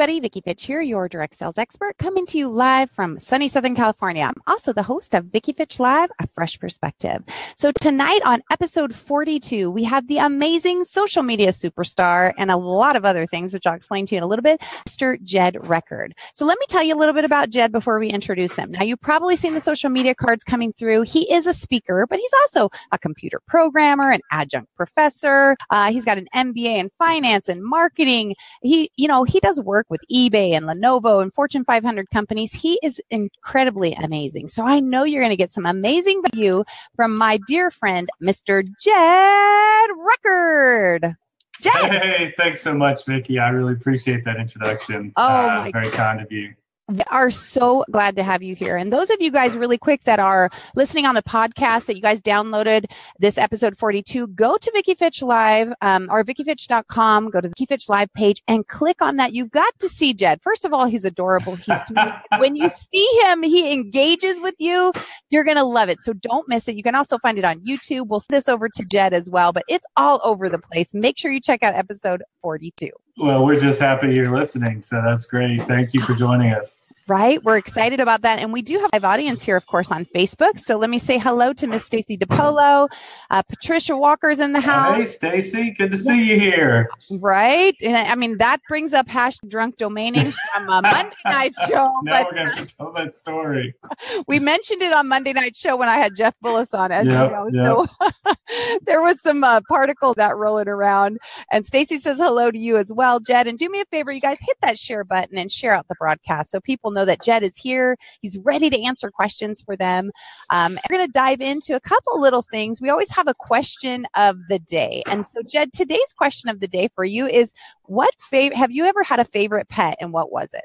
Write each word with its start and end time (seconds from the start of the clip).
Everybody, 0.00 0.20
Vicki 0.20 0.40
Fitch 0.40 0.64
here, 0.64 0.80
your 0.80 1.10
direct 1.10 1.34
sales 1.34 1.58
expert, 1.58 1.98
coming 1.98 2.24
to 2.24 2.38
you 2.38 2.48
live 2.48 2.90
from 2.92 3.20
sunny 3.20 3.48
Southern 3.48 3.74
California. 3.74 4.24
I'm 4.24 4.42
also 4.46 4.72
the 4.72 4.82
host 4.82 5.14
of 5.14 5.26
Vicki 5.26 5.52
Fitch 5.52 5.78
Live, 5.78 6.08
a 6.18 6.26
fresh 6.28 6.58
perspective. 6.58 7.22
So 7.54 7.70
tonight 7.70 8.22
on 8.24 8.40
episode 8.50 8.94
42, 8.94 9.70
we 9.70 9.84
have 9.84 10.08
the 10.08 10.16
amazing 10.16 10.84
social 10.84 11.22
media 11.22 11.48
superstar 11.48 12.32
and 12.38 12.50
a 12.50 12.56
lot 12.56 12.96
of 12.96 13.04
other 13.04 13.26
things, 13.26 13.52
which 13.52 13.66
I'll 13.66 13.74
explain 13.74 14.06
to 14.06 14.14
you 14.14 14.20
in 14.20 14.24
a 14.24 14.26
little 14.26 14.42
bit, 14.42 14.62
Mr. 14.88 15.22
Jed 15.22 15.68
Record. 15.68 16.14
So 16.32 16.46
let 16.46 16.58
me 16.58 16.64
tell 16.70 16.82
you 16.82 16.94
a 16.94 16.98
little 16.98 17.14
bit 17.14 17.26
about 17.26 17.50
Jed 17.50 17.70
before 17.70 17.98
we 17.98 18.08
introduce 18.08 18.56
him. 18.56 18.70
Now 18.70 18.84
you've 18.84 19.02
probably 19.02 19.36
seen 19.36 19.52
the 19.52 19.60
social 19.60 19.90
media 19.90 20.14
cards 20.14 20.42
coming 20.42 20.72
through. 20.72 21.02
He 21.02 21.30
is 21.30 21.46
a 21.46 21.52
speaker, 21.52 22.06
but 22.08 22.18
he's 22.18 22.32
also 22.40 22.70
a 22.92 22.98
computer 22.98 23.42
programmer, 23.46 24.10
an 24.10 24.20
adjunct 24.32 24.74
professor. 24.76 25.58
Uh, 25.68 25.92
he's 25.92 26.06
got 26.06 26.16
an 26.16 26.26
MBA 26.34 26.78
in 26.78 26.90
finance 26.96 27.50
and 27.50 27.62
marketing. 27.62 28.34
He, 28.62 28.90
you 28.96 29.06
know, 29.06 29.24
he 29.24 29.40
does 29.40 29.60
work 29.60 29.88
with 29.90 30.00
eBay 30.10 30.52
and 30.52 30.66
Lenovo 30.66 31.20
and 31.20 31.34
Fortune 31.34 31.64
500 31.64 32.08
companies. 32.10 32.52
He 32.52 32.78
is 32.82 33.00
incredibly 33.10 33.92
amazing. 33.92 34.48
So 34.48 34.64
I 34.64 34.80
know 34.80 35.04
you're 35.04 35.22
going 35.22 35.30
to 35.30 35.36
get 35.36 35.50
some 35.50 35.66
amazing 35.66 36.22
value 36.32 36.64
from 36.96 37.16
my 37.16 37.38
dear 37.46 37.70
friend, 37.70 38.08
Mr. 38.22 38.62
Jed 38.62 39.90
Record. 39.96 41.16
Jed. 41.60 41.72
Hey, 41.74 42.34
thanks 42.38 42.62
so 42.62 42.74
much, 42.74 43.04
Vicki. 43.04 43.38
I 43.38 43.50
really 43.50 43.74
appreciate 43.74 44.24
that 44.24 44.38
introduction. 44.38 45.12
Oh, 45.16 45.22
uh, 45.22 45.70
very 45.72 45.90
kind 45.90 46.20
of 46.20 46.32
you. 46.32 46.54
We 46.90 47.02
are 47.08 47.30
so 47.30 47.84
glad 47.92 48.16
to 48.16 48.24
have 48.24 48.42
you 48.42 48.56
here. 48.56 48.76
And 48.76 48.92
those 48.92 49.10
of 49.10 49.20
you 49.20 49.30
guys, 49.30 49.56
really 49.56 49.78
quick, 49.78 50.02
that 50.04 50.18
are 50.18 50.50
listening 50.74 51.06
on 51.06 51.14
the 51.14 51.22
podcast, 51.22 51.86
that 51.86 51.94
you 51.94 52.02
guys 52.02 52.20
downloaded 52.20 52.86
this 53.20 53.38
episode 53.38 53.78
42, 53.78 54.26
go 54.28 54.56
to 54.56 54.70
Vicki 54.72 54.94
Fitch 54.94 55.22
Live 55.22 55.72
um, 55.82 56.08
or 56.10 56.24
VickiFitch.com, 56.24 57.30
go 57.30 57.40
to 57.40 57.48
the 57.48 57.54
Vicki 57.56 57.66
Fitch 57.66 57.88
Live 57.88 58.12
page 58.14 58.42
and 58.48 58.66
click 58.66 59.00
on 59.00 59.16
that. 59.16 59.32
You've 59.32 59.52
got 59.52 59.72
to 59.78 59.88
see 59.88 60.12
Jed. 60.12 60.42
First 60.42 60.64
of 60.64 60.72
all, 60.72 60.86
he's 60.86 61.04
adorable. 61.04 61.54
He's 61.54 61.80
sweet. 61.84 62.12
when 62.38 62.56
you 62.56 62.68
see 62.68 63.08
him, 63.22 63.44
he 63.44 63.72
engages 63.72 64.40
with 64.40 64.56
you. 64.58 64.92
You're 65.30 65.44
going 65.44 65.58
to 65.58 65.64
love 65.64 65.90
it. 65.90 66.00
So 66.00 66.12
don't 66.12 66.48
miss 66.48 66.66
it. 66.66 66.74
You 66.74 66.82
can 66.82 66.96
also 66.96 67.18
find 67.18 67.38
it 67.38 67.44
on 67.44 67.60
YouTube. 67.60 68.08
We'll 68.08 68.18
send 68.18 68.36
this 68.36 68.48
over 68.48 68.68
to 68.68 68.84
Jed 68.84 69.12
as 69.12 69.30
well, 69.30 69.52
but 69.52 69.62
it's 69.68 69.86
all 69.96 70.20
over 70.24 70.48
the 70.48 70.58
place. 70.58 70.92
Make 70.92 71.18
sure 71.18 71.30
you 71.30 71.40
check 71.40 71.62
out 71.62 71.74
episode 71.74 72.24
42. 72.42 72.90
Well, 73.16 73.44
we're 73.44 73.60
just 73.60 73.80
happy 73.80 74.14
you're 74.14 74.34
listening. 74.36 74.82
So 74.82 75.02
that's 75.04 75.26
great. 75.26 75.62
Thank 75.62 75.94
you 75.94 76.00
for 76.00 76.14
joining 76.14 76.52
us 76.52 76.82
right? 77.10 77.42
We're 77.42 77.56
excited 77.56 77.98
about 77.98 78.22
that. 78.22 78.38
And 78.38 78.52
we 78.52 78.62
do 78.62 78.78
have 78.78 78.90
live 78.92 79.04
audience 79.04 79.42
here, 79.42 79.56
of 79.56 79.66
course, 79.66 79.90
on 79.90 80.04
Facebook. 80.06 80.60
So 80.60 80.78
let 80.78 80.88
me 80.88 81.00
say 81.00 81.18
hello 81.18 81.52
to 81.54 81.66
Miss 81.66 81.84
Stacy 81.84 82.16
DePolo. 82.16 82.88
Uh, 83.30 83.42
Patricia 83.42 83.96
Walker's 83.96 84.38
in 84.38 84.52
the 84.52 84.60
house. 84.60 84.96
Hey, 84.96 85.40
Stacy. 85.40 85.74
Good 85.76 85.90
to 85.90 85.96
see 85.96 86.22
you 86.22 86.38
here. 86.38 86.88
Right. 87.18 87.74
And 87.82 87.96
I 87.96 88.14
mean, 88.14 88.38
that 88.38 88.60
brings 88.68 88.92
up 88.92 89.08
hashtag 89.08 89.48
drunk 89.48 89.76
domaining 89.76 90.32
from 90.54 90.68
a 90.68 90.82
Monday 90.82 91.16
night 91.26 91.52
show. 91.66 91.92
now 92.04 92.24
we're 92.24 92.32
going 92.32 92.66
to 92.66 92.76
tell 92.76 92.92
that 92.92 93.12
story. 93.12 93.74
we 94.28 94.38
mentioned 94.38 94.80
it 94.80 94.92
on 94.92 95.08
Monday 95.08 95.32
night 95.32 95.56
show 95.56 95.76
when 95.76 95.88
I 95.88 95.96
had 95.96 96.14
Jeff 96.14 96.36
Bullis 96.44 96.78
on, 96.78 96.92
as 96.92 97.08
yep, 97.08 97.28
you 97.28 97.50
know. 97.52 97.88
Yep. 97.88 97.90
So 97.98 98.34
there 98.86 99.02
was 99.02 99.20
some 99.20 99.42
uh, 99.42 99.62
particle 99.68 100.14
that 100.14 100.36
rolling 100.36 100.68
around. 100.68 101.18
And 101.50 101.66
Stacy 101.66 101.98
says 101.98 102.18
hello 102.18 102.52
to 102.52 102.58
you 102.58 102.76
as 102.76 102.92
well, 102.92 103.18
Jed. 103.18 103.48
And 103.48 103.58
do 103.58 103.68
me 103.68 103.80
a 103.80 103.84
favor, 103.86 104.12
you 104.12 104.20
guys 104.20 104.38
hit 104.40 104.56
that 104.62 104.78
share 104.78 105.02
button 105.02 105.36
and 105.36 105.50
share 105.50 105.72
out 105.72 105.88
the 105.88 105.96
broadcast 105.96 106.52
so 106.52 106.60
people 106.60 106.92
know 106.92 106.99
know 107.00 107.06
that 107.06 107.22
Jed 107.22 107.42
is 107.42 107.56
here. 107.56 107.96
He's 108.20 108.38
ready 108.38 108.70
to 108.70 108.82
answer 108.82 109.10
questions 109.10 109.62
for 109.62 109.76
them. 109.76 110.10
Um, 110.50 110.78
we're 110.88 110.96
going 110.96 111.08
to 111.08 111.12
dive 111.12 111.40
into 111.40 111.74
a 111.74 111.80
couple 111.80 112.20
little 112.20 112.42
things. 112.42 112.80
We 112.80 112.90
always 112.90 113.10
have 113.10 113.28
a 113.28 113.34
question 113.34 114.06
of 114.16 114.36
the 114.48 114.58
day. 114.58 115.02
And 115.06 115.26
so, 115.26 115.40
Jed, 115.48 115.72
today's 115.72 116.12
question 116.16 116.50
of 116.50 116.60
the 116.60 116.68
day 116.68 116.88
for 116.94 117.04
you 117.04 117.26
is 117.26 117.52
what 117.84 118.10
favorite, 118.20 118.56
have 118.56 118.70
you 118.70 118.84
ever 118.84 119.02
had 119.02 119.20
a 119.20 119.24
favorite 119.24 119.68
pet 119.68 119.96
and 120.00 120.12
what 120.12 120.30
was 120.30 120.54
it? 120.54 120.64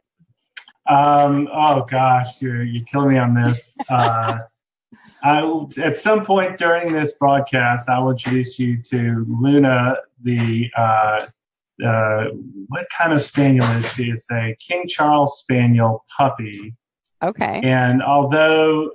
Um, 0.92 1.48
oh 1.52 1.84
gosh, 1.90 2.42
you're, 2.42 2.64
you're 2.64 2.86
killing 2.86 3.14
me 3.14 3.18
on 3.18 3.34
this. 3.34 3.78
Uh, 3.90 4.40
I, 5.24 5.66
at 5.82 5.98
some 5.98 6.24
point 6.24 6.60
during 6.60 6.94
this 6.94 7.14
broadcast, 7.14 7.90
I 7.90 7.98
will 7.98 8.12
introduce 8.12 8.60
you 8.60 8.80
to 8.84 9.26
Luna, 9.28 9.96
the 10.22 10.70
uh, 10.78 11.26
uh, 11.84 12.26
what 12.68 12.88
kind 12.96 13.14
of 13.14 13.22
spaniel 13.22 13.66
is 13.72 13.92
she? 13.94 14.06
It's 14.06 14.30
a 14.32 14.56
King 14.60 14.86
Charles 14.88 15.40
Spaniel 15.40 16.06
puppy. 16.16 16.74
Okay. 17.24 17.62
And 17.64 18.04
although 18.04 18.92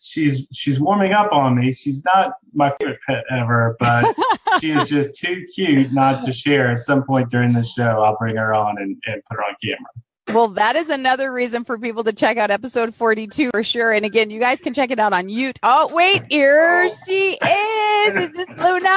she's 0.00 0.46
she's 0.52 0.80
warming 0.80 1.12
up 1.12 1.32
on 1.32 1.58
me, 1.58 1.72
she's 1.72 2.04
not 2.04 2.32
my 2.54 2.70
favorite 2.80 3.00
pet 3.06 3.24
ever, 3.30 3.76
but 3.78 4.14
she 4.60 4.72
is 4.72 4.88
just 4.88 5.16
too 5.16 5.44
cute 5.54 5.92
not 5.92 6.22
to 6.22 6.32
share. 6.32 6.70
At 6.70 6.82
some 6.82 7.04
point 7.04 7.30
during 7.30 7.52
the 7.52 7.62
show, 7.62 8.02
I'll 8.02 8.16
bring 8.18 8.36
her 8.36 8.54
on 8.54 8.78
and, 8.78 8.96
and 9.06 9.22
put 9.28 9.36
her 9.36 9.42
on 9.42 9.54
camera. 9.62 9.90
Well, 10.32 10.48
that 10.48 10.74
is 10.74 10.88
another 10.88 11.32
reason 11.32 11.64
for 11.64 11.78
people 11.78 12.02
to 12.04 12.12
check 12.12 12.38
out 12.38 12.50
episode 12.50 12.94
42 12.94 13.50
for 13.50 13.62
sure. 13.62 13.92
And 13.92 14.06
again, 14.06 14.30
you 14.30 14.40
guys 14.40 14.60
can 14.60 14.72
check 14.72 14.90
it 14.90 14.98
out 14.98 15.12
on 15.12 15.28
YouTube. 15.28 15.58
Oh, 15.62 15.94
wait, 15.94 16.22
here 16.30 16.88
she 17.06 17.32
is. 17.34 18.16
Is 18.16 18.32
this 18.32 18.48
Luna? 18.56 18.96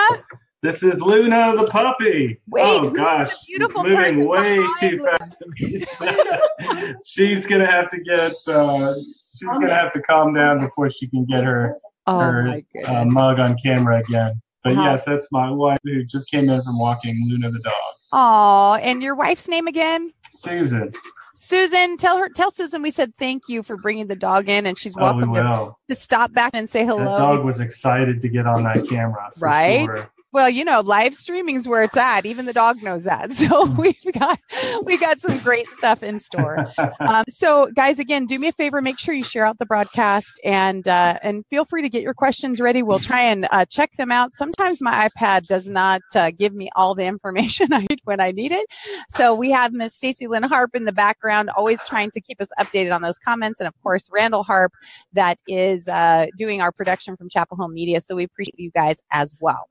This 0.63 0.81
is 0.81 1.01
Luna 1.01 1.53
the 1.56 1.68
puppy. 1.68 2.41
Wait, 2.47 2.63
oh 2.66 2.90
gosh, 2.90 3.45
beautiful 3.45 3.84
moving 3.84 4.28
way 4.28 4.57
too 4.79 5.00
fast. 5.00 5.38
To 5.40 6.95
she's 7.06 7.45
gonna 7.45 7.69
have 7.69 7.90
to 7.90 8.00
get. 8.00 8.34
Uh, 8.47 8.91
she's 9.35 9.47
gonna 9.47 9.73
have 9.73 9.91
to 9.91 10.01
calm 10.01 10.34
down 10.34 10.62
before 10.62 10.90
she 10.90 11.07
can 11.07 11.25
get 11.25 11.44
her 11.44 11.78
oh 12.07 12.19
her 12.19 12.62
uh, 12.88 13.06
mug 13.06 13.40
on 13.40 13.56
camera 13.63 14.00
again. 14.00 14.41
But 14.63 14.73
uh-huh. 14.73 14.84
yes, 14.84 15.06
that's 15.06 15.28
my 15.31 15.51
wife 15.51 15.78
who 15.84 16.03
just 16.03 16.31
came 16.31 16.50
in 16.50 16.59
from 16.63 16.79
walking 16.79 17.24
Luna 17.29 17.51
the 17.51 17.59
dog. 17.59 17.74
Oh, 18.12 18.79
and 18.81 19.03
your 19.03 19.13
wife's 19.13 19.47
name 19.47 19.68
again? 19.68 20.12
Susan. 20.31 20.91
Susan, 21.35 21.97
tell 21.97 22.18
her, 22.18 22.29
tell 22.29 22.50
Susan 22.50 22.81
we 22.81 22.89
said 22.89 23.13
thank 23.19 23.44
you 23.47 23.62
for 23.62 23.78
bringing 23.78 24.07
the 24.07 24.16
dog 24.16 24.50
in, 24.50 24.66
and 24.66 24.75
she's 24.75 24.95
welcome 24.95 25.29
oh, 25.29 25.34
we 25.34 25.38
to, 25.38 25.95
to, 25.95 25.95
stop 25.95 26.34
back 26.34 26.50
and 26.56 26.68
say 26.68 26.84
hello. 26.84 27.03
The 27.03 27.18
dog 27.19 27.45
was 27.45 27.59
excited 27.59 28.24
to 28.24 28.28
get 28.28 28.47
on 28.47 28.63
that 28.63 28.89
camera, 28.89 29.29
right? 29.38 29.85
Sure. 29.85 30.12
Well, 30.33 30.49
you 30.49 30.65
know, 30.65 30.81
live 30.81 31.15
streaming 31.15 31.55
is 31.55 31.67
where 31.67 31.83
it's 31.83 31.95
at. 31.95 32.25
Even 32.25 32.45
the 32.45 32.53
dog 32.53 32.83
knows 32.83 33.05
that. 33.05 33.31
So 33.38 33.65
we've 33.65 33.95
got 34.13 34.39
we 34.83 34.97
got 34.97 35.21
some 35.21 35.38
great 35.39 35.69
stuff 35.69 36.03
in 36.03 36.19
store. 36.19 36.67
Um, 36.99 37.23
so, 37.29 37.67
guys, 37.75 37.99
again, 37.99 38.25
do 38.25 38.38
me 38.39 38.47
a 38.47 38.51
favor, 38.51 38.81
make 38.81 38.97
sure 38.99 39.13
you 39.13 39.23
share 39.23 39.45
out 39.45 39.59
the 39.59 39.65
broadcast 39.65 40.39
and 40.43 40.88
uh, 40.88 41.17
and 41.21 41.45
feel 41.49 41.63
free 41.63 41.81
to 41.81 41.89
get 41.89 42.01
your 42.01 42.13
questions 42.13 42.59
ready. 42.59 42.83
We'll 42.83 42.99
try 42.99 43.21
and 43.21 43.47
uh, 43.51 43.65
check 43.65 43.91
them 43.97 44.11
out. 44.11 44.33
Sometimes 44.33 44.81
my 44.81 45.07
iPad 45.07 45.45
does 45.47 45.67
not 45.67 46.01
uh, 46.15 46.31
give 46.38 46.53
me 46.53 46.69
all 46.75 46.95
the 46.95 47.05
information 47.05 47.67
I 47.71 47.85
need 47.89 48.01
when 48.03 48.19
I 48.19 48.31
need 48.31 48.51
it. 48.51 48.65
So 49.09 49.35
we 49.35 49.51
have 49.51 49.73
Miss 49.73 49.95
Stacy 49.95 50.27
Lynn 50.27 50.44
Harp 50.44 50.71
in 50.75 50.85
the 50.85 50.91
background, 50.91 51.49
always 51.55 51.83
trying 51.85 52.11
to 52.11 52.21
keep 52.21 52.41
us 52.41 52.49
updated 52.59 52.94
on 52.94 53.01
those 53.01 53.17
comments, 53.19 53.59
and 53.59 53.67
of 53.67 53.73
course 53.83 54.09
Randall 54.11 54.44
Harp 54.44 54.73
that 55.13 55.39
is 55.47 55.88
uh, 55.88 56.27
doing 56.38 56.61
our 56.61 56.71
production 56.71 57.15
from 57.15 57.29
Chapel 57.29 57.57
Hill 57.57 57.69
Media. 57.69 58.01
So 58.01 58.15
we 58.15 58.23
appreciate 58.23 58.59
you 58.59 58.71
guys 58.71 59.01
as 59.11 59.31
well. 59.39 59.67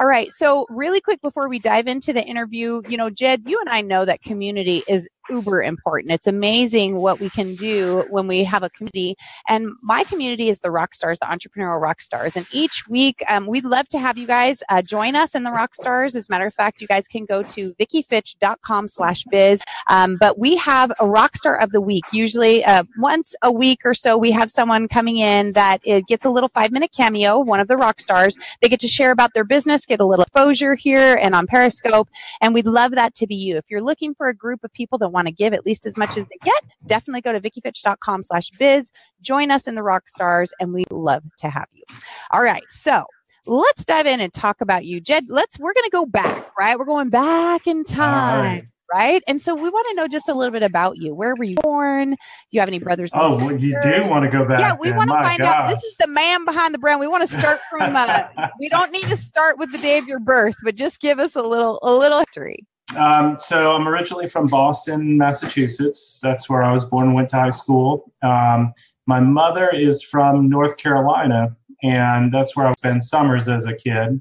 All 0.00 0.06
right. 0.06 0.30
So, 0.32 0.66
really 0.70 1.00
quick 1.00 1.20
before 1.22 1.48
we 1.48 1.58
dive 1.58 1.86
into 1.86 2.12
the 2.12 2.24
interview, 2.24 2.82
you 2.88 2.96
know, 2.96 3.10
Jed, 3.10 3.42
you 3.46 3.58
and 3.60 3.68
I 3.68 3.80
know 3.80 4.04
that 4.04 4.22
community 4.22 4.82
is 4.88 5.08
uber 5.30 5.62
important. 5.62 6.12
It's 6.12 6.26
amazing 6.26 6.96
what 6.96 7.20
we 7.20 7.30
can 7.30 7.54
do 7.54 8.04
when 8.10 8.26
we 8.26 8.44
have 8.44 8.62
a 8.62 8.70
community. 8.70 9.16
And 9.48 9.72
my 9.82 10.04
community 10.04 10.48
is 10.48 10.60
the 10.60 10.70
rock 10.70 10.94
stars, 10.94 11.18
the 11.18 11.26
entrepreneurial 11.26 11.80
rock 11.80 12.00
stars. 12.00 12.36
And 12.36 12.46
each 12.52 12.88
week, 12.88 13.22
um, 13.28 13.46
we'd 13.46 13.64
love 13.64 13.88
to 13.90 13.98
have 13.98 14.18
you 14.18 14.26
guys 14.26 14.62
uh, 14.68 14.82
join 14.82 15.14
us 15.14 15.34
in 15.34 15.42
the 15.42 15.50
rock 15.50 15.74
stars. 15.74 16.16
As 16.16 16.28
a 16.28 16.32
matter 16.32 16.46
of 16.46 16.54
fact, 16.54 16.80
you 16.80 16.86
guys 16.86 17.08
can 17.08 17.24
go 17.24 17.42
to 17.42 17.74
vickifitch.com 17.74 18.88
slash 18.88 19.24
biz. 19.30 19.62
Um, 19.88 20.16
but 20.18 20.38
we 20.38 20.56
have 20.56 20.92
a 21.00 21.06
rock 21.06 21.36
star 21.36 21.56
of 21.60 21.72
the 21.72 21.80
week. 21.80 22.04
Usually 22.12 22.64
uh, 22.64 22.84
once 22.98 23.34
a 23.42 23.52
week 23.52 23.80
or 23.84 23.94
so, 23.94 24.16
we 24.16 24.30
have 24.32 24.50
someone 24.50 24.88
coming 24.88 25.18
in 25.18 25.52
that 25.52 25.80
it 25.84 26.06
gets 26.06 26.24
a 26.24 26.30
little 26.30 26.48
five 26.48 26.72
minute 26.72 26.92
cameo, 26.92 27.38
one 27.38 27.60
of 27.60 27.68
the 27.68 27.76
rock 27.76 28.00
stars. 28.00 28.36
They 28.60 28.68
get 28.68 28.80
to 28.80 28.88
share 28.88 29.10
about 29.10 29.34
their 29.34 29.44
business, 29.44 29.86
get 29.86 30.00
a 30.00 30.06
little 30.06 30.24
exposure 30.24 30.74
here 30.74 31.18
and 31.20 31.34
on 31.34 31.46
Periscope. 31.46 32.08
And 32.40 32.54
we'd 32.54 32.66
love 32.66 32.92
that 32.92 33.14
to 33.16 33.26
be 33.26 33.34
you. 33.34 33.56
If 33.56 33.64
you're 33.70 33.82
looking 33.82 34.14
for 34.14 34.28
a 34.28 34.34
group 34.34 34.64
of 34.64 34.72
people 34.72 34.98
that 34.98 35.08
want 35.14 35.28
to 35.28 35.32
give 35.32 35.54
at 35.54 35.64
least 35.64 35.86
as 35.86 35.96
much 35.96 36.18
as 36.18 36.26
they 36.26 36.36
get, 36.44 36.62
definitely 36.86 37.22
go 37.22 37.32
to 37.32 37.40
vickifitch.com 37.40 38.22
slash 38.22 38.50
biz. 38.58 38.90
Join 39.22 39.50
us 39.50 39.66
in 39.66 39.74
the 39.74 39.82
rock 39.82 40.08
stars 40.08 40.52
and 40.60 40.74
we'd 40.74 40.90
love 40.90 41.22
to 41.38 41.48
have 41.48 41.68
you. 41.72 41.84
All 42.32 42.42
right. 42.42 42.64
So 42.68 43.04
let's 43.46 43.84
dive 43.84 44.06
in 44.06 44.20
and 44.20 44.32
talk 44.32 44.60
about 44.60 44.84
you. 44.84 45.00
Jed, 45.00 45.26
let's, 45.28 45.58
we're 45.58 45.72
going 45.72 45.84
to 45.84 45.90
go 45.90 46.04
back, 46.04 46.50
right? 46.58 46.78
We're 46.78 46.84
going 46.84 47.08
back 47.08 47.66
in 47.66 47.84
time. 47.84 48.70
Right. 48.92 49.22
And 49.26 49.40
so 49.40 49.54
we 49.54 49.68
want 49.70 49.86
to 49.90 49.94
know 49.96 50.06
just 50.06 50.28
a 50.28 50.34
little 50.34 50.52
bit 50.52 50.62
about 50.62 50.98
you. 50.98 51.14
Where 51.14 51.34
were 51.34 51.44
you 51.44 51.56
born? 51.62 52.10
Do 52.10 52.16
you 52.50 52.60
have 52.60 52.68
any 52.68 52.78
brothers? 52.78 53.10
oh, 53.14 53.38
well, 53.38 53.58
you 53.58 53.76
do 53.82 54.04
want 54.04 54.24
to 54.24 54.30
go 54.30 54.46
back. 54.46 54.60
Yeah, 54.60 54.74
we 54.78 54.92
want 54.92 55.08
to 55.10 55.16
find 55.16 55.40
gosh. 55.40 55.48
out. 55.48 55.68
This 55.68 55.82
is 55.82 55.96
the 55.98 56.06
man 56.06 56.44
behind 56.44 56.74
the 56.74 56.78
brand. 56.78 57.00
We 57.00 57.08
want 57.08 57.28
to 57.28 57.34
start 57.34 57.60
from. 57.70 57.96
Uh, 57.96 58.24
we 58.60 58.68
don't 58.68 58.92
need 58.92 59.06
to 59.06 59.16
start 59.16 59.58
with 59.58 59.72
the 59.72 59.78
day 59.78 59.98
of 59.98 60.06
your 60.06 60.20
birth, 60.20 60.54
but 60.62 60.76
just 60.76 61.00
give 61.00 61.18
us 61.18 61.34
a 61.34 61.42
little 61.42 61.80
a 61.82 61.92
little 61.92 62.18
history. 62.18 62.66
Um, 62.96 63.38
so 63.40 63.72
I'm 63.72 63.88
originally 63.88 64.28
from 64.28 64.46
Boston, 64.46 65.16
Massachusetts. 65.16 66.18
That's 66.22 66.48
where 66.48 66.62
I 66.62 66.72
was 66.72 66.84
born 66.84 67.06
and 67.06 67.14
went 67.14 67.30
to 67.30 67.36
high 67.36 67.50
school. 67.50 68.12
Um, 68.22 68.72
my 69.06 69.20
mother 69.20 69.68
is 69.70 70.02
from 70.02 70.48
North 70.48 70.76
Carolina, 70.76 71.56
and 71.82 72.32
that's 72.32 72.56
where 72.56 72.66
I 72.66 72.72
spent 72.74 73.02
summers 73.02 73.48
as 73.48 73.66
a 73.66 73.74
kid. 73.74 74.20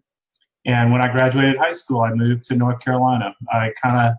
And 0.66 0.92
when 0.92 1.02
I 1.02 1.12
graduated 1.12 1.58
high 1.58 1.74
school, 1.74 2.02
I 2.02 2.14
moved 2.14 2.46
to 2.46 2.56
North 2.56 2.80
Carolina. 2.80 3.36
I 3.52 3.72
kind 3.82 4.10
of 4.10 4.16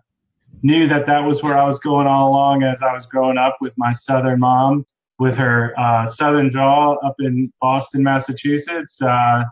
knew 0.61 0.87
that 0.87 1.05
that 1.07 1.19
was 1.19 1.43
where 1.43 1.57
I 1.57 1.65
was 1.65 1.79
going 1.79 2.07
all 2.07 2.29
along 2.29 2.63
as 2.63 2.81
I 2.81 2.93
was 2.93 3.05
growing 3.07 3.37
up 3.37 3.57
with 3.61 3.73
my 3.77 3.91
Southern 3.91 4.39
mom, 4.39 4.85
with 5.19 5.35
her 5.37 5.77
uh, 5.79 6.05
Southern 6.05 6.49
draw 6.49 6.93
up 6.95 7.15
in 7.19 7.51
Boston, 7.61 8.03
Massachusetts. 8.03 9.01
Uh, 9.01 9.43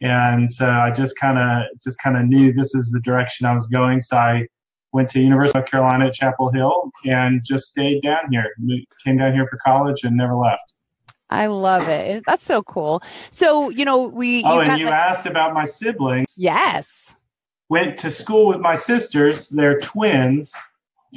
and 0.00 0.50
so 0.50 0.68
I 0.68 0.90
just 0.90 1.18
kind 1.18 1.38
of 1.38 1.66
just 1.82 2.00
kind 2.00 2.16
of 2.16 2.26
knew 2.26 2.52
this 2.52 2.74
is 2.74 2.90
the 2.92 3.00
direction 3.00 3.46
I 3.46 3.54
was 3.54 3.66
going. 3.66 4.00
So 4.00 4.16
I 4.16 4.46
went 4.92 5.10
to 5.10 5.20
University 5.20 5.58
of 5.58 5.62
North 5.62 5.70
Carolina 5.70 6.06
at 6.06 6.14
Chapel 6.14 6.50
Hill 6.52 6.90
and 7.06 7.42
just 7.44 7.68
stayed 7.68 8.02
down 8.02 8.30
here. 8.30 8.46
Came 9.04 9.18
down 9.18 9.32
here 9.32 9.46
for 9.46 9.58
college 9.64 10.04
and 10.04 10.16
never 10.16 10.36
left. 10.36 10.62
I 11.30 11.46
love 11.46 11.88
it. 11.88 12.22
That's 12.26 12.42
so 12.42 12.62
cool. 12.62 13.02
So 13.30 13.70
you 13.70 13.84
know 13.84 14.02
we. 14.02 14.44
Oh, 14.44 14.60
and 14.60 14.78
you 14.78 14.86
the- 14.86 14.94
asked 14.94 15.26
about 15.26 15.52
my 15.52 15.64
siblings. 15.64 16.34
Yes. 16.36 17.14
Went 17.68 17.98
to 17.98 18.10
school 18.10 18.46
with 18.48 18.60
my 18.60 18.74
sisters. 18.74 19.50
They're 19.50 19.78
twins, 19.78 20.54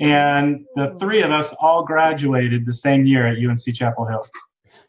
and 0.02 0.66
the 0.76 0.94
three 1.00 1.22
of 1.22 1.32
us 1.32 1.54
all 1.62 1.86
graduated 1.86 2.66
the 2.66 2.74
same 2.74 3.06
year 3.06 3.26
at 3.26 3.38
UNC 3.38 3.74
Chapel 3.74 4.06
Hill. 4.06 4.28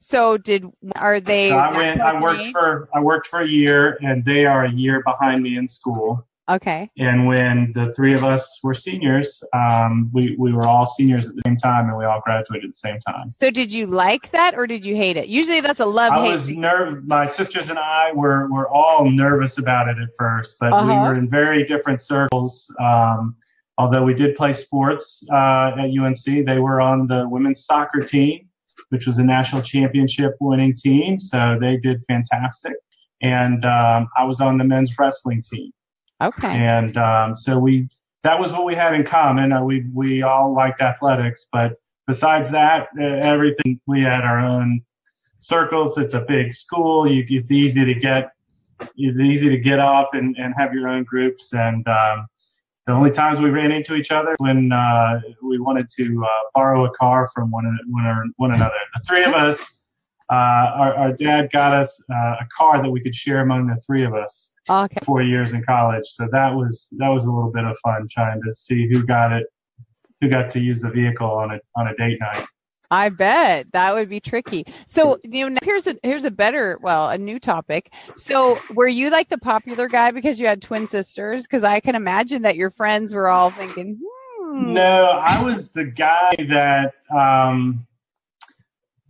So 0.02 0.37
did 0.37 0.66
are 0.96 1.20
they? 1.20 1.50
So 1.50 1.58
I 1.58 1.76
went. 1.76 2.00
I 2.00 2.20
worked 2.20 2.46
for 2.46 2.88
I 2.93 3.00
worked 3.00 3.28
for 3.28 3.40
a 3.40 3.49
year, 3.49 3.99
and 4.02 4.25
they 4.25 4.44
are 4.44 4.64
a 4.64 4.72
year 4.72 5.00
behind 5.04 5.43
me 5.43 5.56
in 5.56 5.69
school. 5.69 6.26
Okay. 6.50 6.90
And 6.99 7.28
when 7.28 7.72
the 7.76 7.94
three 7.94 8.12
of 8.12 8.25
us 8.25 8.58
were 8.64 8.75
seniors, 8.75 9.44
um, 9.52 10.10
we 10.12 10.34
we 10.40 10.52
were 10.52 10.66
all 10.66 10.87
seniors 10.87 11.28
at 11.28 11.37
the 11.37 11.43
same 11.46 11.56
time, 11.56 11.88
and 11.88 11.96
we 11.96 12.04
all 12.04 12.20
graduated 12.20 12.64
at 12.64 12.70
the 12.72 12.78
same 12.78 12.99
time. 13.00 13.31
So 13.31 13.49
did 13.49 13.72
you 13.72 13.87
like 13.87 14.32
that, 14.32 14.56
or 14.56 14.66
did 14.66 14.84
you 14.84 14.96
hate 14.96 15.16
it? 15.16 15.28
Usually, 15.28 15.60
that's 15.60 15.78
a 15.78 15.87
love. 15.87 16.12
I 16.12 16.34
was 16.34 16.48
nerve. 16.48 17.06
My 17.06 17.26
sisters 17.26 17.70
and 17.70 17.78
I 17.78 18.10
were 18.12 18.48
were 18.50 18.69
all 18.69 19.08
nervous 19.08 19.58
about 19.58 19.88
it 19.88 19.98
at 19.98 20.08
first, 20.19 20.56
but 20.58 20.72
uh-huh. 20.72 20.84
we 20.84 20.94
were 20.94 21.14
in 21.14 21.31
very 21.31 21.62
different 21.62 22.00
circles. 22.00 22.75
Um, 22.81 23.37
although 23.78 24.02
we 24.02 24.14
did 24.14 24.34
play 24.34 24.52
sports 24.52 25.25
uh, 25.31 25.76
at 25.78 25.90
UNC, 25.96 26.25
they 26.25 26.58
were 26.58 26.81
on 26.81 27.06
the 27.06 27.28
women's 27.28 27.64
soccer 27.64 28.00
team 28.00 28.48
which 28.92 29.06
was 29.06 29.16
a 29.16 29.24
national 29.24 29.62
championship 29.62 30.34
winning 30.38 30.76
team. 30.76 31.18
So 31.18 31.56
they 31.58 31.78
did 31.78 32.04
fantastic. 32.04 32.74
And 33.22 33.64
um, 33.64 34.08
I 34.18 34.24
was 34.24 34.38
on 34.40 34.58
the 34.58 34.64
men's 34.64 34.94
wrestling 34.98 35.42
team. 35.42 35.72
Okay. 36.22 36.46
And 36.46 36.98
um, 36.98 37.34
so 37.34 37.58
we 37.58 37.88
that 38.22 38.38
was 38.38 38.52
what 38.52 38.66
we 38.66 38.74
had 38.74 38.92
in 38.92 39.04
common. 39.04 39.50
Uh, 39.50 39.64
we 39.64 39.86
we 39.94 40.22
all 40.22 40.54
liked 40.54 40.82
athletics, 40.82 41.48
but 41.50 41.72
besides 42.06 42.50
that, 42.50 42.88
uh, 43.00 43.02
everything 43.02 43.80
we 43.86 44.02
had 44.02 44.20
our 44.20 44.38
own 44.38 44.82
circles. 45.38 45.96
It's 45.96 46.14
a 46.14 46.20
big 46.20 46.52
school. 46.52 47.10
You, 47.10 47.24
it's 47.28 47.50
easy 47.50 47.86
to 47.86 47.94
get 47.94 48.32
it's 48.96 49.20
easy 49.20 49.48
to 49.48 49.58
get 49.58 49.78
off 49.78 50.08
and, 50.12 50.36
and 50.36 50.52
have 50.58 50.74
your 50.74 50.88
own 50.88 51.04
groups. 51.04 51.54
And 51.54 51.86
um, 51.88 52.26
the 52.87 52.93
only 52.93 53.11
times 53.11 53.40
we 53.40 53.50
ran 53.50 53.70
into 53.70 53.94
each 53.94 54.11
other 54.11 54.34
when 54.38 54.73
uh, 54.73 55.20
we 55.43 55.58
wanted 55.58 55.88
to 55.99 56.25
uh, 56.25 56.29
borrow 56.55 56.84
a 56.84 56.90
car 56.96 57.29
from 57.32 57.50
one, 57.50 57.79
one, 57.88 58.32
one 58.37 58.55
another. 58.55 58.75
The 58.94 59.00
three 59.06 59.25
of 59.25 59.34
us, 59.34 59.82
uh, 60.31 60.34
our, 60.34 60.94
our, 60.94 61.12
dad 61.12 61.50
got 61.52 61.75
us 61.75 62.02
uh, 62.11 62.37
a 62.40 62.46
car 62.56 62.82
that 62.82 62.90
we 62.90 63.00
could 63.00 63.14
share 63.14 63.40
among 63.40 63.67
the 63.67 63.76
three 63.87 64.05
of 64.05 64.14
us. 64.14 64.55
Okay. 64.69 64.99
Four 65.05 65.23
years 65.23 65.52
in 65.52 65.62
college, 65.64 66.06
so 66.06 66.29
that 66.32 66.55
was 66.55 66.88
that 66.99 67.08
was 67.08 67.25
a 67.25 67.32
little 67.32 67.50
bit 67.50 67.64
of 67.64 67.76
fun 67.82 68.06
trying 68.08 68.40
to 68.43 68.52
see 68.52 68.88
who 68.88 69.05
got 69.05 69.32
it, 69.32 69.46
who 70.20 70.29
got 70.29 70.50
to 70.52 70.61
use 70.61 70.81
the 70.81 70.90
vehicle 70.90 71.29
on 71.29 71.50
a 71.50 71.61
on 71.76 71.88
a 71.88 71.96
date 71.96 72.19
night. 72.20 72.46
I 72.92 73.08
bet 73.08 73.72
that 73.72 73.94
would 73.94 74.10
be 74.10 74.20
tricky. 74.20 74.66
So, 74.86 75.18
you 75.24 75.48
know, 75.48 75.58
here's 75.64 75.86
a 75.86 75.96
here's 76.02 76.24
a 76.24 76.30
better, 76.30 76.78
well, 76.82 77.08
a 77.08 77.16
new 77.16 77.40
topic. 77.40 77.90
So, 78.16 78.60
were 78.74 78.86
you 78.86 79.08
like 79.08 79.30
the 79.30 79.38
popular 79.38 79.88
guy 79.88 80.10
because 80.10 80.38
you 80.38 80.46
had 80.46 80.60
twin 80.60 80.86
sisters? 80.86 81.46
Because 81.46 81.64
I 81.64 81.80
can 81.80 81.94
imagine 81.94 82.42
that 82.42 82.56
your 82.56 82.68
friends 82.68 83.14
were 83.14 83.28
all 83.28 83.50
thinking, 83.50 83.98
hmm. 83.98 84.74
No, 84.74 85.04
I 85.24 85.42
was 85.42 85.72
the 85.72 85.86
guy 85.86 86.34
that 86.36 86.92
um, 87.10 87.86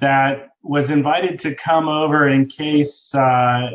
that 0.00 0.50
was 0.62 0.90
invited 0.90 1.40
to 1.40 1.52
come 1.56 1.88
over 1.88 2.28
in 2.28 2.46
case 2.46 3.12
uh, 3.16 3.68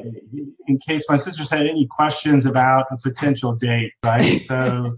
in 0.68 0.78
case 0.78 1.04
my 1.10 1.18
sisters 1.18 1.50
had 1.50 1.68
any 1.68 1.86
questions 1.86 2.46
about 2.46 2.86
a 2.92 2.98
potential 2.98 3.56
date, 3.56 3.92
right? 4.06 4.40
So 4.40 4.98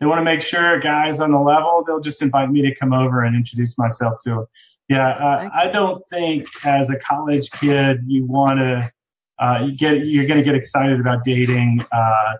they 0.00 0.06
want 0.06 0.18
to 0.18 0.24
make 0.24 0.40
sure 0.40 0.78
guys 0.78 1.20
on 1.20 1.30
the 1.30 1.38
level, 1.38 1.82
they'll 1.86 2.00
just 2.00 2.22
invite 2.22 2.50
me 2.50 2.62
to 2.62 2.74
come 2.74 2.92
over 2.92 3.24
and 3.24 3.34
introduce 3.34 3.78
myself 3.78 4.20
to 4.24 4.30
them. 4.30 4.46
Yeah, 4.88 5.08
uh, 5.08 5.50
I 5.52 5.68
don't 5.68 6.06
think 6.08 6.46
as 6.64 6.90
a 6.90 6.96
college 6.96 7.50
kid 7.50 8.04
you 8.06 8.24
want 8.24 8.58
to 8.58 8.92
uh, 9.38 9.64
you 9.66 9.76
get 9.76 10.06
you're 10.06 10.26
going 10.26 10.38
to 10.38 10.44
get 10.44 10.54
excited 10.54 11.00
about 11.00 11.24
dating 11.24 11.84
uh, 11.92 12.34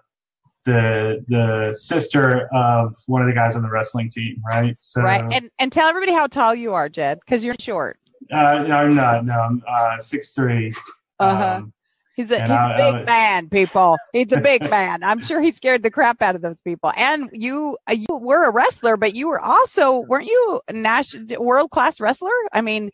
the 0.65 1.25
the 1.29 1.75
sister 1.77 2.49
of 2.55 2.97
one 3.07 3.23
of 3.23 3.29
the 3.29 3.35
guys 3.35 3.57
on 3.57 3.63
the 3.63 3.69
wrestling 3.69 4.11
team, 4.11 4.43
right? 4.47 4.77
So, 4.79 5.03
right, 5.03 5.25
and 5.33 5.51
and 5.59 5.73
tell 5.73 5.89
everybody 5.89 6.13
how 6.13 6.27
tall 6.27 6.55
you 6.55 6.75
are, 6.75 6.89
Jed, 6.89 7.21
because 7.21 7.45
you're 7.45 7.57
short. 7.59 7.99
Uh, 8.33 8.65
no, 8.65 8.75
I'm 8.75 8.95
not. 8.95 9.25
No, 9.25 9.35
I'm 9.35 9.63
uh, 9.69 9.99
six 9.99 10.33
three. 10.33 10.73
Uh 11.19 11.37
huh. 11.37 11.45
Um, 11.57 11.73
He's 12.17 12.31
a, 12.31 12.41
he's 12.41 12.51
I, 12.51 12.73
a 12.73 12.77
big 12.77 13.03
I, 13.03 13.05
man, 13.05 13.49
people. 13.51 13.99
He's 14.13 14.33
a 14.33 14.41
big 14.41 14.63
man. 14.71 15.05
I'm 15.05 15.23
sure 15.23 15.41
he 15.43 15.53
scared 15.53 15.83
the 15.83 15.91
crap 15.91 16.23
out 16.23 16.35
of 16.35 16.41
those 16.41 16.63
people. 16.63 16.91
And 16.97 17.29
you, 17.31 17.77
uh, 17.89 17.93
you 17.93 18.07
were 18.11 18.45
a 18.45 18.51
wrestler, 18.51 18.97
but 18.97 19.15
you 19.15 19.29
were 19.29 19.41
also, 19.41 19.99
weren't 20.01 20.27
you 20.27 20.61
a 20.67 20.73
national 20.73 21.45
world 21.45 21.71
class 21.71 22.01
wrestler? 22.01 22.31
I 22.53 22.63
mean, 22.63 22.91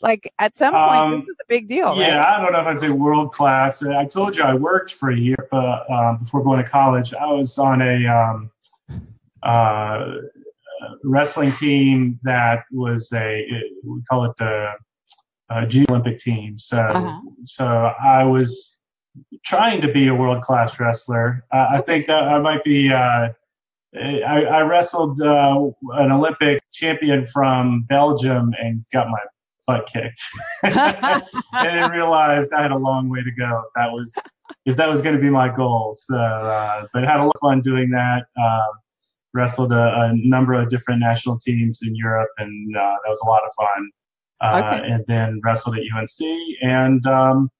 like 0.00 0.32
at 0.38 0.56
some 0.56 0.72
point, 0.72 0.96
um, 0.96 1.10
this 1.12 1.26
was 1.26 1.36
a 1.42 1.46
big 1.48 1.68
deal. 1.68 1.96
Yeah, 1.96 2.16
right? 2.16 2.26
I 2.26 2.42
don't 2.42 2.52
know 2.52 2.60
if 2.60 2.66
I'd 2.66 2.78
say 2.78 2.88
world 2.88 3.32
class. 3.34 3.82
I 3.82 4.06
told 4.06 4.36
you 4.36 4.42
I 4.42 4.54
worked 4.54 4.94
for 4.94 5.10
a 5.10 5.16
year 5.16 5.48
um, 5.52 6.18
before 6.22 6.42
going 6.42 6.62
to 6.62 6.68
college. 6.68 7.12
I 7.12 7.26
was 7.26 7.58
on 7.58 7.82
a 7.82 8.06
um, 8.06 8.50
uh, 9.42 10.14
wrestling 11.04 11.52
team 11.52 12.18
that 12.22 12.64
was 12.72 13.12
a, 13.12 13.46
we 13.84 14.02
call 14.08 14.24
it 14.24 14.36
the 14.38 14.72
uh, 15.52 15.66
Junior 15.66 15.86
Olympic 15.90 16.18
team. 16.18 16.58
So, 16.58 16.78
uh-huh. 16.78 17.20
so 17.44 17.66
I 17.66 18.24
was 18.24 18.76
trying 19.44 19.80
to 19.82 19.92
be 19.92 20.08
a 20.08 20.14
world 20.14 20.42
class 20.42 20.78
wrestler. 20.80 21.44
Uh, 21.52 21.66
I 21.70 21.80
think 21.80 22.06
that 22.06 22.24
I 22.24 22.38
might 22.38 22.64
be. 22.64 22.92
Uh, 22.92 23.28
I, 23.94 24.44
I, 24.44 24.60
wrestled 24.62 25.20
uh, 25.20 25.66
an 25.92 26.12
Olympic 26.12 26.62
champion 26.72 27.26
from 27.26 27.82
Belgium 27.90 28.54
and 28.58 28.82
got 28.90 29.08
my 29.08 29.18
butt 29.66 29.86
kicked. 29.86 30.22
and 31.52 31.92
realized 31.92 32.54
I 32.54 32.62
had 32.62 32.70
a 32.70 32.76
long 32.76 33.10
way 33.10 33.22
to 33.22 33.30
go. 33.32 33.64
If 33.66 33.72
that 33.76 33.92
was 33.92 34.14
if 34.64 34.76
that 34.76 34.88
was 34.88 35.02
going 35.02 35.14
to 35.14 35.20
be 35.20 35.28
my 35.28 35.54
goal. 35.54 35.94
So, 35.94 36.16
uh, 36.16 36.86
but 36.94 37.04
had 37.04 37.20
a 37.20 37.24
lot 37.24 37.34
of 37.34 37.40
fun 37.42 37.60
doing 37.60 37.90
that. 37.90 38.24
Um, 38.42 38.70
wrestled 39.34 39.72
a, 39.72 39.76
a, 39.76 40.12
number 40.14 40.54
of 40.54 40.70
different 40.70 41.00
national 41.00 41.38
teams 41.38 41.80
in 41.82 41.94
Europe, 41.94 42.28
and 42.38 42.76
uh, 42.76 42.96
that 43.02 43.08
was 43.08 43.20
a 43.24 43.28
lot 43.28 43.42
of 43.44 43.52
fun 43.54 43.90
uh, 44.42 44.62
okay. 44.64 44.90
and 44.90 45.04
then 45.06 45.40
wrestled 45.44 45.76
at 45.76 45.82
UNC 45.96 46.56
and 46.62 47.06
um, 47.06 47.50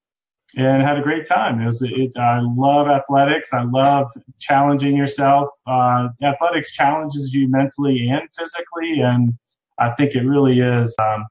and 0.56 0.82
had 0.82 0.98
a 0.98 1.02
great 1.02 1.26
time. 1.26 1.60
It 1.60 1.66
was 1.66 1.82
it, 1.82 2.16
I 2.18 2.40
love 2.42 2.88
athletics. 2.88 3.52
I 3.52 3.62
love 3.62 4.10
challenging 4.38 4.96
yourself. 4.96 5.48
Uh, 5.66 6.08
athletics 6.22 6.72
challenges 6.72 7.32
you 7.32 7.48
mentally 7.48 8.08
and 8.08 8.28
physically, 8.36 9.00
and 9.00 9.32
I 9.78 9.90
think 9.92 10.14
it 10.14 10.22
really 10.22 10.60
is 10.60 10.94
um, 11.00 11.26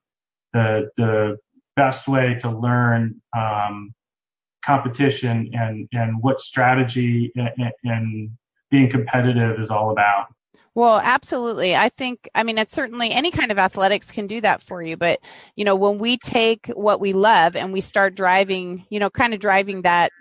the 0.54 0.90
the 0.98 1.38
best 1.76 2.08
way 2.08 2.38
to 2.42 2.50
learn 2.50 3.22
um, 3.38 3.94
competition 4.64 5.52
and 5.54 5.88
and 5.92 6.22
what 6.22 6.40
strategy 6.40 7.32
and, 7.36 7.72
and 7.84 8.32
being 8.70 8.90
competitive 8.90 9.60
is 9.60 9.70
all 9.70 9.92
about. 9.92 10.28
Well, 10.74 11.00
absolutely. 11.04 11.76
I 11.76 11.90
think, 11.90 12.30
I 12.34 12.44
mean, 12.44 12.58
it's 12.58 12.72
certainly 12.74 13.12
any 13.12 13.30
kind 13.30 13.52
of 13.52 13.58
athletics 13.58 14.10
can 14.10 14.26
do 14.28 14.40
that 14.42 14.62
for 14.62 14.82
you. 14.82 14.96
But, 14.96 15.20
you 15.56 15.66
know, 15.66 15.76
when 15.76 15.98
we 16.00 16.18
take 16.18 16.68
what 16.68 17.02
we 17.02 17.12
love 17.12 17.56
and 17.58 17.74
we 17.74 17.82
start 17.82 18.16
driving, 18.16 18.86
you 18.90 19.00
know, 19.00 19.10
kind 19.10 19.34
of 19.34 19.42
driving 19.42 19.82
that 19.82 20.12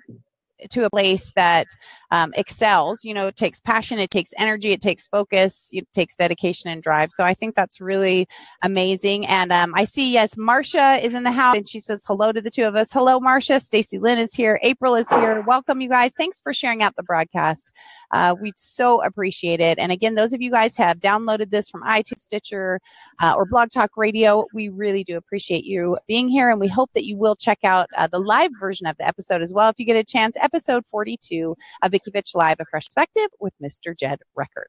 to 0.71 0.85
a 0.85 0.91
place 0.91 1.33
that 1.37 1.67
um, 2.11 2.33
excels. 2.37 3.05
You 3.05 3.15
know, 3.15 3.29
it 3.29 3.37
takes 3.37 3.61
passion, 3.61 3.99
it 3.99 4.11
takes 4.11 4.33
energy, 4.39 4.73
it 4.73 4.81
takes 4.81 5.07
focus, 5.07 5.69
it 5.73 5.87
takes 5.93 6.17
dedication 6.17 6.71
and 6.71 6.83
drive. 6.83 7.11
So 7.11 7.25
I 7.25 7.35
think 7.35 7.55
that's 7.55 7.81
really 7.81 8.27
amazing. 8.63 9.27
And 9.27 9.53
um, 9.53 9.73
I 9.77 9.85
see, 9.85 10.13
yes, 10.13 10.37
Marcia 10.37 10.99
is 11.03 11.15
in 11.15 11.23
the 11.23 11.31
house 11.31 11.57
and 11.57 11.69
she 11.69 11.81
says 11.81 12.05
hello 12.07 12.33
to 12.33 12.41
the 12.41 12.51
two 12.51 12.65
of 12.65 12.77
us. 12.77 12.93
Hello, 12.93 13.21
Marcia. 13.21 13.61
Stacy 13.61 13.99
Lynn 13.99 14.19
is 14.19 14.35
here. 14.35 14.59
April 14.63 14.95
is 14.95 15.09
here. 15.09 15.43
Welcome, 15.47 15.81
you 15.81 15.89
guys. 15.89 16.15
Thanks 16.17 16.41
for 16.41 16.53
sharing 16.53 16.83
out 16.83 16.97
the 16.97 17.03
broadcast. 17.03 17.73
Uh, 18.11 18.35
we 18.41 18.53
so 18.57 19.03
appreciate 19.03 19.61
it. 19.61 19.79
And 19.79 19.93
again, 19.93 20.15
those 20.15 20.33
of 20.33 20.41
you 20.41 20.51
guys 20.51 20.77
have 20.77 20.99
downloaded 20.99 21.51
this 21.51 21.69
from 21.69 21.83
iTunes, 21.83 22.19
Stitcher, 22.19 22.81
uh, 23.21 23.35
or 23.37 23.47
Blog 23.47 23.71
Talk 23.71 23.91
Radio, 23.97 24.45
we 24.53 24.69
really 24.69 25.05
do 25.05 25.17
appreciate 25.17 25.65
you 25.65 25.97
being 26.09 26.29
here. 26.29 26.51
And 26.51 26.61
we 26.61 26.69
hope 26.69 26.91
that 26.95 27.05
you 27.05 27.17
will 27.17 27.37
check 27.37 27.59
out 27.65 27.89
uh, 27.97 28.07
the 28.07 28.19
live 28.19 28.51
version 28.59 28.87
of 28.87 28.97
the 28.99 29.07
episode 29.07 29.43
as 29.43 29.53
well 29.53 29.69
if 29.69 29.79
you 29.79 29.85
get 29.85 29.97
a 29.97 30.05
chance 30.05 30.37
episode 30.53 30.85
42 30.91 31.57
of 31.83 31.91
Vicki 31.91 32.11
Fitch 32.11 32.33
Live, 32.35 32.57
A 32.61 32.65
Fresh 32.71 32.87
Perspective 32.87 33.29
with 33.41 33.53
Mr. 33.63 33.97
Jed 33.97 34.21
Record. 34.35 34.67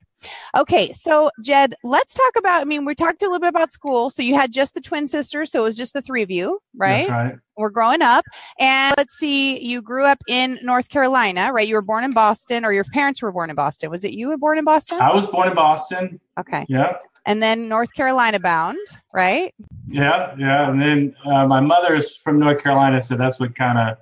Okay, 0.56 0.92
so 0.92 1.32
Jed, 1.44 1.74
let's 1.84 2.14
talk 2.14 2.34
about, 2.38 2.62
I 2.62 2.66
mean, 2.66 2.86
we 2.86 2.94
talked 2.94 3.22
a 3.24 3.26
little 3.26 3.40
bit 3.40 3.50
about 3.50 3.72
school. 3.72 4.10
So 4.10 4.22
you 4.22 4.36
had 4.36 4.52
just 4.52 4.74
the 4.74 4.82
twin 4.82 5.08
sisters, 5.08 5.52
so 5.52 5.62
it 5.62 5.64
was 5.64 5.78
just 5.78 5.94
the 5.94 6.02
three 6.02 6.22
of 6.22 6.30
you, 6.30 6.60
right? 6.76 7.08
That's 7.08 7.12
right. 7.12 7.36
We're 7.58 7.70
growing 7.70 8.02
up. 8.02 8.26
And 8.60 8.94
let's 8.98 9.16
see, 9.16 9.60
you 9.62 9.82
grew 9.82 10.06
up 10.06 10.20
in 10.28 10.58
North 10.64 10.90
Carolina, 10.90 11.52
right? 11.52 11.68
You 11.68 11.76
were 11.76 11.82
born 11.82 12.04
in 12.04 12.12
Boston, 12.12 12.64
or 12.64 12.74
your 12.74 12.86
parents 12.86 13.22
were 13.22 13.32
born 13.32 13.50
in 13.50 13.56
Boston. 13.56 13.90
Was 13.90 14.04
it 14.04 14.14
you 14.14 14.30
were 14.30 14.38
born 14.38 14.58
in 14.58 14.66
Boston? 14.66 15.00
I 15.02 15.14
was 15.14 15.28
born 15.28 15.50
in 15.50 15.56
Boston. 15.56 16.20
Okay. 16.40 16.66
Yeah. 16.70 16.98
And 17.26 17.42
then 17.42 17.70
North 17.70 17.94
Carolina 17.94 18.40
bound, 18.40 18.80
right? 19.14 19.54
Yeah, 19.88 20.34
yeah. 20.38 20.70
And 20.70 20.82
then 20.82 21.16
uh, 21.26 21.46
my 21.46 21.60
mother's 21.60 22.16
from 22.16 22.40
North 22.40 22.64
Carolina, 22.64 23.00
so 23.02 23.16
that's 23.16 23.40
what 23.40 23.56
kind 23.56 23.78
of 23.78 23.98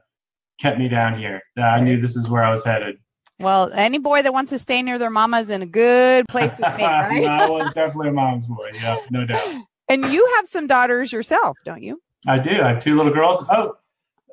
kept 0.59 0.77
me 0.77 0.87
down 0.87 1.17
here. 1.17 1.41
I 1.57 1.79
knew 1.79 1.99
this 1.99 2.15
is 2.15 2.29
where 2.29 2.43
I 2.43 2.49
was 2.49 2.63
headed. 2.63 2.97
Well, 3.39 3.71
any 3.73 3.99
boy 3.99 4.21
that 4.21 4.33
wants 4.33 4.49
to 4.51 4.59
stay 4.59 4.81
near 4.81 4.99
their 4.99 5.09
mama 5.09 5.39
is 5.39 5.49
in 5.49 5.61
a 5.61 5.65
good 5.65 6.27
place 6.27 6.51
with 6.51 6.77
me, 6.77 6.83
right? 6.83 7.25
I 7.25 7.49
was 7.49 7.71
definitely 7.73 8.09
a 8.09 8.13
mom's 8.13 8.45
boy. 8.47 8.71
Yeah, 8.73 8.99
no 9.09 9.25
doubt. 9.25 9.63
and 9.89 10.11
you 10.11 10.33
have 10.35 10.45
some 10.45 10.67
daughters 10.67 11.11
yourself, 11.13 11.57
don't 11.63 11.81
you? 11.81 12.01
I 12.27 12.37
do. 12.37 12.51
I 12.61 12.73
have 12.73 12.83
two 12.83 12.97
little 12.97 13.13
girls. 13.13 13.45
Oh, 13.49 13.77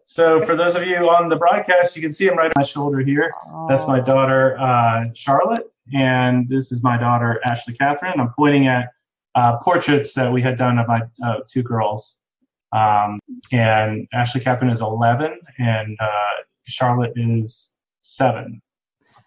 so 0.07 0.45
for 0.45 0.57
those 0.57 0.75
of 0.75 0.85
you 0.85 0.97
on 0.97 1.29
the 1.29 1.37
broadcast, 1.37 1.95
you 1.95 2.03
can 2.03 2.13
see 2.13 2.27
them 2.27 2.37
right 2.37 2.47
on 2.47 2.53
my 2.57 2.65
shoulder 2.65 2.99
here. 2.99 3.33
That's 3.69 3.87
my 3.87 4.01
daughter, 4.01 4.59
uh, 4.59 5.05
Charlotte, 5.15 5.73
and 5.95 6.49
this 6.49 6.73
is 6.73 6.83
my 6.83 6.97
daughter, 6.97 7.41
Ashley 7.49 7.75
Catherine. 7.75 8.19
I'm 8.19 8.33
pointing 8.37 8.67
at 8.67 8.89
uh, 9.37 9.59
portraits 9.59 10.15
that 10.15 10.33
we 10.33 10.43
had 10.43 10.57
done 10.57 10.79
of 10.79 10.89
my 10.89 11.03
uh, 11.25 11.41
two 11.49 11.63
girls. 11.63 12.19
Um, 12.77 13.21
and 13.53 14.07
Ashley 14.13 14.41
Catherine 14.43 14.71
is 14.71 14.81
11, 14.81 15.41
and 15.59 15.97
uh, 15.99 16.43
Charlotte 16.67 17.13
is 17.17 17.75
seven. 18.03 18.61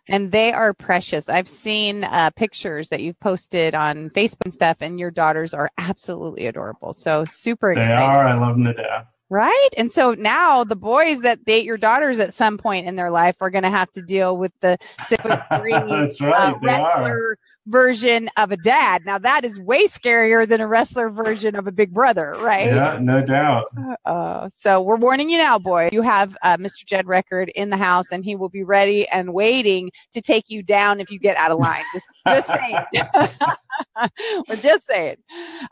And 0.08 0.32
they 0.32 0.52
are 0.52 0.74
precious. 0.74 1.30
I've 1.30 1.48
seen 1.48 2.04
uh, 2.04 2.32
pictures 2.36 2.90
that 2.90 3.02
you've 3.02 3.20
posted 3.20 3.76
on 3.76 4.10
Facebook 4.12 4.46
and 4.46 4.54
stuff, 4.54 4.78
and 4.82 5.00
your 5.00 5.12
daughters 5.12 5.54
are 5.54 5.70
absolutely 5.78 6.48
adorable. 6.48 6.94
So 6.94 7.26
super 7.26 7.72
excited. 7.72 7.92
They 7.92 8.02
are. 8.02 8.28
I 8.28 8.34
love 8.34 8.56
them 8.56 8.66
to 8.66 8.74
death. 8.74 9.14
Right. 9.32 9.70
And 9.78 9.92
so 9.92 10.16
now 10.16 10.64
the 10.64 10.76
boys 10.76 11.22
that 11.22 11.46
date 11.46 11.64
your 11.64 11.78
daughters 11.78 12.20
at 12.20 12.34
some 12.34 12.58
point 12.58 12.88
in 12.88 12.96
their 12.96 13.12
life 13.12 13.36
are 13.42 13.52
going 13.52 13.64
to 13.64 13.70
have 13.70 13.92
to 13.92 14.02
deal 14.02 14.36
with 14.38 14.52
the 14.62 14.78
foot 15.08 15.42
three 15.60 15.74
That's 15.74 16.20
uh, 16.20 16.26
right. 16.26 16.54
are. 16.54 16.60
wrestler 16.64 17.38
version 17.68 18.30
of 18.38 18.52
a 18.52 18.58
dad. 18.58 19.06
Now 19.06 19.18
that 19.20 19.46
is 19.46 19.60
way 19.60 19.86
scarier 19.86 20.48
than 20.48 20.62
a 20.62 20.68
wrestler 20.68 21.10
version 21.10 21.56
of 21.56 21.68
a 21.68 21.72
big 21.72 21.94
brother, 21.94 22.36
right? 22.40 22.68
Yeah, 22.68 22.98
no 23.02 23.22
doubt. 23.22 23.66
Uh, 24.06 24.50
so 24.54 24.82
we're 24.82 24.98
warning 24.98 25.30
you 25.30 25.38
now, 25.38 25.60
boy. 25.60 25.90
You 25.92 26.02
have 26.02 26.36
uh, 26.44 26.58
Mr. 26.58 26.86
Jed 26.86 27.08
Record 27.08 27.50
in 27.50 27.70
the 27.70 27.78
house, 27.78 28.12
and 28.12 28.24
he 28.24 28.36
will 28.36 28.50
be 28.50 28.64
ready 28.64 29.08
and 29.10 29.34
waiting 29.34 29.92
to 30.14 30.22
take 30.22 30.46
you 30.48 30.64
down 30.64 31.00
if 31.00 31.12
you 31.12 31.20
get 31.20 31.38
out 31.38 31.52
of 31.52 31.60
line. 31.60 31.84
Just, 31.94 32.08
just 32.28 32.48
saying. 32.48 32.78
we're 34.50 34.56
just 34.56 34.86
saying. 34.86 35.18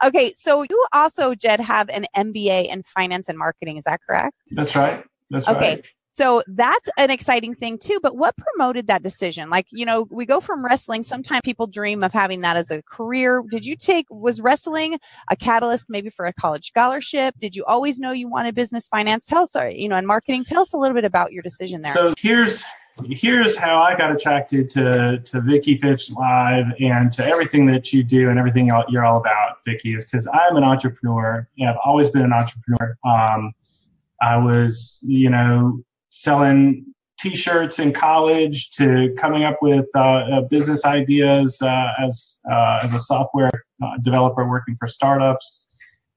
Okay, 0.03 0.33
so 0.33 0.63
you 0.63 0.85
also, 0.93 1.33
Jed, 1.35 1.59
have 1.59 1.89
an 1.89 2.05
MBA 2.15 2.67
in 2.67 2.83
finance 2.83 3.29
and 3.29 3.37
marketing. 3.37 3.77
Is 3.77 3.85
that 3.85 4.01
correct? 4.07 4.35
That's 4.51 4.75
right. 4.75 5.03
That's 5.29 5.47
Okay. 5.47 5.75
right. 5.75 5.85
So 6.17 6.41
that's 6.47 6.89
an 6.97 7.11
exciting 7.11 7.53
thing 7.53 7.77
too. 7.77 7.99
But 8.01 8.17
what 8.17 8.35
promoted 8.37 8.87
that 8.87 9.03
decision? 9.03 9.51
Like, 9.51 9.67
you 9.69 9.85
know, 9.85 10.07
we 10.09 10.25
go 10.25 10.39
from 10.39 10.65
wrestling. 10.65 11.03
Sometimes 11.03 11.41
people 11.43 11.67
dream 11.67 12.03
of 12.03 12.11
having 12.11 12.41
that 12.41 12.57
as 12.57 12.71
a 12.71 12.81
career. 12.81 13.43
Did 13.51 13.63
you 13.63 13.75
take, 13.75 14.07
was 14.09 14.41
wrestling 14.41 14.97
a 15.29 15.35
catalyst 15.35 15.91
maybe 15.91 16.09
for 16.09 16.25
a 16.25 16.33
college 16.33 16.69
scholarship? 16.69 17.35
Did 17.39 17.55
you 17.55 17.63
always 17.65 17.99
know 17.99 18.13
you 18.13 18.27
wanted 18.27 18.55
business 18.55 18.87
finance? 18.87 19.27
Tell 19.27 19.43
us, 19.43 19.55
uh, 19.55 19.65
you 19.65 19.87
know, 19.87 19.95
and 19.95 20.07
marketing. 20.07 20.43
Tell 20.43 20.63
us 20.63 20.73
a 20.73 20.77
little 20.77 20.95
bit 20.95 21.05
about 21.05 21.33
your 21.33 21.43
decision 21.43 21.83
there. 21.83 21.93
So 21.93 22.15
here's 22.17 22.63
here's 23.11 23.55
how 23.55 23.79
I 23.79 23.95
got 23.95 24.11
attracted 24.11 24.71
to 24.71 25.19
to 25.19 25.41
Vicki 25.41 25.77
Fitch 25.77 26.09
Live 26.09 26.65
and 26.79 27.13
to 27.13 27.23
everything 27.23 27.67
that 27.67 27.93
you 27.93 28.01
do 28.01 28.31
and 28.31 28.39
everything 28.39 28.71
you're 28.89 29.05
all 29.05 29.17
about, 29.17 29.57
Vicky, 29.67 29.93
is 29.93 30.05
because 30.05 30.27
I'm 30.33 30.57
an 30.57 30.63
entrepreneur. 30.63 31.47
Yeah, 31.57 31.73
I've 31.73 31.79
always 31.85 32.09
been 32.09 32.23
an 32.23 32.33
entrepreneur. 32.33 32.97
Um, 33.05 33.53
I 34.19 34.35
was, 34.37 34.97
you 35.03 35.29
know, 35.29 35.83
selling 36.17 36.85
T-shirts 37.19 37.79
in 37.79 37.93
college 37.93 38.71
to 38.71 39.13
coming 39.17 39.43
up 39.43 39.57
with 39.61 39.85
uh, 39.95 39.99
uh, 39.99 40.41
business 40.41 40.85
ideas 40.85 41.59
uh, 41.61 41.93
as 41.99 42.39
uh, 42.51 42.79
as 42.83 42.93
a 42.93 42.99
software 42.99 43.49
uh, 43.83 43.97
developer 44.01 44.47
working 44.47 44.75
for 44.79 44.87
startups, 44.87 45.67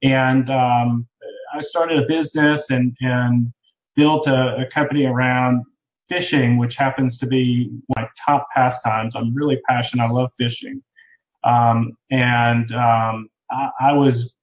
and 0.03 0.51
um, 0.51 1.07
I 1.55 1.61
started 1.61 2.03
a 2.03 2.07
business 2.07 2.71
and 2.71 2.95
and 3.01 3.53
built 3.97 4.27
a, 4.27 4.57
a 4.59 4.67
company 4.67 5.07
around 5.07 5.65
fishing, 6.09 6.59
which 6.59 6.77
happens 6.77 7.19
to 7.19 7.27
be 7.27 7.71
my 7.97 8.07
top 8.27 8.47
pastimes. 8.55 9.17
I'm 9.17 9.35
really 9.35 9.61
passionate. 9.69 10.05
I 10.05 10.11
love 10.11 10.31
fishing. 10.37 10.83
Um, 11.45 11.97
and 12.11 12.71
um, 12.73 13.31
I, 13.51 13.71
I 13.81 13.93
was 13.93 14.35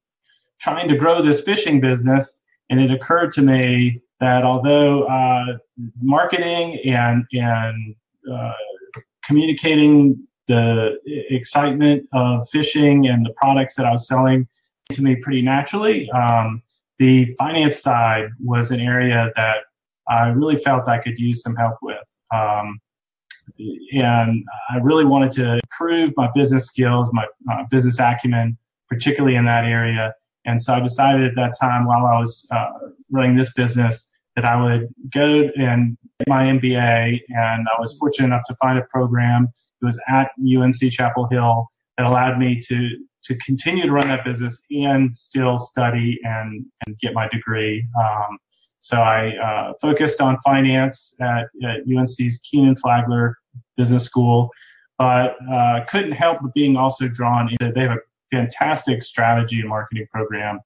trying 0.59 0.87
to 0.89 0.95
grow 0.97 1.21
this 1.21 1.41
fishing 1.41 1.79
business, 1.79 2.41
and 2.69 2.79
it 2.79 2.89
occurred 2.89 3.31
to 3.33 3.41
me 3.41 4.01
that 4.19 4.43
although 4.43 5.03
uh, 5.03 5.57
marketing 6.01 6.79
and 6.86 7.25
and 7.33 7.95
uh, 8.31 8.53
communicating 9.24 10.27
the 10.47 10.97
excitement 11.29 12.07
of 12.13 12.47
fishing 12.50 13.07
and 13.07 13.25
the 13.25 13.33
products 13.33 13.75
that 13.75 13.86
I 13.86 13.91
was 13.91 14.07
selling 14.07 14.47
to 14.93 15.03
me 15.03 15.17
pretty 15.17 15.41
naturally, 15.41 16.09
um, 16.12 16.63
the 17.00 17.36
finance 17.38 17.81
side 17.81 18.29
was 18.43 18.71
an 18.71 18.79
area 18.79 19.31
that 19.36 19.57
I 20.07 20.29
really 20.29 20.55
felt 20.55 20.88
I 20.88 21.00
could 21.00 21.19
use 21.19 21.43
some 21.43 21.55
help 21.55 21.75
with. 21.81 21.97
Um, 22.33 22.79
and 24.01 24.43
I 24.69 24.77
really 24.81 25.05
wanted 25.05 25.31
to 25.33 25.59
improve 25.63 26.13
my 26.17 26.29
business 26.33 26.65
skills, 26.65 27.09
my 27.13 27.25
uh, 27.51 27.63
business 27.69 28.00
acumen, 28.00 28.57
particularly 28.89 29.36
in 29.36 29.45
that 29.45 29.65
area. 29.65 30.13
And 30.45 30.62
so 30.62 30.74
I 30.74 30.79
decided 30.79 31.25
at 31.25 31.36
that 31.36 31.57
time, 31.59 31.86
while 31.86 32.05
I 32.05 32.19
was 32.19 32.47
uh, 32.51 32.69
running 33.11 33.35
this 33.35 33.51
business, 33.53 34.11
that 34.35 34.45
I 34.45 34.61
would 34.61 34.87
go 35.13 35.49
and 35.57 35.97
get 36.19 36.27
my 36.27 36.43
MBA. 36.45 37.21
And 37.29 37.67
I 37.67 37.79
was 37.79 37.97
fortunate 37.97 38.27
enough 38.27 38.43
to 38.47 38.55
find 38.61 38.77
a 38.77 38.83
program. 38.89 39.47
It 39.81 39.85
was 39.85 39.99
at 40.07 40.31
UNC 40.39 40.91
Chapel 40.91 41.27
Hill 41.29 41.67
that 41.97 42.05
allowed 42.05 42.37
me 42.37 42.61
to 42.67 42.89
to 43.25 43.35
continue 43.45 43.85
to 43.85 43.91
run 43.91 44.07
that 44.07 44.23
business 44.23 44.63
and 44.71 45.13
still 45.15 45.57
study 45.57 46.19
and 46.23 46.65
and 46.85 46.97
get 46.99 47.13
my 47.13 47.27
degree. 47.27 47.85
Um, 48.01 48.37
so 48.79 49.01
I 49.01 49.35
uh, 49.37 49.73
focused 49.81 50.21
on 50.21 50.37
finance 50.39 51.15
at, 51.19 51.47
at 51.63 51.81
UNC's 51.91 52.39
Kenan 52.49 52.75
Flagler 52.75 53.35
Business 53.75 54.05
School, 54.05 54.49
but 54.97 55.35
uh, 55.51 55.83
couldn't 55.89 56.11
help 56.11 56.39
but 56.41 56.53
being 56.53 56.77
also 56.77 57.07
drawn 57.07 57.49
into. 57.49 57.73
They 57.73 57.81
have 57.81 57.91
a 57.91 57.99
fantastic 58.31 59.03
strategy 59.03 59.59
and 59.59 59.69
marketing 59.69 60.07
program. 60.11 60.59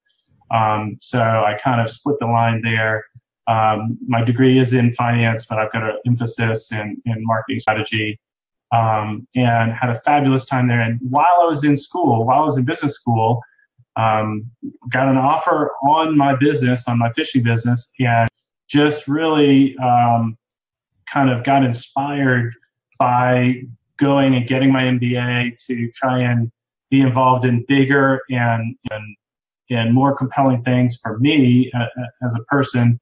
Um, 0.54 0.98
so 1.02 1.20
I 1.20 1.58
kind 1.62 1.82
of 1.82 1.90
split 1.90 2.18
the 2.20 2.28
line 2.28 2.62
there. 2.62 3.06
Um, 3.48 3.98
my 4.08 4.24
degree 4.24 4.60
is 4.60 4.74
in 4.74 4.94
finance, 4.94 5.46
but 5.46 5.58
I've 5.58 5.72
got 5.72 5.84
an 5.84 5.98
emphasis 6.06 6.72
in, 6.72 7.02
in 7.06 7.16
marketing 7.20 7.60
strategy. 7.60 8.20
Um, 8.74 9.28
and 9.36 9.74
had 9.74 9.90
a 9.90 9.96
fabulous 9.96 10.46
time 10.46 10.70
there. 10.70 10.80
And 10.80 10.98
while 11.02 11.40
I 11.42 11.46
was 11.46 11.66
in 11.66 11.76
school, 11.76 12.26
while 12.26 12.44
I 12.44 12.46
was 12.46 12.58
in 12.58 12.64
business 12.64 12.94
school, 12.94 13.42
um, 13.98 14.50
got 14.90 15.10
an 15.10 15.18
offer 15.18 15.72
on 15.84 16.18
my 16.18 16.36
business, 16.38 16.88
on 16.88 16.98
my 16.98 17.12
fishing 17.12 17.44
business, 17.44 17.92
and 18.00 18.30
just 18.70 19.08
really 19.10 19.76
um, 19.80 20.38
kind 21.12 21.30
of 21.30 21.44
got 21.44 21.64
inspired 21.64 22.54
by 22.98 23.64
going 23.98 24.36
and 24.36 24.48
getting 24.48 24.72
my 24.72 24.84
MBA 24.84 25.58
to 25.68 25.92
try 25.92 26.20
and 26.20 26.52
be 26.90 27.02
involved 27.02 27.46
in 27.46 27.66
bigger 27.68 28.22
and 28.30 28.76
and, 28.92 29.16
and 29.72 29.94
more 29.94 30.16
compelling 30.16 30.64
things 30.64 31.00
for 31.02 31.18
me 31.20 31.72
uh, 31.74 31.86
as 32.24 32.36
a 32.36 32.44
person. 32.44 33.00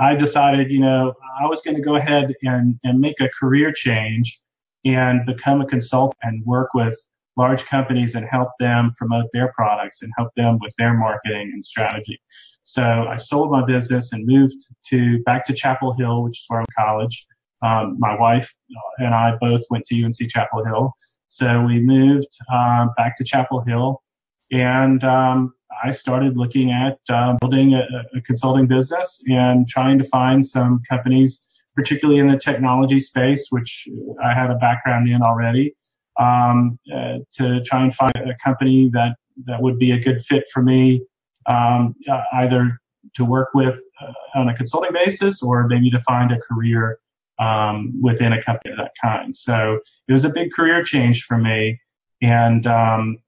I 0.00 0.14
decided, 0.14 0.70
you 0.70 0.80
know, 0.80 1.12
I 1.40 1.46
was 1.46 1.60
going 1.60 1.76
to 1.76 1.82
go 1.82 1.96
ahead 1.96 2.34
and, 2.42 2.78
and 2.84 2.98
make 2.98 3.20
a 3.20 3.28
career 3.28 3.72
change 3.72 4.40
and 4.84 5.26
become 5.26 5.60
a 5.60 5.66
consultant 5.66 6.18
and 6.22 6.44
work 6.46 6.72
with 6.74 6.98
large 7.36 7.64
companies 7.64 8.14
and 8.14 8.26
help 8.26 8.48
them 8.58 8.92
promote 8.96 9.26
their 9.32 9.52
products 9.54 10.02
and 10.02 10.12
help 10.16 10.30
them 10.36 10.58
with 10.60 10.72
their 10.78 10.94
marketing 10.94 11.50
and 11.52 11.64
strategy. 11.64 12.20
So 12.62 12.82
I 12.82 13.16
sold 13.16 13.50
my 13.50 13.64
business 13.64 14.12
and 14.12 14.26
moved 14.26 14.56
to 14.88 15.22
back 15.24 15.44
to 15.46 15.52
Chapel 15.52 15.94
Hill, 15.94 16.22
which 16.22 16.38
is 16.38 16.44
where 16.48 16.60
I 16.60 16.60
went 16.60 16.68
to 16.68 16.84
college. 16.84 17.26
Um, 17.62 17.96
my 17.98 18.18
wife 18.18 18.54
and 18.98 19.14
I 19.14 19.36
both 19.40 19.62
went 19.70 19.84
to 19.86 20.04
UNC 20.04 20.16
Chapel 20.28 20.64
Hill. 20.64 20.92
So 21.28 21.62
we 21.62 21.80
moved 21.80 22.28
um, 22.52 22.90
back 22.96 23.16
to 23.16 23.24
Chapel 23.24 23.62
Hill 23.62 24.02
and 24.50 25.02
um, 25.02 25.54
I 25.84 25.90
started 25.90 26.36
looking 26.36 26.70
at 26.70 26.98
uh, 27.08 27.36
building 27.40 27.74
a, 27.74 27.84
a 28.16 28.20
consulting 28.22 28.66
business 28.66 29.22
and 29.26 29.68
trying 29.68 29.98
to 29.98 30.04
find 30.04 30.44
some 30.44 30.82
companies, 30.88 31.48
particularly 31.74 32.20
in 32.20 32.28
the 32.28 32.38
technology 32.38 33.00
space, 33.00 33.46
which 33.50 33.88
I 34.22 34.34
had 34.34 34.50
a 34.50 34.56
background 34.56 35.08
in 35.08 35.22
already, 35.22 35.74
um, 36.18 36.78
uh, 36.94 37.18
to 37.32 37.62
try 37.62 37.82
and 37.82 37.94
find 37.94 38.16
a 38.16 38.36
company 38.42 38.90
that, 38.90 39.16
that 39.46 39.60
would 39.60 39.78
be 39.78 39.92
a 39.92 39.98
good 39.98 40.22
fit 40.22 40.44
for 40.52 40.62
me, 40.62 41.02
um, 41.46 41.94
uh, 42.10 42.22
either 42.34 42.78
to 43.14 43.24
work 43.24 43.50
with 43.54 43.80
uh, 44.00 44.38
on 44.38 44.48
a 44.48 44.56
consulting 44.56 44.92
basis 44.92 45.42
or 45.42 45.66
maybe 45.66 45.90
to 45.90 46.00
find 46.00 46.32
a 46.32 46.38
career 46.38 46.98
um, 47.38 47.92
within 48.00 48.32
a 48.32 48.42
company 48.42 48.72
of 48.72 48.78
that 48.78 48.92
kind. 49.02 49.36
So 49.36 49.80
it 50.08 50.12
was 50.12 50.24
a 50.24 50.30
big 50.30 50.52
career 50.52 50.82
change 50.84 51.24
for 51.24 51.38
me, 51.38 51.80
and, 52.20 52.66
um, 52.66 53.18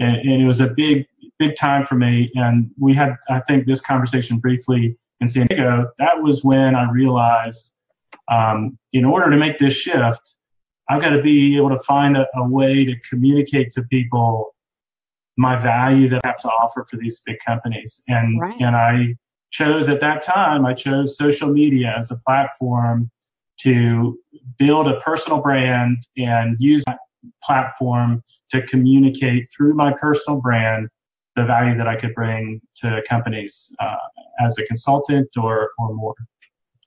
and 0.00 0.16
and 0.16 0.42
it 0.42 0.46
was 0.46 0.60
a 0.60 0.68
big 0.68 1.06
big 1.38 1.56
time 1.56 1.84
for 1.84 1.94
me. 1.94 2.30
And 2.34 2.70
we 2.78 2.94
had 2.94 3.16
I 3.28 3.40
think 3.40 3.66
this 3.66 3.80
conversation 3.80 4.38
briefly 4.38 4.96
in 5.20 5.28
San 5.28 5.46
Diego. 5.46 5.90
That 5.98 6.22
was 6.22 6.44
when 6.44 6.74
I 6.74 6.90
realized 6.90 7.72
um, 8.30 8.78
in 8.92 9.04
order 9.04 9.30
to 9.30 9.36
make 9.36 9.58
this 9.58 9.74
shift, 9.74 10.38
I've 10.88 11.00
got 11.00 11.10
to 11.10 11.22
be 11.22 11.56
able 11.56 11.70
to 11.70 11.78
find 11.78 12.16
a, 12.16 12.26
a 12.34 12.48
way 12.48 12.84
to 12.84 12.94
communicate 13.08 13.72
to 13.72 13.82
people 13.84 14.54
my 15.36 15.56
value 15.56 16.08
that 16.08 16.20
I 16.24 16.28
have 16.28 16.38
to 16.38 16.48
offer 16.48 16.86
for 16.88 16.96
these 16.96 17.22
big 17.26 17.36
companies. 17.46 18.02
And 18.08 18.40
Right. 18.40 18.60
and 18.60 18.76
I 18.76 19.16
chose 19.50 19.88
at 19.88 20.00
that 20.00 20.22
time, 20.22 20.66
I 20.66 20.74
chose 20.74 21.16
social 21.16 21.48
media 21.48 21.94
as 21.96 22.10
a 22.10 22.16
platform 22.26 23.10
to 23.60 24.18
build 24.58 24.88
a 24.88 25.00
personal 25.00 25.40
brand 25.40 25.98
and 26.16 26.56
use 26.58 26.82
that 26.86 26.98
platform 27.42 28.22
to 28.50 28.62
communicate 28.62 29.48
through 29.48 29.74
my 29.74 29.92
personal 29.92 30.40
brand 30.40 30.88
the 31.36 31.44
value 31.44 31.76
that 31.76 31.88
I 31.88 31.96
could 31.96 32.14
bring 32.14 32.60
to 32.76 33.02
companies 33.08 33.74
uh, 33.80 33.96
as 34.40 34.56
a 34.58 34.66
consultant 34.66 35.28
or 35.36 35.70
or 35.78 35.94
more. 35.94 36.14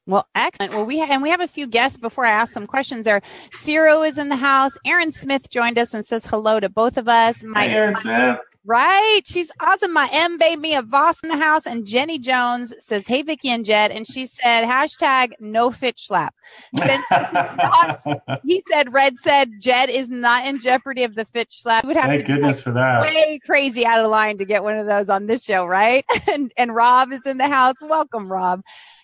Well, 0.05 0.25
excellent. 0.35 0.73
Well, 0.73 0.85
we 0.85 0.99
ha- 0.99 1.07
and 1.09 1.21
we 1.21 1.29
have 1.29 1.41
a 1.41 1.47
few 1.47 1.67
guests 1.67 1.97
before 1.97 2.25
I 2.25 2.31
ask 2.31 2.53
some 2.53 2.65
questions. 2.65 3.03
There, 3.03 3.21
Ciro 3.51 4.03
is 4.03 4.17
in 4.17 4.29
the 4.29 4.37
house. 4.37 4.71
Aaron 4.85 5.11
Smith 5.11 5.49
joined 5.49 5.77
us 5.77 5.93
and 5.93 6.05
says 6.05 6.25
hello 6.25 6.61
to 6.61 6.69
both 6.69 6.97
of 6.97 7.09
us. 7.09 7.43
My 7.43 7.67
Hey, 7.67 7.73
Aaron 7.73 7.95
Smith. 7.95 8.39
Right. 8.67 9.21
She's 9.23 9.49
awesome. 9.61 9.93
My 9.93 10.09
M 10.11 10.37
babe 10.37 10.59
Mia 10.59 10.81
Voss 10.81 11.21
in 11.23 11.29
the 11.29 11.37
house. 11.37 11.65
And 11.65 11.85
Jenny 11.85 12.19
Jones 12.19 12.73
says, 12.79 13.07
Hey 13.07 13.21
Vicki 13.21 13.47
and 13.47 13.63
Jed. 13.63 13.91
And 13.91 14.05
she 14.05 14.25
said, 14.25 14.65
hashtag 14.65 15.31
no 15.39 15.71
fitch 15.71 16.05
slap. 16.05 16.35
Since 16.77 17.05
not, 17.09 18.01
he 18.43 18.61
said, 18.69 18.93
Red 18.93 19.17
said, 19.19 19.51
Jed 19.61 19.89
is 19.89 20.09
not 20.09 20.45
in 20.45 20.59
jeopardy 20.59 21.05
of 21.05 21.15
the 21.15 21.23
fitch 21.23 21.61
slap. 21.61 21.85
We 21.85 21.87
would 21.87 21.95
have 21.95 22.07
Thank 22.07 22.25
to 22.25 22.33
goodness 22.33 22.57
like, 22.57 22.63
for 22.65 22.73
that. 22.73 23.01
way 23.01 23.39
crazy 23.45 23.85
out 23.85 24.03
of 24.03 24.11
line 24.11 24.37
to 24.37 24.45
get 24.45 24.63
one 24.63 24.75
of 24.75 24.85
those 24.85 25.07
on 25.07 25.27
this 25.27 25.45
show, 25.45 25.65
right? 25.65 26.05
And 26.29 26.51
and 26.57 26.75
Rob 26.75 27.13
is 27.13 27.25
in 27.25 27.37
the 27.37 27.47
house. 27.47 27.75
Welcome, 27.81 28.29
Rob. 28.29 28.61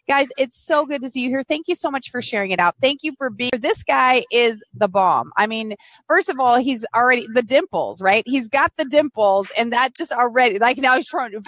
Guys, 0.08 0.30
it's 0.38 0.58
so 0.58 0.86
good 0.86 1.02
to 1.02 1.10
see 1.10 1.22
you 1.22 1.30
here. 1.30 1.44
Thank 1.48 1.68
you 1.70 1.76
so 1.76 1.90
much 1.90 2.10
for 2.10 2.22
sharing 2.22 2.52
it 2.52 2.60
out. 2.60 2.76
Thank 2.82 3.04
you 3.04 3.14
for 3.18 3.30
being 3.30 3.52
this 3.60 3.84
guy 3.84 4.26
is 4.32 4.62
the 4.74 4.90
bomb. 4.90 5.32
I 5.38 5.48
mean, 5.48 5.76
first 6.08 6.28
of 6.28 6.40
all, 6.40 6.58
he's 6.58 6.86
already 6.94 7.26
the 7.34 7.42
dimples, 7.42 8.02
right? 8.02 8.24
He's 8.26 8.50
got 8.50 8.74
the 8.76 8.84
dimples, 8.84 9.50
and 9.58 9.72
that 9.72 9.96
just 9.96 10.12
already 10.12 10.60
like 10.60 10.78
now 10.78 10.98
he's 10.98 11.08
trying 11.08 11.32
to 11.32 11.42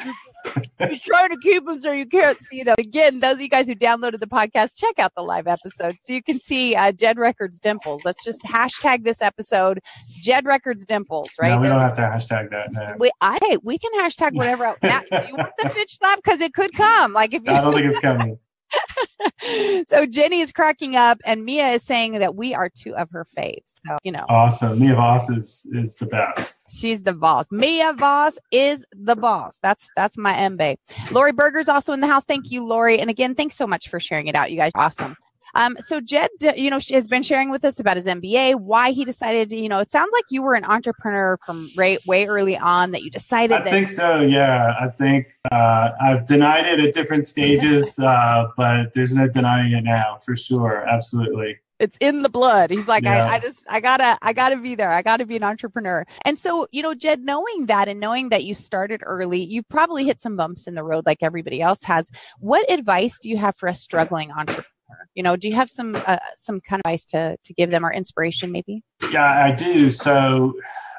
he's 0.87 1.01
trying 1.01 1.29
to 1.29 1.37
keep 1.41 1.65
them 1.65 1.81
so 1.81 1.91
you 1.91 2.05
can't 2.05 2.41
see 2.41 2.63
them. 2.63 2.75
Again, 2.77 3.19
those 3.19 3.35
of 3.35 3.41
you 3.41 3.49
guys 3.49 3.67
who 3.67 3.75
downloaded 3.75 4.21
the 4.21 4.27
podcast, 4.27 4.77
check 4.77 4.99
out 4.99 5.13
the 5.15 5.23
live 5.23 5.47
episode 5.47 5.97
so 6.01 6.13
you 6.13 6.23
can 6.23 6.39
see 6.39 6.75
uh, 6.75 6.93
Jed 6.93 7.17
Records 7.17 7.59
dimples. 7.59 8.03
Let's 8.05 8.23
just 8.23 8.41
hashtag 8.43 9.03
this 9.03 9.21
episode 9.21 9.81
Jed 10.21 10.45
Records 10.45 10.85
dimples, 10.85 11.31
right? 11.41 11.55
No, 11.55 11.59
we 11.59 11.67
don't 11.67 11.81
have 11.81 11.95
to 11.95 12.01
hashtag 12.01 12.49
that. 12.51 12.71
No. 12.71 12.95
we, 12.99 13.11
I, 13.19 13.57
we 13.63 13.77
can 13.77 13.91
hashtag 13.99 14.33
whatever. 14.33 14.65
else. 14.65 14.79
Now, 14.81 15.01
do 15.01 15.27
you 15.27 15.35
want 15.35 15.51
the 15.57 15.69
bitch 15.69 15.97
slap? 15.97 16.19
Because 16.23 16.39
it 16.39 16.53
could 16.53 16.73
come. 16.73 17.11
Like 17.11 17.33
if 17.33 17.43
you, 17.43 17.51
I 17.51 17.61
don't 17.61 17.73
think 17.73 17.87
it's 17.87 17.99
coming. 17.99 18.39
so 19.87 20.05
Jenny 20.05 20.41
is 20.41 20.51
cracking 20.51 20.95
up, 20.95 21.19
and 21.25 21.43
Mia 21.45 21.69
is 21.69 21.83
saying 21.83 22.19
that 22.19 22.35
we 22.35 22.53
are 22.53 22.69
two 22.69 22.95
of 22.95 23.09
her 23.11 23.25
faves. 23.37 23.61
So 23.85 23.97
you 24.03 24.11
know, 24.11 24.25
Awesome. 24.29 24.79
Mia 24.79 24.95
Voss 24.95 25.29
is, 25.29 25.67
is 25.73 25.95
the 25.95 26.05
best. 26.05 26.69
she's 26.69 27.03
the 27.03 27.13
boss. 27.13 27.47
Mia 27.51 27.93
Voss 27.93 28.37
is 28.51 28.85
the 28.93 29.15
boss. 29.15 29.59
That's 29.61 29.89
that's 29.95 30.17
my 30.17 30.35
M 30.35 30.57
babe. 30.57 30.77
Lori 31.11 31.31
Berger's 31.31 31.69
also 31.69 31.93
in 31.93 31.99
the 32.01 32.07
house. 32.07 32.23
Thank 32.25 32.51
you, 32.51 32.63
Lori. 32.63 32.99
And 32.99 33.09
again, 33.09 33.35
thanks 33.35 33.55
so 33.55 33.67
much 33.67 33.89
for 33.89 33.99
sharing 33.99 34.27
it 34.27 34.35
out. 34.35 34.51
You 34.51 34.57
guys, 34.57 34.71
awesome. 34.75 35.15
Um, 35.55 35.77
so 35.79 36.01
Jed, 36.01 36.29
you 36.55 36.69
know, 36.69 36.79
she 36.79 36.93
has 36.95 37.07
been 37.07 37.23
sharing 37.23 37.49
with 37.49 37.63
us 37.63 37.79
about 37.79 37.95
his 37.95 38.05
MBA, 38.05 38.55
why 38.55 38.91
he 38.91 39.05
decided 39.05 39.49
to, 39.49 39.57
you 39.57 39.69
know, 39.69 39.79
it 39.79 39.89
sounds 39.89 40.11
like 40.11 40.25
you 40.29 40.43
were 40.43 40.53
an 40.53 40.65
entrepreneur 40.65 41.37
from 41.45 41.71
right, 41.77 41.99
way 42.05 42.27
early 42.27 42.57
on 42.57 42.91
that 42.91 43.03
you 43.03 43.09
decided 43.09 43.55
I 43.55 43.63
that 43.63 43.69
think 43.69 43.87
so. 43.87 44.21
Yeah, 44.21 44.73
I 44.79 44.89
think 44.89 45.27
uh, 45.51 45.91
I've 46.01 46.27
denied 46.27 46.65
it 46.67 46.79
at 46.79 46.93
different 46.93 47.25
stages, 47.25 47.97
uh, 47.99 48.47
but 48.57 48.93
there's 48.93 49.13
no 49.13 49.27
denying 49.27 49.71
it 49.71 49.83
now 49.83 50.19
for 50.23 50.35
sure. 50.35 50.85
Absolutely. 50.87 51.57
it's 51.79 51.97
in 51.99 52.21
the 52.21 52.29
blood. 52.29 52.69
He's 52.69 52.87
like, 52.87 53.03
Yeah. 53.03 53.25
I, 53.25 53.35
I 53.35 53.39
just, 53.39 53.63
I 53.69 53.79
gotta, 53.79 54.17
I 54.21 54.33
gotta 54.33 54.57
be 54.57 54.75
there. 54.75 54.91
I 54.91 55.01
gotta 55.01 55.25
be 55.25 55.37
an 55.37 55.43
entrepreneur. 55.43 56.05
And 56.23 56.37
so, 56.37 56.67
you 56.71 56.81
know, 56.81 56.93
Jed, 56.93 57.21
knowing 57.21 57.67
that 57.67 57.87
and 57.87 57.99
knowing 57.99 58.29
that 58.29 58.43
you 58.43 58.53
started 58.53 59.01
early, 59.05 59.43
you've 59.43 59.69
probably 59.69 60.03
hit 60.05 60.19
some 60.19 60.35
bumps 60.35 60.67
in 60.67 60.75
the 60.75 60.83
road 60.83 61.05
like 61.05 61.19
everybody 61.21 61.61
else 61.61 61.83
has. 61.83 62.11
What 62.39 62.69
advice 62.69 63.19
do 63.19 63.29
you 63.29 63.37
have 63.37 63.55
for 63.57 63.67
a 63.67 63.75
struggling 63.75 64.31
entrepreneur? 64.31 64.65
You 65.13 65.23
know, 65.23 65.35
do 65.35 65.47
you 65.47 65.55
have 65.55 65.69
some, 65.69 65.95
uh, 65.95 66.17
some 66.35 66.61
kind 66.61 66.79
of 66.79 66.89
advice 66.89 67.05
to, 67.07 67.37
to 67.43 67.53
give 67.53 67.71
them 67.71 67.85
or 67.85 67.91
inspiration 67.91 68.51
maybe? 68.51 68.83
Yeah, 69.11 69.45
I 69.45 69.51
do. 69.51 69.89
So 69.89 70.53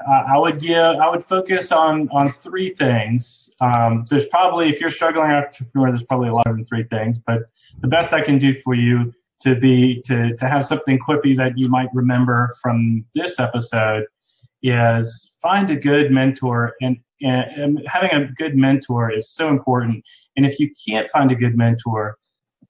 uh, 0.08 0.24
I 0.28 0.38
would 0.38 0.60
give, 0.60 0.76
I 0.76 1.08
would 1.08 1.22
focus 1.22 1.72
on 1.72 2.08
on 2.10 2.32
three 2.32 2.74
things. 2.74 3.50
Um, 3.60 4.06
there's 4.10 4.26
probably, 4.26 4.68
if 4.68 4.80
you're 4.80 4.90
struggling 4.90 5.30
entrepreneur, 5.30 5.90
there's 5.90 6.04
probably 6.04 6.28
a 6.28 6.34
lot 6.34 6.46
of 6.46 6.58
three 6.68 6.84
things. 6.84 7.18
But 7.18 7.42
the 7.80 7.88
best 7.88 8.12
I 8.12 8.20
can 8.20 8.38
do 8.38 8.54
for 8.54 8.74
you 8.74 9.12
to 9.42 9.54
be 9.54 10.02
to 10.06 10.34
to 10.36 10.48
have 10.48 10.64
something 10.64 10.98
quippy 10.98 11.36
that 11.36 11.58
you 11.58 11.68
might 11.68 11.88
remember 11.92 12.54
from 12.60 13.04
this 13.14 13.38
episode 13.38 14.04
is 14.62 15.30
find 15.42 15.70
a 15.70 15.76
good 15.76 16.10
mentor 16.10 16.74
and, 16.80 16.96
and, 17.22 17.44
and 17.56 17.82
having 17.86 18.10
a 18.10 18.26
good 18.32 18.56
mentor 18.56 19.12
is 19.12 19.30
so 19.30 19.48
important. 19.48 20.02
And 20.36 20.44
if 20.44 20.58
you 20.58 20.70
can't 20.88 21.10
find 21.10 21.30
a 21.30 21.34
good 21.34 21.56
mentor, 21.56 22.16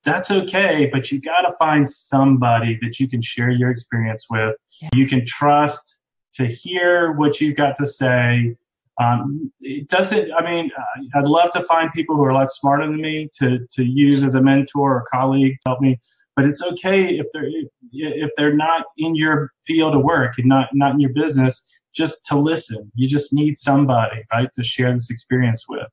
that's 0.07 0.31
okay, 0.31 0.89
but 0.91 1.11
you 1.11 1.21
got 1.21 1.43
to 1.43 1.55
find 1.59 1.87
somebody 1.87 2.79
that 2.81 3.01
you 3.01 3.09
can 3.09 3.21
share 3.21 3.51
your 3.51 3.71
experience 3.71 4.27
with. 4.31 4.55
You 4.95 5.07
can 5.07 5.27
trust 5.27 5.99
to 6.35 6.47
hear 6.47 7.13
what 7.13 7.41
you've 7.41 7.57
got 7.57 7.77
to 7.77 7.87
say. 7.87 8.57
Um, 9.03 9.53
it 9.61 9.89
doesn't. 9.89 10.33
I 10.33 10.45
mean, 10.49 10.71
uh, 10.79 11.19
I'd 11.19 11.27
love 11.27 11.51
to 11.53 11.63
find 11.63 11.93
people 11.93 12.15
who 12.17 12.25
are 12.25 12.31
a 12.31 12.35
lot 12.35 12.53
smarter 12.53 12.87
than 12.87 13.01
me 13.01 13.29
to 13.41 13.67
to 13.73 13.85
use 13.85 14.23
as 14.23 14.37
a 14.37 14.41
mentor 14.41 14.95
or 14.95 15.05
colleague 15.13 15.57
to 15.65 15.71
help 15.71 15.81
me. 15.81 15.99
But 16.37 16.45
it's 16.47 16.63
okay 16.63 17.19
if 17.19 17.27
they're 17.35 17.51
if 17.93 18.31
they're 18.37 18.55
not 18.55 18.87
in 18.97 19.17
your 19.17 19.53
field 19.67 19.95
of 19.95 20.03
work 20.03 20.35
and 20.39 20.47
not 20.47 20.69
not 20.73 20.95
in 20.95 21.01
your 21.01 21.13
business. 21.13 21.69
Just 21.97 22.27
to 22.27 22.39
listen. 22.39 22.93
You 22.95 23.09
just 23.09 23.33
need 23.33 23.59
somebody, 23.59 24.23
right, 24.33 24.53
to 24.55 24.63
share 24.63 24.93
this 24.93 25.11
experience 25.11 25.65
with. 25.69 25.89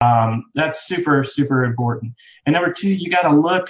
Um, 0.00 0.44
that's 0.54 0.86
super 0.86 1.24
super 1.24 1.64
important. 1.64 2.12
And 2.46 2.54
number 2.54 2.72
two, 2.72 2.88
you 2.88 3.10
got 3.10 3.22
to 3.22 3.34
look 3.34 3.68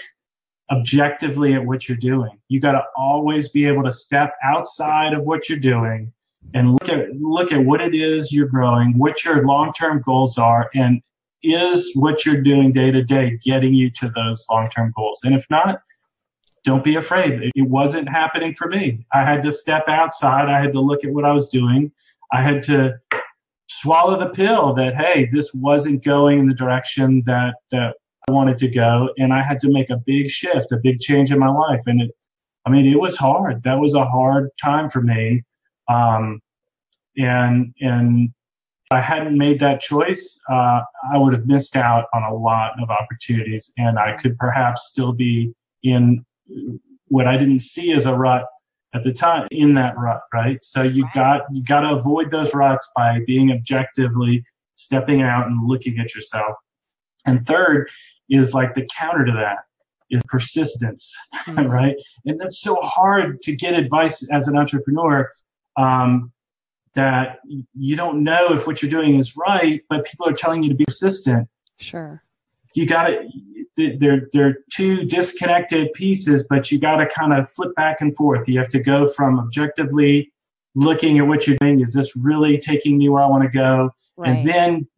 objectively 0.70 1.54
at 1.54 1.64
what 1.64 1.88
you're 1.88 1.98
doing. 1.98 2.38
You 2.48 2.60
got 2.60 2.72
to 2.72 2.82
always 2.96 3.48
be 3.48 3.66
able 3.66 3.84
to 3.84 3.92
step 3.92 4.34
outside 4.44 5.14
of 5.14 5.22
what 5.24 5.48
you're 5.48 5.58
doing 5.58 6.12
and 6.54 6.72
look 6.72 6.88
at 6.88 7.12
look 7.14 7.52
at 7.52 7.64
what 7.64 7.80
it 7.80 7.94
is 7.94 8.32
you're 8.32 8.48
growing, 8.48 8.96
what 8.96 9.24
your 9.24 9.42
long-term 9.42 10.02
goals 10.04 10.38
are, 10.38 10.70
and 10.74 11.00
is 11.42 11.92
what 11.94 12.24
you're 12.24 12.42
doing 12.42 12.72
day 12.72 12.90
to 12.90 13.02
day 13.02 13.38
getting 13.42 13.74
you 13.74 13.90
to 13.90 14.10
those 14.10 14.44
long-term 14.50 14.92
goals. 14.96 15.20
And 15.24 15.34
if 15.34 15.46
not, 15.50 15.80
don't 16.68 16.84
be 16.84 16.96
afraid. 16.96 17.50
It 17.54 17.62
wasn't 17.62 18.10
happening 18.10 18.54
for 18.54 18.68
me. 18.68 19.06
I 19.14 19.24
had 19.24 19.42
to 19.44 19.50
step 19.50 19.84
outside. 19.88 20.50
I 20.50 20.60
had 20.60 20.70
to 20.74 20.80
look 20.80 21.02
at 21.02 21.10
what 21.10 21.24
I 21.24 21.32
was 21.32 21.48
doing. 21.48 21.90
I 22.30 22.42
had 22.42 22.62
to 22.64 23.00
swallow 23.68 24.18
the 24.18 24.28
pill 24.28 24.74
that 24.74 24.94
hey, 24.94 25.30
this 25.32 25.54
wasn't 25.54 26.04
going 26.04 26.40
in 26.40 26.46
the 26.46 26.52
direction 26.54 27.22
that 27.24 27.54
that 27.70 27.94
I 28.28 28.32
wanted 28.32 28.58
to 28.58 28.68
go, 28.68 29.08
and 29.16 29.32
I 29.32 29.42
had 29.42 29.60
to 29.60 29.72
make 29.72 29.88
a 29.88 29.96
big 29.96 30.28
shift, 30.28 30.70
a 30.72 30.76
big 30.76 31.00
change 31.00 31.32
in 31.32 31.38
my 31.38 31.48
life. 31.48 31.80
And 31.86 32.02
it, 32.02 32.10
I 32.66 32.70
mean, 32.70 32.84
it 32.84 33.00
was 33.00 33.16
hard. 33.16 33.62
That 33.62 33.78
was 33.80 33.94
a 33.94 34.04
hard 34.04 34.50
time 34.60 34.90
for 34.90 35.00
me. 35.00 35.44
Um, 35.88 36.38
and 37.16 37.72
and 37.80 38.28
if 38.28 38.90
I 38.92 39.00
hadn't 39.00 39.38
made 39.38 39.58
that 39.60 39.80
choice, 39.80 40.38
uh, 40.50 40.82
I 41.10 41.16
would 41.16 41.32
have 41.32 41.46
missed 41.46 41.76
out 41.76 42.04
on 42.12 42.24
a 42.24 42.34
lot 42.34 42.72
of 42.82 42.90
opportunities, 42.90 43.72
and 43.78 43.98
I 43.98 44.18
could 44.18 44.36
perhaps 44.36 44.88
still 44.88 45.14
be 45.14 45.54
in 45.82 46.26
what 47.08 47.26
I 47.26 47.36
didn't 47.36 47.60
see 47.60 47.92
as 47.92 48.06
a 48.06 48.14
rut 48.14 48.44
at 48.94 49.02
the 49.02 49.12
time 49.12 49.46
in 49.50 49.74
that 49.74 49.96
rut, 49.98 50.20
right? 50.32 50.62
So 50.62 50.82
you 50.82 51.04
Right. 51.04 51.14
got 51.14 51.42
you 51.52 51.62
got 51.64 51.80
to 51.80 51.90
avoid 51.90 52.30
those 52.30 52.54
ruts 52.54 52.90
by 52.96 53.20
being 53.26 53.52
objectively 53.52 54.44
stepping 54.74 55.22
out 55.22 55.46
and 55.46 55.66
looking 55.66 55.98
at 55.98 56.14
yourself. 56.14 56.56
And 57.26 57.46
third 57.46 57.90
is 58.30 58.54
like 58.54 58.74
the 58.74 58.86
counter 58.96 59.24
to 59.24 59.32
that 59.32 59.58
is 60.10 60.22
persistence, 60.28 61.14
Mhm. 61.46 61.70
right? 61.70 61.96
And 62.24 62.40
that's 62.40 62.60
so 62.60 62.76
hard 62.76 63.42
to 63.42 63.54
get 63.54 63.74
advice 63.74 64.26
as 64.30 64.48
an 64.48 64.56
entrepreneur 64.56 65.30
um, 65.76 66.32
that 66.94 67.40
you 67.74 67.94
don't 67.96 68.22
know 68.24 68.52
if 68.54 68.66
what 68.66 68.82
you're 68.82 68.90
doing 68.90 69.18
is 69.18 69.36
right, 69.36 69.82
but 69.88 70.04
people 70.06 70.26
are 70.26 70.32
telling 70.32 70.62
you 70.62 70.70
to 70.70 70.74
be 70.74 70.84
persistent 70.86 71.48
Sure. 71.76 72.22
you 72.74 72.86
got 72.86 73.04
to 73.08 73.28
they're 73.76 74.28
they're 74.32 74.58
two 74.72 75.04
disconnected 75.04 75.92
pieces 75.92 76.44
but 76.48 76.70
you 76.70 76.78
got 76.78 76.96
to 76.96 77.06
kind 77.08 77.32
of 77.32 77.50
flip 77.50 77.74
back 77.76 78.00
and 78.00 78.14
forth 78.16 78.48
you 78.48 78.58
have 78.58 78.68
to 78.68 78.80
go 78.80 79.08
from 79.08 79.38
objectively 79.38 80.32
looking 80.74 81.18
at 81.18 81.26
what 81.26 81.46
you're 81.46 81.56
doing 81.60 81.80
is 81.80 81.92
this 81.92 82.14
really 82.16 82.58
taking 82.58 82.98
me 82.98 83.08
where 83.08 83.22
i 83.22 83.26
want 83.26 83.42
to 83.42 83.50
go 83.50 83.90
Right. 84.16 84.30
and 84.30 84.48
then 84.48 84.88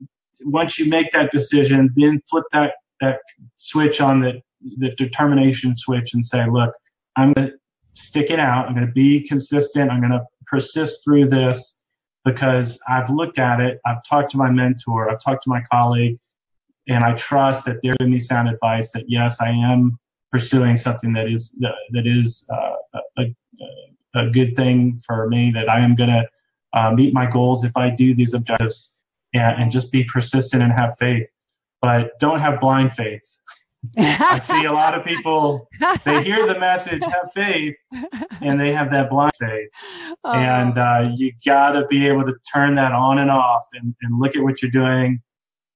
once 0.43 0.79
you 0.79 0.89
make 0.89 1.13
that 1.13 1.31
decision 1.31 1.91
then 1.97 2.21
flip 2.29 2.45
that 2.53 2.75
that 3.01 3.19
switch 3.59 4.01
on 4.01 4.21
the 4.21 4.41
the 4.79 4.91
determination 4.97 5.77
switch 5.77 6.15
and 6.15 6.25
say 6.25 6.47
look 6.49 6.73
I'm 7.17 7.33
going 7.33 7.49
to 7.49 7.55
stick 7.95 8.31
it 8.31 8.39
out. 8.39 8.67
I'm 8.67 8.75
going 8.75 8.87
to 8.87 8.93
be 8.93 9.21
consistent. 9.27 9.91
I'm 9.91 10.01
going 10.01 10.13
to 10.13 10.25
persist 10.47 11.05
through 11.05 11.29
this 11.29 11.83
because 12.25 12.79
I've 12.89 13.11
looked 13.11 13.39
at 13.39 13.61
it. 13.61 13.81
I've 13.85 14.03
talked 14.09 14.31
to 14.31 14.37
my 14.39 14.49
mentor. 14.51 15.11
I've 15.11 15.21
talked 15.21 15.43
to 15.45 15.51
my 15.51 15.61
colleague, 15.73 16.19
and 16.89 17.05
I 17.05 17.15
trust 17.15 17.65
that 17.67 17.79
they're 17.83 17.95
giving 17.99 18.13
me 18.13 18.19
sound 18.19 18.49
advice. 18.49 18.93
That 18.93 19.05
yes, 19.09 19.41
I 19.41 19.51
am 19.51 19.99
pursuing 20.33 20.77
something 20.77 21.13
that 21.15 21.29
is 21.29 21.57
that 21.61 22.07
is 22.07 22.49
uh, 22.53 23.01
a, 23.19 23.25
a, 24.15 24.31
good 24.31 24.57
thing 24.57 25.01
for 25.07 25.29
me. 25.29 25.51
That 25.53 25.69
I 25.69 25.81
am 25.81 25.95
going 25.95 26.11
to 26.11 26.29
uh, 26.73 26.93
meet 26.93 27.13
my 27.13 27.31
goals 27.31 27.65
if 27.65 27.77
I 27.77 27.91
do 27.91 28.15
these 28.15 28.35
objectives, 28.35 28.93
and, 29.35 29.63
and 29.63 29.71
just 29.71 29.93
be 29.93 30.05
persistent 30.05 30.63
and 30.63 30.73
have 30.73 30.97
faith. 30.99 31.31
But 31.83 32.19
don't 32.21 32.41
have 32.41 32.61
blind 32.61 32.95
faith. 32.95 33.39
I 33.97 34.39
see 34.39 34.67
a 34.67 34.73
lot 34.73 34.95
of 34.95 35.07
people, 35.07 35.67
they 36.05 36.23
hear 36.23 36.47
the 36.47 36.59
message, 36.59 37.03
have 37.03 37.33
faith, 37.35 37.75
and 38.43 38.61
they 38.61 38.75
have 38.75 38.91
that 38.91 39.09
blind 39.09 39.33
faith. 39.39 39.71
Oh. 40.23 40.33
And 40.33 40.77
uh, 40.77 41.13
you 41.17 41.33
got 41.47 41.73
to 41.73 41.87
be 41.87 42.07
able 42.07 42.27
to 42.27 42.35
turn 42.53 42.75
that 42.75 42.93
on 42.93 43.19
and 43.19 43.31
off 43.31 43.65
and, 43.73 43.95
and 44.03 44.21
look 44.21 44.37
at 44.37 44.43
what 44.43 44.61
you're 44.61 44.71
doing 44.71 45.23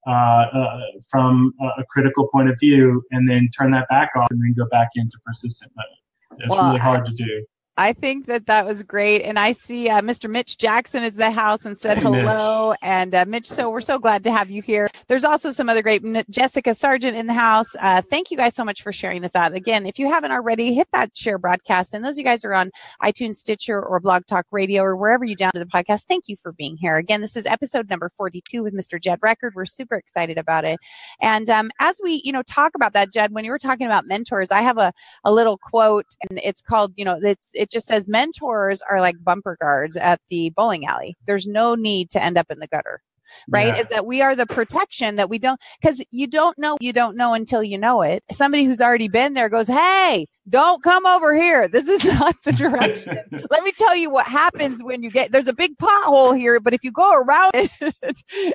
Uh, 0.07 0.11
uh, 0.11 0.81
from 1.09 1.55
a, 1.79 1.85
critical 1.89 2.29
point 2.29 2.51
of 2.51 2.59
view 2.61 3.03
and 3.13 3.27
then 3.27 3.49
turn 3.57 3.71
that 3.71 3.89
back 3.89 4.11
off 4.17 4.27
and 4.31 4.39
then 4.43 4.53
go 4.55 4.67
back 4.71 4.91
into 4.97 5.17
persistent 5.25 5.73
mode. 5.75 6.41
It's 6.41 6.51
well, 6.51 6.67
really 6.67 6.79
hard 6.79 7.07
to 7.07 7.13
do. 7.15 7.47
I 7.77 7.93
think 7.93 8.27
that 8.27 8.47
that 8.47 8.65
was 8.65 8.85
great. 8.85 9.23
And 9.23 9.37
I 9.37 9.51
see 9.53 9.89
uh, 9.89 10.01
Mr. 10.01 10.31
Mitch 10.31 10.59
Jackson 10.59 11.03
is 11.03 11.17
the 11.17 11.31
house 11.31 11.65
and 11.65 11.77
said 11.77 11.99
hey, 11.99 12.05
hello. 12.05 12.71
Mitch. 12.71 12.79
And 12.83 13.15
uh, 13.15 13.25
Mitch, 13.27 13.47
so 13.47 13.69
we're 13.69 13.81
so 13.81 13.99
glad 13.99 14.23
to 14.25 14.33
have 14.33 14.49
you 14.49 14.63
here. 14.63 14.89
There's 15.09 15.25
also 15.25 15.51
some 15.51 15.69
other 15.69 15.83
great 15.83 16.05
Jessica 16.31 16.75
Sargent 16.75 17.17
in 17.17 17.27
the 17.27 17.35
house. 17.35 17.75
Uh, 17.81 18.01
thank 18.03 18.31
you 18.31 18.37
guys 18.37 18.55
so 18.55 18.65
much 18.65 18.83
for 18.83 18.93
sharing 18.93 19.23
this 19.23 19.35
out. 19.35 19.55
Again, 19.55 19.87
if 19.87 19.99
you 19.99 20.09
haven't 20.09 20.31
already, 20.31 20.73
hit 20.73 20.87
that 20.93 21.17
share 21.17 21.37
broadcast. 21.37 21.95
And 21.95 22.05
those 22.05 22.15
of 22.15 22.19
you 22.19 22.25
guys 22.25 22.45
are 22.45 22.55
on 22.55 22.71
iTunes, 23.03 23.37
Stitcher, 23.37 23.83
or 23.83 23.99
Blog 23.99 24.25
Talk 24.27 24.47
Radio, 24.53 24.83
or 24.83 24.97
wherever 24.97 25.25
you 25.25 25.37
download 25.37 25.55
the 25.55 25.67
podcast, 25.67 26.05
thank 26.05 26.29
you 26.29 26.37
for 26.37 26.53
being 26.53 26.77
here. 26.77 26.97
Again, 26.97 27.21
this 27.21 27.35
is 27.35 27.45
episode 27.45 27.91
number 27.91 28.11
42 28.17 28.63
with 28.63 28.75
Mr. 28.75 29.01
Jed 29.01 29.19
Record. 29.21 29.55
We're 29.57 29.67
super 29.67 29.97
excited 29.97 30.39
about 30.39 30.65
it. 30.65 30.79
And 31.21 31.51
um, 31.51 31.73
as 31.81 32.01
we, 32.05 32.23
you 32.25 32.33
know, 32.33 32.43
talk 32.43 32.77
about 32.77 32.93
that, 32.93 33.13
Jed, 33.13 33.33
when 33.33 33.45
you 33.45 33.51
were 33.51 33.59
talking 33.59 33.87
about 33.87 34.07
mentors, 34.07 34.53
I 34.53 34.63
have 34.63 34.79
a, 34.79 34.93
a 35.25 35.33
little 35.33 35.59
quote, 35.59 36.07
and 36.29 36.39
it's 36.45 36.61
called, 36.61 36.93
you 36.97 37.05
know, 37.05 37.19
it's 37.21 37.51
it 37.65 37.71
just 37.71 37.87
says 37.87 38.07
mentors 38.07 38.83
are 38.89 39.01
like 39.01 39.17
bumper 39.23 39.57
guards 39.61 39.97
at 39.97 40.21
the 40.31 40.51
bowling 40.51 40.87
alley. 40.87 41.17
There's 41.27 41.47
no 41.47 41.75
need 41.75 42.11
to 42.11 42.23
end 42.23 42.39
up 42.39 42.51
in 42.51 42.59
the 42.59 42.69
gutter 42.69 43.01
right? 43.49 43.69
Yeah. 43.69 43.81
is 43.81 43.89
that 43.89 44.07
we 44.07 44.23
are 44.23 44.37
the 44.37 44.47
protection 44.47 45.17
that 45.17 45.29
we 45.29 45.39
don't 45.39 45.61
because 45.81 46.03
you 46.11 46.27
don't 46.27 46.57
know 46.59 46.77
you 46.81 46.93
don't 46.93 47.17
know 47.17 47.35
until 47.35 47.63
you 47.63 47.79
know 47.79 48.03
it. 48.03 48.23
Somebody 48.31 48.65
who's 48.65 48.81
already 48.81 49.09
been 49.09 49.35
there 49.35 49.49
goes 49.49 49.67
hey 49.67 50.27
don't 50.49 50.83
come 50.83 51.07
over 51.07 51.35
here. 51.35 51.69
This 51.69 51.89
is 51.89 52.05
not 52.21 52.37
the 52.45 52.53
direction. 52.53 53.19
Let 53.51 53.65
me 53.65 53.73
tell 53.73 53.97
you 53.97 54.11
what 54.11 54.27
happens 54.27 54.83
when 54.83 55.03
you 55.03 55.11
get 55.11 55.33
there's 55.33 55.49
a 55.49 55.55
big 55.55 55.77
pothole 55.79 56.39
here 56.39 56.61
but 56.61 56.75
if 56.75 56.85
you 56.85 56.93
go 56.93 57.13
around 57.13 57.53
it 57.55 57.73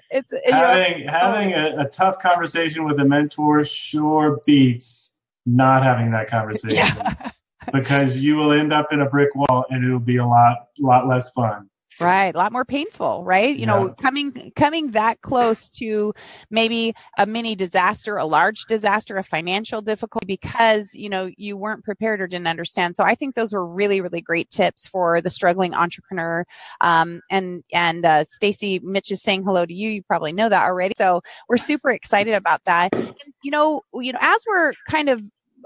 it's 0.09 0.33
having, 0.45 1.05
know, 1.05 1.11
having 1.11 1.53
a, 1.53 1.81
a, 1.81 1.85
tough 1.89 2.19
conversation 2.19 2.85
with 2.85 2.99
a 2.99 3.05
mentor 3.05 3.63
sure 3.63 4.39
beats 4.45 5.17
not 5.45 5.83
having 5.83 6.11
that 6.11 6.29
conversation. 6.29 6.75
yeah 6.75 7.28
because 7.73 8.17
you 8.17 8.35
will 8.35 8.51
end 8.51 8.73
up 8.73 8.91
in 8.91 9.01
a 9.01 9.09
brick 9.09 9.29
wall 9.35 9.65
and 9.69 9.83
it'll 9.83 9.99
be 9.99 10.17
a 10.17 10.25
lot 10.25 10.57
lot 10.79 11.07
less 11.07 11.29
fun. 11.31 11.69
Right. 11.99 12.33
A 12.33 12.37
lot 12.37 12.53
more 12.53 12.63
painful 12.63 13.23
right? 13.25 13.53
You 13.53 13.61
yeah. 13.61 13.65
know 13.65 13.89
coming 13.99 14.51
coming 14.55 14.91
that 14.91 15.21
close 15.21 15.69
to 15.71 16.13
maybe 16.49 16.93
a 17.17 17.25
mini 17.25 17.55
disaster 17.55 18.15
a 18.17 18.25
large 18.25 18.65
disaster 18.65 19.17
a 19.17 19.23
financial 19.23 19.81
difficulty 19.81 20.25
because 20.25 20.93
you 20.93 21.09
know 21.09 21.29
you 21.35 21.57
weren't 21.57 21.83
prepared 21.83 22.21
or 22.21 22.27
didn't 22.27 22.47
understand. 22.47 22.95
So 22.95 23.03
i 23.03 23.15
think 23.15 23.35
those 23.35 23.51
were 23.51 23.67
really 23.67 23.99
really 23.99 24.21
great 24.21 24.49
tips 24.49 24.87
for 24.87 25.21
the 25.21 25.29
struggling 25.29 25.73
entrepreneur. 25.73 26.45
Um, 26.79 27.21
and 27.29 27.63
and 27.73 28.05
uh, 28.05 28.23
stacy 28.23 28.79
mitch 28.79 29.11
is 29.11 29.21
saying 29.21 29.43
hello 29.43 29.65
to 29.65 29.73
you. 29.73 29.89
You 29.89 30.03
probably 30.03 30.31
know 30.31 30.47
that 30.47 30.63
already. 30.63 30.93
So 30.97 31.21
we're 31.49 31.57
super 31.57 31.89
excited 31.91 32.33
about 32.33 32.61
that. 32.65 32.93
And, 32.93 33.13
you 33.43 33.51
know 33.51 33.81
you 33.95 34.13
know 34.13 34.19
as 34.21 34.43
we're 34.47 34.73
kind 34.87 35.09
of 35.09 35.21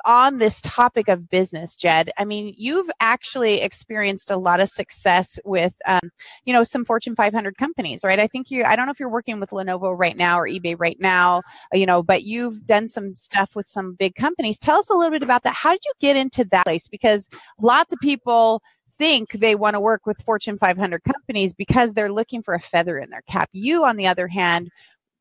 on 0.05 0.37
this 0.37 0.61
topic 0.61 1.07
of 1.07 1.29
business, 1.29 1.75
Jed, 1.75 2.11
I 2.17 2.25
mean, 2.25 2.53
you've 2.57 2.89
actually 2.99 3.61
experienced 3.61 4.31
a 4.31 4.37
lot 4.37 4.59
of 4.59 4.69
success 4.69 5.39
with, 5.45 5.75
um, 5.87 6.11
you 6.45 6.53
know, 6.53 6.63
some 6.63 6.85
Fortune 6.85 7.15
500 7.15 7.57
companies, 7.57 8.03
right? 8.03 8.19
I 8.19 8.27
think 8.27 8.51
you, 8.51 8.63
I 8.63 8.75
don't 8.75 8.85
know 8.85 8.91
if 8.91 8.99
you're 8.99 9.09
working 9.09 9.39
with 9.39 9.51
Lenovo 9.51 9.97
right 9.97 10.17
now 10.17 10.39
or 10.39 10.47
eBay 10.47 10.75
right 10.77 10.97
now, 10.99 11.41
uh, 11.73 11.77
you 11.77 11.85
know, 11.85 12.03
but 12.03 12.23
you've 12.23 12.65
done 12.65 12.87
some 12.87 13.15
stuff 13.15 13.55
with 13.55 13.67
some 13.67 13.93
big 13.93 14.15
companies. 14.15 14.59
Tell 14.59 14.79
us 14.79 14.89
a 14.89 14.93
little 14.93 15.11
bit 15.11 15.23
about 15.23 15.43
that. 15.43 15.55
How 15.55 15.71
did 15.71 15.81
you 15.85 15.93
get 15.99 16.17
into 16.17 16.45
that 16.45 16.65
place? 16.65 16.87
Because 16.87 17.29
lots 17.59 17.93
of 17.93 17.99
people 17.99 18.61
think 18.97 19.31
they 19.31 19.55
want 19.55 19.73
to 19.73 19.79
work 19.79 20.05
with 20.05 20.21
Fortune 20.21 20.57
500 20.57 21.03
companies 21.03 21.53
because 21.53 21.93
they're 21.93 22.11
looking 22.11 22.43
for 22.43 22.53
a 22.53 22.59
feather 22.59 22.99
in 22.99 23.09
their 23.09 23.23
cap. 23.23 23.49
You, 23.51 23.85
on 23.85 23.97
the 23.97 24.07
other 24.07 24.27
hand, 24.27 24.69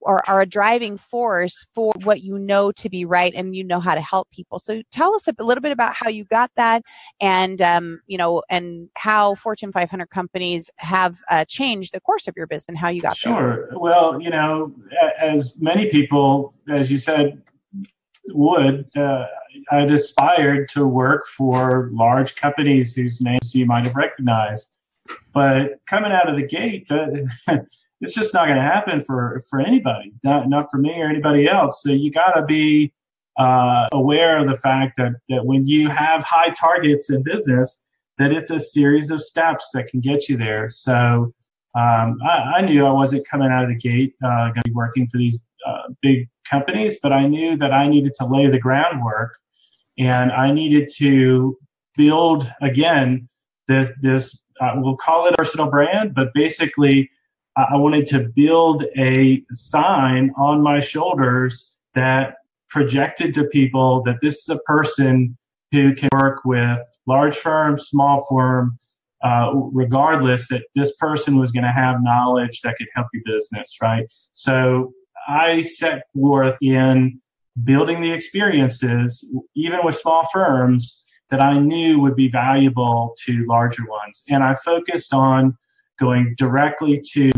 or 0.03 0.29
are 0.29 0.41
a 0.41 0.47
driving 0.47 0.97
force 0.97 1.67
for 1.75 1.93
what 2.03 2.23
you 2.23 2.39
know 2.39 2.73
to 2.73 2.89
be 2.89 3.05
right 3.05 3.33
and 3.35 3.55
you 3.57 3.65
know 3.65 3.81
how 3.81 3.95
to 3.95 4.01
help 4.01 4.31
people. 4.31 4.59
So 4.59 4.83
tell 4.91 5.15
us 5.15 5.29
a 5.29 5.35
little 5.43 5.63
bit 5.63 5.73
about 5.73 5.95
how 5.95 6.09
you 6.09 6.25
got 6.25 6.51
that 6.57 6.83
and 7.21 7.61
um, 7.63 8.01
you 8.07 8.19
know 8.19 8.43
and 8.51 8.89
how 8.95 9.35
fortune 9.35 9.73
500 9.73 10.11
companies 10.11 10.71
have 10.77 11.19
uh, 11.31 11.45
changed 11.47 11.95
the 11.95 12.01
course 12.01 12.29
of 12.29 12.35
your 12.37 12.47
business 12.47 12.69
and 12.69 12.79
how 12.79 12.89
you 12.89 13.01
got 13.01 13.17
sure. 13.17 13.69
There. 13.71 13.79
well 13.79 14.21
you 14.21 14.31
know 14.31 14.75
as 15.21 15.57
many 15.61 15.91
people 15.91 16.55
as 16.71 16.91
you 16.91 16.99
said 16.99 17.43
would 18.29 18.89
uh, 18.97 19.27
i'd 19.73 19.91
aspired 19.91 20.69
to 20.69 20.87
work 20.87 21.27
for 21.27 21.91
large 21.93 22.37
companies 22.37 22.95
whose 22.95 23.21
names 23.21 23.55
you 23.55 23.67
might 23.67 23.85
have 23.85 23.97
recognized. 23.97 24.77
But 25.35 25.81
coming 25.89 26.13
out 26.13 26.29
of 26.29 26.37
the 26.37 26.47
gate 26.47 26.89
the 26.89 27.29
it's 28.03 28.15
just 28.15 28.35
not 28.35 28.47
going 28.47 28.57
to 28.57 28.63
happen 28.63 29.01
for 29.03 29.43
for 29.49 29.61
anybody, 29.61 30.13
not 30.25 30.49
not 30.49 30.71
for 30.71 30.79
me 30.79 31.01
or 31.01 31.09
anybody 31.09 31.49
else. 31.49 31.83
So 31.83 31.91
you 31.91 32.11
got 32.11 32.33
to 32.33 32.45
be 32.45 32.93
uh, 33.39 33.89
aware 33.93 34.39
of 34.39 34.49
the 34.49 34.57
fact 34.57 34.97
that 34.97 35.13
that 35.29 35.47
when 35.47 35.67
you 35.67 35.89
have 35.89 36.23
high 36.25 36.51
targets 36.51 37.11
in 37.11 37.23
business, 37.23 37.81
that 38.19 38.33
it's 38.33 38.51
a 38.51 38.59
series 38.59 39.11
of 39.11 39.23
steps 39.23 39.71
that 39.73 39.87
can 39.89 40.01
get 40.01 40.29
you 40.29 40.37
there. 40.37 40.69
So 40.69 41.33
um, 41.75 42.19
I, 42.23 42.57
I, 42.57 42.61
knew 42.61 42.85
I 42.85 42.93
wasn't 42.93 43.27
coming 43.27 43.51
out 43.51 43.63
of 43.63 43.71
the 43.71 43.77
gate 43.77 44.15
uh, 44.23 44.49
going 44.49 44.63
to 44.63 44.71
be 44.71 44.75
working 44.75 45.07
for 45.07 45.17
these 45.17 45.39
uh, 45.67 45.85
big 46.03 46.29
companies, 46.45 46.99
but 47.03 47.13
I 47.15 47.27
knew 47.27 47.57
that 47.57 47.73
I 47.73 47.89
needed 47.89 48.15
to 48.17 48.27
lay 48.27 48.47
the 48.49 48.59
groundwork, 48.59 49.37
and 49.97 50.33
I 50.33 50.53
needed 50.53 50.91
to 50.97 51.57
build 51.97 52.53
again 52.63 53.29
this 53.69 53.91
this 54.01 54.43
uh, 54.61 54.73
we'll 54.75 54.97
call 54.97 55.27
it 55.29 55.37
personal 55.37 55.71
brand, 55.71 56.15
but 56.15 56.35
basically 56.35 57.09
I 57.57 57.77
wanted 57.77 58.07
to 58.09 58.31
build 58.35 58.85
a 58.97 59.45
sign 59.53 60.33
on 60.37 60.63
my 60.63 60.81
shoulders 60.81 61.77
that 61.95 62.37
projected 62.71 63.35
to 63.35 63.45
people 63.45 64.03
that 64.05 64.17
this 64.23 64.39
is 64.39 64.49
a 64.49 64.59
person 64.61 65.37
who 65.71 65.95
can 65.95 66.09
work 66.15 66.45
with 66.45 66.81
large 67.07 67.37
firm, 67.37 67.79
small 67.79 68.27
firm, 68.29 68.79
uh, 69.23 69.53
regardless 69.55 70.49
that 70.49 70.63
this 70.75 70.97
person 70.97 71.39
was 71.39 71.53
going 71.53 71.65
to 71.65 71.73
have 71.73 72.03
knowledge 72.03 72.61
that 72.63 72.77
could 72.79 72.89
help 72.95 73.09
your 73.13 73.23
business, 73.27 73.77
right? 73.83 74.07
So 74.33 74.93
I 75.29 75.63
set 75.63 76.05
forth 76.15 76.57
in 76.63 77.21
building 77.65 78.01
the 78.01 78.13
experiences, 78.13 79.25
even 79.55 79.81
with 79.85 79.97
small 79.97 80.27
firms, 80.33 81.05
that 81.31 81.43
I 81.43 81.59
knew 81.59 81.99
would 82.01 82.17
be 82.17 82.29
valuable 82.29 83.15
to 83.25 83.47
larger 83.47 83.85
ones. 83.87 84.23
And 84.29 84.43
I 84.43 84.55
focused 84.55 85.15
on 85.15 85.57
going 85.99 86.35
directly 86.39 87.03
to 87.13 87.31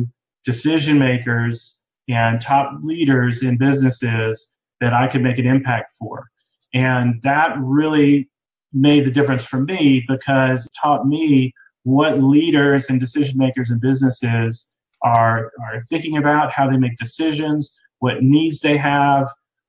decision 0.44 0.98
makers 0.98 1.82
and 2.08 2.40
top 2.40 2.72
leaders 2.82 3.42
in 3.42 3.56
businesses 3.56 4.54
that 4.80 4.92
I 4.92 5.08
could 5.08 5.22
make 5.22 5.38
an 5.38 5.46
impact 5.46 5.94
for. 5.98 6.28
And 6.74 7.20
that 7.22 7.56
really 7.58 8.28
made 8.72 9.06
the 9.06 9.10
difference 9.10 9.44
for 9.44 9.60
me 9.60 10.04
because 10.08 10.66
it 10.66 10.72
taught 10.80 11.06
me 11.06 11.52
what 11.84 12.22
leaders 12.22 12.90
and 12.90 12.98
decision 12.98 13.38
makers 13.38 13.70
in 13.70 13.78
businesses 13.78 14.74
are, 15.02 15.52
are 15.62 15.80
thinking 15.88 16.16
about, 16.16 16.52
how 16.52 16.68
they 16.68 16.76
make 16.76 16.96
decisions, 16.96 17.78
what 18.00 18.22
needs 18.22 18.60
they 18.60 18.76
have, 18.76 19.28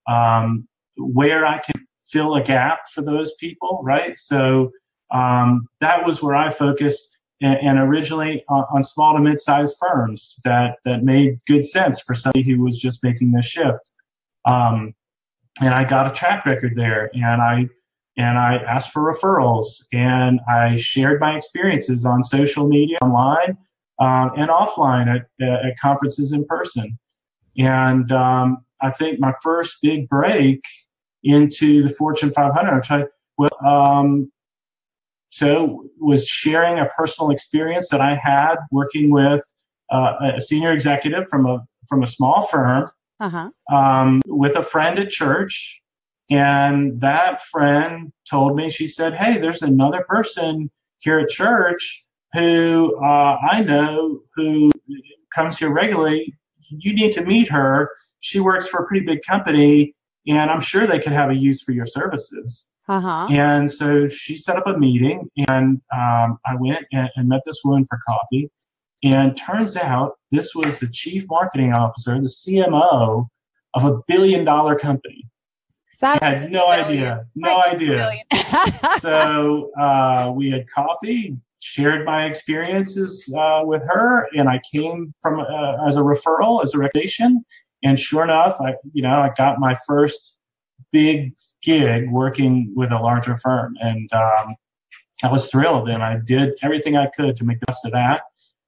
um, 0.09 0.67
where 0.97 1.45
I 1.45 1.59
can 1.59 1.85
fill 2.03 2.35
a 2.35 2.43
gap 2.43 2.79
for 2.93 3.01
those 3.01 3.33
people, 3.35 3.81
right? 3.83 4.17
So 4.17 4.71
um, 5.13 5.67
that 5.81 6.05
was 6.05 6.21
where 6.21 6.35
I 6.35 6.49
focused 6.49 7.14
and, 7.45 7.57
and 7.59 7.79
originally 7.79 8.43
on, 8.49 8.65
on, 8.73 8.83
small 8.83 9.13
to 9.13 9.19
mid-sized 9.19 9.75
firms 9.79 10.39
that 10.43 10.77
that 10.83 11.03
made 11.03 11.39
good 11.47 11.65
sense 11.65 12.01
for 12.01 12.15
somebody 12.15 12.43
who 12.43 12.61
was 12.61 12.77
just 12.77 13.03
making 13.03 13.31
this 13.31 13.45
shift. 13.45 13.91
Um, 14.45 14.93
and 15.61 15.73
I 15.73 15.83
got 15.83 16.07
a 16.07 16.11
track 16.11 16.45
record 16.45 16.73
there, 16.75 17.09
and 17.13 17.41
I 17.41 17.67
and 18.17 18.37
I 18.37 18.55
asked 18.55 18.91
for 18.91 19.13
referrals, 19.13 19.85
and 19.93 20.39
I 20.49 20.75
shared 20.75 21.19
my 21.19 21.37
experiences 21.37 22.05
on 22.05 22.23
social 22.23 22.67
media, 22.67 22.97
online, 23.01 23.57
um, 23.99 24.31
and 24.37 24.49
offline 24.49 25.07
at, 25.07 25.27
at 25.47 25.77
conferences 25.79 26.31
in 26.31 26.45
person. 26.45 26.97
And 27.57 28.11
um, 28.11 28.65
I 28.81 28.91
think 28.91 29.19
my 29.19 29.33
first 29.43 29.77
big 29.81 30.09
break 30.09 30.61
into 31.23 31.83
the 31.83 31.89
Fortune 31.89 32.31
500, 32.31 32.83
I 32.89 33.03
well, 33.37 33.49
um, 33.65 34.31
so 35.35 35.85
was 35.99 36.25
sharing 36.25 36.79
a 36.79 36.85
personal 36.97 37.29
experience 37.29 37.89
that 37.89 37.99
I 37.99 38.15
had 38.15 38.55
working 38.71 39.09
with 39.09 39.43
uh, 39.91 40.13
a 40.37 40.39
senior 40.39 40.71
executive 40.71 41.27
from 41.27 41.45
a 41.45 41.59
from 41.89 42.03
a 42.03 42.07
small 42.07 42.47
firm 42.47 42.89
uh-huh. 43.19 43.49
um, 43.75 44.21
with 44.27 44.55
a 44.55 44.63
friend 44.63 44.97
at 44.97 45.09
church, 45.09 45.81
and 46.29 47.01
that 47.01 47.43
friend 47.43 48.13
told 48.29 48.55
me 48.55 48.69
she 48.69 48.87
said, 48.87 49.13
"Hey, 49.13 49.37
there's 49.37 49.61
another 49.61 50.05
person 50.07 50.71
here 50.99 51.19
at 51.19 51.29
church 51.29 52.05
who 52.33 52.97
uh, 53.03 53.37
I 53.51 53.61
know 53.61 54.21
who 54.35 54.71
comes 55.33 55.57
here 55.59 55.73
regularly. 55.73 56.33
You 56.69 56.93
need 56.93 57.11
to 57.11 57.25
meet 57.25 57.49
her. 57.49 57.89
She 58.21 58.39
works 58.39 58.69
for 58.69 58.83
a 58.83 58.87
pretty 58.87 59.05
big 59.05 59.21
company, 59.23 59.95
and 60.27 60.49
I'm 60.49 60.61
sure 60.61 60.87
they 60.87 60.99
could 60.99 61.11
have 61.11 61.29
a 61.29 61.35
use 61.35 61.61
for 61.61 61.73
your 61.73 61.85
services." 61.85 62.71
Uh-huh. 62.87 63.27
And 63.31 63.71
so 63.71 64.07
she 64.07 64.37
set 64.37 64.57
up 64.57 64.67
a 64.67 64.77
meeting, 64.77 65.29
and 65.47 65.81
um, 65.95 66.37
I 66.45 66.55
went 66.59 66.85
and, 66.91 67.09
and, 67.15 67.27
met 67.27 67.41
this 67.45 67.61
woman 67.63 67.87
for 67.89 67.99
coffee. 68.07 68.51
And 69.03 69.35
turns 69.35 69.75
out 69.75 70.13
this 70.31 70.53
was 70.53 70.79
the 70.79 70.87
chief 70.87 71.25
marketing 71.29 71.73
officer, 71.73 72.13
the 72.13 72.27
CMO 72.27 73.27
of 73.73 73.85
a 73.85 74.01
billion 74.07 74.45
dollar 74.45 74.77
company. 74.77 75.27
I 76.01 76.17
had 76.21 76.51
no 76.51 76.67
idea, 76.67 77.25
no 77.35 77.61
idea. 77.61 78.11
so 78.99 79.71
uh, 79.79 80.31
we 80.35 80.51
had 80.51 80.69
coffee, 80.69 81.37
shared 81.59 82.05
my 82.05 82.25
experiences 82.25 83.33
uh, 83.37 83.61
with 83.63 83.83
her, 83.83 84.27
and 84.35 84.49
I 84.49 84.59
came 84.71 85.13
from 85.21 85.39
uh, 85.39 85.87
as 85.87 85.97
a 85.97 86.01
referral, 86.01 86.63
as 86.63 86.73
a 86.73 86.79
recommendation. 86.79 87.45
And 87.83 87.99
sure 87.99 88.23
enough, 88.23 88.59
I 88.59 88.73
you 88.93 89.03
know 89.03 89.21
I 89.21 89.31
got 89.37 89.59
my 89.59 89.75
first 89.87 90.34
big 90.95 91.35
gig 91.61 92.09
working 92.09 92.71
with 92.73 92.89
a 92.93 92.97
larger 92.97 93.35
firm, 93.35 93.75
and 93.81 94.09
um, 94.13 94.55
I 95.21 95.29
was 95.29 95.49
thrilled. 95.51 95.89
And 95.89 96.01
I 96.01 96.19
did 96.23 96.53
everything 96.61 96.95
I 96.95 97.07
could 97.17 97.35
to 97.35 97.43
make 97.43 97.59
the 97.59 97.65
best 97.67 97.85
of 97.85 97.91
that. 97.91 98.21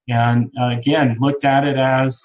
And 0.10 0.52
uh, 0.60 0.78
again, 0.78 1.16
looked 1.22 1.46
at 1.46 1.64
it 1.64 1.78
as 1.78 2.22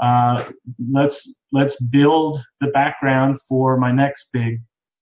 uh, 0.00 0.44
let's 0.92 1.18
let's 1.50 1.80
build 1.86 2.44
the 2.60 2.66
background 2.68 3.40
for 3.48 3.78
my 3.78 3.90
next 3.90 4.28
big 4.34 4.60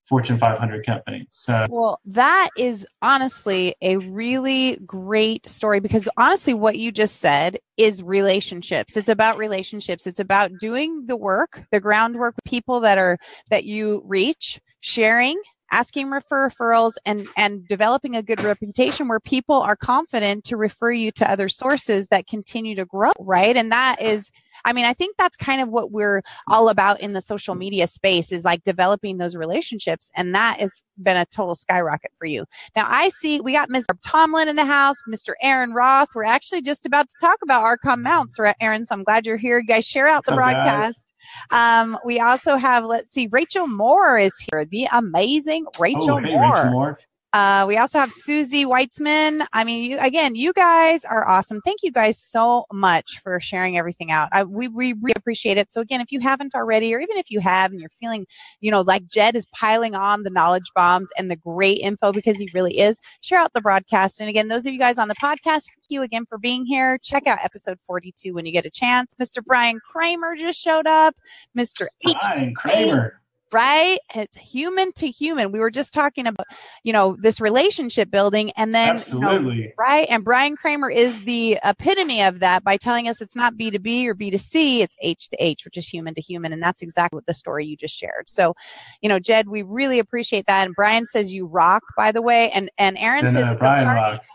Fortune 0.08 0.38
500 0.38 0.86
company. 0.86 1.26
So, 1.30 1.66
well, 1.68 2.00
that 2.06 2.50
is 2.56 2.86
honestly 3.02 3.74
a 3.82 3.96
really 3.96 4.76
great 4.86 5.48
story 5.48 5.80
because 5.80 6.08
honestly, 6.16 6.54
what 6.54 6.78
you 6.78 6.92
just 6.92 7.16
said 7.16 7.58
is 7.76 8.02
relationships. 8.02 8.96
It's 8.96 9.08
about 9.08 9.36
relationships. 9.36 10.06
It's 10.06 10.20
about 10.20 10.52
doing 10.58 11.06
the 11.06 11.16
work, 11.16 11.60
the 11.72 11.80
groundwork, 11.80 12.36
people 12.44 12.80
that 12.80 12.98
are 12.98 13.18
that 13.50 13.64
you 13.64 14.02
reach, 14.04 14.60
sharing 14.80 15.40
asking 15.70 16.10
for 16.28 16.48
referrals 16.48 16.94
and 17.04 17.28
and 17.36 17.66
developing 17.68 18.16
a 18.16 18.22
good 18.22 18.42
reputation 18.42 19.08
where 19.08 19.20
people 19.20 19.56
are 19.56 19.76
confident 19.76 20.44
to 20.44 20.56
refer 20.56 20.90
you 20.90 21.10
to 21.12 21.30
other 21.30 21.48
sources 21.48 22.08
that 22.08 22.26
continue 22.26 22.74
to 22.74 22.84
grow 22.84 23.12
right? 23.18 23.56
And 23.56 23.72
that 23.72 24.00
is 24.00 24.30
i 24.64 24.72
mean 24.72 24.84
i 24.86 24.94
think 24.94 25.16
that's 25.18 25.36
kind 25.36 25.60
of 25.60 25.68
what 25.68 25.90
we're 25.90 26.22
all 26.48 26.70
about 26.70 27.00
in 27.00 27.12
the 27.12 27.20
social 27.20 27.54
media 27.54 27.86
space 27.86 28.32
is 28.32 28.44
like 28.44 28.62
developing 28.62 29.18
those 29.18 29.36
relationships 29.36 30.10
and 30.16 30.34
that 30.34 30.58
has 30.60 30.82
been 31.02 31.16
a 31.16 31.26
total 31.26 31.54
skyrocket 31.54 32.10
for 32.18 32.26
you. 32.26 32.44
Now 32.74 32.86
i 32.88 33.10
see 33.10 33.40
we 33.40 33.52
got 33.52 33.68
mr 33.68 33.96
tomlin 34.04 34.48
in 34.48 34.56
the 34.56 34.64
house 34.64 34.96
mr 35.08 35.34
aaron 35.42 35.72
roth. 35.72 36.08
We're 36.14 36.24
actually 36.24 36.62
just 36.62 36.86
about 36.86 37.08
to 37.08 37.14
talk 37.20 37.38
about 37.42 37.62
arkon 37.64 38.02
mounts 38.02 38.38
right 38.38 38.56
aaron 38.60 38.84
so 38.84 38.94
i'm 38.94 39.04
glad 39.04 39.26
you're 39.26 39.36
here. 39.36 39.58
You 39.58 39.66
guys 39.66 39.86
share 39.86 40.08
out 40.08 40.24
the 40.24 40.34
broadcast 40.34 41.05
um, 41.50 41.98
we 42.04 42.20
also 42.20 42.56
have, 42.56 42.84
let's 42.84 43.10
see, 43.10 43.28
Rachel 43.30 43.66
Moore 43.66 44.18
is 44.18 44.34
here, 44.50 44.64
the 44.64 44.88
amazing 44.92 45.66
Rachel 45.78 46.12
oh, 46.12 46.18
hey, 46.18 46.32
Moore. 46.34 46.52
Rachel 46.52 46.70
Moore. 46.70 46.98
Uh, 47.36 47.66
we 47.68 47.76
also 47.76 47.98
have 47.98 48.10
Susie 48.10 48.64
Weitzman. 48.64 49.44
I 49.52 49.62
mean, 49.62 49.90
you, 49.90 49.98
again, 49.98 50.34
you 50.34 50.54
guys 50.54 51.04
are 51.04 51.28
awesome. 51.28 51.60
Thank 51.66 51.82
you 51.82 51.92
guys 51.92 52.18
so 52.18 52.64
much 52.72 53.20
for 53.22 53.38
sharing 53.40 53.76
everything 53.76 54.10
out. 54.10 54.30
I, 54.32 54.44
we, 54.44 54.68
we 54.68 54.94
really 54.94 55.12
appreciate 55.16 55.58
it. 55.58 55.70
So 55.70 55.82
again, 55.82 56.00
if 56.00 56.10
you 56.10 56.20
haven't 56.20 56.54
already, 56.54 56.94
or 56.94 56.98
even 56.98 57.18
if 57.18 57.30
you 57.30 57.40
have 57.40 57.72
and 57.72 57.78
you're 57.78 57.90
feeling, 57.90 58.24
you 58.62 58.70
know, 58.70 58.80
like 58.80 59.06
Jed 59.06 59.36
is 59.36 59.44
piling 59.52 59.94
on 59.94 60.22
the 60.22 60.30
knowledge 60.30 60.70
bombs 60.74 61.10
and 61.18 61.30
the 61.30 61.36
great 61.36 61.80
info 61.80 62.10
because 62.10 62.38
he 62.38 62.48
really 62.54 62.78
is, 62.78 62.98
share 63.20 63.38
out 63.38 63.52
the 63.52 63.60
broadcast. 63.60 64.18
And 64.18 64.30
again, 64.30 64.48
those 64.48 64.64
of 64.64 64.72
you 64.72 64.78
guys 64.78 64.96
on 64.96 65.08
the 65.08 65.14
podcast, 65.16 65.66
thank 65.66 65.90
you 65.90 66.00
again 66.00 66.24
for 66.24 66.38
being 66.38 66.64
here. 66.64 66.96
Check 67.02 67.26
out 67.26 67.40
episode 67.44 67.78
42 67.86 68.32
when 68.32 68.46
you 68.46 68.52
get 68.52 68.64
a 68.64 68.70
chance. 68.70 69.14
Mr. 69.20 69.44
Brian 69.44 69.78
Kramer 69.92 70.36
just 70.36 70.58
showed 70.58 70.86
up. 70.86 71.14
Mr. 71.54 71.86
Brian 72.02 72.54
Kramer 72.54 73.20
right? 73.52 73.98
It's 74.14 74.36
human 74.36 74.92
to 74.94 75.08
human. 75.08 75.52
We 75.52 75.58
were 75.58 75.70
just 75.70 75.94
talking 75.94 76.26
about, 76.26 76.46
you 76.82 76.92
know, 76.92 77.16
this 77.20 77.40
relationship 77.40 78.10
building 78.10 78.50
and 78.56 78.74
then, 78.74 78.96
Absolutely. 78.96 79.56
You 79.56 79.64
know, 79.64 79.70
right? 79.78 80.06
And 80.10 80.24
Brian 80.24 80.56
Kramer 80.56 80.90
is 80.90 81.24
the 81.24 81.58
epitome 81.64 82.22
of 82.22 82.40
that 82.40 82.64
by 82.64 82.76
telling 82.76 83.08
us 83.08 83.20
it's 83.20 83.36
not 83.36 83.54
B2B 83.54 84.06
or 84.06 84.14
B2C, 84.14 84.80
it's 84.80 84.96
H 85.00 85.28
to 85.30 85.36
H, 85.38 85.64
which 85.64 85.76
is 85.76 85.88
human 85.88 86.14
to 86.14 86.20
human. 86.20 86.52
And 86.52 86.62
that's 86.62 86.82
exactly 86.82 87.16
what 87.16 87.26
the 87.26 87.34
story 87.34 87.66
you 87.66 87.76
just 87.76 87.94
shared. 87.94 88.28
So, 88.28 88.54
you 89.00 89.08
know, 89.08 89.18
Jed, 89.18 89.48
we 89.48 89.62
really 89.62 89.98
appreciate 89.98 90.46
that. 90.46 90.66
And 90.66 90.74
Brian 90.74 91.06
says 91.06 91.32
you 91.32 91.46
rock, 91.46 91.82
by 91.96 92.12
the 92.12 92.22
way. 92.22 92.50
And, 92.50 92.70
and 92.78 92.98
Aaron 92.98 93.30
says 93.30 93.46
uh, 93.46 93.56
Brian 93.56 93.86
rocks. 93.86 94.28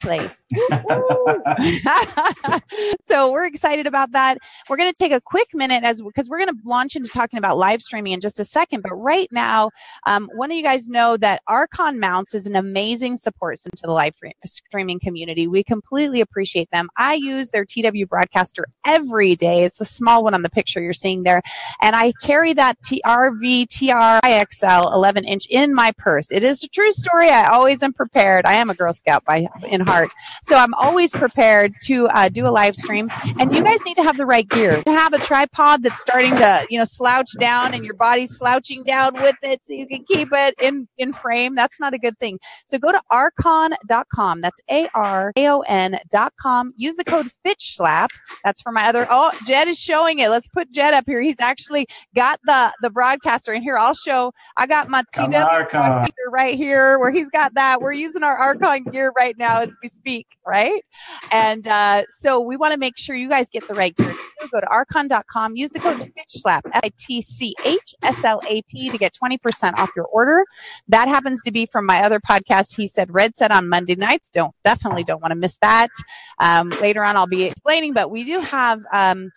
Place. 0.00 0.42
so 3.04 3.30
we're 3.30 3.46
excited 3.46 3.86
about 3.86 4.12
that. 4.12 4.38
We're 4.68 4.76
going 4.76 4.92
to 4.92 4.98
take 4.98 5.12
a 5.12 5.20
quick 5.20 5.48
minute 5.54 5.84
as 5.84 6.00
because 6.00 6.28
we're 6.28 6.38
going 6.38 6.54
to 6.54 6.60
launch 6.64 6.96
into 6.96 7.10
talking 7.10 7.38
about 7.38 7.58
live 7.58 7.82
streaming 7.82 8.12
in 8.12 8.20
just 8.20 8.40
a 8.40 8.44
second. 8.50 8.82
But 8.82 8.94
right 8.94 9.28
now, 9.30 9.70
um, 10.06 10.28
one 10.34 10.50
of 10.50 10.56
you 10.56 10.62
guys 10.62 10.88
know 10.88 11.16
that 11.18 11.42
Arkon 11.48 11.98
Mounts 11.98 12.34
is 12.34 12.46
an 12.46 12.56
amazing 12.56 13.16
support 13.16 13.58
system 13.58 13.72
to 13.76 13.86
the 13.86 13.92
live 13.92 14.14
streaming 14.44 15.00
community. 15.00 15.46
We 15.46 15.64
completely 15.64 16.20
appreciate 16.20 16.70
them. 16.70 16.88
I 16.96 17.14
use 17.14 17.50
their 17.50 17.64
TW 17.64 18.06
broadcaster 18.08 18.66
every 18.84 19.36
day. 19.36 19.64
It's 19.64 19.78
the 19.78 19.84
small 19.84 20.24
one 20.24 20.34
on 20.34 20.42
the 20.42 20.50
picture 20.50 20.80
you're 20.80 20.92
seeing 20.92 21.22
there. 21.22 21.42
And 21.80 21.94
I 21.94 22.12
carry 22.22 22.52
that 22.54 22.78
TRV 22.82 23.66
TRIXL 23.66 24.92
11 24.92 25.24
inch 25.24 25.46
in 25.48 25.74
my 25.74 25.92
purse. 25.96 26.30
It 26.30 26.42
is 26.42 26.62
a 26.62 26.68
true 26.68 26.92
story. 26.92 27.28
I 27.28 27.48
always 27.48 27.82
am 27.82 27.92
prepared. 27.92 28.46
I 28.46 28.54
am 28.54 28.70
a 28.70 28.74
Girl 28.74 28.92
Scout 28.92 29.24
by 29.24 29.46
in 29.68 29.80
heart. 29.80 30.10
So 30.42 30.56
I'm 30.56 30.74
always 30.74 31.12
prepared 31.12 31.72
to 31.84 32.08
uh, 32.08 32.28
do 32.28 32.46
a 32.46 32.50
live 32.50 32.74
stream. 32.74 33.10
And 33.38 33.54
you 33.54 33.62
guys 33.62 33.84
need 33.84 33.96
to 33.96 34.02
have 34.02 34.16
the 34.16 34.26
right 34.26 34.48
gear. 34.48 34.82
You 34.86 34.92
have 34.92 35.12
a 35.12 35.18
tripod 35.18 35.82
that's 35.82 36.00
starting 36.00 36.34
to, 36.36 36.66
you 36.70 36.78
know, 36.78 36.84
slouch 36.84 37.30
down 37.38 37.74
and 37.74 37.84
your 37.84 37.94
body's 37.94 38.39
slouching 38.40 38.82
down 38.84 39.12
with 39.14 39.36
it 39.42 39.60
so 39.64 39.74
you 39.74 39.86
can 39.86 40.02
keep 40.04 40.30
it 40.32 40.54
in, 40.60 40.88
in 40.98 41.12
frame. 41.12 41.54
That's 41.54 41.78
not 41.78 41.92
a 41.92 41.98
good 41.98 42.18
thing. 42.18 42.38
So 42.66 42.78
go 42.78 42.90
to 42.90 43.00
arkon.com. 43.12 44.40
That's 44.40 44.60
A-R-K-O-N.com. 44.70 45.14
Use 46.76 46.96
the 46.96 47.04
code 47.04 47.30
Fitch 47.44 47.76
Slap. 47.76 48.10
That's 48.44 48.62
for 48.62 48.72
my 48.72 48.88
other, 48.88 49.06
oh, 49.10 49.30
Jed 49.46 49.68
is 49.68 49.78
showing 49.78 50.20
it. 50.20 50.30
Let's 50.30 50.48
put 50.48 50.72
Jed 50.72 50.94
up 50.94 51.04
here. 51.06 51.20
He's 51.20 51.40
actually 51.40 51.86
got 52.16 52.40
the, 52.44 52.72
the 52.80 52.88
broadcaster 52.88 53.52
in 53.52 53.62
here. 53.62 53.76
I'll 53.76 53.92
show, 53.94 54.32
I 54.56 54.66
got 54.66 54.88
my 54.88 55.04
TW 55.14 55.28
right 56.32 56.56
here 56.56 56.98
where 56.98 57.10
he's 57.10 57.28
got 57.30 57.52
that. 57.54 57.82
We're 57.82 57.92
using 57.92 58.22
our 58.22 58.38
Arkon 58.38 58.90
gear 58.90 59.12
right 59.16 59.36
now 59.36 59.60
as 59.60 59.76
we 59.82 59.88
speak, 59.90 60.26
right? 60.46 60.82
And 61.30 61.68
uh, 61.68 62.04
so 62.08 62.40
we 62.40 62.56
want 62.56 62.72
to 62.72 62.78
make 62.78 62.96
sure 62.96 63.14
you 63.14 63.28
guys 63.28 63.50
get 63.50 63.68
the 63.68 63.74
right 63.74 63.94
gear 63.94 64.12
too. 64.12 64.48
Go 64.50 64.60
to 64.60 64.66
arkon.com, 64.66 65.56
use 65.56 65.70
the 65.70 65.80
code 65.80 65.98
FitchSlap, 66.00 66.62
F-I-T-C-H-S-L-A-P 68.30 68.90
to 68.90 68.98
get 68.98 69.14
20% 69.14 69.78
off 69.78 69.90
your 69.96 70.06
order. 70.06 70.44
That 70.88 71.08
happens 71.08 71.42
to 71.42 71.50
be 71.50 71.66
from 71.66 71.86
my 71.86 72.02
other 72.02 72.20
podcast. 72.20 72.76
He 72.76 72.86
said 72.86 73.12
Red 73.12 73.34
Set 73.34 73.50
on 73.50 73.68
Monday 73.68 73.94
nights. 73.94 74.30
Don't, 74.30 74.54
definitely 74.64 75.04
don't 75.04 75.20
want 75.20 75.32
to 75.32 75.36
miss 75.36 75.58
that. 75.58 75.90
Um, 76.38 76.70
later 76.80 77.04
on, 77.04 77.16
I'll 77.16 77.26
be 77.26 77.44
explaining, 77.44 77.92
but 77.92 78.10
we 78.10 78.24
do 78.24 78.40
have, 78.40 78.80
um, 78.92 79.30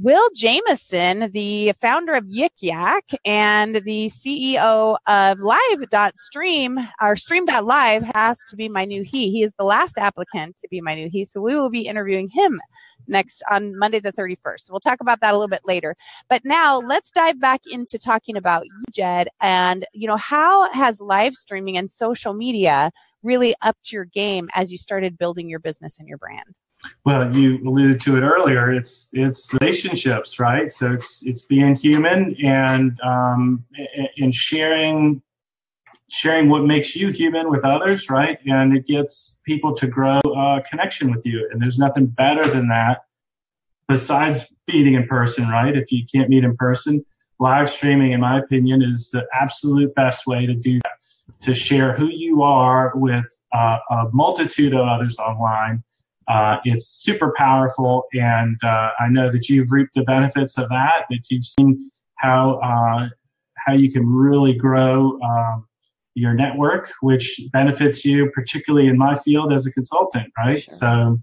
Will 0.00 0.30
Jameson, 0.32 1.32
the 1.32 1.72
founder 1.80 2.14
of 2.14 2.26
Yik 2.26 2.50
Yak 2.60 3.10
and 3.24 3.74
the 3.74 4.06
CEO 4.06 4.96
of 5.08 5.40
Live.stream 5.40 6.78
or 7.02 7.16
Stream.live 7.16 8.04
has 8.14 8.38
to 8.44 8.54
be 8.54 8.68
my 8.68 8.84
new 8.84 9.02
he. 9.02 9.32
He 9.32 9.42
is 9.42 9.54
the 9.58 9.64
last 9.64 9.98
applicant 9.98 10.56
to 10.58 10.68
be 10.68 10.80
my 10.80 10.94
new 10.94 11.08
he. 11.10 11.24
So 11.24 11.40
we 11.40 11.56
will 11.56 11.68
be 11.68 11.88
interviewing 11.88 12.28
him 12.28 12.60
next 13.08 13.42
on 13.50 13.76
Monday 13.76 13.98
the 13.98 14.12
31st. 14.12 14.70
We'll 14.70 14.78
talk 14.78 15.00
about 15.00 15.20
that 15.20 15.34
a 15.34 15.36
little 15.36 15.48
bit 15.48 15.62
later. 15.66 15.96
But 16.30 16.42
now 16.44 16.78
let's 16.78 17.10
dive 17.10 17.40
back 17.40 17.62
into 17.68 17.98
talking 17.98 18.36
about 18.36 18.66
you, 18.66 18.84
Jed, 18.92 19.26
and 19.40 19.84
you 19.92 20.06
know, 20.06 20.16
how 20.16 20.72
has 20.74 21.00
live 21.00 21.34
streaming 21.34 21.76
and 21.76 21.90
social 21.90 22.34
media 22.34 22.92
really 23.24 23.56
upped 23.62 23.90
your 23.90 24.04
game 24.04 24.48
as 24.54 24.70
you 24.70 24.78
started 24.78 25.18
building 25.18 25.48
your 25.48 25.58
business 25.58 25.98
and 25.98 26.06
your 26.06 26.18
brand? 26.18 26.54
Well, 27.04 27.34
you 27.36 27.58
alluded 27.68 28.00
to 28.02 28.16
it 28.16 28.20
earlier. 28.20 28.72
It's 28.72 29.08
it's 29.12 29.52
relationships, 29.54 30.38
right? 30.38 30.70
So 30.70 30.92
it's 30.92 31.22
it's 31.26 31.42
being 31.42 31.74
human 31.74 32.36
and 32.44 32.98
um, 33.00 33.64
and 34.16 34.34
sharing 34.34 35.22
sharing 36.10 36.48
what 36.48 36.64
makes 36.64 36.96
you 36.96 37.10
human 37.10 37.50
with 37.50 37.64
others, 37.64 38.08
right? 38.08 38.38
And 38.46 38.76
it 38.76 38.86
gets 38.86 39.40
people 39.44 39.74
to 39.76 39.86
grow 39.86 40.20
a 40.20 40.62
connection 40.68 41.10
with 41.10 41.26
you. 41.26 41.48
And 41.52 41.60
there's 41.60 41.78
nothing 41.78 42.06
better 42.06 42.46
than 42.48 42.68
that 42.68 43.04
besides 43.88 44.46
meeting 44.66 44.94
in 44.94 45.06
person, 45.06 45.48
right? 45.48 45.76
If 45.76 45.92
you 45.92 46.04
can't 46.10 46.28
meet 46.28 46.44
in 46.44 46.56
person, 46.56 47.04
live 47.38 47.70
streaming, 47.70 48.12
in 48.12 48.20
my 48.20 48.38
opinion, 48.38 48.82
is 48.82 49.10
the 49.10 49.26
absolute 49.32 49.94
best 49.94 50.26
way 50.26 50.46
to 50.46 50.54
do 50.54 50.78
that. 50.84 50.92
to 51.42 51.54
share 51.54 51.92
who 51.94 52.06
you 52.06 52.42
are 52.42 52.92
with 52.94 53.26
uh, 53.52 53.78
a 53.90 54.04
multitude 54.12 54.72
of 54.74 54.86
others 54.86 55.18
online. 55.18 55.82
Uh, 56.28 56.58
it's 56.64 56.86
super 56.86 57.32
powerful, 57.36 58.04
and 58.12 58.56
uh, 58.62 58.90
I 59.00 59.08
know 59.08 59.32
that 59.32 59.48
you've 59.48 59.72
reaped 59.72 59.94
the 59.94 60.02
benefits 60.02 60.58
of 60.58 60.68
that. 60.68 61.06
That 61.08 61.22
you've 61.30 61.44
seen 61.44 61.90
how 62.16 62.60
uh, 62.62 63.08
how 63.56 63.72
you 63.72 63.90
can 63.90 64.06
really 64.06 64.52
grow 64.52 65.18
um, 65.22 65.66
your 66.14 66.34
network, 66.34 66.92
which 67.00 67.40
benefits 67.52 68.04
you, 68.04 68.30
particularly 68.32 68.88
in 68.88 68.98
my 68.98 69.16
field 69.18 69.52
as 69.52 69.66
a 69.66 69.72
consultant, 69.72 70.30
right? 70.36 70.62
Sure. 70.62 70.74
So 70.74 71.20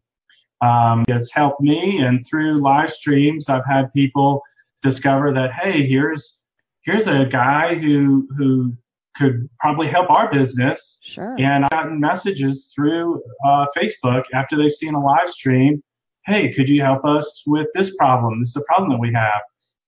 um, 0.65 1.03
it's 1.07 1.31
helped 1.31 1.61
me, 1.61 1.99
and 1.99 2.25
through 2.25 2.61
live 2.61 2.91
streams, 2.91 3.47
I've 3.47 3.65
had 3.65 3.93
people 3.93 4.41
discover 4.81 5.31
that 5.33 5.53
hey, 5.53 5.85
here's 5.85 6.43
here's 6.83 7.07
a 7.07 7.25
guy 7.25 7.75
who 7.75 8.27
who 8.37 8.73
could 9.15 9.49
probably 9.59 9.87
help 9.87 10.09
our 10.09 10.31
business. 10.31 10.99
Sure. 11.03 11.35
And 11.39 11.63
I've 11.65 11.71
gotten 11.71 11.99
messages 11.99 12.71
through 12.75 13.21
uh, 13.45 13.65
Facebook 13.77 14.23
after 14.33 14.57
they've 14.57 14.71
seen 14.71 14.93
a 14.93 15.03
live 15.03 15.29
stream. 15.29 15.81
Hey, 16.25 16.51
could 16.51 16.67
you 16.67 16.81
help 16.81 17.05
us 17.05 17.43
with 17.45 17.67
this 17.73 17.95
problem? 17.95 18.39
This 18.39 18.49
is 18.49 18.57
a 18.57 18.61
problem 18.61 18.91
that 18.91 18.99
we 18.99 19.13
have. 19.13 19.41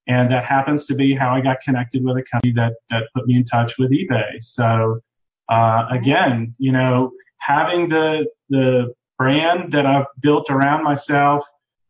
And 0.07 0.31
that 0.31 0.45
happens 0.45 0.85
to 0.85 0.95
be 0.95 1.13
how 1.13 1.31
I 1.31 1.41
got 1.41 1.59
connected 1.59 2.03
with 2.03 2.17
a 2.17 2.23
company 2.23 2.53
that, 2.53 2.75
that 2.89 3.09
put 3.13 3.27
me 3.27 3.35
in 3.35 3.43
touch 3.45 3.77
with 3.77 3.91
eBay. 3.91 4.41
So, 4.41 5.01
uh, 5.49 5.87
again, 5.91 6.55
you 6.57 6.71
know, 6.71 7.11
having 7.39 7.89
the, 7.89 8.25
the 8.49 8.93
brand 9.17 9.73
that 9.73 9.85
I've 9.85 10.05
built 10.21 10.49
around 10.49 10.83
myself, 10.83 11.45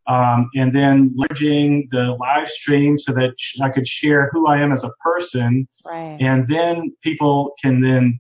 um, 0.08 0.50
and 0.56 0.74
then 0.74 1.16
leveraging 1.18 1.90
the 1.92 2.14
live 2.14 2.50
stream 2.50 2.98
so 2.98 3.12
that 3.14 3.34
I 3.62 3.70
could 3.70 3.88
share 3.88 4.30
who 4.32 4.48
I 4.48 4.60
am 4.60 4.72
as 4.72 4.84
a 4.84 4.92
person. 5.04 5.68
Right. 5.86 6.18
And 6.20 6.48
then 6.48 6.96
people 7.02 7.54
can 7.62 7.82
then 7.82 8.20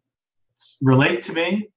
relate 0.82 1.24
to 1.24 1.34
me, 1.34 1.70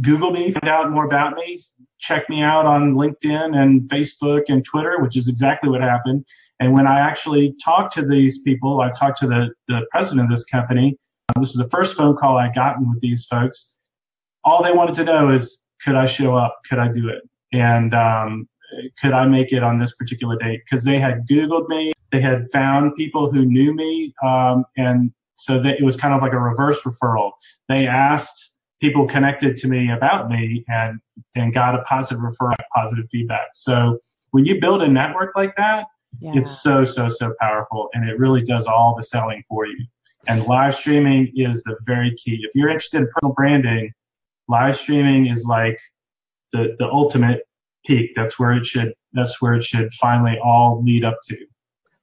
Google 0.00 0.32
me, 0.32 0.50
find 0.50 0.68
out 0.68 0.90
more 0.90 1.04
about 1.04 1.36
me, 1.36 1.60
check 2.00 2.28
me 2.28 2.42
out 2.42 2.66
on 2.66 2.94
LinkedIn 2.94 3.56
and 3.56 3.82
Facebook 3.82 4.42
and 4.48 4.64
Twitter, 4.64 5.00
which 5.00 5.16
is 5.16 5.28
exactly 5.28 5.70
what 5.70 5.80
happened. 5.80 6.24
And 6.58 6.72
when 6.72 6.86
I 6.86 6.98
actually 6.98 7.54
talked 7.62 7.94
to 7.94 8.04
these 8.04 8.40
people, 8.40 8.80
I 8.80 8.90
talked 8.90 9.18
to 9.20 9.26
the, 9.26 9.50
the 9.68 9.86
president 9.90 10.24
of 10.24 10.30
this 10.30 10.44
company. 10.44 10.98
Um, 11.36 11.42
this 11.42 11.54
was 11.54 11.62
the 11.64 11.68
first 11.68 11.96
phone 11.96 12.16
call 12.16 12.36
I 12.36 12.50
gotten 12.52 12.90
with 12.90 13.00
these 13.00 13.26
folks. 13.26 13.74
All 14.42 14.62
they 14.62 14.72
wanted 14.72 14.96
to 14.96 15.04
know 15.04 15.32
is, 15.32 15.64
could 15.82 15.94
I 15.94 16.06
show 16.06 16.36
up? 16.36 16.58
Could 16.68 16.78
I 16.78 16.88
do 16.88 17.08
it? 17.08 17.22
And 17.52 17.94
um, 17.94 18.48
could 19.00 19.12
I 19.12 19.26
make 19.26 19.52
it 19.52 19.62
on 19.62 19.78
this 19.78 19.94
particular 19.94 20.36
date? 20.36 20.62
Because 20.64 20.84
they 20.84 20.98
had 20.98 21.26
Googled 21.28 21.68
me, 21.68 21.92
they 22.12 22.20
had 22.20 22.48
found 22.50 22.94
people 22.96 23.30
who 23.30 23.44
knew 23.44 23.74
me, 23.74 24.14
um, 24.24 24.64
and 24.76 25.12
so 25.36 25.60
that 25.60 25.78
it 25.78 25.82
was 25.82 25.96
kind 25.96 26.14
of 26.14 26.22
like 26.22 26.32
a 26.32 26.38
reverse 26.38 26.82
referral. 26.82 27.32
They 27.68 27.86
asked 27.86 28.56
people 28.80 29.06
connected 29.06 29.56
to 29.58 29.68
me 29.68 29.90
about 29.90 30.28
me 30.28 30.64
and 30.68 31.00
and 31.34 31.52
got 31.54 31.74
a 31.74 31.82
positive 31.82 32.22
referral, 32.22 32.54
positive 32.74 33.06
feedback. 33.10 33.48
So 33.52 33.98
when 34.30 34.44
you 34.44 34.60
build 34.60 34.82
a 34.82 34.88
network 34.88 35.34
like 35.36 35.56
that, 35.56 35.86
yeah. 36.20 36.32
it's 36.34 36.62
so 36.62 36.84
so 36.84 37.08
so 37.08 37.34
powerful, 37.40 37.88
and 37.94 38.08
it 38.08 38.18
really 38.18 38.42
does 38.42 38.66
all 38.66 38.94
the 38.94 39.02
selling 39.02 39.42
for 39.48 39.66
you. 39.66 39.86
And 40.28 40.44
live 40.46 40.74
streaming 40.74 41.32
is 41.36 41.62
the 41.62 41.76
very 41.84 42.14
key. 42.16 42.40
If 42.42 42.54
you're 42.54 42.68
interested 42.68 43.02
in 43.02 43.08
personal 43.14 43.34
branding, 43.34 43.92
live 44.48 44.76
streaming 44.76 45.26
is 45.26 45.44
like 45.44 45.78
the 46.52 46.76
the 46.78 46.86
ultimate 46.86 47.42
peak. 47.86 48.10
That's 48.16 48.38
where 48.38 48.52
it 48.52 48.66
should. 48.66 48.92
That's 49.12 49.40
where 49.40 49.54
it 49.54 49.64
should 49.64 49.92
finally 49.94 50.38
all 50.44 50.82
lead 50.82 51.04
up 51.04 51.18
to. 51.26 51.36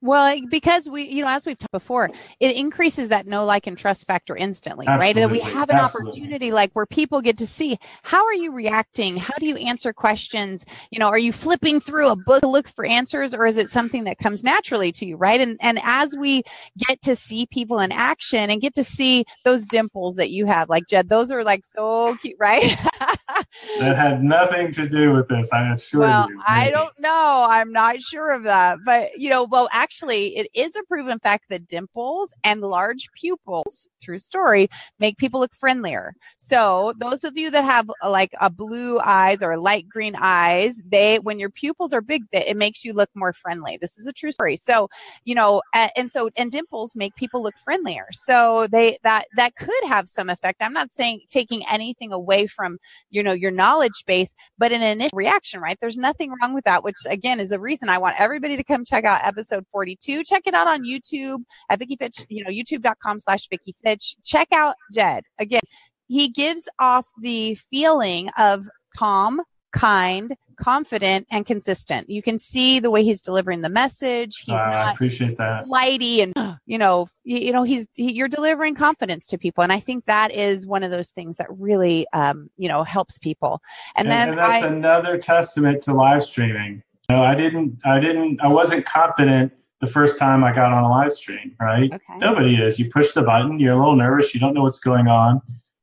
Well, 0.03 0.37
because 0.49 0.89
we, 0.89 1.03
you 1.03 1.23
know, 1.23 1.29
as 1.29 1.45
we've 1.45 1.57
talked 1.57 1.71
before, 1.71 2.09
it 2.41 2.57
increases 2.57 3.07
that 3.07 3.25
know, 3.25 3.45
like, 3.45 3.67
and 3.67 3.77
trust 3.77 4.05
factor 4.05 4.35
instantly, 4.35 4.85
Absolutely. 4.85 5.07
right? 5.07 5.15
That 5.15 5.31
we 5.31 5.39
have 5.39 5.69
an 5.69 5.77
Absolutely. 5.77 6.11
opportunity 6.11 6.51
like 6.51 6.71
where 6.73 6.85
people 6.85 7.21
get 7.21 7.37
to 7.37 7.47
see 7.47 7.79
how 8.03 8.25
are 8.25 8.33
you 8.33 8.51
reacting? 8.51 9.15
How 9.15 9.35
do 9.39 9.45
you 9.45 9.55
answer 9.55 9.93
questions? 9.93 10.65
You 10.91 10.99
know, 10.99 11.07
are 11.07 11.17
you 11.17 11.31
flipping 11.31 11.79
through 11.79 12.09
a 12.09 12.17
book 12.17 12.41
to 12.41 12.49
look 12.49 12.67
for 12.67 12.83
answers 12.83 13.33
or 13.33 13.45
is 13.45 13.55
it 13.55 13.69
something 13.69 14.03
that 14.03 14.17
comes 14.17 14.43
naturally 14.43 14.91
to 14.91 15.05
you, 15.05 15.15
right? 15.15 15.39
And 15.39 15.57
and 15.61 15.79
as 15.83 16.17
we 16.17 16.43
get 16.77 17.01
to 17.03 17.15
see 17.15 17.45
people 17.45 17.79
in 17.79 17.93
action 17.93 18.49
and 18.49 18.59
get 18.59 18.75
to 18.75 18.83
see 18.83 19.23
those 19.45 19.63
dimples 19.63 20.17
that 20.17 20.31
you 20.31 20.47
have, 20.47 20.67
like 20.67 20.83
Jed, 20.89 21.07
those 21.07 21.31
are 21.31 21.45
like 21.45 21.65
so 21.65 22.17
cute, 22.17 22.35
right? 22.41 22.77
that 23.79 23.95
had 23.95 24.21
nothing 24.21 24.73
to 24.73 24.89
do 24.89 25.13
with 25.13 25.29
this, 25.29 25.49
I 25.53 25.71
assure 25.71 26.01
well, 26.01 26.27
you. 26.29 26.41
I 26.45 26.71
don't 26.71 26.99
know. 26.99 27.47
I'm 27.49 27.71
not 27.71 28.01
sure 28.01 28.31
of 28.31 28.43
that. 28.43 28.79
But 28.83 29.17
you 29.17 29.29
know, 29.29 29.45
well 29.45 29.69
actually 29.71 29.92
actually, 29.93 30.35
it 30.35 30.47
is 30.55 30.75
a 30.75 30.81
proven 30.83 31.19
fact 31.19 31.45
that 31.49 31.67
dimples 31.67 32.33
and 32.43 32.61
large 32.61 33.09
pupils, 33.13 33.87
true 34.03 34.19
story, 34.19 34.67
make 34.99 35.17
people 35.17 35.39
look 35.39 35.53
friendlier. 35.55 36.13
So 36.37 36.93
those 36.99 37.23
of 37.23 37.37
you 37.37 37.51
that 37.51 37.63
have 37.63 37.89
uh, 38.03 38.09
like 38.09 38.33
a 38.41 38.49
blue 38.49 38.99
eyes 38.99 39.41
or 39.41 39.57
light 39.57 39.87
green 39.87 40.15
eyes, 40.19 40.79
they, 40.85 41.19
when 41.19 41.39
your 41.39 41.49
pupils 41.49 41.93
are 41.93 42.01
big, 42.01 42.23
it 42.31 42.57
makes 42.57 42.83
you 42.83 42.93
look 42.93 43.09
more 43.15 43.33
friendly. 43.33 43.77
This 43.79 43.97
is 43.97 44.07
a 44.07 44.13
true 44.13 44.31
story. 44.31 44.55
So, 44.55 44.89
you 45.25 45.35
know, 45.35 45.61
and 45.73 46.11
so, 46.11 46.29
and 46.35 46.51
dimples 46.51 46.95
make 46.95 47.15
people 47.15 47.41
look 47.41 47.57
friendlier. 47.63 48.07
So 48.11 48.67
they, 48.71 48.97
that, 49.03 49.25
that 49.35 49.55
could 49.55 49.83
have 49.87 50.07
some 50.07 50.29
effect. 50.29 50.61
I'm 50.61 50.73
not 50.73 50.91
saying 50.91 51.21
taking 51.29 51.63
anything 51.69 52.11
away 52.11 52.47
from, 52.47 52.77
you 53.09 53.23
know, 53.23 53.33
your 53.33 53.51
knowledge 53.51 54.03
base, 54.05 54.33
but 54.57 54.71
an 54.71 54.81
initial 54.81 55.17
reaction, 55.17 55.59
right? 55.59 55.77
There's 55.79 55.97
nothing 55.97 56.33
wrong 56.41 56.53
with 56.53 56.65
that, 56.65 56.83
which 56.83 56.95
again 57.07 57.39
is 57.39 57.51
a 57.51 57.59
reason 57.59 57.89
I 57.89 57.97
want 57.97 58.19
everybody 58.19 58.57
to 58.57 58.63
come 58.63 58.85
check 58.85 59.05
out 59.05 59.23
episode 59.23 59.65
42. 59.71 60.23
Check 60.23 60.43
it 60.45 60.53
out 60.53 60.67
on 60.67 60.83
YouTube 60.83 61.43
at 61.69 61.79
Vicki 61.79 61.95
Fitch, 61.95 62.25
you 62.29 62.43
know, 62.43 62.49
youtube.com 62.49 63.19
slash 63.19 63.47
Vicki 63.49 63.73
Fitch. 63.83 63.92
Check 64.23 64.47
out 64.51 64.75
Jed. 64.93 65.23
Again, 65.39 65.61
he 66.07 66.29
gives 66.29 66.67
off 66.79 67.07
the 67.21 67.55
feeling 67.55 68.29
of 68.37 68.67
calm, 68.95 69.41
kind, 69.71 70.35
confident, 70.59 71.27
and 71.31 71.45
consistent. 71.45 72.09
You 72.09 72.21
can 72.21 72.37
see 72.37 72.79
the 72.79 72.91
way 72.91 73.03
he's 73.03 73.21
delivering 73.21 73.61
the 73.61 73.69
message. 73.69 74.37
He's 74.37 74.53
uh, 74.59 74.65
not 74.65 74.87
I 74.87 74.91
appreciate 74.91 75.37
that. 75.37 75.65
flighty 75.65 76.21
and 76.21 76.33
you 76.65 76.77
know, 76.77 77.07
you, 77.23 77.39
you 77.39 77.51
know, 77.51 77.63
he's 77.63 77.87
he, 77.95 78.13
you're 78.13 78.27
delivering 78.27 78.75
confidence 78.75 79.27
to 79.27 79.37
people, 79.37 79.63
and 79.63 79.73
I 79.73 79.79
think 79.79 80.05
that 80.05 80.31
is 80.31 80.67
one 80.67 80.83
of 80.83 80.91
those 80.91 81.09
things 81.09 81.37
that 81.37 81.47
really, 81.49 82.05
um, 82.13 82.49
you 82.57 82.69
know, 82.69 82.83
helps 82.83 83.17
people. 83.17 83.61
And, 83.95 84.07
and 84.07 84.11
then 84.11 84.29
and 84.29 84.37
that's 84.37 84.63
I, 84.63 84.67
another 84.67 85.17
testament 85.17 85.81
to 85.83 85.93
live 85.93 86.23
streaming. 86.23 86.83
You 87.09 87.17
know, 87.17 87.23
I 87.23 87.35
didn't, 87.35 87.79
I 87.83 87.99
didn't, 87.99 88.39
I 88.41 88.47
wasn't 88.47 88.85
confident 88.85 89.51
the 89.83 89.91
first 89.91 90.17
time 90.17 90.45
I 90.45 90.53
got 90.53 90.71
on 90.71 90.85
a 90.85 90.89
live 90.89 91.11
stream, 91.11 91.53
right? 91.59 91.93
Okay. 91.93 92.17
Nobody 92.17 92.55
is. 92.55 92.79
You 92.79 92.89
push 92.89 93.11
the 93.11 93.21
button, 93.21 93.59
you're 93.59 93.73
a 93.73 93.77
little 93.77 93.97
nervous, 93.97 94.33
you 94.33 94.39
don't 94.39 94.53
know 94.53 94.61
what's 94.61 94.79
going 94.79 95.07
on. 95.07 95.41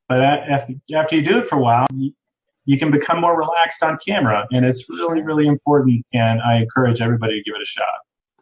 But 0.08 0.20
after 0.22 1.16
you 1.16 1.22
do 1.22 1.38
it 1.38 1.48
for 1.48 1.56
a 1.56 1.60
while, 1.60 1.86
you 1.92 2.78
can 2.78 2.90
become 2.90 3.20
more 3.20 3.38
relaxed 3.38 3.82
on 3.82 3.98
camera. 3.98 4.46
And 4.52 4.64
it's 4.64 4.88
really, 4.88 5.20
really 5.20 5.46
important. 5.46 6.02
And 6.14 6.40
I 6.40 6.56
encourage 6.62 7.02
everybody 7.02 7.34
to 7.34 7.42
give 7.42 7.54
it 7.54 7.60
a 7.60 7.66
shot. 7.66 7.84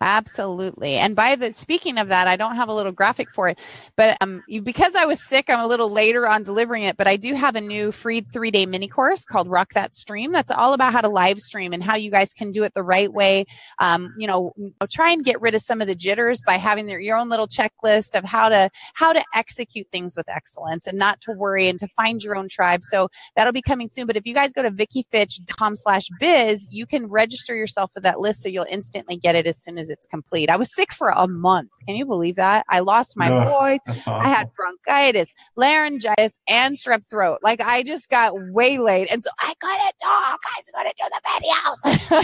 Absolutely. 0.00 0.94
And 0.94 1.16
by 1.16 1.34
the 1.34 1.52
speaking 1.52 1.98
of 1.98 2.08
that, 2.08 2.28
I 2.28 2.36
don't 2.36 2.54
have 2.54 2.68
a 2.68 2.74
little 2.74 2.92
graphic 2.92 3.30
for 3.30 3.48
it, 3.48 3.58
but 3.96 4.16
um, 4.20 4.42
because 4.62 4.94
I 4.94 5.04
was 5.06 5.20
sick, 5.20 5.46
I'm 5.50 5.58
a 5.58 5.66
little 5.66 5.90
later 5.90 6.28
on 6.28 6.44
delivering 6.44 6.84
it. 6.84 6.96
But 6.96 7.08
I 7.08 7.16
do 7.16 7.34
have 7.34 7.56
a 7.56 7.60
new 7.60 7.90
free 7.90 8.20
three 8.20 8.52
day 8.52 8.64
mini 8.64 8.86
course 8.86 9.24
called 9.24 9.48
Rock 9.48 9.72
That 9.72 9.94
Stream. 9.96 10.30
That's 10.30 10.52
all 10.52 10.72
about 10.72 10.92
how 10.92 11.00
to 11.00 11.08
live 11.08 11.40
stream 11.40 11.72
and 11.72 11.82
how 11.82 11.96
you 11.96 12.10
guys 12.12 12.32
can 12.32 12.52
do 12.52 12.62
it 12.62 12.74
the 12.74 12.82
right 12.82 13.12
way. 13.12 13.44
Um, 13.80 14.14
you 14.16 14.28
know, 14.28 14.52
try 14.88 15.10
and 15.10 15.24
get 15.24 15.40
rid 15.40 15.54
of 15.56 15.62
some 15.62 15.80
of 15.80 15.88
the 15.88 15.96
jitters 15.96 16.42
by 16.46 16.54
having 16.54 16.86
their, 16.86 17.00
your 17.00 17.16
own 17.16 17.28
little 17.28 17.48
checklist 17.48 18.16
of 18.16 18.24
how 18.24 18.48
to 18.48 18.70
how 18.94 19.12
to 19.12 19.24
execute 19.34 19.88
things 19.90 20.16
with 20.16 20.28
excellence 20.28 20.86
and 20.86 20.96
not 20.96 21.20
to 21.22 21.32
worry 21.32 21.68
and 21.68 21.80
to 21.80 21.88
find 21.88 22.22
your 22.22 22.36
own 22.36 22.48
tribe. 22.48 22.84
So 22.84 23.08
that'll 23.34 23.52
be 23.52 23.62
coming 23.62 23.88
soon. 23.88 24.06
But 24.06 24.16
if 24.16 24.26
you 24.26 24.34
guys 24.34 24.52
go 24.52 24.62
to 24.62 24.70
vickifitch.com 24.70 25.74
slash 25.74 26.08
biz, 26.20 26.68
you 26.70 26.86
can 26.86 27.06
register 27.08 27.56
yourself 27.56 27.92
for 27.92 28.00
that 28.00 28.20
list 28.20 28.42
so 28.42 28.48
you'll 28.48 28.66
instantly 28.70 29.16
get 29.16 29.34
it 29.34 29.46
as 29.46 29.58
soon 29.60 29.76
as 29.76 29.87
it's 29.90 30.06
complete. 30.06 30.50
I 30.50 30.56
was 30.56 30.74
sick 30.74 30.92
for 30.92 31.10
a 31.10 31.26
month. 31.26 31.70
Can 31.86 31.96
you 31.96 32.04
believe 32.04 32.36
that? 32.36 32.66
I 32.68 32.80
lost 32.80 33.16
my 33.16 33.28
voice. 33.28 33.80
I 34.06 34.28
had 34.28 34.50
bronchitis, 34.54 35.32
laryngitis, 35.56 36.38
and 36.46 36.76
strep 36.76 37.08
throat. 37.08 37.38
Like 37.42 37.60
I 37.62 37.82
just 37.82 38.10
got 38.10 38.32
waylaid. 38.52 39.08
And 39.10 39.22
so 39.24 39.30
I 39.40 39.54
couldn't 39.58 39.94
talk. 40.02 40.40
I 40.44 40.58
was 40.58 40.70
going 40.74 40.86
to 40.86 40.94
do 40.98 41.08
the 41.10 42.18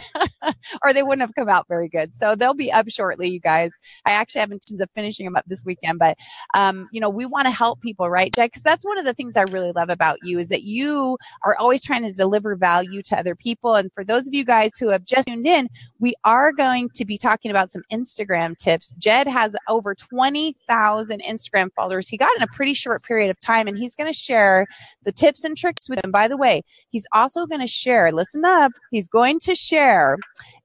videos. 0.45 0.55
or 0.83 0.93
they 0.93 1.03
wouldn't 1.03 1.23
have 1.23 1.35
come 1.35 1.49
out 1.49 1.67
very 1.69 1.89
good. 1.89 2.15
So 2.15 2.35
they'll 2.35 2.55
be 2.55 2.73
up 2.73 2.89
shortly, 2.91 3.31
you 3.31 3.41
guys. 3.41 3.73
I 4.05 4.12
actually 4.12 4.41
have 4.41 4.51
intentions 4.53 4.81
of 4.81 4.91
finishing 4.95 5.25
them 5.25 5.37
up 5.37 5.45
this 5.47 5.65
weekend. 5.65 5.99
But, 5.99 6.19
um, 6.55 6.89
you 6.93 7.01
know, 7.01 7.11
we 7.11 7.27
want 7.27 7.47
to 7.47 7.51
help 7.51 7.81
people, 7.81 8.11
right, 8.11 8.33
Jed? 8.33 8.51
Because 8.51 8.62
that's 8.62 8.85
one 8.85 8.99
of 8.99 9.05
the 9.05 9.15
things 9.15 9.37
I 9.37 9.43
really 9.43 9.73
love 9.73 9.89
about 9.89 10.19
you 10.23 10.39
is 10.39 10.49
that 10.49 10.62
you 10.62 11.17
are 11.45 11.57
always 11.57 11.83
trying 11.83 12.03
to 12.03 12.12
deliver 12.12 12.57
value 12.57 13.03
to 13.03 13.19
other 13.19 13.35
people. 13.35 13.75
And 13.75 13.91
for 13.95 14.05
those 14.05 14.29
of 14.29 14.35
you 14.35 14.45
guys 14.45 14.77
who 14.79 14.89
have 14.91 15.05
just 15.05 15.27
tuned 15.27 15.47
in, 15.47 15.69
we 15.99 16.15
are 16.25 16.53
going 16.53 16.91
to 16.95 17.05
be 17.05 17.17
talking 17.17 17.51
about 17.55 17.71
some 17.71 17.83
Instagram 17.93 18.57
tips. 18.57 18.95
Jed 18.99 19.29
has 19.29 19.55
over 19.69 19.95
20,000 19.95 21.23
Instagram 21.23 21.71
followers. 21.77 22.09
He 22.09 22.17
got 22.17 22.37
in 22.37 22.43
a 22.43 22.49
pretty 22.49 22.75
short 22.75 23.05
period 23.05 23.31
of 23.31 23.39
time 23.39 23.69
and 23.69 23.79
he's 23.79 23.95
going 23.95 24.13
to 24.13 24.19
share 24.19 24.67
the 25.05 25.13
tips 25.13 25.45
and 25.45 25.57
tricks 25.57 25.89
with 25.89 26.03
them. 26.03 26.11
By 26.11 26.27
the 26.29 26.37
way, 26.37 26.63
he's 26.91 27.07
also 27.13 27.47
going 27.47 27.61
to 27.61 27.67
share, 27.67 28.11
listen 28.11 28.45
up, 28.45 28.73
he's 28.91 29.09
going 29.09 29.39
to 29.41 29.55
share 29.55 30.17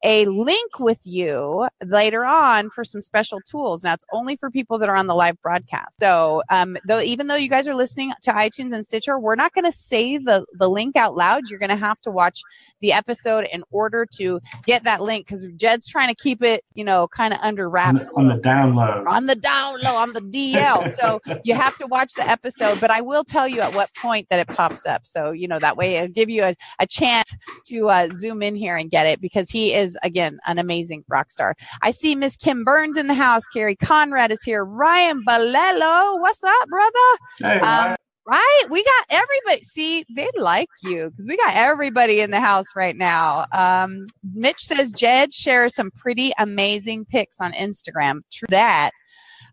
a 0.03 0.25
link 0.25 0.79
with 0.79 1.01
you 1.03 1.67
later 1.83 2.25
on 2.25 2.69
for 2.69 2.83
some 2.83 3.01
special 3.01 3.39
tools. 3.41 3.83
Now 3.83 3.93
it's 3.93 4.05
only 4.13 4.35
for 4.35 4.49
people 4.49 4.77
that 4.79 4.89
are 4.89 4.95
on 4.95 5.07
the 5.07 5.15
live 5.15 5.41
broadcast. 5.41 5.99
So, 5.99 6.41
um, 6.49 6.77
though, 6.87 7.01
even 7.01 7.27
though 7.27 7.35
you 7.35 7.49
guys 7.49 7.67
are 7.67 7.75
listening 7.75 8.13
to 8.23 8.31
iTunes 8.31 8.71
and 8.71 8.85
Stitcher, 8.85 9.19
we're 9.19 9.35
not 9.35 9.53
going 9.53 9.65
to 9.65 9.71
say 9.71 10.17
the, 10.17 10.45
the 10.53 10.69
link 10.69 10.95
out 10.95 11.15
loud. 11.15 11.49
You're 11.49 11.59
going 11.59 11.69
to 11.69 11.75
have 11.75 11.99
to 12.01 12.11
watch 12.11 12.41
the 12.81 12.93
episode 12.93 13.47
in 13.51 13.63
order 13.71 14.05
to 14.17 14.39
get 14.65 14.83
that 14.83 15.01
link 15.01 15.25
because 15.27 15.45
Jed's 15.55 15.87
trying 15.87 16.07
to 16.07 16.15
keep 16.15 16.43
it, 16.43 16.63
you 16.73 16.83
know, 16.83 17.07
kind 17.07 17.33
of 17.33 17.39
under 17.41 17.69
wraps. 17.69 18.07
On 18.15 18.27
the, 18.27 18.31
on 18.31 18.37
the 18.37 18.41
down 18.41 18.75
low. 18.75 19.03
On 19.07 19.25
the 19.25 19.35
down 19.35 19.79
low, 19.81 19.95
on 19.95 20.13
the 20.13 20.21
DL. 20.21 20.91
so 20.95 21.19
you 21.43 21.53
have 21.53 21.77
to 21.77 21.87
watch 21.87 22.13
the 22.13 22.27
episode, 22.27 22.79
but 22.79 22.91
I 22.91 23.01
will 23.01 23.23
tell 23.23 23.47
you 23.47 23.61
at 23.61 23.73
what 23.73 23.93
point 23.95 24.27
that 24.29 24.39
it 24.39 24.55
pops 24.55 24.85
up. 24.85 25.05
So, 25.05 25.31
you 25.31 25.47
know, 25.47 25.59
that 25.59 25.77
way 25.77 25.95
it'll 25.95 26.13
give 26.13 26.29
you 26.29 26.43
a, 26.43 26.55
a 26.79 26.87
chance 26.87 27.35
to 27.65 27.89
uh, 27.89 28.09
zoom 28.15 28.41
in 28.41 28.55
here 28.55 28.75
and 28.75 28.89
get 28.89 29.05
it 29.05 29.21
because 29.21 29.49
he 29.49 29.73
is, 29.73 29.88
again, 30.03 30.39
an 30.45 30.57
amazing 30.57 31.03
rock 31.07 31.31
star. 31.31 31.55
I 31.81 31.91
see 31.91 32.15
Miss 32.15 32.35
Kim 32.35 32.63
Burns 32.63 32.97
in 32.97 33.07
the 33.07 33.13
house. 33.13 33.43
Carrie 33.53 33.75
Conrad 33.75 34.31
is 34.31 34.43
here. 34.43 34.63
Ryan 34.63 35.23
Balello. 35.27 36.19
What's 36.19 36.43
up, 36.43 36.67
brother? 36.67 37.17
Hey, 37.39 37.59
um, 37.59 37.95
right? 38.29 38.63
We 38.69 38.83
got 38.83 39.05
everybody. 39.09 39.61
See, 39.63 40.05
they 40.15 40.29
like 40.37 40.69
you 40.83 41.09
because 41.09 41.25
we 41.27 41.37
got 41.37 41.55
everybody 41.55 42.21
in 42.21 42.31
the 42.31 42.39
house 42.39 42.67
right 42.75 42.95
now. 42.95 43.45
Um, 43.53 44.05
Mitch 44.33 44.59
says 44.59 44.91
Jed 44.91 45.33
shares 45.33 45.75
some 45.75 45.91
pretty 45.91 46.31
amazing 46.37 47.05
pics 47.05 47.37
on 47.41 47.53
Instagram. 47.53 48.21
True 48.31 48.47
that. 48.49 48.91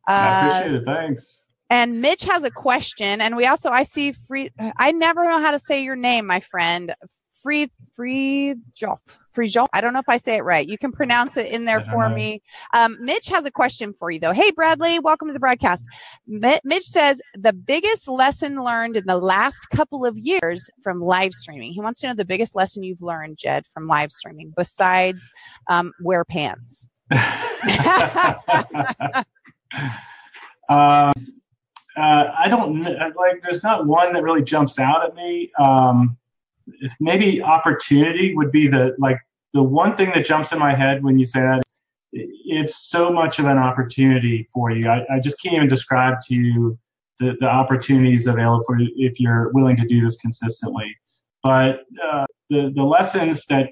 Uh, 0.08 0.12
I 0.12 0.58
appreciate 0.58 0.76
it. 0.76 0.84
Thanks. 0.84 1.46
And 1.68 2.00
Mitch 2.00 2.22
has 2.24 2.44
a 2.44 2.50
question, 2.50 3.20
and 3.20 3.36
we 3.36 3.44
also 3.46 3.70
I 3.70 3.82
see 3.82 4.12
free. 4.12 4.50
I 4.76 4.92
never 4.92 5.24
know 5.24 5.40
how 5.40 5.50
to 5.50 5.58
say 5.58 5.82
your 5.82 5.96
name, 5.96 6.26
my 6.26 6.38
friend. 6.38 6.94
Free 7.46 7.70
Frijof. 7.96 8.98
Frijof. 9.32 9.68
I 9.72 9.80
don't 9.80 9.92
know 9.92 10.00
if 10.00 10.08
I 10.08 10.16
say 10.16 10.34
it 10.34 10.42
right. 10.42 10.66
You 10.66 10.76
can 10.76 10.90
pronounce 10.90 11.36
it 11.36 11.46
in 11.46 11.64
there 11.64 11.80
for 11.92 12.08
know. 12.08 12.14
me. 12.16 12.42
Um, 12.74 12.96
Mitch 13.00 13.28
has 13.28 13.46
a 13.46 13.52
question 13.52 13.94
for 14.00 14.10
you 14.10 14.18
though. 14.18 14.32
Hey 14.32 14.50
Bradley, 14.50 14.98
welcome 14.98 15.28
to 15.28 15.32
the 15.32 15.38
broadcast. 15.38 15.86
Mitch 16.26 16.82
says 16.82 17.22
the 17.34 17.52
biggest 17.52 18.08
lesson 18.08 18.64
learned 18.64 18.96
in 18.96 19.04
the 19.06 19.18
last 19.18 19.68
couple 19.70 20.04
of 20.04 20.18
years 20.18 20.68
from 20.82 21.00
live 21.00 21.32
streaming. 21.32 21.72
He 21.72 21.80
wants 21.80 22.00
to 22.00 22.08
know 22.08 22.14
the 22.14 22.24
biggest 22.24 22.56
lesson 22.56 22.82
you've 22.82 23.00
learned, 23.00 23.38
Jed, 23.38 23.62
from 23.72 23.86
live 23.86 24.10
streaming 24.10 24.52
besides 24.56 25.30
um, 25.68 25.92
wear 26.02 26.24
pants. 26.24 26.88
um, 30.68 31.12
uh, 31.96 32.24
I 32.36 32.48
don't 32.48 32.82
like. 32.82 33.40
There's 33.40 33.62
not 33.62 33.86
one 33.86 34.12
that 34.14 34.24
really 34.24 34.42
jumps 34.42 34.80
out 34.80 35.06
at 35.06 35.14
me. 35.14 35.52
Um, 35.60 36.18
maybe 37.00 37.42
opportunity 37.42 38.34
would 38.34 38.50
be 38.50 38.68
the 38.68 38.94
like 38.98 39.18
the 39.54 39.62
one 39.62 39.96
thing 39.96 40.12
that 40.14 40.24
jumps 40.24 40.52
in 40.52 40.58
my 40.58 40.74
head 40.74 41.02
when 41.02 41.18
you 41.18 41.24
say 41.24 41.40
that. 41.40 41.62
It's 42.12 42.88
so 42.88 43.10
much 43.10 43.38
of 43.38 43.46
an 43.46 43.58
opportunity 43.58 44.48
for 44.52 44.70
you. 44.70 44.88
I, 44.88 45.04
I 45.12 45.20
just 45.20 45.42
can't 45.42 45.56
even 45.56 45.68
describe 45.68 46.22
to 46.28 46.34
you 46.34 46.78
the, 47.18 47.36
the 47.40 47.46
opportunities 47.46 48.26
available 48.26 48.62
for 48.64 48.78
you 48.78 48.90
if 48.96 49.20
you're 49.20 49.50
willing 49.52 49.76
to 49.76 49.86
do 49.86 50.02
this 50.02 50.16
consistently. 50.16 50.94
But 51.42 51.80
uh, 52.02 52.26
the 52.48 52.72
the 52.74 52.82
lessons 52.82 53.44
that 53.46 53.70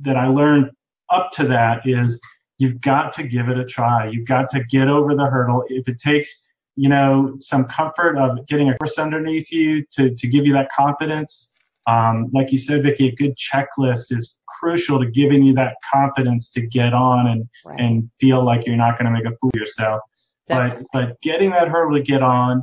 that 0.00 0.16
I 0.16 0.26
learned 0.26 0.70
up 1.10 1.30
to 1.32 1.44
that 1.44 1.86
is 1.86 2.20
you've 2.58 2.80
got 2.80 3.12
to 3.14 3.22
give 3.22 3.48
it 3.48 3.58
a 3.58 3.64
try. 3.64 4.08
You've 4.08 4.26
got 4.26 4.48
to 4.50 4.64
get 4.64 4.88
over 4.88 5.14
the 5.14 5.26
hurdle. 5.26 5.64
If 5.68 5.88
it 5.88 5.98
takes 5.98 6.48
you 6.76 6.88
know 6.88 7.36
some 7.40 7.64
comfort 7.64 8.16
of 8.16 8.46
getting 8.46 8.70
a 8.70 8.78
course 8.78 8.98
underneath 8.98 9.52
you 9.52 9.84
to 9.92 10.14
to 10.14 10.26
give 10.26 10.46
you 10.46 10.52
that 10.54 10.70
confidence 10.72 11.53
um, 11.86 12.30
like 12.32 12.52
you 12.52 12.58
said, 12.58 12.82
Vicki, 12.82 13.08
a 13.08 13.14
good 13.14 13.36
checklist 13.36 14.06
is 14.10 14.38
crucial 14.46 14.98
to 14.98 15.10
giving 15.10 15.42
you 15.42 15.52
that 15.54 15.76
confidence 15.92 16.50
to 16.50 16.66
get 16.66 16.94
on 16.94 17.26
and 17.26 17.48
right. 17.64 17.80
and 17.80 18.10
feel 18.18 18.44
like 18.44 18.66
you're 18.66 18.76
not 18.76 18.98
going 18.98 19.06
to 19.06 19.10
make 19.10 19.26
a 19.26 19.36
fool 19.38 19.50
of 19.54 19.60
yourself. 19.60 20.00
Definitely. 20.46 20.86
But 20.92 21.08
but 21.08 21.20
getting 21.20 21.50
that 21.50 21.68
hurdle 21.68 21.96
to 21.96 22.02
get 22.02 22.22
on, 22.22 22.62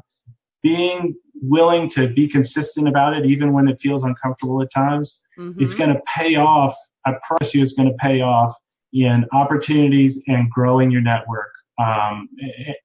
being 0.64 1.16
willing 1.42 1.90
to 1.90 2.08
be 2.08 2.28
consistent 2.28 2.88
about 2.88 3.14
it, 3.14 3.26
even 3.26 3.54
when 3.54 3.68
it 3.68 3.80
feels 3.80 4.04
uncomfortable 4.04 4.62
at 4.62 4.72
times, 4.72 5.22
mm-hmm. 5.40 5.62
it's 5.62 5.74
going 5.74 5.90
to 5.90 6.02
pay 6.16 6.36
off. 6.36 6.76
I 7.06 7.14
promise 7.28 7.54
you, 7.54 7.64
it's 7.64 7.74
going 7.74 7.90
to 7.90 7.98
pay 7.98 8.22
off 8.22 8.56
in 8.94 9.26
opportunities 9.32 10.22
and 10.28 10.50
growing 10.50 10.92
your 10.92 11.02
network. 11.02 11.52
Um, 11.80 12.30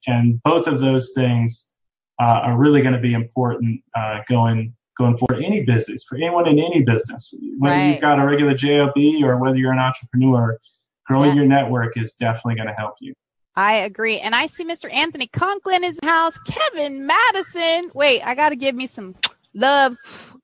and 0.06 0.42
both 0.42 0.66
of 0.66 0.80
those 0.80 1.12
things 1.14 1.70
uh, 2.20 2.40
are 2.44 2.56
really 2.56 2.80
going 2.80 2.94
to 2.94 3.00
be 3.00 3.12
important 3.12 3.82
uh, 3.94 4.20
going 4.28 4.74
going 4.98 5.16
forward 5.16 5.42
any 5.44 5.62
business 5.62 6.04
for 6.04 6.16
anyone 6.16 6.48
in 6.48 6.58
any 6.58 6.82
business 6.82 7.34
whether 7.58 7.76
right. 7.76 7.92
you've 7.92 8.00
got 8.00 8.18
a 8.18 8.24
regular 8.24 8.54
job 8.54 8.90
or 8.96 9.36
whether 9.38 9.56
you're 9.56 9.72
an 9.72 9.78
entrepreneur 9.78 10.58
growing 11.06 11.28
yes. 11.28 11.36
your 11.36 11.46
network 11.46 11.96
is 11.96 12.14
definitely 12.14 12.54
going 12.54 12.68
to 12.68 12.74
help 12.74 12.94
you 13.00 13.14
I 13.58 13.76
agree. 13.76 14.18
And 14.18 14.34
I 14.34 14.46
see 14.46 14.64
Mr. 14.64 14.92
Anthony 14.92 15.26
Conklin 15.26 15.82
is 15.82 15.98
in 15.98 16.00
the 16.02 16.08
house. 16.08 16.38
Kevin 16.46 17.06
Madison. 17.06 17.90
Wait, 17.94 18.20
I 18.20 18.34
got 18.34 18.50
to 18.50 18.56
give 18.56 18.74
me 18.74 18.86
some 18.86 19.14
love 19.56 19.96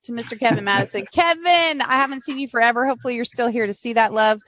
to 0.05 0.13
Mr. 0.13 0.39
Kevin 0.39 0.65
Madison. 0.65 1.07
Kevin, 1.13 1.81
I 1.81 1.97
haven't 1.97 2.25
seen 2.25 2.39
you 2.39 2.49
forever. 2.49 2.87
Hopefully, 2.87 3.15
you're 3.15 3.25
still 3.25 3.49
here 3.49 3.67
to 3.67 3.75
see 3.75 3.93
that 3.93 4.13
love. 4.13 4.41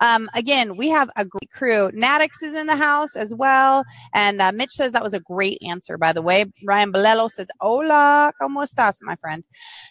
Um, 0.00 0.30
again, 0.34 0.76
we 0.76 0.88
have 0.88 1.10
a 1.16 1.24
great 1.24 1.50
crew. 1.52 1.90
Natix 1.90 2.42
is 2.42 2.54
in 2.54 2.66
the 2.66 2.76
house 2.76 3.16
as 3.16 3.34
well. 3.34 3.84
And 4.14 4.40
uh, 4.40 4.52
Mitch 4.52 4.70
says 4.70 4.92
that 4.92 5.02
was 5.02 5.14
a 5.14 5.20
great 5.20 5.58
answer, 5.62 5.98
by 5.98 6.12
the 6.12 6.22
way. 6.22 6.46
Ryan 6.64 6.92
Balelo 6.92 7.30
says, 7.30 7.48
Hola, 7.60 8.32
¿cómo 8.40 8.62
estás, 8.64 8.96
my 9.02 9.16
friend? 9.16 9.44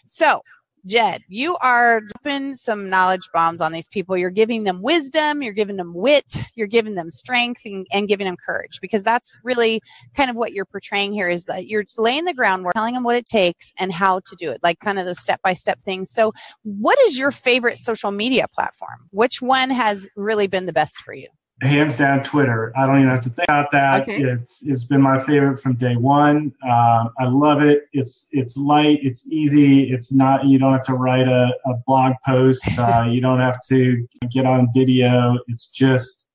So, 0.04 0.42
Jed, 0.84 1.22
you 1.28 1.56
are 1.58 2.00
dropping 2.00 2.56
some 2.56 2.90
knowledge 2.90 3.28
bombs 3.32 3.60
on 3.60 3.70
these 3.70 3.86
people. 3.86 4.16
You're 4.16 4.30
giving 4.30 4.64
them 4.64 4.82
wisdom, 4.82 5.40
you're 5.40 5.52
giving 5.52 5.76
them 5.76 5.94
wit, 5.94 6.36
you're 6.56 6.66
giving 6.66 6.96
them 6.96 7.10
strength 7.10 7.62
and, 7.64 7.86
and, 7.92 8.08
giving 8.08 8.26
them 8.26 8.36
courage 8.36 8.80
because 8.80 9.04
that's 9.04 9.38
really 9.44 9.80
kind 10.16 10.28
of 10.28 10.34
what 10.34 10.52
you're 10.52 10.64
portraying 10.64 11.12
here 11.12 11.28
is 11.28 11.44
that 11.44 11.68
you're 11.68 11.84
laying 11.96 12.24
the 12.24 12.34
groundwork, 12.34 12.74
telling 12.74 12.94
them 12.94 13.04
what 13.04 13.16
it 13.16 13.26
takes 13.26 13.72
and 13.78 13.92
how 13.92 14.20
to 14.20 14.34
do 14.36 14.50
it, 14.50 14.60
like 14.62 14.80
kind 14.80 14.98
of 14.98 15.06
those 15.06 15.20
step 15.20 15.40
by 15.42 15.52
step 15.52 15.80
things. 15.80 16.10
So, 16.10 16.32
what 16.64 16.98
is 17.02 17.16
your 17.16 17.30
favorite 17.30 17.78
social 17.78 18.10
media 18.10 18.46
platform? 18.52 19.08
Which 19.10 19.40
one 19.40 19.70
has 19.70 20.08
really 20.16 20.48
been 20.48 20.66
the 20.66 20.72
best 20.72 20.98
for 20.98 21.14
you? 21.14 21.28
Hands 21.62 21.96
down 21.96 22.22
Twitter. 22.22 22.72
I 22.76 22.86
don't 22.86 22.98
even 22.98 23.10
have 23.10 23.22
to 23.22 23.30
think 23.30 23.48
about 23.48 23.70
that. 23.70 24.02
Okay. 24.02 24.22
It's 24.22 24.62
it's 24.62 24.84
been 24.84 25.00
my 25.00 25.18
favorite 25.18 25.58
from 25.58 25.74
day 25.74 25.96
one. 25.96 26.52
Um, 26.64 27.10
I 27.18 27.24
love 27.26 27.62
it. 27.62 27.88
It's 27.92 28.28
it's 28.32 28.56
light. 28.56 28.98
It's 29.02 29.26
easy. 29.28 29.92
It's 29.92 30.12
not. 30.12 30.44
You 30.44 30.58
don't 30.58 30.72
have 30.72 30.84
to 30.84 30.94
write 30.94 31.28
a, 31.28 31.54
a 31.66 31.74
blog 31.86 32.14
post. 32.26 32.62
Uh, 32.82 33.04
you 33.04 33.20
don't 33.20 33.38
have 33.38 33.64
to 33.68 34.06
get 34.30 34.44
on 34.44 34.68
video. 34.74 35.38
It's 35.46 35.68
just 35.68 36.26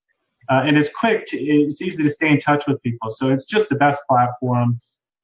uh, 0.50 0.62
and 0.66 0.78
it's 0.78 0.90
quick. 0.94 1.26
To, 1.28 1.38
it's 1.38 1.82
easy 1.82 2.04
to 2.04 2.10
stay 2.10 2.30
in 2.30 2.40
touch 2.40 2.68
with 2.68 2.82
people. 2.84 3.10
So 3.10 3.32
it's 3.32 3.46
just 3.46 3.68
the 3.70 3.76
best 3.76 4.02
platform. 4.08 4.80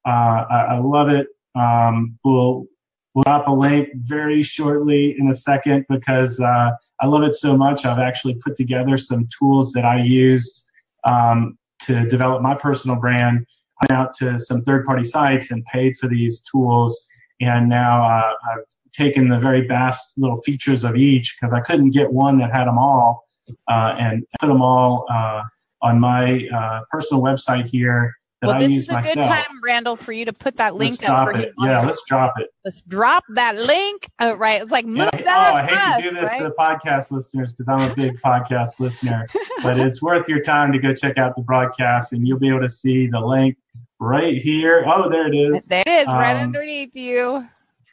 Uh, 0.06 0.44
I, 0.50 0.68
I, 0.72 0.80
love 0.80 1.08
it. 1.10 1.28
Um, 1.56 2.20
we'll 2.26 2.66
we'll 3.14 3.24
drop 3.24 3.48
a 3.48 3.52
link 3.52 3.90
very 3.96 4.44
shortly 4.44 5.16
in 5.18 5.30
a 5.30 5.34
second 5.34 5.86
because 5.88 6.40
uh, 6.42 6.72
I 7.04 7.06
love 7.06 7.24
it 7.24 7.36
so 7.36 7.58
much. 7.58 7.86
I've 7.86 8.00
actually 8.00 8.36
put 8.36 8.56
together 8.56 8.96
some 8.96 9.28
tools 9.38 9.74
that 9.74 9.84
I 9.84 10.02
used 10.02 10.64
um, 11.04 11.58
to 11.82 12.08
develop 12.08 12.42
my 12.42 12.56
personal 12.56 12.96
brand. 12.96 13.46
I 13.82 13.94
went 13.94 14.02
out 14.02 14.14
to 14.20 14.40
some 14.40 14.62
third 14.62 14.86
party 14.86 15.04
sites 15.04 15.52
and 15.52 15.66
paid 15.66 15.98
for 15.98 16.08
these 16.08 16.42
tools. 16.44 17.06
And 17.42 17.68
now 17.68 18.06
uh, 18.06 18.34
I've 18.50 18.64
taken 18.94 19.28
the 19.28 19.38
very 19.38 19.68
best 19.68 20.14
little 20.18 20.42
features 20.44 20.86
of 20.86 20.96
each 20.96 21.36
because 21.36 21.52
I 21.52 21.60
couldn't 21.60 21.90
get 21.90 22.10
one 22.10 22.38
that 22.38 22.56
had 22.56 22.68
them 22.68 22.78
all 22.78 23.26
uh, 23.68 23.96
and 24.00 24.24
put 24.40 24.48
them 24.48 24.62
all 24.62 25.06
uh, 25.12 25.44
on 25.82 26.00
my 26.00 26.48
uh, 26.56 26.84
personal 26.90 27.22
website 27.22 27.68
here 27.68 28.16
well, 28.48 28.56
I 28.56 28.60
this 28.60 28.72
is 28.84 28.90
a 28.90 28.94
myself. 28.94 29.16
good 29.16 29.22
time, 29.24 29.62
Randall, 29.64 29.96
for 29.96 30.12
you 30.12 30.26
to 30.26 30.34
put 30.34 30.58
that 30.58 30.76
link 30.76 31.02
let's 31.02 31.10
up. 31.10 31.30
For 31.30 31.38
it. 31.38 31.54
Yeah, 31.60 31.86
let's 31.86 32.04
drop 32.08 32.34
it. 32.38 32.50
Let's 32.66 32.82
drop 32.82 33.24
that 33.36 33.58
link. 33.58 34.10
Uh, 34.20 34.38
right. 34.38 34.62
It's 34.62 34.72
like 34.72 34.86
move 34.86 35.10
yeah, 35.14 35.22
that. 35.24 35.52
Oh, 35.52 35.56
I 35.56 35.64
hate 35.64 35.78
us, 35.78 35.98
to 35.98 36.02
do 36.04 36.22
this 36.22 36.30
right? 36.30 36.38
to 36.40 36.44
the 36.46 36.56
podcast 36.58 37.12
listeners 37.12 37.54
because 37.54 37.70
I'm 37.70 37.92
a 37.92 37.96
big 37.96 38.20
podcast 38.20 38.80
listener, 38.80 39.28
but 39.62 39.80
it's 39.80 40.02
worth 40.02 40.28
your 40.28 40.42
time 40.42 40.72
to 40.72 40.80
go 40.80 40.94
check 40.94 41.18
out 41.18 41.36
the 41.36 41.42
broadcast, 41.42 42.14
and 42.14 42.28
you'll 42.28 42.40
be 42.40 42.50
able 42.50 42.62
to 42.62 42.70
see 42.70 43.08
the 43.08 43.20
link 43.20 43.58
right 44.00 44.42
here. 44.42 44.86
Oh, 44.88 45.10
there 45.10 45.28
it 45.28 45.36
is. 45.36 45.66
There 45.66 45.84
it 45.86 45.90
is, 45.90 46.08
um, 46.08 46.16
right 46.16 46.36
underneath 46.36 46.96
you. 46.96 47.42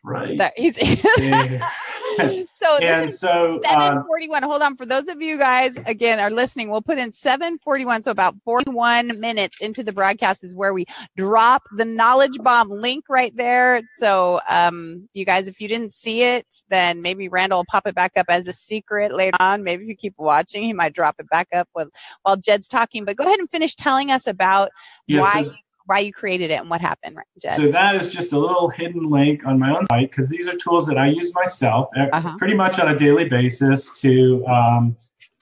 Right. 0.03 0.39
There, 0.39 0.53
so 2.63 2.77
this 2.79 2.91
and 2.91 3.09
is 3.09 3.21
so, 3.21 3.61
741. 3.65 4.43
Uh, 4.43 4.49
Hold 4.49 4.63
on. 4.63 4.77
For 4.77 4.87
those 4.87 5.09
of 5.09 5.21
you 5.21 5.39
guys, 5.39 5.77
again, 5.87 6.19
are 6.19 6.31
listening, 6.31 6.71
we'll 6.71 6.83
put 6.83 6.99
in 6.99 7.13
741. 7.13 8.03
So 8.03 8.11
about 8.11 8.35
41 8.45 9.21
minutes 9.21 9.59
into 9.61 9.83
the 9.83 9.93
broadcast 9.93 10.45
is 10.45 10.55
where 10.55 10.75
we 10.75 10.87
drop 11.17 11.63
the 11.77 11.85
knowledge 11.85 12.39
bomb 12.39 12.71
link 12.71 13.05
right 13.09 13.35
there. 13.37 13.83
So, 13.95 14.41
um, 14.49 15.09
you 15.15 15.25
guys, 15.25 15.49
if 15.49 15.61
you 15.61 15.69
didn't 15.69 15.93
see 15.93 16.23
it, 16.23 16.47
then 16.69 17.03
maybe 17.03 17.29
Randall 17.29 17.61
will 17.61 17.67
pop 17.67 17.87
it 17.87 17.95
back 17.95 18.13
up 18.17 18.27
as 18.29 18.49
a 18.49 18.53
secret 18.53 19.15
later 19.15 19.37
on. 19.41 19.63
Maybe 19.63 19.85
if 19.85 19.89
you 19.89 19.97
keep 19.97 20.15
watching, 20.19 20.63
he 20.63 20.73
might 20.73 20.95
drop 20.95 21.17
it 21.19 21.29
back 21.29 21.49
up 21.55 21.69
with, 21.75 21.89
while 22.23 22.37
Jed's 22.37 22.69
talking. 22.69 23.05
But 23.05 23.17
go 23.17 23.25
ahead 23.25 23.39
and 23.39 23.51
finish 23.51 23.75
telling 23.75 24.11
us 24.11 24.27
about 24.27 24.71
yes, 25.07 25.23
why 25.23 25.47
why 25.87 25.99
you 26.01 26.13
created 26.13 26.51
it 26.51 26.61
and 26.61 26.71
what 26.71 26.81
happened, 26.81 27.19
Jed. 27.41 27.57
So 27.57 27.71
that 27.71 27.97
is 27.97 28.11
just 28.11 28.33
a 28.33 28.39
little 28.39 28.69
hidden 28.69 29.05
link 29.05 29.47
on 29.47 29.59
my 29.59 29.77
own 29.77 29.87
site 29.87 30.11
because 30.11 30.29
these 30.29 30.49
are 30.49 30.57
tools 30.57 30.87
that 30.87 30.99
I 30.99 31.09
use 31.09 31.35
myself 31.35 31.89
uh-huh. 31.97 32.37
pretty 32.39 32.55
much 32.55 32.79
on 32.79 32.89
a 32.89 32.97
daily 32.97 33.29
basis 33.29 34.01
to 34.01 34.47
um, 34.47 34.97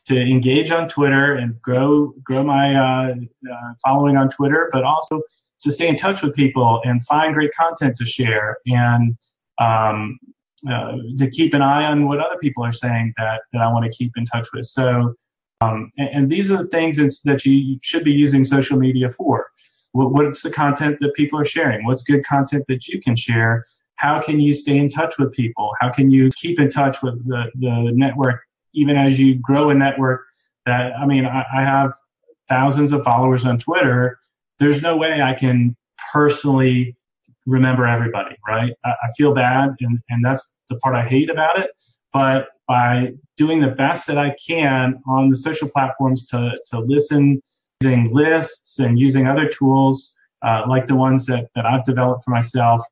to 0.06 0.18
engage 0.18 0.70
on 0.70 0.88
Twitter 0.88 1.34
and 1.34 1.60
grow 1.60 2.14
grow 2.22 2.42
my 2.42 2.74
uh, 2.74 3.14
uh, 3.14 3.72
following 3.84 4.16
on 4.16 4.30
Twitter, 4.30 4.70
but 4.72 4.84
also 4.84 5.20
to 5.60 5.72
stay 5.72 5.88
in 5.88 5.96
touch 5.96 6.22
with 6.22 6.34
people 6.34 6.80
and 6.84 7.04
find 7.04 7.34
great 7.34 7.52
content 7.54 7.96
to 7.96 8.06
share 8.06 8.58
and 8.66 9.16
um, 9.58 10.18
uh, 10.68 10.96
to 11.16 11.30
keep 11.30 11.54
an 11.54 11.62
eye 11.62 11.84
on 11.84 12.06
what 12.06 12.18
other 12.20 12.36
people 12.40 12.64
are 12.64 12.72
saying 12.72 13.12
that, 13.16 13.42
that 13.52 13.62
I 13.62 13.72
want 13.72 13.84
to 13.84 13.96
keep 13.96 14.12
in 14.16 14.26
touch 14.26 14.48
with. 14.52 14.66
So, 14.66 15.14
um, 15.60 15.92
and, 15.98 16.08
and, 16.08 16.30
these 16.30 16.50
are 16.50 16.56
the 16.56 16.68
things 16.68 16.96
that 17.22 17.44
you 17.44 17.78
should 17.82 18.04
be 18.04 18.12
using 18.12 18.44
social 18.44 18.78
media 18.78 19.10
for. 19.10 19.46
What, 19.98 20.12
what's 20.12 20.42
the 20.42 20.50
content 20.50 20.98
that 21.00 21.14
people 21.14 21.38
are 21.40 21.44
sharing? 21.44 21.84
What's 21.84 22.02
good 22.02 22.24
content 22.24 22.64
that 22.68 22.86
you 22.88 23.00
can 23.00 23.16
share? 23.16 23.64
How 23.96 24.20
can 24.20 24.38
you 24.38 24.54
stay 24.54 24.76
in 24.76 24.88
touch 24.88 25.18
with 25.18 25.32
people? 25.32 25.72
How 25.80 25.90
can 25.90 26.10
you 26.10 26.30
keep 26.40 26.60
in 26.60 26.70
touch 26.70 27.02
with 27.02 27.16
the, 27.26 27.50
the 27.56 27.90
network 27.94 28.40
even 28.74 28.96
as 28.96 29.18
you 29.18 29.36
grow 29.36 29.70
a 29.70 29.74
network 29.74 30.24
that, 30.66 30.92
I 30.96 31.06
mean, 31.06 31.24
I, 31.26 31.44
I 31.54 31.62
have 31.62 31.92
thousands 32.48 32.92
of 32.92 33.02
followers 33.02 33.44
on 33.44 33.58
Twitter. 33.58 34.18
There's 34.58 34.82
no 34.82 34.96
way 34.96 35.20
I 35.22 35.34
can 35.34 35.76
personally 36.12 36.96
remember 37.46 37.86
everybody, 37.86 38.36
right? 38.46 38.72
I, 38.84 38.90
I, 38.90 39.10
feel 39.16 39.34
bad, 39.34 39.70
and, 39.80 39.98
and 40.10 40.24
that's 40.24 40.58
the 40.68 40.76
part 40.76 40.94
I 40.94 41.06
hate 41.06 41.30
about 41.30 41.58
it. 41.58 41.70
But 42.12 42.48
by 42.66 43.14
doing 43.36 43.60
the 43.60 43.68
best 43.68 44.06
that 44.06 44.18
I 44.18 44.34
can 44.46 45.00
on 45.06 45.30
the 45.30 45.36
social 45.36 45.68
platforms 45.68 46.26
to, 46.26 46.56
to 46.70 46.80
listen, 46.80 47.42
using 47.80 48.12
lists 48.12 48.80
and 48.80 48.98
using 48.98 49.26
other 49.26 49.48
tools 49.48 50.16
uh, 50.42 50.62
like 50.68 50.86
the 50.86 50.94
ones 50.94 51.26
that, 51.26 51.48
that 51.54 51.64
I've 51.66 51.84
developed 51.84 52.24
for 52.24 52.30
myself, 52.30 52.82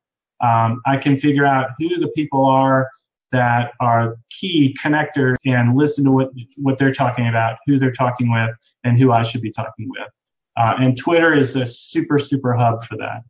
um, 0.41 0.81
I 0.87 0.97
can 0.97 1.17
figure 1.17 1.47
out 1.47 1.71
who 1.79 1.99
the 1.99 2.09
people 2.09 2.45
are 2.45 2.89
that 3.33 3.73
are 3.81 4.17
key 4.31 4.77
connectors 4.83 5.35
and 5.45 5.77
listen 5.77 6.05
to 6.05 6.13
what, 6.13 6.31
what 6.57 6.79
they're 6.79 6.95
talking 6.95 7.29
about, 7.29 7.59
who 7.67 7.79
they're 7.79 7.93
talking 7.93 8.31
with, 8.31 8.51
and 8.85 8.99
who 8.99 9.13
I 9.13 9.23
should 9.23 9.43
be 9.43 9.51
talking 9.51 9.89
with. 9.89 10.09
Uh, 10.57 10.75
and 10.79 10.97
Twitter 10.97 11.35
is 11.35 11.57
a 11.57 11.67
super, 11.67 12.19
super 12.19 12.55
hub 12.55 12.85
for 12.85 12.97
that. 12.97 13.23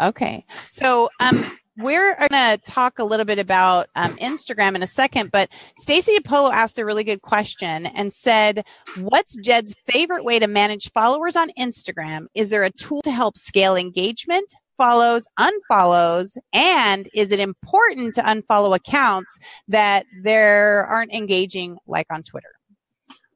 Okay. 0.00 0.44
So 0.68 1.08
um, 1.20 1.56
we're 1.76 2.14
going 2.16 2.28
to 2.28 2.60
talk 2.66 2.98
a 2.98 3.04
little 3.04 3.24
bit 3.24 3.38
about 3.38 3.88
um, 3.96 4.16
Instagram 4.16 4.74
in 4.74 4.82
a 4.82 4.86
second, 4.86 5.32
but 5.32 5.48
Stacy 5.78 6.16
DePolo 6.18 6.52
asked 6.52 6.78
a 6.78 6.84
really 6.84 7.04
good 7.04 7.22
question 7.22 7.86
and 7.86 8.12
said, 8.12 8.64
What's 8.98 9.36
Jed's 9.36 9.74
favorite 9.86 10.24
way 10.24 10.38
to 10.38 10.46
manage 10.46 10.92
followers 10.92 11.36
on 11.36 11.50
Instagram? 11.58 12.26
Is 12.34 12.50
there 12.50 12.64
a 12.64 12.70
tool 12.70 13.02
to 13.02 13.10
help 13.10 13.36
scale 13.36 13.76
engagement? 13.76 14.54
follows, 14.76 15.26
unfollows, 15.38 16.36
and 16.52 17.08
is 17.14 17.30
it 17.30 17.38
important 17.38 18.14
to 18.16 18.22
unfollow 18.22 18.74
accounts 18.74 19.38
that 19.68 20.04
there 20.22 20.86
aren't 20.86 21.12
engaging 21.12 21.76
like 21.86 22.06
on 22.10 22.22
Twitter? 22.22 22.48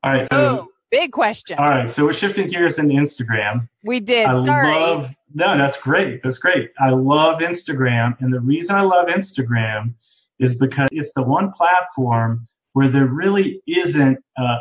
All 0.02 0.12
right. 0.12 0.28
So, 0.32 0.38
oh, 0.38 0.68
big 0.90 1.12
question. 1.12 1.58
All 1.58 1.68
right. 1.68 1.88
So 1.88 2.04
we're 2.04 2.12
shifting 2.12 2.48
gears 2.48 2.78
into 2.78 2.94
Instagram. 2.94 3.68
We 3.84 4.00
did. 4.00 4.26
I 4.26 4.38
Sorry. 4.42 4.66
love 4.66 5.14
no, 5.34 5.58
that's 5.58 5.80
great. 5.80 6.22
That's 6.22 6.38
great. 6.38 6.70
I 6.78 6.90
love 6.90 7.40
Instagram. 7.40 8.16
And 8.20 8.32
the 8.32 8.40
reason 8.40 8.74
I 8.74 8.82
love 8.82 9.08
Instagram 9.08 9.94
is 10.38 10.54
because 10.54 10.88
it's 10.90 11.12
the 11.12 11.22
one 11.22 11.52
platform 11.52 12.46
where 12.72 12.88
there 12.88 13.06
really 13.06 13.62
isn't 13.66 14.18
an 14.36 14.60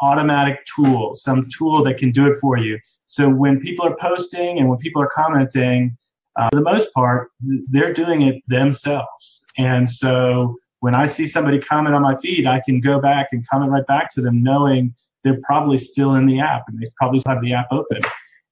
automatic 0.00 0.64
tool, 0.74 1.14
some 1.14 1.48
tool 1.56 1.82
that 1.84 1.98
can 1.98 2.12
do 2.12 2.26
it 2.30 2.36
for 2.40 2.56
you. 2.58 2.78
So 3.08 3.28
when 3.28 3.60
people 3.60 3.86
are 3.86 3.96
posting 3.96 4.58
and 4.58 4.68
when 4.68 4.78
people 4.78 5.02
are 5.02 5.10
commenting, 5.14 5.96
uh, 6.36 6.48
for 6.50 6.56
the 6.56 6.62
most 6.62 6.92
part, 6.94 7.30
they're 7.40 7.92
doing 7.92 8.22
it 8.22 8.42
themselves. 8.46 9.44
And 9.58 9.88
so 9.88 10.56
when 10.80 10.94
I 10.94 11.06
see 11.06 11.26
somebody 11.26 11.58
comment 11.58 11.94
on 11.94 12.02
my 12.02 12.16
feed, 12.16 12.46
I 12.46 12.60
can 12.60 12.80
go 12.80 13.00
back 13.00 13.28
and 13.32 13.46
comment 13.48 13.70
right 13.70 13.86
back 13.86 14.12
to 14.14 14.20
them, 14.20 14.42
knowing 14.42 14.94
they're 15.26 15.40
probably 15.42 15.76
still 15.76 16.14
in 16.14 16.24
the 16.24 16.38
app 16.38 16.62
and 16.68 16.80
they 16.80 16.86
probably 16.96 17.18
still 17.18 17.34
have 17.34 17.42
the 17.42 17.52
app 17.52 17.66
open. 17.72 18.00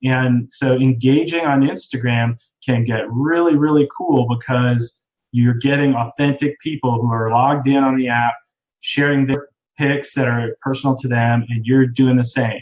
And 0.03 0.49
so 0.53 0.75
engaging 0.75 1.47
on 1.47 1.61
Instagram 1.61 2.37
can 2.67 2.85
get 2.85 3.05
really, 3.11 3.55
really 3.55 3.89
cool 3.97 4.27
because 4.29 5.01
you're 5.31 5.55
getting 5.55 5.95
authentic 5.95 6.59
people 6.61 7.01
who 7.01 7.11
are 7.13 7.31
logged 7.31 7.69
in 7.69 7.85
on 7.85 7.97
the 7.97 8.09
app, 8.09 8.35
sharing 8.81 9.25
their 9.27 9.49
pics 9.79 10.13
that 10.15 10.27
are 10.27 10.57
personal 10.63 10.97
to 10.97 11.07
them, 11.07 11.47
and 11.49 11.65
you're 11.65 11.87
doing 11.87 12.17
the 12.17 12.25
same. 12.25 12.61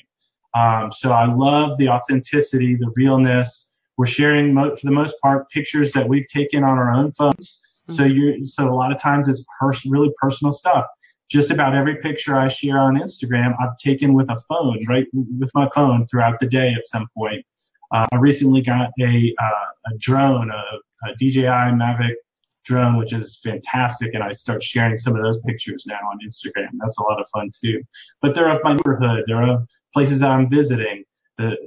Um, 0.55 0.93
so 0.93 1.13
I 1.13 1.25
love 1.25 1.79
the 1.79 1.89
authenticity, 1.89 2.77
the 2.77 2.93
realness, 2.95 3.73
we're 3.97 4.07
sharing 4.07 4.53
mo- 4.53 4.77
for 4.77 4.87
the 4.87 4.93
most 4.93 5.15
part 5.23 5.49
pictures 5.51 5.93
that 5.93 6.07
we've 6.07 6.27
taken 6.27 6.65
on 6.65 6.79
our 6.79 6.93
own 6.93 7.13
phones. 7.13 7.63
Mm-hmm. 7.89 7.95
So 7.95 8.05
you 8.05 8.47
so 8.47 8.69
a 8.69 8.75
lot 8.75 8.93
of 8.93 9.01
times 9.01 9.29
it's 9.29 9.45
pers- 9.59 9.87
really 9.87 10.13
personal 10.21 10.53
stuff. 10.53 10.87
Just 11.33 11.51
about 11.51 11.75
every 11.75 11.97
picture 11.97 12.37
I 12.37 12.49
share 12.49 12.79
on 12.79 12.97
Instagram, 12.97 13.55
I've 13.59 13.79
taken 13.79 14.13
with 14.13 14.29
a 14.29 14.37
phone, 14.49 14.85
right, 14.87 15.07
with 15.13 15.51
my 15.55 15.67
phone 15.75 16.07
throughout 16.07 16.39
the 16.39 16.47
day 16.47 16.75
at 16.75 16.87
some 16.87 17.09
point. 17.17 17.45
Uh, 17.91 18.05
I 18.13 18.17
recently 18.17 18.61
got 18.61 18.91
a, 19.01 19.35
uh, 19.43 19.93
a 19.93 19.97
drone, 19.99 20.51
a, 20.51 21.09
a 21.09 21.15
DJI 21.17 21.73
Mavic 21.73 22.17
drone, 22.65 22.99
which 22.99 23.15
is 23.15 23.41
fantastic. 23.43 24.13
And 24.13 24.23
I 24.23 24.33
start 24.33 24.63
sharing 24.63 24.99
some 24.99 25.17
of 25.17 25.23
those 25.23 25.41
pictures 25.41 25.85
now 25.87 25.99
on 26.13 26.19
Instagram. 26.25 26.69
That's 26.81 26.99
a 26.99 27.03
lot 27.03 27.19
of 27.19 27.27
fun 27.29 27.51
too. 27.59 27.83
But 28.21 28.35
they're 28.35 28.51
of 28.51 28.61
my 28.63 28.75
neighborhood. 28.75 29.25
They're 29.27 29.43
of 29.43 29.67
places 29.95 30.23
I'm 30.23 30.51
visiting 30.51 31.05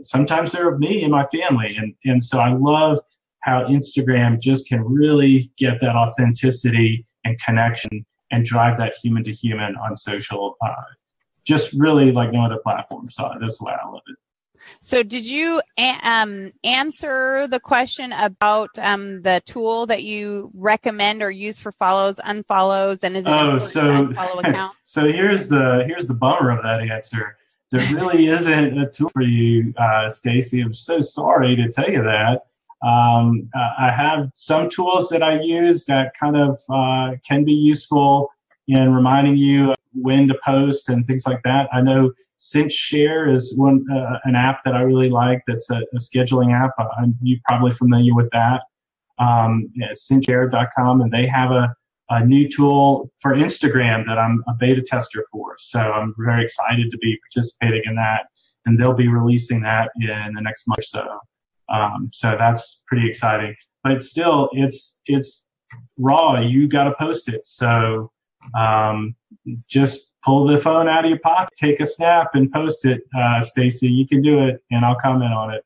sometimes 0.01 0.51
they're 0.51 0.71
of 0.71 0.79
me 0.79 1.03
and 1.03 1.11
my 1.11 1.25
family. 1.27 1.75
And, 1.77 1.93
and 2.05 2.23
so 2.23 2.39
I 2.39 2.53
love 2.53 2.99
how 3.41 3.63
Instagram 3.65 4.39
just 4.39 4.67
can 4.67 4.81
really 4.81 5.51
get 5.57 5.79
that 5.81 5.95
authenticity 5.95 7.05
and 7.23 7.39
connection 7.41 8.05
and 8.31 8.45
drive 8.45 8.77
that 8.77 8.93
human 8.95 9.23
to 9.23 9.33
human 9.33 9.75
on 9.75 9.95
social, 9.95 10.57
uh, 10.61 10.73
just 11.43 11.73
really 11.73 12.11
like 12.11 12.31
no 12.31 12.45
other 12.45 12.57
platform. 12.57 13.09
So 13.09 13.31
that's 13.39 13.61
why 13.61 13.73
I 13.73 13.87
love 13.87 14.01
it. 14.07 14.15
So, 14.81 15.03
did 15.03 15.25
you 15.25 15.61
um, 15.77 16.51
answer 16.63 17.45
the 17.47 17.59
question 17.59 18.13
about 18.13 18.69
um, 18.79 19.21
the 19.21 19.41
tool 19.45 19.85
that 19.87 20.03
you 20.03 20.49
recommend 20.55 21.21
or 21.21 21.29
use 21.29 21.59
for 21.59 21.71
follows, 21.71 22.19
unfollows, 22.25 23.03
and 23.03 23.17
is 23.17 23.27
it 23.27 23.31
oh, 23.31 23.59
so, 23.59 24.11
so 24.85 25.11
here's 25.11 25.49
the 25.49 25.83
here's 25.85 26.07
the 26.07 26.13
bummer 26.13 26.49
of 26.49 26.63
that 26.63 26.81
answer 26.81 27.37
there 27.71 27.93
really 27.93 28.27
isn't 28.27 28.77
a 28.77 28.89
tool 28.89 29.09
for 29.09 29.21
you, 29.21 29.73
uh, 29.77 30.09
Stacy. 30.09 30.61
I'm 30.61 30.73
so 30.73 31.01
sorry 31.01 31.55
to 31.55 31.69
tell 31.69 31.89
you 31.89 32.03
that. 32.03 32.45
Um, 32.83 33.49
uh, 33.55 33.69
I 33.79 33.91
have 33.91 34.29
some 34.35 34.69
tools 34.69 35.09
that 35.09 35.23
I 35.23 35.39
use 35.41 35.85
that 35.85 36.13
kind 36.19 36.37
of 36.37 36.57
uh, 36.69 37.15
can 37.27 37.43
be 37.43 37.53
useful 37.53 38.29
in 38.67 38.93
reminding 38.93 39.37
you 39.37 39.73
when 39.93 40.27
to 40.27 40.35
post 40.43 40.89
and 40.89 41.05
things 41.07 41.25
like 41.25 41.41
that. 41.43 41.69
I 41.71 41.81
know 41.81 42.11
CinchShare 42.39 43.33
is 43.33 43.55
one 43.57 43.85
uh, 43.91 44.19
an 44.25 44.35
app 44.35 44.61
that 44.65 44.75
I 44.75 44.81
really 44.81 45.09
like. 45.09 45.41
That's 45.47 45.69
a, 45.69 45.77
a 45.77 45.97
scheduling 45.97 46.53
app. 46.53 46.71
I'm 46.97 47.15
you 47.21 47.39
probably 47.47 47.71
familiar 47.71 48.13
with 48.13 48.29
that. 48.31 48.63
Um, 49.17 49.71
yeah, 49.75 49.93
and 50.09 51.11
they 51.11 51.25
have 51.27 51.51
a 51.51 51.73
a 52.09 52.23
new 52.23 52.47
tool 52.47 53.11
for 53.19 53.33
Instagram 53.35 54.05
that 54.05 54.19
I'm 54.19 54.43
a 54.47 54.53
beta 54.53 54.81
tester 54.81 55.25
for. 55.31 55.55
So 55.57 55.79
I'm 55.79 56.13
very 56.19 56.43
excited 56.43 56.91
to 56.91 56.97
be 56.99 57.17
participating 57.31 57.81
in 57.85 57.95
that, 57.95 58.27
and 58.65 58.79
they'll 58.79 58.93
be 58.93 59.07
releasing 59.07 59.61
that 59.61 59.89
in 59.99 60.33
the 60.35 60.41
next 60.41 60.67
month 60.67 60.79
or 60.79 60.83
so. 60.83 61.19
Um, 61.69 62.09
so 62.13 62.35
that's 62.37 62.83
pretty 62.87 63.09
exciting. 63.09 63.55
But 63.83 64.03
still, 64.03 64.49
it's 64.53 65.01
it's 65.05 65.47
raw. 65.97 66.39
You 66.39 66.67
got 66.67 66.85
to 66.85 66.93
post 66.99 67.29
it. 67.29 67.45
So 67.45 68.11
um, 68.57 69.15
just 69.67 70.13
pull 70.23 70.45
the 70.45 70.57
phone 70.57 70.87
out 70.87 71.05
of 71.05 71.09
your 71.09 71.19
pocket, 71.19 71.53
take 71.57 71.79
a 71.79 71.85
snap, 71.85 72.31
and 72.33 72.51
post 72.51 72.85
it, 72.85 73.03
uh, 73.17 73.41
Stacy. 73.41 73.87
You 73.87 74.07
can 74.07 74.21
do 74.21 74.45
it, 74.47 74.63
and 74.71 74.83
I'll 74.83 74.95
comment 74.95 75.33
on 75.33 75.53
it. 75.53 75.63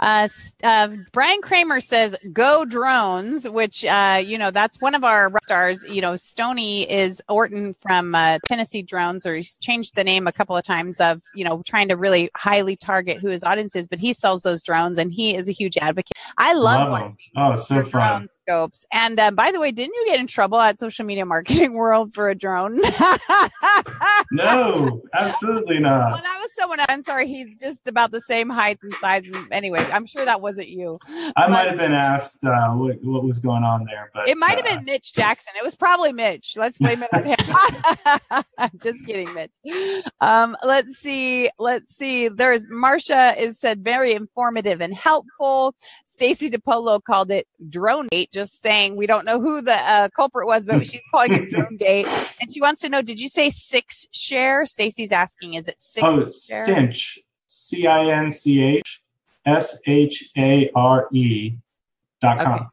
Uh, 0.00 0.28
uh, 0.64 0.88
Bryan 1.12 1.40
Kramer 1.42 1.80
says, 1.80 2.16
"Go 2.32 2.64
drones," 2.64 3.48
which 3.48 3.84
uh, 3.84 4.20
you 4.24 4.36
know 4.38 4.50
that's 4.50 4.80
one 4.80 4.94
of 4.94 5.04
our 5.04 5.30
stars. 5.42 5.84
You 5.88 6.00
know, 6.00 6.16
Stony 6.16 6.90
is 6.90 7.22
Orton 7.28 7.74
from 7.80 8.14
uh, 8.14 8.38
Tennessee 8.46 8.82
Drones, 8.82 9.24
or 9.26 9.36
he's 9.36 9.58
changed 9.58 9.94
the 9.94 10.04
name 10.04 10.26
a 10.26 10.32
couple 10.32 10.56
of 10.56 10.64
times 10.64 11.00
of 11.00 11.20
you 11.34 11.44
know 11.44 11.62
trying 11.66 11.88
to 11.88 11.96
really 11.96 12.30
highly 12.36 12.76
target 12.76 13.18
who 13.18 13.28
his 13.28 13.44
audience 13.44 13.76
is. 13.76 13.86
But 13.86 13.98
he 14.00 14.12
sells 14.12 14.42
those 14.42 14.62
drones, 14.62 14.98
and 14.98 15.12
he 15.12 15.36
is 15.36 15.48
a 15.48 15.52
huge 15.52 15.76
advocate. 15.78 16.16
I 16.38 16.54
love, 16.54 16.90
love 16.90 17.12
Oh, 17.36 17.56
so 17.56 17.84
fun. 17.84 17.90
drone 17.90 18.28
scopes. 18.30 18.84
And 18.92 19.18
uh, 19.20 19.30
by 19.30 19.52
the 19.52 19.60
way, 19.60 19.70
didn't 19.72 19.94
you 19.94 20.04
get 20.06 20.18
in 20.20 20.26
trouble 20.26 20.60
at 20.60 20.78
Social 20.78 21.04
Media 21.04 21.24
Marketing 21.26 21.74
World 21.76 22.12
for 22.14 22.28
a 22.30 22.34
drone? 22.34 22.80
no, 24.32 25.02
absolutely 25.14 25.78
not. 25.78 26.12
Well, 26.12 26.22
that 26.22 26.38
was 26.40 26.50
so 26.56 26.66
one. 26.68 26.80
I'm 26.88 27.02
sorry, 27.02 27.26
he's 27.28 27.60
just 27.60 27.86
about 27.88 28.10
the 28.10 28.20
same 28.20 28.48
height 28.48 28.78
and 28.82 28.92
size. 28.94 29.26
And 29.26 29.46
anyway, 29.52 29.86
I'm 29.92 30.06
sure 30.06 30.24
that 30.24 30.40
wasn't 30.40 30.68
you. 30.68 30.96
I 31.08 31.32
but, 31.36 31.50
might 31.50 31.68
have 31.68 31.78
been 31.78 31.92
asked 31.92 32.44
uh, 32.44 32.70
what, 32.70 33.02
what, 33.02 33.24
was 33.24 33.38
going 33.38 33.62
on 33.62 33.84
there, 33.84 34.10
but 34.14 34.28
it 34.28 34.36
might 34.36 34.56
have 34.56 34.66
uh, 34.66 34.76
been 34.76 34.84
Mitch 34.84 35.12
Jackson. 35.12 35.52
It 35.56 35.64
was 35.64 35.76
probably 35.76 36.12
Mitch. 36.12 36.56
Let's 36.56 36.78
blame 36.78 37.02
it 37.02 37.10
on 37.12 37.24
him. 37.24 38.44
just 38.82 39.04
kidding, 39.06 39.32
Mitch. 39.34 39.50
Um, 40.20 40.56
let's 40.64 40.96
see. 40.96 41.48
Let's 41.58 41.94
see. 41.96 42.28
There's 42.28 42.66
Marcia 42.68 43.34
is 43.38 43.58
said 43.58 43.84
very 43.84 44.12
informative 44.12 44.80
and 44.80 44.94
helpful. 44.94 45.74
Stacy 46.04 46.50
DePolo 46.50 47.02
called 47.02 47.30
it 47.30 47.46
drone 47.68 48.08
gate, 48.08 48.32
just 48.32 48.62
saying 48.62 48.96
we 48.96 49.06
don't 49.06 49.24
know 49.24 49.40
who 49.40 49.62
the 49.62 49.74
uh, 49.74 50.08
culprit 50.14 50.46
was, 50.46 50.64
but 50.64 50.86
she's 50.86 51.02
calling 51.10 51.32
it 51.32 51.50
drone 51.50 51.76
gate. 51.76 52.06
And 52.40 52.52
she 52.52 52.60
wants 52.60 52.80
to 52.80 52.88
know, 52.88 53.02
did 53.02 53.20
you 53.20 53.28
say 53.28 53.50
six 53.50 54.06
share? 54.12 54.66
Stacy's 54.66 55.12
asking, 55.12 55.54
is 55.54 55.68
it 55.68 55.80
six 55.80 56.06
oh, 56.06 56.30
share? 56.30 56.66
Cinch. 56.66 57.18
C 57.46 57.86
I 57.86 58.10
N 58.10 58.30
C 58.30 58.62
H 58.62 59.01
S 59.46 59.78
H 59.86 60.30
A 60.36 60.70
R 60.74 61.08
E 61.12 61.52
dot 62.20 62.38
com. 62.38 62.54
Okay. 62.54 62.64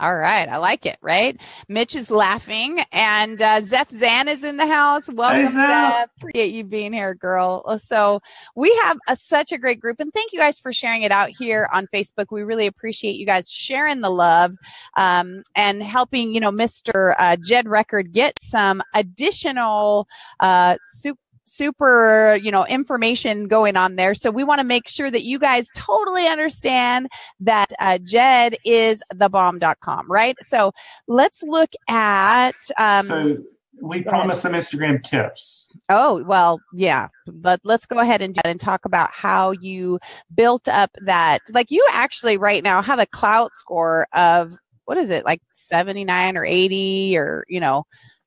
All 0.00 0.16
right, 0.16 0.48
I 0.48 0.58
like 0.58 0.86
it. 0.86 0.96
Right, 1.02 1.36
Mitch 1.68 1.96
is 1.96 2.08
laughing, 2.08 2.84
and 2.92 3.42
uh, 3.42 3.60
Zeph 3.62 3.90
Zan 3.90 4.28
is 4.28 4.44
in 4.44 4.56
the 4.56 4.64
house. 4.64 5.08
Welcome, 5.08 5.46
hey, 5.46 5.50
Zeph. 5.50 6.10
Appreciate 6.18 6.54
you 6.54 6.62
being 6.62 6.92
here, 6.92 7.16
girl. 7.16 7.76
So 7.78 8.20
we 8.54 8.72
have 8.84 8.96
a, 9.08 9.16
such 9.16 9.50
a 9.50 9.58
great 9.58 9.80
group, 9.80 9.98
and 9.98 10.14
thank 10.14 10.32
you 10.32 10.38
guys 10.38 10.60
for 10.60 10.72
sharing 10.72 11.02
it 11.02 11.10
out 11.10 11.30
here 11.36 11.68
on 11.72 11.88
Facebook. 11.92 12.26
We 12.30 12.42
really 12.42 12.68
appreciate 12.68 13.16
you 13.16 13.26
guys 13.26 13.50
sharing 13.50 14.00
the 14.00 14.10
love 14.10 14.54
um, 14.96 15.42
and 15.56 15.82
helping, 15.82 16.32
you 16.32 16.38
know, 16.38 16.52
Mister 16.52 17.16
uh, 17.18 17.34
Jed 17.44 17.66
Record 17.66 18.12
get 18.12 18.38
some 18.38 18.80
additional 18.94 20.06
uh, 20.38 20.76
super 20.92 21.18
super, 21.48 22.38
you 22.42 22.50
know, 22.50 22.66
information 22.66 23.48
going 23.48 23.76
on 23.76 23.96
there. 23.96 24.14
So 24.14 24.30
we 24.30 24.44
want 24.44 24.60
to 24.60 24.64
make 24.64 24.88
sure 24.88 25.10
that 25.10 25.22
you 25.22 25.38
guys 25.38 25.68
totally 25.74 26.26
understand 26.26 27.08
that 27.40 27.72
uh, 27.78 27.98
Jed 27.98 28.56
is 28.64 29.02
the 29.14 29.28
thebomb.com, 29.28 30.10
right? 30.10 30.36
So 30.40 30.72
let's 31.06 31.42
look 31.42 31.70
at. 31.88 32.56
Um, 32.78 33.06
so 33.06 33.36
we 33.80 34.02
promised 34.02 34.42
some 34.42 34.52
Instagram 34.52 35.02
tips. 35.02 35.68
Oh, 35.88 36.22
well, 36.24 36.60
yeah. 36.74 37.08
But 37.26 37.60
let's 37.64 37.86
go 37.86 37.98
ahead 37.98 38.22
and, 38.22 38.38
and 38.44 38.60
talk 38.60 38.84
about 38.84 39.10
how 39.12 39.52
you 39.52 39.98
built 40.34 40.68
up 40.68 40.90
that. 41.02 41.42
Like 41.50 41.70
you 41.70 41.86
actually 41.92 42.36
right 42.36 42.62
now 42.62 42.82
have 42.82 42.98
a 42.98 43.06
Klout 43.06 43.50
score 43.52 44.06
of 44.14 44.54
what 44.84 44.98
is 44.98 45.10
it, 45.10 45.24
like 45.24 45.42
79 45.54 46.36
or 46.36 46.44
80 46.44 47.18
or, 47.18 47.44
you 47.48 47.60
know, 47.60 47.84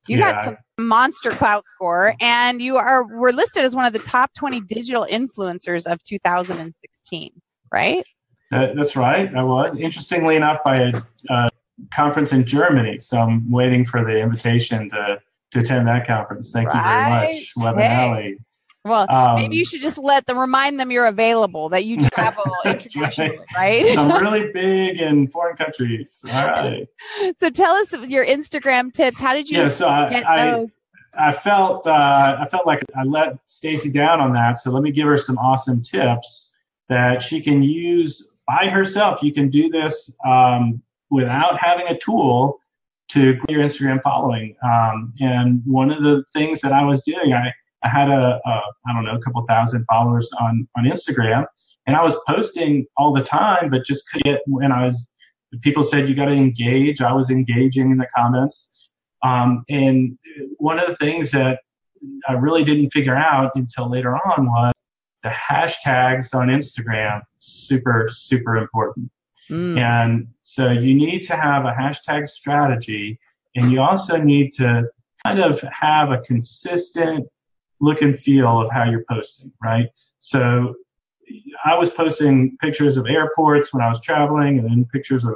you 0.08 0.18
yeah. 0.18 0.32
got 0.32 0.44
some 0.44 0.56
monster 0.78 1.30
Klout 1.30 1.64
score, 1.64 2.14
and 2.20 2.60
you 2.60 2.76
are 2.76 3.04
were 3.04 3.32
listed 3.32 3.64
as 3.64 3.74
one 3.74 3.84
of 3.84 3.92
the 3.92 3.98
top 4.00 4.32
20 4.34 4.60
digital 4.62 5.06
influencers 5.10 5.90
of 5.90 6.02
2016, 6.04 7.30
right? 7.72 8.04
That, 8.50 8.76
that's 8.76 8.96
right. 8.96 9.34
I 9.34 9.42
was. 9.42 9.76
Interestingly 9.76 10.36
enough, 10.36 10.58
by 10.64 10.76
a, 10.76 11.02
a, 11.30 11.50
conference 11.92 12.32
in 12.32 12.44
Germany. 12.44 12.98
So 12.98 13.18
I'm 13.18 13.50
waiting 13.50 13.84
for 13.84 14.04
the 14.04 14.18
invitation 14.18 14.90
to, 14.90 15.20
to 15.52 15.60
attend 15.60 15.88
that 15.88 16.06
conference. 16.06 16.52
Thank 16.52 16.68
right. 16.68 17.32
you 17.32 17.46
very 17.56 17.74
much, 17.74 17.76
Webinale. 17.76 18.22
Hey. 18.22 18.38
Well, 18.84 19.06
um, 19.10 19.36
maybe 19.36 19.56
you 19.56 19.64
should 19.64 19.80
just 19.80 19.96
let 19.96 20.26
them 20.26 20.38
remind 20.38 20.80
them 20.80 20.90
you're 20.90 21.06
available, 21.06 21.68
that 21.68 21.84
you 21.84 22.08
travel 22.10 22.44
internationally, 22.64 23.38
right? 23.56 23.84
right? 23.84 23.98
I'm 23.98 24.10
really 24.22 24.50
big 24.52 25.00
in 25.00 25.28
foreign 25.28 25.56
countries. 25.56 26.24
All 26.28 26.46
right. 26.46 26.88
so 27.38 27.48
tell 27.50 27.74
us 27.76 27.92
your 28.08 28.26
Instagram 28.26 28.92
tips. 28.92 29.20
How 29.20 29.34
did 29.34 29.48
you 29.48 29.58
yeah, 29.58 29.68
so 29.68 29.88
I, 29.88 30.08
get 30.10 30.26
I, 30.26 30.50
those? 30.50 30.70
I 31.14 31.32
felt 31.32 31.86
uh, 31.86 32.38
I 32.40 32.48
felt 32.48 32.66
like 32.66 32.82
I 32.96 33.04
let 33.04 33.38
Stacy 33.46 33.90
down 33.90 34.20
on 34.20 34.32
that. 34.32 34.58
So 34.58 34.70
let 34.70 34.82
me 34.82 34.90
give 34.90 35.06
her 35.06 35.18
some 35.18 35.38
awesome 35.38 35.82
tips 35.82 36.52
that 36.88 37.22
she 37.22 37.40
can 37.40 37.62
use 37.62 38.30
by 38.48 38.68
herself. 38.68 39.22
You 39.22 39.32
can 39.32 39.48
do 39.48 39.68
this 39.68 40.12
um, 40.26 40.82
without 41.10 41.58
having 41.60 41.86
a 41.88 41.98
tool 41.98 42.58
to 43.10 43.34
grow 43.34 43.44
your 43.56 43.60
Instagram 43.60 44.02
following. 44.02 44.56
Um, 44.64 45.12
and 45.20 45.62
one 45.66 45.90
of 45.90 46.02
the 46.02 46.24
things 46.32 46.60
that 46.62 46.72
I 46.72 46.82
was 46.84 47.02
doing, 47.02 47.34
I 47.34 47.52
I 47.84 47.88
had 47.88 48.08
a, 48.08 48.40
a 48.44 48.62
I 48.86 48.92
don't 48.92 49.04
know 49.04 49.16
a 49.16 49.20
couple 49.20 49.42
thousand 49.42 49.84
followers 49.86 50.30
on 50.40 50.68
on 50.76 50.84
Instagram, 50.84 51.46
and 51.86 51.96
I 51.96 52.02
was 52.02 52.16
posting 52.28 52.86
all 52.96 53.12
the 53.12 53.22
time, 53.22 53.70
but 53.70 53.84
just 53.84 54.10
couldn't 54.10 54.24
get 54.24 54.42
when 54.46 54.72
I 54.72 54.86
was. 54.86 55.08
People 55.60 55.82
said 55.82 56.08
you 56.08 56.14
got 56.14 56.26
to 56.26 56.32
engage. 56.32 57.02
I 57.02 57.12
was 57.12 57.28
engaging 57.28 57.90
in 57.90 57.98
the 57.98 58.06
comments, 58.16 58.88
um, 59.22 59.64
and 59.68 60.18
one 60.56 60.78
of 60.78 60.88
the 60.88 60.96
things 60.96 61.30
that 61.32 61.60
I 62.28 62.32
really 62.34 62.64
didn't 62.64 62.90
figure 62.90 63.16
out 63.16 63.52
until 63.54 63.90
later 63.90 64.14
on 64.14 64.46
was 64.46 64.72
the 65.22 65.28
hashtags 65.28 66.34
on 66.34 66.48
Instagram. 66.48 67.22
Super 67.38 68.08
super 68.10 68.56
important. 68.56 69.10
Mm. 69.50 69.80
And 69.80 70.28
so 70.44 70.70
you 70.70 70.94
need 70.94 71.22
to 71.24 71.36
have 71.36 71.64
a 71.64 71.72
hashtag 71.72 72.28
strategy, 72.28 73.18
and 73.56 73.70
you 73.72 73.82
also 73.82 74.16
need 74.16 74.52
to 74.54 74.84
kind 75.24 75.40
of 75.40 75.60
have 75.62 76.10
a 76.10 76.18
consistent 76.18 77.26
look 77.82 78.00
and 78.00 78.18
feel 78.18 78.60
of 78.62 78.70
how 78.70 78.84
you're 78.88 79.04
posting, 79.10 79.52
right? 79.62 79.88
So 80.20 80.74
I 81.64 81.76
was 81.76 81.90
posting 81.90 82.56
pictures 82.58 82.96
of 82.96 83.06
airports 83.06 83.74
when 83.74 83.82
I 83.82 83.88
was 83.88 84.00
traveling, 84.00 84.58
and 84.58 84.70
then 84.70 84.86
pictures 84.90 85.24
of 85.24 85.34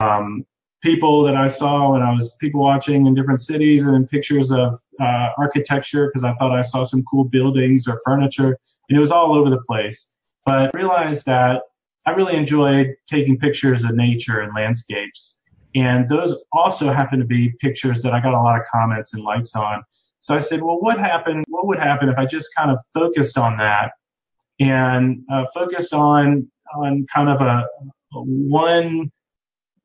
um, 0.00 0.44
people 0.82 1.22
that 1.24 1.36
I 1.36 1.46
saw 1.46 1.92
when 1.92 2.02
I 2.02 2.12
was 2.12 2.34
people 2.40 2.60
watching 2.60 3.06
in 3.06 3.14
different 3.14 3.42
cities, 3.42 3.84
and 3.84 3.94
then 3.94 4.06
pictures 4.08 4.50
of 4.50 4.80
uh, 5.00 5.28
architecture 5.38 6.06
because 6.06 6.24
I 6.24 6.34
thought 6.34 6.52
I 6.52 6.62
saw 6.62 6.84
some 6.84 7.04
cool 7.04 7.24
buildings 7.24 7.86
or 7.86 8.00
furniture, 8.04 8.58
and 8.88 8.96
it 8.96 9.00
was 9.00 9.10
all 9.10 9.34
over 9.34 9.50
the 9.50 9.62
place. 9.62 10.14
But 10.46 10.54
I 10.54 10.70
realized 10.74 11.26
that 11.26 11.62
I 12.06 12.10
really 12.10 12.36
enjoyed 12.36 12.94
taking 13.08 13.38
pictures 13.38 13.84
of 13.84 13.94
nature 13.94 14.40
and 14.40 14.54
landscapes. 14.54 15.38
And 15.74 16.08
those 16.08 16.36
also 16.52 16.92
happen 16.92 17.18
to 17.18 17.24
be 17.24 17.50
pictures 17.60 18.02
that 18.02 18.12
I 18.12 18.20
got 18.20 18.34
a 18.34 18.40
lot 18.40 18.60
of 18.60 18.66
comments 18.72 19.14
and 19.14 19.22
likes 19.22 19.54
on. 19.56 19.82
So 20.24 20.34
I 20.34 20.38
said, 20.38 20.62
well, 20.62 20.80
what 20.80 20.98
happened? 20.98 21.44
What 21.48 21.66
would 21.66 21.78
happen 21.78 22.08
if 22.08 22.16
I 22.16 22.24
just 22.24 22.54
kind 22.54 22.70
of 22.70 22.80
focused 22.94 23.36
on 23.36 23.58
that 23.58 23.92
and 24.58 25.22
uh, 25.30 25.44
focused 25.52 25.92
on 25.92 26.50
on 26.74 27.04
kind 27.14 27.28
of 27.28 27.42
a, 27.42 27.68
a 28.14 28.22
one 28.22 29.12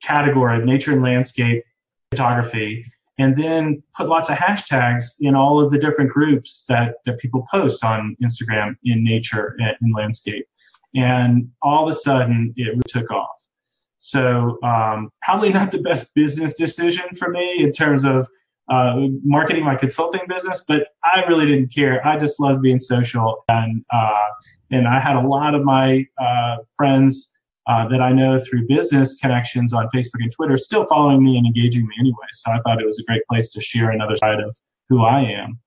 category 0.02 0.58
of 0.58 0.64
nature 0.64 0.94
and 0.94 1.04
landscape 1.04 1.66
photography, 2.10 2.86
and 3.18 3.36
then 3.36 3.84
put 3.94 4.08
lots 4.08 4.30
of 4.30 4.38
hashtags 4.38 5.08
in 5.20 5.36
all 5.36 5.62
of 5.62 5.72
the 5.72 5.78
different 5.78 6.10
groups 6.10 6.64
that 6.70 6.96
that 7.06 7.20
people 7.20 7.46
post 7.52 7.84
on 7.84 8.16
Instagram 8.24 8.78
in 8.86 9.04
nature 9.04 9.58
and 9.60 9.94
landscape, 9.94 10.46
and 10.96 11.52
all 11.62 11.84
of 11.84 11.92
a 11.94 11.96
sudden 11.96 12.54
it 12.56 12.80
took 12.88 13.12
off. 13.12 13.28
So 13.98 14.58
um, 14.64 15.10
probably 15.22 15.50
not 15.50 15.74
the 15.74 15.82
best 15.82 16.16
business 16.16 16.56
decision 16.56 17.14
for 17.18 17.30
me 17.30 17.62
in 17.62 17.74
terms 17.74 18.06
of 18.06 18.26
uh, 18.70 19.08
marketing 19.24 19.66
my 19.66 19.76
consulting 19.76 20.22
business, 20.28 20.64
but 20.68 20.88
I 21.04 21.24
really 21.28 21.46
didn't 21.46 21.74
care. 21.74 22.06
I 22.06 22.18
just 22.18 22.40
loved 22.40 22.62
being 22.62 22.80
social, 22.80 23.44
and 23.50 23.84
uh, 23.92 24.28
and 24.72 24.88
I 24.88 25.00
had 25.00 25.16
a 25.16 25.28
lot 25.28 25.56
of 25.56 25.64
my 25.64 26.06
uh, 26.22 26.58
friends 26.76 27.34
uh, 27.68 27.88
that 27.88 28.02
I 28.02 28.12
know 28.12 28.40
through 28.40 28.68
business 28.68 29.16
connections 29.16 29.74
on 29.74 29.90
Facebook 29.94 30.22
and 30.22 30.32
Twitter 30.32 30.56
still 30.56 30.86
following 30.86 31.24
me 31.24 31.38
and 31.38 31.48
engaging 31.48 31.88
me 31.88 31.96
anyway. 32.00 32.28
So 32.34 32.52
I 32.52 32.60
thought 32.62 32.80
it 32.80 32.86
was 32.86 33.00
a 33.00 33.04
great 33.04 33.24
place 33.28 33.52
to 33.52 33.62
share 33.62 33.90
another 33.90 34.16
side 34.16 34.40
of 34.40 34.56
who 34.88 35.04
I 35.04 35.22
am, 35.22 35.60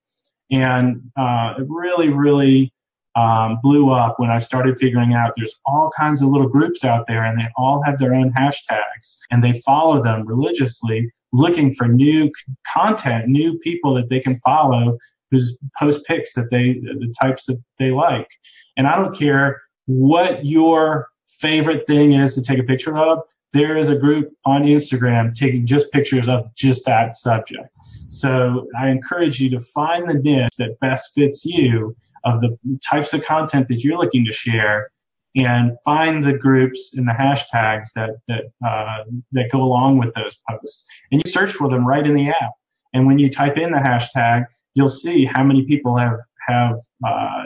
and 0.50 1.03
uh, 1.16 1.55
it 1.59 1.66
really, 1.68 2.09
really. 2.09 2.72
Um, 3.14 3.59
blew 3.62 3.90
up 3.90 4.18
when 4.18 4.30
I 4.30 4.38
started 4.38 4.78
figuring 4.80 5.12
out 5.12 5.34
there's 5.36 5.61
all 5.66 5.90
kinds 5.94 6.22
of 6.22 6.28
little 6.28 6.48
groups 6.48 6.82
out 6.82 7.05
there 7.07 7.24
and 7.24 7.38
they 7.38 7.46
all 7.59 7.82
have 7.82 7.98
their 7.98 8.14
own 8.14 8.32
hashtags 8.32 9.18
and 9.30 9.44
they 9.44 9.53
follow 9.66 10.03
them 10.03 10.26
religiously 10.26 11.12
looking 11.33 11.72
for 11.72 11.89
new 11.89 12.30
content, 12.72 13.28
new 13.28 13.59
people 13.59 13.95
that 13.95 14.09
they 14.09 14.20
can 14.20 14.39
follow 14.41 14.99
who's 15.30 15.57
post 15.78 16.05
pics 16.07 16.35
that 16.35 16.51
they, 16.51 16.74
the 16.74 17.12
types 17.20 17.47
that 17.47 17.61
they 17.78 17.91
like. 17.91 18.28
And 18.76 18.87
I 18.87 18.97
don't 18.97 19.16
care 19.16 19.61
what 19.87 20.45
your 20.45 21.09
favorite 21.26 21.87
thing 21.87 22.12
is 22.12 22.35
to 22.35 22.43
take 22.43 22.59
a 22.59 22.64
picture 22.64 22.97
of. 22.99 23.20
There 23.53 23.76
is 23.76 23.89
a 23.89 23.97
group 23.97 24.33
on 24.47 24.62
Instagram 24.62 25.35
taking 25.35 25.66
just 25.66 25.91
pictures 25.91 26.28
of 26.28 26.55
just 26.55 26.85
that 26.87 27.16
subject. 27.16 27.68
So 28.09 28.68
I 28.78 28.89
encourage 28.89 29.41
you 29.41 29.51
to 29.51 29.61
find 29.61 30.09
the 30.09 30.14
niche 30.14 30.53
that 30.59 30.78
best 30.80 31.14
fits 31.14 31.45
you 31.45 31.97
of 32.24 32.41
the 32.41 32.57
types 32.89 33.12
of 33.14 33.24
content 33.24 33.68
that 33.68 33.83
you're 33.83 33.99
looking 33.99 34.24
to 34.26 34.33
share 34.33 34.91
and 35.35 35.78
find 35.85 36.24
the 36.24 36.37
groups 36.37 36.95
and 36.95 37.07
the 37.07 37.12
hashtags 37.12 37.89
that 37.95 38.11
that 38.28 38.45
uh, 38.66 39.05
that 39.33 39.51
go 39.51 39.62
along 39.62 39.99
with 39.99 40.12
those 40.14 40.41
posts, 40.49 40.87
and 41.11 41.22
you 41.24 41.30
search 41.30 41.53
for 41.53 41.68
them 41.68 41.87
right 41.87 42.07
in 42.07 42.14
the 42.14 42.28
app. 42.28 42.53
And 42.95 43.07
when 43.07 43.18
you 43.18 43.30
type 43.30 43.57
in 43.57 43.72
the 43.72 43.78
hashtag, 43.78 44.45
you'll 44.74 44.89
see 44.89 45.24
how 45.24 45.43
many 45.43 45.64
people 45.64 45.97
have 45.97 46.18
have 46.49 46.78
uh, 47.07 47.45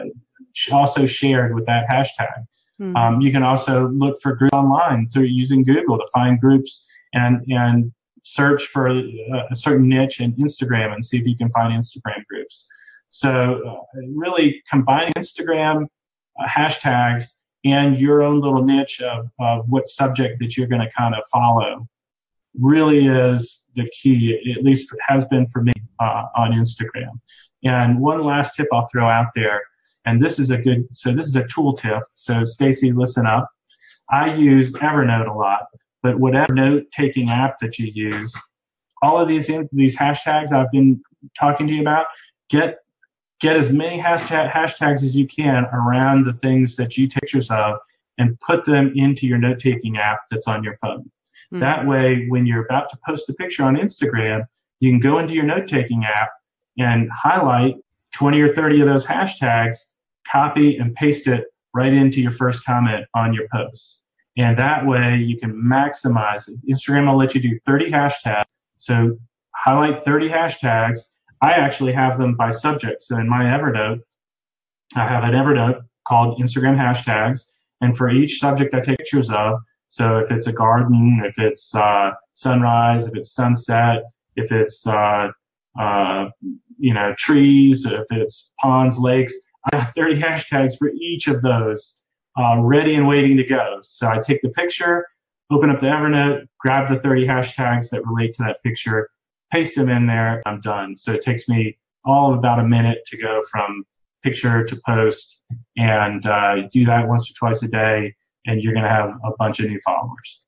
also 0.73 1.07
shared 1.07 1.55
with 1.55 1.67
that 1.67 1.87
hashtag. 1.91 2.47
Mm-hmm. 2.81 2.97
Um, 2.97 3.21
you 3.21 3.33
can 3.33 3.43
also 3.43 3.89
look 3.89 4.21
for 4.21 4.35
groups 4.35 4.53
online 4.53 5.09
through 5.11 5.25
using 5.25 5.63
Google 5.63 5.99
to 5.99 6.07
find 6.13 6.41
groups 6.41 6.87
and 7.15 7.45
and 7.49 7.93
search 8.25 8.67
for 8.67 8.89
a, 8.89 9.03
a 9.53 9.55
certain 9.55 9.89
niche 9.89 10.21
in 10.21 10.33
Instagram 10.33 10.93
and 10.93 11.05
see 11.05 11.17
if 11.17 11.27
you 11.27 11.37
can 11.37 11.49
find 11.51 11.73
Instagram 11.73 12.25
groups. 12.29 12.67
So 13.11 13.63
uh, 13.67 14.01
really 14.15 14.63
combine 14.69 15.13
Instagram 15.17 15.87
uh, 16.39 16.47
hashtags 16.47 17.35
and 17.65 17.97
your 17.97 18.23
own 18.23 18.41
little 18.41 18.63
niche 18.63 19.01
of, 19.01 19.29
of 19.41 19.65
what 19.69 19.89
subject 19.89 20.39
that 20.41 20.57
you're 20.57 20.69
going 20.69 20.83
to 20.83 20.91
kind 20.97 21.15
of 21.15 21.23
follow 21.33 21.89
really 22.59 23.07
is 23.07 23.65
the 23.75 23.89
key, 23.91 24.55
at 24.57 24.65
least 24.65 24.95
has 25.07 25.25
been 25.27 25.47
for 25.49 25.63
me 25.63 25.73
uh, 26.01 26.25
on 26.37 26.53
Instagram. 26.53 27.21
And 27.65 28.01
one 28.01 28.23
last 28.23 28.55
tip 28.55 28.69
I'll 28.73 28.87
throw 28.87 29.09
out 29.09 29.29
there, 29.35 29.63
and 30.05 30.23
this 30.23 30.39
is 30.39 30.51
a 30.51 30.59
good, 30.59 30.87
so 30.93 31.13
this 31.13 31.27
is 31.27 31.37
a 31.37 31.47
tool 31.49 31.73
tip. 31.73 32.03
So 32.13 32.45
Stacy, 32.45 32.93
listen 32.93 33.27
up. 33.27 33.49
I 34.11 34.35
use 34.35 34.73
Evernote 34.75 35.29
a 35.29 35.33
lot, 35.33 35.67
but 36.03 36.19
whatever 36.19 36.55
note 36.55 36.85
taking 36.93 37.29
app 37.29 37.59
that 37.61 37.79
you 37.79 37.91
use, 37.93 38.35
all 39.03 39.21
of 39.21 39.29
these 39.29 39.51
these 39.73 39.97
hashtags 39.97 40.53
I've 40.53 40.71
been 40.71 41.03
talking 41.39 41.67
to 41.67 41.73
you 41.73 41.81
about, 41.81 42.07
get 42.49 42.79
get 43.41 43.57
as 43.57 43.71
many 43.71 44.01
hashtag, 44.01 44.51
hashtags 44.51 45.03
as 45.03 45.17
you 45.17 45.27
can 45.27 45.65
around 45.67 46.25
the 46.25 46.33
things 46.33 46.77
that 46.77 46.97
you 46.97 47.07
take 47.07 47.21
pictures 47.21 47.51
of 47.51 47.79
and 48.19 48.39
put 48.41 48.65
them 48.65 48.93
into 48.97 49.27
your 49.27 49.39
note 49.39 49.59
taking 49.59 49.99
app 49.99 50.21
that's 50.31 50.49
on 50.49 50.65
your 50.65 50.77
phone. 50.79 51.01
Mm-hmm. 51.01 51.61
That 51.61 51.87
way, 51.87 52.27
when 52.29 52.47
you're 52.47 52.65
about 52.65 52.91
to 52.91 52.99
post 53.07 53.29
a 53.29 53.35
picture 53.35 53.65
on 53.65 53.77
Instagram, 53.77 54.47
you 54.81 54.91
can 54.91 55.01
go 55.01 55.19
into 55.19 55.35
your 55.35 55.45
note 55.45 55.67
taking 55.67 56.05
app 56.05 56.31
and 56.79 57.11
highlight 57.11 57.77
20 58.15 58.41
or 58.41 58.55
30 58.55 58.81
of 58.81 58.89
those 58.89 59.07
hashtags, 59.07 59.77
copy 60.27 60.77
and 60.79 60.95
paste 60.95 61.27
it 61.27 61.45
right 61.75 61.93
into 61.93 62.23
your 62.23 62.33
first 62.33 62.65
comment 62.65 63.07
on 63.15 63.35
your 63.35 63.47
post. 63.53 64.03
And 64.39 64.59
that 64.59 64.85
way 64.85 65.17
you 65.17 65.39
can 65.39 65.53
maximize 65.53 66.49
it. 66.49 66.57
Instagram 66.69 67.11
will 67.11 67.19
let 67.19 67.35
you 67.35 67.41
do 67.41 67.59
30 67.65 67.91
hashtags. 67.91 68.45
So 68.79 69.19
highlight 69.55 70.03
30 70.03 70.29
hashtags. 70.29 71.01
I 71.43 71.53
actually 71.53 71.93
have 71.93 72.19
them 72.19 72.35
by 72.35 72.51
subject. 72.51 73.03
So 73.03 73.19
in 73.19 73.29
my 73.29 73.45
Evernote, 73.45 74.01
I 74.95 75.07
have 75.07 75.25
an 75.25 75.33
Evernote 75.33 75.83
called 76.07 76.41
Instagram 76.41 76.77
hashtags. 76.77 77.53
And 77.81 77.97
for 77.97 78.11
each 78.11 78.39
subject 78.39 78.75
I 78.75 78.81
take 78.81 78.99
pictures 78.99 79.31
of, 79.31 79.61
so 79.89 80.19
if 80.19 80.31
it's 80.31 80.47
a 80.47 80.53
garden, 80.53 81.23
if 81.25 81.39
it's 81.39 81.75
uh, 81.75 82.13
sunrise, 82.33 83.07
if 83.07 83.15
it's 83.15 83.35
sunset, 83.35 84.03
if 84.37 84.51
it's 84.53 84.87
uh, 84.87 85.31
uh, 85.79 86.29
you 86.79 86.95
know 86.95 87.15
trees, 87.19 87.87
if 87.87 88.05
it's 88.11 88.53
ponds, 88.61 88.99
lakes, 88.99 89.35
I 89.73 89.77
have 89.77 89.93
30 89.95 90.21
hashtags 90.21 90.77
for 90.79 90.91
each 90.91 91.29
of 91.29 91.43
those 91.43 92.03
uh, 92.39 92.61
ready 92.61 92.95
and 92.95 93.07
waiting 93.07 93.37
to 93.37 93.45
go. 93.45 93.79
So 93.83 94.09
I 94.09 94.19
take 94.19 94.43
the 94.43 94.51
picture, 94.51 95.07
open 95.51 95.71
up 95.71 95.81
the 95.81 95.87
Evernote, 95.87 96.47
grab 96.59 96.89
the 96.89 96.97
30 96.97 97.27
hashtags 97.27 97.91
that 97.91 98.07
relate 98.07 98.35
to 98.35 98.45
that 98.45 98.63
picture, 98.63 99.09
paste 99.51 99.77
them 99.77 99.89
in 99.89 100.07
there, 100.07 100.43
I'm 100.47 100.61
done. 100.61 100.97
So 100.97 101.13
it 101.13 101.23
takes 101.23 101.49
me 101.49 101.79
all 102.05 102.33
of 102.33 102.39
about 102.39 102.61
a 102.61 102.65
minute 102.65 102.99
to 103.07 103.17
go 103.17 103.43
from 103.51 103.85
picture 104.23 104.65
to 104.65 104.81
post 104.87 105.43
and 105.77 106.27
uh, 106.27 106.63
do 106.73 106.85
that 106.87 107.07
once 107.07 107.31
or 107.31 107.35
twice 107.35 107.63
a 107.63 107.69
day 107.69 108.15
and 108.47 108.63
you're 108.63 108.73
going 108.73 108.85
to 108.85 108.91
have 108.91 109.11
a 109.25 109.33
bunch 109.39 109.61
of 109.61 109.69
new 109.69 109.81
followers. 109.81 110.43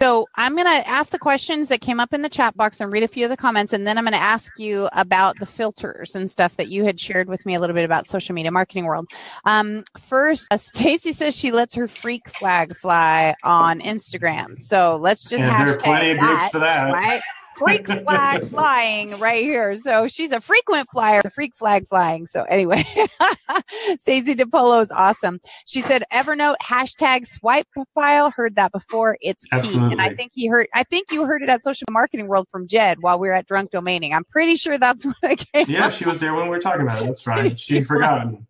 So 0.00 0.26
I'm 0.34 0.54
going 0.54 0.66
to 0.66 0.88
ask 0.88 1.10
the 1.10 1.18
questions 1.18 1.68
that 1.68 1.80
came 1.80 2.00
up 2.00 2.12
in 2.12 2.22
the 2.22 2.28
chat 2.28 2.56
box 2.56 2.80
and 2.80 2.92
read 2.92 3.04
a 3.04 3.08
few 3.08 3.24
of 3.24 3.30
the 3.30 3.36
comments, 3.36 3.72
and 3.72 3.86
then 3.86 3.96
I'm 3.96 4.04
going 4.04 4.12
to 4.12 4.18
ask 4.18 4.58
you 4.58 4.88
about 4.92 5.38
the 5.38 5.46
filters 5.46 6.16
and 6.16 6.28
stuff 6.28 6.56
that 6.56 6.68
you 6.68 6.84
had 6.84 6.98
shared 6.98 7.28
with 7.28 7.46
me 7.46 7.54
a 7.54 7.60
little 7.60 7.74
bit 7.74 7.84
about 7.84 8.08
social 8.08 8.34
media 8.34 8.50
marketing 8.50 8.84
world. 8.84 9.06
Um, 9.44 9.84
first, 9.98 10.48
uh, 10.50 10.56
Stacy 10.56 11.12
says 11.12 11.36
she 11.36 11.52
lets 11.52 11.74
her 11.76 11.86
freak 11.86 12.28
flag 12.28 12.76
fly 12.76 13.36
on 13.44 13.80
Instagram. 13.80 14.58
So 14.58 14.96
let's 14.96 15.22
just 15.22 15.44
hashtag 15.44 15.66
there 15.66 15.74
are 15.74 15.78
plenty 15.78 16.10
of 16.12 16.18
that, 16.18 16.26
groups 16.26 16.52
for 16.52 16.58
that. 16.58 16.92
right? 16.92 17.20
Freak 17.58 17.86
flag 17.86 18.44
flying 18.50 19.18
right 19.18 19.40
here. 19.42 19.76
So 19.76 20.08
she's 20.08 20.32
a 20.32 20.40
frequent 20.40 20.88
flyer, 20.92 21.20
freak 21.34 21.56
flag 21.56 21.86
flying. 21.88 22.26
So 22.26 22.44
anyway, 22.44 22.84
Stacey 23.98 24.34
DePolo 24.34 24.82
is 24.82 24.90
awesome. 24.90 25.40
She 25.66 25.80
said 25.80 26.04
Evernote 26.12 26.56
hashtag 26.62 27.26
swipe 27.26 27.66
profile. 27.72 28.30
Heard 28.30 28.56
that 28.56 28.72
before. 28.72 29.16
It's 29.20 29.44
key. 29.46 29.78
And 29.78 30.00
I 30.00 30.14
think 30.14 30.32
he 30.34 30.46
heard 30.46 30.66
I 30.74 30.84
think 30.84 31.10
you 31.10 31.24
heard 31.24 31.42
it 31.42 31.48
at 31.48 31.62
Social 31.62 31.86
Marketing 31.90 32.26
World 32.28 32.46
from 32.50 32.66
Jed 32.68 32.98
while 33.00 33.18
we 33.18 33.28
were 33.28 33.34
at 33.34 33.46
Drunk 33.46 33.70
Domaining. 33.72 34.14
I'm 34.14 34.24
pretty 34.24 34.56
sure 34.56 34.78
that's 34.78 35.04
what 35.06 35.16
I 35.22 35.34
came 35.34 35.64
Yeah, 35.68 35.86
up 35.86 35.92
she 35.92 36.04
was 36.04 36.20
there 36.20 36.34
when 36.34 36.44
we 36.44 36.50
were 36.50 36.60
talking 36.60 36.82
about 36.82 37.02
it. 37.02 37.06
That's 37.06 37.26
right. 37.26 37.58
She'd 37.58 37.86
forgotten. 37.86 38.46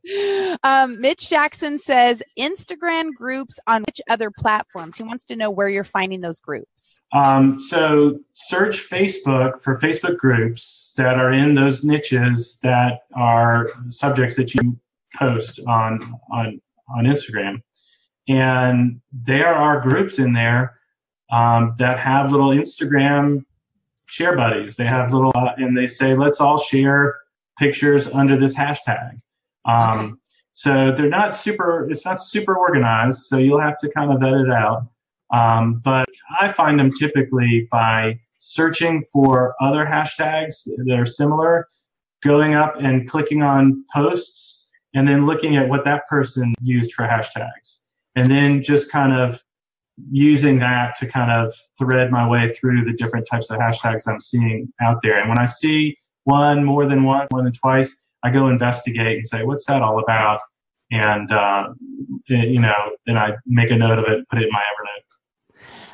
um, 0.63 1.01
Mitch 1.01 1.29
Jackson 1.31 1.79
says 1.79 2.23
Instagram 2.39 3.13
groups 3.15 3.59
on 3.67 3.83
which 3.83 4.01
other 4.11 4.31
platforms? 4.31 4.97
He 4.97 5.03
wants 5.03 5.25
to 5.27 5.37
know 5.37 5.51
where 5.51 5.69
you're 5.69 5.85
finding 5.85 6.21
those 6.21 6.41
groups. 6.41 6.99
Um, 7.13 7.61
so 7.61 8.19
search 8.35 8.89
Facebook 8.89 8.98
for 9.07 9.79
Facebook 9.79 10.17
groups 10.19 10.93
that 10.97 11.19
are 11.19 11.33
in 11.33 11.55
those 11.55 11.85
niches 11.85 12.59
that 12.63 13.03
are 13.15 13.71
subjects 13.91 14.37
that 14.37 14.55
you 14.55 14.79
post 15.17 15.61
on 15.67 16.19
on 16.33 16.61
on 16.89 17.05
Instagram, 17.05 17.63
and 18.29 19.01
there 19.13 19.55
are 19.55 19.81
groups 19.81 20.19
in 20.19 20.33
there 20.33 20.79
um, 21.31 21.75
that 21.79 21.99
have 21.99 22.33
little 22.33 22.51
Instagram 22.51 23.45
share 24.07 24.37
buddies. 24.37 24.77
They 24.77 24.87
have 24.87 25.13
little 25.13 25.33
uh, 25.35 25.53
and 25.57 25.77
they 25.77 25.87
say 25.87 26.15
let's 26.15 26.41
all 26.41 26.59
share 26.59 27.17
pictures 27.59 28.09
under 28.09 28.37
this 28.39 28.57
hashtag. 28.57 29.21
Um, 29.65 29.99
Okay. 29.99 30.15
So 30.59 30.91
they're 30.91 31.09
not 31.09 31.37
super. 31.37 31.89
It's 31.89 32.05
not 32.05 32.21
super 32.21 32.57
organized. 32.57 33.27
So 33.27 33.39
you'll 33.39 33.61
have 33.61 33.79
to 33.79 33.89
kind 33.91 34.13
of 34.13 34.19
vet 34.19 34.33
it 34.33 34.51
out. 34.51 34.89
Um, 35.33 35.75
but 35.85 36.07
I 36.41 36.49
find 36.49 36.77
them 36.81 36.91
typically 36.91 37.69
by 37.71 38.19
searching 38.39 39.03
for 39.13 39.55
other 39.61 39.85
hashtags 39.85 40.65
that 40.65 40.97
are 40.99 41.07
similar, 41.07 41.69
going 42.23 42.55
up 42.55 42.75
and 42.81 43.09
clicking 43.09 43.43
on 43.43 43.85
posts, 43.93 44.71
and 44.95 45.07
then 45.07 45.27
looking 45.27 45.57
at 45.57 45.69
what 45.69 45.85
that 45.85 46.07
person 46.09 46.55
used 46.61 46.93
for 46.93 47.05
hashtags. 47.05 47.83
And 48.17 48.31
then 48.31 48.63
just 48.63 48.91
kind 48.91 49.13
of 49.13 49.43
using 50.11 50.59
that 50.61 50.97
to 50.97 51.07
kind 51.07 51.31
of 51.31 51.55
thread 51.77 52.11
my 52.11 52.27
way 52.29 52.53
through 52.53 52.85
the 52.85 52.93
different 52.93 53.27
types 53.31 53.51
of 53.51 53.59
hashtags 53.59 54.07
I'm 54.07 54.21
seeing 54.21 54.73
out 54.81 55.01
there. 55.03 55.21
And 55.21 55.29
when 55.29 55.39
I 55.39 55.45
see 55.45 55.97
one 56.25 56.65
more 56.65 56.87
than 56.87 57.05
one, 57.05 57.27
more 57.33 57.43
than 57.43 57.53
twice, 57.53 58.05
I 58.23 58.31
go 58.31 58.49
investigate 58.49 59.17
and 59.19 59.27
say, 59.27 59.45
what's 59.45 59.67
that 59.67 59.83
all 59.83 59.99
about? 59.99 60.41
And, 60.91 61.31
uh, 61.31 61.69
you 62.27 62.61
know, 62.61 62.97
then 63.07 63.19
I 63.19 63.33
make 63.47 63.71
a 63.71 63.77
note 63.77 63.99
of 63.99 64.05
it, 64.09 64.29
put 64.29 64.41
it 64.41 64.47
in 64.47 64.51
my 64.53 64.59
Evernote. 64.59 65.08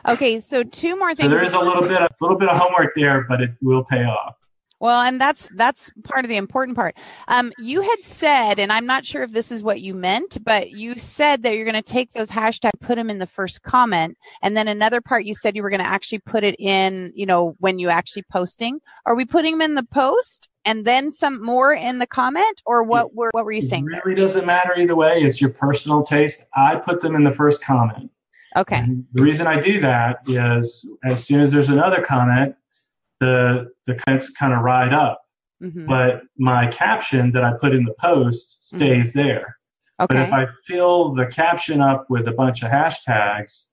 Okay, 0.07 0.41
so 0.41 0.63
two 0.63 0.97
more 0.99 1.15
things. 1.15 1.31
So 1.31 1.35
there 1.35 1.45
is 1.45 1.53
a 1.53 1.59
little 1.59 1.83
bit, 1.83 2.01
a 2.01 2.09
little 2.21 2.37
bit 2.39 2.49
of 2.49 2.59
homework 2.59 2.95
there, 2.95 3.25
but 3.29 3.41
it 3.41 3.51
will 3.63 3.85
pay 3.85 4.05
off. 4.05 4.37
Well, 4.81 5.01
and 5.01 5.19
that's 5.19 5.49
that's 5.55 5.91
part 6.03 6.27
of 6.27 6.29
the 6.29 6.37
important 6.37 6.77
part. 6.77 6.99
Um, 7.29 7.53
you 7.59 7.81
had 7.81 8.03
said, 8.03 8.59
and 8.59 8.71
I'm 8.71 8.85
not 8.85 9.07
sure 9.07 9.23
if 9.23 9.33
this 9.33 9.51
is 9.51 9.63
what 9.63 9.81
you 9.81 9.95
meant, 9.95 10.37
but 10.45 10.73
you 10.73 10.99
said 10.99 11.43
that 11.43 11.55
you're 11.55 11.65
going 11.65 11.75
to 11.75 11.81
take 11.81 12.13
those 12.13 12.31
hashtag, 12.31 12.73
put 12.81 12.97
them 12.97 13.09
in 13.09 13.19
the 13.19 13.27
first 13.27 13.63
comment, 13.63 14.19
and 14.43 14.55
then 14.55 14.69
another 14.69 15.01
part 15.01 15.25
you 15.25 15.33
said 15.35 15.57
you 15.57 15.63
were 15.63 15.71
going 15.71 15.81
to 15.81 15.89
actually 15.89 16.19
put 16.19 16.45
it 16.45 16.57
in, 16.59 17.13
you 17.15 17.25
know, 17.25 17.57
when 17.61 17.79
you 17.79 17.89
actually 17.89 18.25
posting. 18.31 18.79
Are 19.07 19.15
we 19.17 19.25
putting 19.25 19.53
them 19.53 19.63
in 19.63 19.75
the 19.75 19.85
post 19.85 20.51
and 20.67 20.85
then 20.85 21.13
some 21.13 21.43
more 21.43 21.73
in 21.73 21.99
the 21.99 22.07
comment, 22.07 22.61
or 22.67 22.83
what 22.83 23.15
were 23.15 23.31
what 23.33 23.47
were 23.47 23.53
you 23.53 23.63
saying? 23.63 23.87
It 23.87 23.93
there? 23.93 24.03
really 24.05 24.21
doesn't 24.21 24.45
matter 24.45 24.75
either 24.77 24.97
way. 24.97 25.23
It's 25.23 25.41
your 25.41 25.51
personal 25.51 26.03
taste. 26.03 26.47
I 26.55 26.77
put 26.77 27.01
them 27.01 27.15
in 27.15 27.25
the 27.25 27.31
first 27.31 27.65
comment. 27.65 28.11
Okay, 28.57 28.77
And 28.77 29.05
the 29.13 29.23
reason 29.23 29.47
I 29.47 29.61
do 29.61 29.81
that 29.81 30.19
is 30.29 30.89
as 31.05 31.25
soon 31.25 31.41
as 31.41 31.51
there's 31.53 31.71
another 31.71 32.03
comment, 32.03 32.55
the 33.21 33.71
the 33.87 33.95
comments 33.97 34.31
kind 34.31 34.53
of 34.53 34.61
ride 34.61 34.93
up. 34.93 35.23
hmm 35.61 35.87
But 35.87 36.23
my 36.39 36.69
caption 36.71 37.33
that 37.33 37.45
I 37.45 37.53
put 37.61 37.75
in 37.75 37.85
the 37.85 37.95
post 38.01 38.69
stays 38.69 39.13
there. 39.13 39.57
Okay. 40.01 40.15
But 40.15 40.27
if 40.29 40.33
I 40.33 40.47
fill 40.67 41.15
the 41.15 41.27
caption 41.27 41.81
up 41.81 42.07
with 42.11 42.27
a 42.29 42.33
bunch 42.33 42.63
of 42.63 42.71
hashtags, 42.71 43.69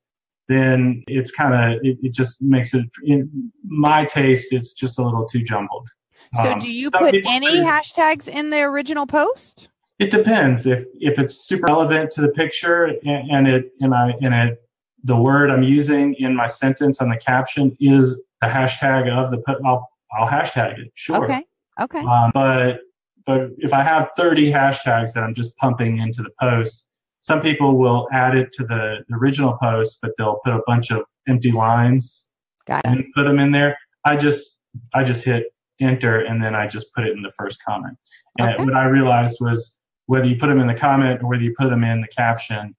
then 0.47 1.03
it's 1.07 1.31
kind 1.31 1.53
of 1.53 1.79
it, 1.83 1.97
it 2.01 2.13
just 2.13 2.41
makes 2.41 2.73
it 2.73 2.85
in 3.05 3.51
my 3.63 4.05
taste 4.05 4.51
it's 4.53 4.73
just 4.73 4.99
a 4.99 5.03
little 5.03 5.25
too 5.25 5.43
jumbled. 5.43 5.87
so 6.35 6.51
Um, 6.53 6.59
do 6.59 6.71
you 6.71 6.89
put 6.91 7.13
any 7.25 7.47
do- 7.57 7.63
hashtags 7.63 8.27
in 8.27 8.49
the 8.49 8.61
original 8.61 9.05
post? 9.05 9.69
It 9.99 10.09
depends 10.09 10.65
if 10.65 10.85
if 10.99 11.19
it's 11.19 11.35
super 11.47 11.67
relevant 11.69 12.09
to 12.11 12.21
the 12.21 12.29
picture 12.29 12.85
and, 13.05 13.29
and 13.31 13.47
it 13.47 13.71
and 13.81 13.93
I 13.93 14.13
and 14.21 14.33
it 14.33 14.61
the 15.03 15.15
word 15.15 15.49
I'm 15.49 15.63
using 15.63 16.13
in 16.19 16.35
my 16.35 16.47
sentence 16.47 17.01
on 17.01 17.09
the 17.09 17.17
caption 17.17 17.75
is 17.79 18.21
the 18.41 18.47
hashtag 18.47 19.09
of 19.09 19.31
the 19.31 19.41
I'll 19.65 19.89
I'll 20.17 20.27
hashtag 20.27 20.79
it 20.79 20.91
sure. 20.95 21.23
Okay, 21.23 21.45
okay, 21.79 21.99
Um, 21.99 22.31
but 22.33 22.79
but 23.25 23.49
if 23.59 23.71
I 23.73 23.83
have 23.83 24.09
30 24.17 24.51
hashtags 24.51 25.13
that 25.13 25.23
I'm 25.23 25.35
just 25.35 25.55
pumping 25.57 25.99
into 25.99 26.23
the 26.23 26.31
post, 26.39 26.87
some 27.21 27.39
people 27.41 27.77
will 27.77 28.07
add 28.11 28.35
it 28.35 28.51
to 28.53 28.65
the, 28.65 29.05
original 29.13 29.57
post, 29.61 29.99
but 30.01 30.11
they'll 30.17 30.39
put 30.43 30.53
a 30.53 30.61
bunch 30.65 30.91
of 30.91 31.03
empty 31.27 31.51
lines 31.51 32.29
got 32.65 32.83
it. 32.83 32.87
and 32.91 33.05
put 33.15 33.23
them 33.23 33.37
in 33.39 33.51
there. 33.51 33.77
I 34.05 34.15
just 34.17 34.61
I 34.93 35.03
just 35.03 35.23
hit 35.23 35.45
enter 35.79 36.21
and 36.21 36.43
then 36.43 36.55
I 36.55 36.67
just 36.67 36.93
put 36.93 37.05
it 37.05 37.11
in 37.15 37.21
the 37.21 37.31
first 37.31 37.63
comment. 37.63 37.97
And 38.39 38.49
Okay. 38.55 38.63
what 38.65 38.75
I 38.75 38.85
realized 38.85 39.37
was 39.39 39.77
whether 40.07 40.25
you 40.25 40.37
put 40.37 40.47
them 40.47 40.59
in 40.59 40.67
the 40.67 40.75
comment 40.75 41.21
or 41.21 41.27
whether 41.29 41.41
you 41.43 41.53
put 41.57 41.69
them 41.69 41.83
in 41.83 42.01
the 42.01 42.07
caption, 42.07 42.75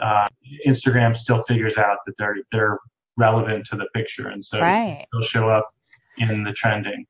uh, 0.00 0.26
Instagram 0.66 1.16
still 1.16 1.42
figures 1.44 1.76
out 1.78 1.98
that 2.06 2.14
they're 2.18 2.36
they're 2.52 2.78
relevant 3.16 3.64
to 3.66 3.76
the 3.76 3.86
picture, 3.94 4.28
and 4.28 4.44
so 4.44 4.60
Right. 4.60 5.06
they'll 5.12 5.22
show 5.22 5.48
up 5.48 5.68
in 6.18 6.42
the 6.44 6.52
trending. 6.52 7.06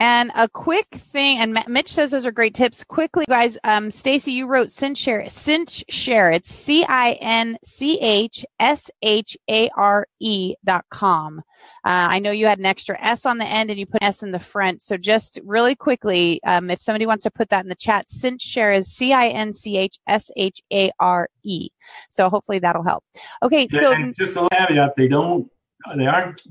And 0.00 0.30
a 0.36 0.48
quick 0.48 0.86
thing, 0.92 1.38
and 1.38 1.58
Mitch 1.66 1.92
says 1.92 2.10
those 2.10 2.24
are 2.24 2.30
great 2.30 2.54
tips. 2.54 2.84
Quickly, 2.84 3.24
guys, 3.28 3.58
um, 3.64 3.90
Stacy, 3.90 4.30
you 4.30 4.46
wrote 4.46 4.70
Cinch 4.70 4.98
Share. 4.98 5.28
Cinch 5.28 5.84
Share. 5.88 6.30
It's 6.30 6.48
C 6.48 6.84
I 6.84 7.12
N 7.20 7.58
C 7.64 7.98
H 8.00 8.44
S 8.60 8.90
H 9.02 9.36
A 9.50 9.68
R 9.76 10.06
E 10.20 10.54
dot 10.64 10.84
com. 10.90 11.40
Uh, 11.84 12.06
I 12.10 12.20
know 12.20 12.30
you 12.30 12.46
had 12.46 12.60
an 12.60 12.66
extra 12.66 12.96
S 13.00 13.26
on 13.26 13.38
the 13.38 13.44
end 13.44 13.70
and 13.70 13.78
you 13.80 13.86
put 13.86 14.02
S 14.02 14.22
in 14.22 14.30
the 14.30 14.38
front. 14.38 14.82
So 14.82 14.96
just 14.96 15.40
really 15.44 15.74
quickly, 15.74 16.40
um, 16.44 16.70
if 16.70 16.80
somebody 16.80 17.06
wants 17.06 17.24
to 17.24 17.30
put 17.32 17.48
that 17.48 17.64
in 17.64 17.68
the 17.68 17.74
chat, 17.74 18.08
Cinch 18.08 18.42
Share 18.42 18.70
is 18.70 18.86
C 18.86 19.12
I 19.12 19.28
N 19.28 19.52
C 19.52 19.76
H 19.78 19.98
S 20.06 20.30
H 20.36 20.62
A 20.72 20.92
R 21.00 21.28
E. 21.42 21.70
So 22.10 22.28
hopefully 22.28 22.60
that'll 22.60 22.84
help. 22.84 23.02
Okay, 23.42 23.66
so 23.66 23.92
and 23.92 24.14
just 24.16 24.36
a 24.36 24.48
caveat: 24.50 24.94
they 24.96 25.08
don't 25.08 25.50
they 25.96 26.06
aren't 26.06 26.42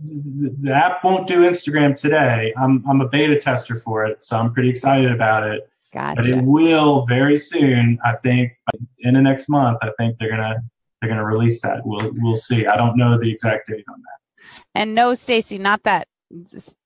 the 0.61 0.71
app 0.71 1.03
won't 1.03 1.27
do 1.27 1.41
Instagram 1.41 1.95
today. 1.95 2.53
I'm 2.57 2.83
I'm 2.89 3.01
a 3.01 3.07
beta 3.07 3.39
tester 3.39 3.79
for 3.79 4.05
it, 4.05 4.23
so 4.23 4.37
I'm 4.37 4.53
pretty 4.53 4.69
excited 4.69 5.11
about 5.11 5.43
it. 5.43 5.69
Gotcha. 5.93 6.15
But 6.15 6.25
it 6.29 6.41
will 6.43 7.05
very 7.05 7.37
soon. 7.37 7.99
I 8.05 8.15
think 8.17 8.53
in 8.99 9.13
the 9.13 9.21
next 9.21 9.49
month. 9.49 9.79
I 9.81 9.91
think 9.97 10.17
they're 10.19 10.29
gonna 10.29 10.63
they're 11.01 11.09
gonna 11.09 11.25
release 11.25 11.61
that. 11.61 11.85
We'll 11.85 12.11
we'll 12.17 12.35
see. 12.35 12.65
I 12.65 12.75
don't 12.77 12.97
know 12.97 13.17
the 13.19 13.31
exact 13.31 13.67
date 13.67 13.85
on 13.89 14.01
that. 14.01 14.49
And 14.75 14.95
no, 14.95 15.13
Stacy, 15.13 15.57
not 15.57 15.83
that. 15.83 16.07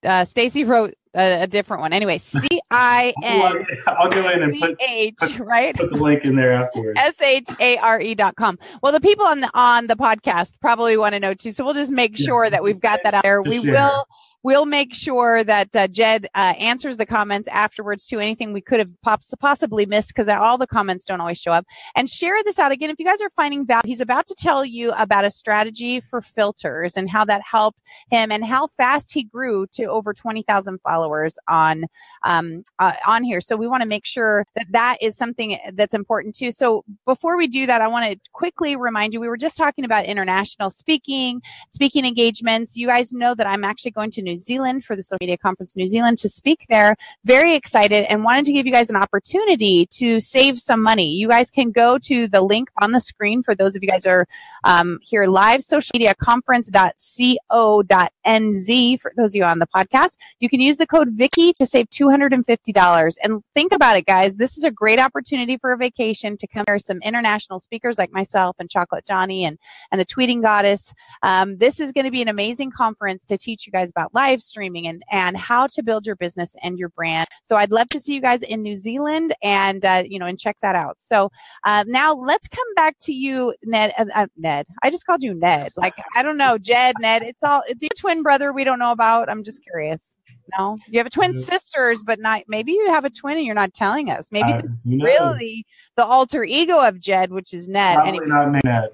Uh, 0.06 0.24
Stacy 0.24 0.64
wrote 0.64 0.94
a, 1.16 1.44
a, 1.44 1.48
different 1.48 1.82
one. 1.82 1.94
Anyway, 1.94 2.18
C 2.20 2.48
I 2.70 3.14
N. 3.24 3.66
I'll 3.88 4.10
go 4.10 4.30
in 4.30 4.44
and 4.44 4.60
put, 4.60 4.80
H, 4.80 5.40
right? 5.40 5.76
Put 5.76 5.90
the 5.90 5.98
link 5.98 6.24
in 6.24 6.36
there 6.36 6.54
afterwards. 6.54 7.00
S 7.00 7.22
H 7.22 7.50
A 7.60 7.78
R 7.78 8.00
E 8.00 8.14
dot 8.14 8.36
com. 8.36 8.60
Well, 8.84 8.92
the 8.92 9.02
people 9.02 9.26
on 9.26 9.42
the 9.42 9.50
on 9.54 9.88
the 9.88 9.96
podcast 9.96 10.54
probably 10.62 10.96
want 10.98 11.14
to 11.14 11.20
know 11.20 11.34
too, 11.34 11.52
so 11.52 11.66
we'll 11.66 11.74
just 11.74 11.92
make 11.92 12.18
sure 12.18 12.50
that 12.50 12.62
we've 12.64 12.82
got 12.82 13.00
that 13.04 13.14
out 13.16 13.24
there. 13.24 13.42
We 13.42 13.60
will 13.60 14.08
we'll 14.44 14.66
make 14.66 14.94
sure 14.94 15.44
that 15.44 15.76
uh, 15.76 15.88
Jed 15.88 16.28
uh, 16.34 16.54
answers 16.60 16.98
the 16.98 17.06
comments 17.06 17.48
afterwards 17.50 18.06
to 18.08 18.20
anything 18.20 18.54
we 18.54 18.62
could 18.62 18.80
have 18.80 18.90
pops- 19.04 19.34
possibly 19.40 19.86
missed 19.86 20.10
because 20.10 20.28
all 20.28 20.58
the 20.58 20.68
comments 20.68 21.06
don't 21.06 21.22
always 21.22 21.40
show 21.40 21.52
up. 21.52 21.66
And 21.96 22.10
share 22.10 22.44
this 22.44 22.58
out 22.58 22.72
again. 22.72 22.90
If 22.90 23.00
you 23.00 23.06
guys 23.06 23.22
are 23.22 23.30
finding 23.30 23.66
value, 23.66 23.82
he's 23.86 24.02
about 24.02 24.28
to 24.28 24.36
tell 24.36 24.66
you 24.66 24.92
about 24.92 25.26
a 25.26 25.32
strategy 25.32 26.00
for 26.00 26.22
filters 26.22 26.98
and 26.98 27.10
how 27.10 27.26
that 27.26 27.42
helped 27.50 27.80
him 28.10 28.32
and 28.32 28.44
how 28.44 28.68
fast 28.68 29.14
he 29.14 29.24
grew 29.24 29.68
to 29.74 29.86
over 29.86 30.14
20,000 30.14 30.80
followers 30.82 31.38
on, 31.48 31.86
um, 32.24 32.64
uh, 32.80 32.94
on 33.06 33.24
here. 33.24 33.42
So 33.42 33.56
we 33.56 33.68
want 33.68 33.82
to 33.82 33.88
make 33.88 34.06
sure 34.06 34.46
that 34.56 34.68
that 34.72 34.98
is 35.02 35.16
something 35.16 35.58
that's 35.74 35.94
important 35.94 36.36
too. 36.36 36.52
So 36.52 36.84
before 37.06 37.38
we 37.38 37.48
do 37.48 37.66
that, 37.68 37.82
I 37.82 37.88
want 37.88 38.12
to 38.12 38.20
quickly 38.34 38.76
remind 38.76 39.14
you, 39.14 39.20
we 39.20 39.30
were 39.30 39.38
just 39.38 39.58
talking 39.58 39.86
about 39.86 40.06
international 40.06 40.70
speaking, 40.70 41.42
speaking 41.70 42.06
engagements. 42.06 42.76
You 42.76 42.88
guys 42.88 43.14
know 43.14 43.36
that 43.36 43.48
I'm 43.48 43.64
actually 43.64 43.92
going 43.92 44.12
to 44.12 44.22
New 44.22 44.31
Zealand 44.38 44.86
for 44.86 44.96
the 44.96 45.04
Social 45.04 45.18
Media 45.22 45.38
Conference 45.38 45.76
New 45.76 45.88
Zealand 45.88 46.18
to 46.20 46.30
speak 46.30 46.66
there. 46.70 46.96
Very 47.26 47.56
excited 47.56 48.06
and 48.10 48.24
wanted 48.24 48.46
to 48.46 48.54
give 48.54 48.66
you 48.66 48.72
guys 48.72 48.90
an 48.90 48.96
opportunity 48.96 49.86
to 49.88 50.20
save 50.20 50.60
some 50.60 50.82
money. 50.82 51.12
You 51.12 51.28
guys 51.28 51.52
can 51.52 51.72
go 51.72 51.98
to 52.00 52.28
the 52.28 52.42
link 52.42 52.70
on 52.82 52.92
the 52.92 53.00
screen 53.00 53.44
for 53.44 53.56
those 53.56 53.76
of 53.76 53.84
you 53.84 53.90
guys 53.90 54.06
are 54.06 54.28
um, 54.64 55.00
here 55.02 55.26
live, 55.26 55.62
social 55.62 55.92
media 55.94 56.16
conference.co.nz 56.16 59.02
for 59.02 59.14
those 59.18 59.32
of 59.32 59.36
you 59.36 59.44
on 59.44 59.60
the 59.60 59.68
podcast. 59.68 60.18
You 60.40 60.50
can 60.50 60.60
use 60.60 60.78
the 60.78 60.88
code 60.88 61.10
Vicki 61.12 61.54
to 61.54 61.66
save 61.66 61.90
$250. 61.90 63.16
And 63.24 63.44
think 63.54 63.72
about 63.72 63.98
it, 63.98 64.06
guys. 64.06 64.38
This 64.38 64.58
is 64.58 64.64
a 64.64 64.72
great 64.72 65.00
opportunity 65.00 65.58
for 65.58 65.72
a 65.72 65.78
vacation 65.78 66.38
to 66.38 66.48
come 66.48 66.64
here 66.68 66.80
some 66.80 67.00
international 67.02 67.60
speakers 67.60 67.98
like 67.98 68.12
myself 68.12 68.56
and 68.60 68.70
Chocolate 68.70 69.06
Johnny 69.06 69.46
and, 69.46 69.58
and 69.92 70.00
the 70.00 70.06
Tweeting 70.06 70.42
Goddess. 70.42 70.94
Um, 71.22 71.58
this 71.58 71.80
is 71.80 71.92
going 71.92 72.06
to 72.06 72.12
be 72.12 72.22
an 72.22 72.28
amazing 72.28 72.72
conference 72.72 73.26
to 73.26 73.38
teach 73.38 73.66
you 73.66 73.72
guys 73.72 73.90
about 73.90 74.14
live 74.22 74.42
streaming 74.42 74.88
and, 74.88 75.04
and 75.12 75.36
how 75.36 75.66
to 75.66 75.82
build 75.82 76.06
your 76.06 76.16
business 76.16 76.56
and 76.64 76.78
your 76.78 76.90
brand. 76.90 77.28
So 77.44 77.56
I'd 77.56 77.72
love 77.72 77.88
to 77.88 78.00
see 78.00 78.14
you 78.14 78.22
guys 78.22 78.44
in 78.44 78.62
New 78.62 78.76
Zealand 78.76 79.34
and, 79.42 79.84
uh, 79.84 80.04
you 80.06 80.20
know, 80.20 80.28
and 80.28 80.40
check 80.40 80.58
that 80.62 80.76
out. 80.76 80.96
So 81.00 81.32
uh, 81.64 81.84
now 81.88 82.14
let's 82.14 82.48
come 82.48 82.72
back 82.76 82.96
to 83.02 83.14
you, 83.14 83.54
Ned. 83.64 83.94
Uh, 83.98 84.06
uh 84.14 84.28
Ned, 84.38 84.68
I 84.84 84.92
just 84.92 85.06
called 85.08 85.24
you 85.24 85.34
Ned. 85.34 85.72
Like, 85.76 85.96
I 86.16 86.22
don't 86.22 86.38
know, 86.38 86.58
Jed, 86.58 86.96
Ned. 87.00 87.24
It's 87.24 87.44
all, 87.44 87.64
your 87.80 87.90
twin 87.98 88.22
brother 88.22 88.54
we 88.54 88.64
don't 88.64 88.80
know 88.80 88.92
about. 88.92 89.30
I'm 89.30 89.44
just 89.44 89.64
curious. 89.64 90.18
No, 90.58 90.78
you 90.88 91.00
have 91.00 91.08
a 91.08 91.10
twin 91.10 91.32
mm-hmm. 91.32 91.42
sisters, 91.42 92.04
but 92.04 92.20
not. 92.20 92.44
Maybe 92.48 92.74
you 92.74 92.90
have 92.90 93.06
a 93.06 93.10
twin 93.10 93.38
and 93.38 93.46
you're 93.46 93.56
not 93.56 93.74
telling 93.74 94.12
us. 94.12 94.30
Maybe 94.32 94.52
uh, 94.52 94.62
really 94.86 95.66
the 95.96 96.06
alter 96.06 96.44
ego 96.44 96.80
of 96.80 97.00
Jed, 97.00 97.32
which 97.32 97.54
is 97.54 97.70
Ned. 97.70 97.96
Probably 97.96 98.10
anyway. 98.10 98.28
not 98.28 98.64
Ned. 98.64 98.90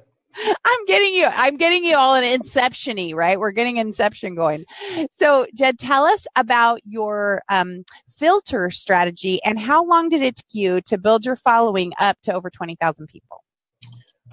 I'm 0.65 0.85
getting 0.85 1.13
you. 1.13 1.25
I'm 1.25 1.57
getting 1.57 1.83
you 1.83 1.95
all 1.95 2.15
an 2.15 2.23
inception-y, 2.23 3.11
right? 3.13 3.39
We're 3.39 3.51
getting 3.51 3.77
inception 3.77 4.35
going. 4.35 4.65
So, 5.11 5.47
Jed, 5.55 5.79
tell 5.79 6.05
us 6.05 6.27
about 6.35 6.81
your 6.85 7.41
um, 7.49 7.83
filter 8.17 8.69
strategy 8.69 9.39
and 9.43 9.59
how 9.59 9.85
long 9.85 10.09
did 10.09 10.21
it 10.21 10.37
take 10.37 10.53
you 10.53 10.81
to 10.81 10.97
build 10.97 11.25
your 11.25 11.35
following 11.35 11.93
up 11.99 12.17
to 12.23 12.33
over 12.33 12.49
20,000 12.49 13.07
people? 13.07 13.43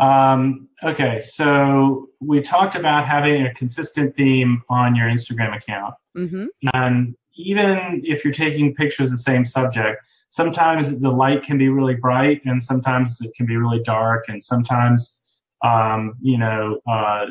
Um, 0.00 0.68
okay, 0.82 1.20
so 1.20 2.08
we 2.20 2.40
talked 2.40 2.74
about 2.74 3.06
having 3.06 3.46
a 3.46 3.54
consistent 3.54 4.16
theme 4.16 4.62
on 4.68 4.96
your 4.96 5.06
Instagram 5.06 5.56
account. 5.56 5.94
Mm-hmm. 6.16 6.46
And 6.72 7.14
even 7.36 8.02
if 8.04 8.24
you're 8.24 8.32
taking 8.32 8.74
pictures 8.74 9.06
of 9.06 9.12
the 9.12 9.18
same 9.18 9.44
subject, 9.44 10.02
sometimes 10.28 10.98
the 10.98 11.10
light 11.10 11.42
can 11.44 11.58
be 11.58 11.68
really 11.68 11.94
bright 11.94 12.40
and 12.44 12.62
sometimes 12.62 13.20
it 13.20 13.32
can 13.36 13.46
be 13.46 13.56
really 13.56 13.80
dark 13.84 14.24
and 14.28 14.42
sometimes 14.42 15.20
um, 15.64 16.14
you 16.20 16.38
know, 16.38 16.78
uh, 16.86 17.26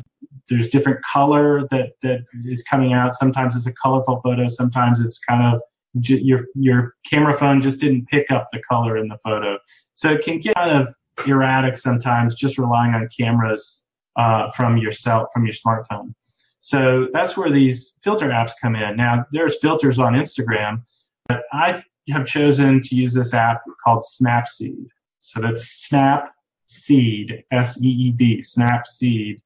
there's 0.50 0.70
different 0.70 1.00
color 1.04 1.68
that 1.72 1.92
that 2.02 2.22
is 2.46 2.64
coming 2.64 2.94
out. 2.94 3.14
Sometimes 3.14 3.56
it's 3.56 3.68
a 3.68 3.74
colorful 3.74 4.20
photo. 4.22 4.48
Sometimes 4.48 5.00
it's 5.00 5.20
kind 5.20 5.56
of 5.56 5.62
j- 6.00 6.20
your 6.20 6.48
your 6.56 6.96
camera 7.10 7.38
phone 7.38 7.62
just 7.62 7.80
didn't 7.80 8.08
pick 8.08 8.30
up 8.32 8.48
the 8.52 8.62
color 8.70 8.98
in 8.98 9.08
the 9.08 9.18
photo, 9.24 9.58
so 9.94 10.12
it 10.12 10.24
can 10.24 10.40
get 10.40 10.56
kind 10.56 10.82
of 10.82 10.94
erratic 11.28 11.78
sometimes. 11.78 12.36
Just 12.36 12.58
relying 12.58 12.94
on 12.94 13.08
cameras 13.16 13.84
uh, 14.18 14.50
from 14.52 14.78
your 14.78 14.92
cell 14.92 15.30
from 15.32 15.46
your 15.46 15.54
smartphone. 15.54 16.14
So 16.60 17.08
that's 17.14 17.38
where 17.38 17.52
these 17.52 18.00
filter 18.04 18.30
apps 18.30 18.52
come 18.62 18.76
in. 18.76 18.96
Now 18.98 19.26
there's 19.32 19.60
filters 19.60 20.00
on 20.00 20.14
Instagram, 20.14 20.82
but 21.28 21.44
I 21.52 21.84
have 22.10 22.26
chosen 22.26 22.82
to 22.82 22.96
use 22.96 23.14
this 23.14 23.34
app 23.34 23.62
called 23.84 24.04
Snapseed. 24.04 24.88
So 25.20 25.40
that's 25.40 25.64
Snap 25.64 26.34
Seed, 26.74 27.44
S 27.52 27.82
E 27.82 27.88
E 27.88 28.12
D, 28.12 28.38
Snapseed. 28.38 29.42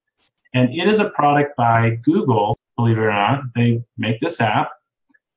And 0.53 0.73
it 0.73 0.87
is 0.87 0.99
a 0.99 1.09
product 1.11 1.55
by 1.57 1.99
Google, 2.03 2.57
believe 2.75 2.97
it 2.97 3.01
or 3.01 3.11
not. 3.11 3.43
They 3.55 3.83
make 3.97 4.19
this 4.21 4.41
app. 4.41 4.71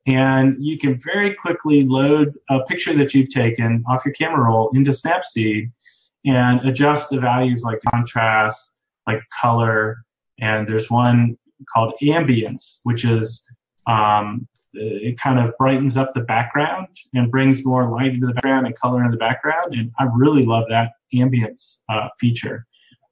And 0.07 0.57
you 0.65 0.79
can 0.79 0.99
very 0.99 1.35
quickly 1.35 1.85
load 1.85 2.35
a 2.49 2.61
picture 2.61 2.95
that 2.95 3.15
you've 3.15 3.29
taken 3.29 3.85
off 3.89 4.05
your 4.05 4.15
camera 4.15 4.45
roll 4.45 4.71
into 4.75 4.93
Snapseed 4.93 5.71
and 6.25 6.61
adjust 6.67 7.11
the 7.11 7.19
values 7.19 7.63
like 7.63 7.81
contrast, 7.91 8.73
like 9.07 9.23
color. 9.41 9.99
And 10.41 10.67
there's 10.67 10.91
one 10.91 11.37
called 11.73 11.95
ambience, 12.03 12.81
which 12.85 13.05
is 13.05 13.47
um, 13.87 14.49
it 14.73 15.19
kind 15.19 15.39
of 15.39 15.57
brightens 15.59 15.97
up 15.97 16.13
the 16.15 16.21
background 16.21 16.89
and 17.15 17.31
brings 17.31 17.65
more 17.65 17.91
light 17.91 18.15
into 18.15 18.27
the 18.27 18.35
background 18.35 18.67
and 18.67 18.77
color 18.79 19.05
in 19.05 19.11
the 19.11 19.17
background. 19.17 19.75
And 19.75 19.91
I 19.99 20.05
really 20.15 20.45
love 20.45 20.65
that 20.71 20.93
ambience 21.15 21.83
uh, 21.89 22.09
feature. 22.19 22.67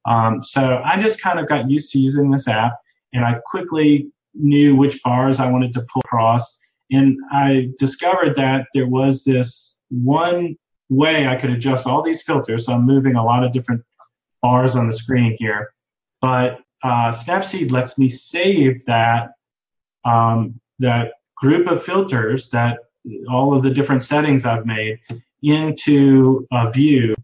Um, 0.07 0.43
so 0.43 0.81
I 0.85 1.01
just 1.01 1.21
kind 1.21 1.39
of 1.39 1.49
got 1.49 1.71
used 1.71 1.91
to 1.93 1.99
using 1.99 2.31
this 2.31 2.49
app 2.49 2.73
and 3.13 3.25
I 3.25 3.37
quickly 3.47 4.09
knew 4.35 4.75
which 4.77 5.03
bars 5.03 5.41
I 5.41 5.51
wanted 5.51 5.73
to 5.75 5.87
pull 5.93 6.03
across. 6.05 6.59
And 6.91 7.19
I 7.31 7.71
discovered 7.79 8.37
that 8.37 8.67
there 8.75 8.87
was 8.87 9.25
this 9.25 9.81
one 9.91 10.57
way 10.89 11.27
I 11.27 11.37
could 11.37 11.51
adjust 11.51 11.87
all 11.87 12.03
these 12.03 12.23
filters. 12.23 12.67
So 12.67 12.73
I'm 12.73 12.87
moving 12.87 13.17
a 13.17 13.25
lot 13.25 13.45
of 13.45 13.53
different 13.53 13.83
bars 14.41 14.77
on 14.77 14.87
the 14.87 14.97
screen 14.97 15.37
here. 15.39 15.73
But 16.23 16.61
uh, 16.83 17.11
Snapseed 17.11 17.71
lets 17.71 17.99
me 17.99 18.09
save 18.09 18.85
that 18.87 19.33
um, 20.05 20.61
that 20.79 21.13
group 21.37 21.67
of 21.67 21.83
filters 21.83 22.51
that 22.51 22.79
all 23.31 23.55
of 23.55 23.63
the 23.63 23.71
different 23.71 24.03
settings 24.03 24.45
I've 24.45 24.65
made 24.65 24.99
into 25.43 26.47
a 26.53 26.71
view 26.71 27.15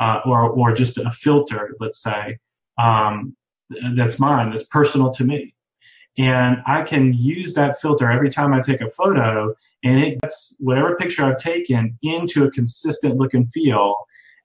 uh, 0.00 0.20
or, 0.24 0.48
or 0.50 0.72
just 0.74 0.98
a 0.98 1.10
filter, 1.10 1.76
let's 1.78 2.02
say, 2.02 2.38
um, 2.78 3.36
that's 3.96 4.18
mine, 4.18 4.50
that's 4.50 4.64
personal 4.64 5.10
to 5.12 5.24
me. 5.24 5.54
And 6.18 6.58
I 6.66 6.82
can 6.82 7.12
use 7.12 7.54
that 7.54 7.80
filter 7.80 8.10
every 8.10 8.30
time 8.30 8.52
I 8.52 8.60
take 8.60 8.80
a 8.80 8.88
photo, 8.88 9.54
and 9.84 10.02
it 10.02 10.20
gets 10.20 10.54
whatever 10.58 10.96
picture 10.96 11.24
I've 11.24 11.38
taken 11.38 11.96
into 12.02 12.44
a 12.44 12.50
consistent 12.50 13.16
look 13.16 13.34
and 13.34 13.50
feel. 13.52 13.94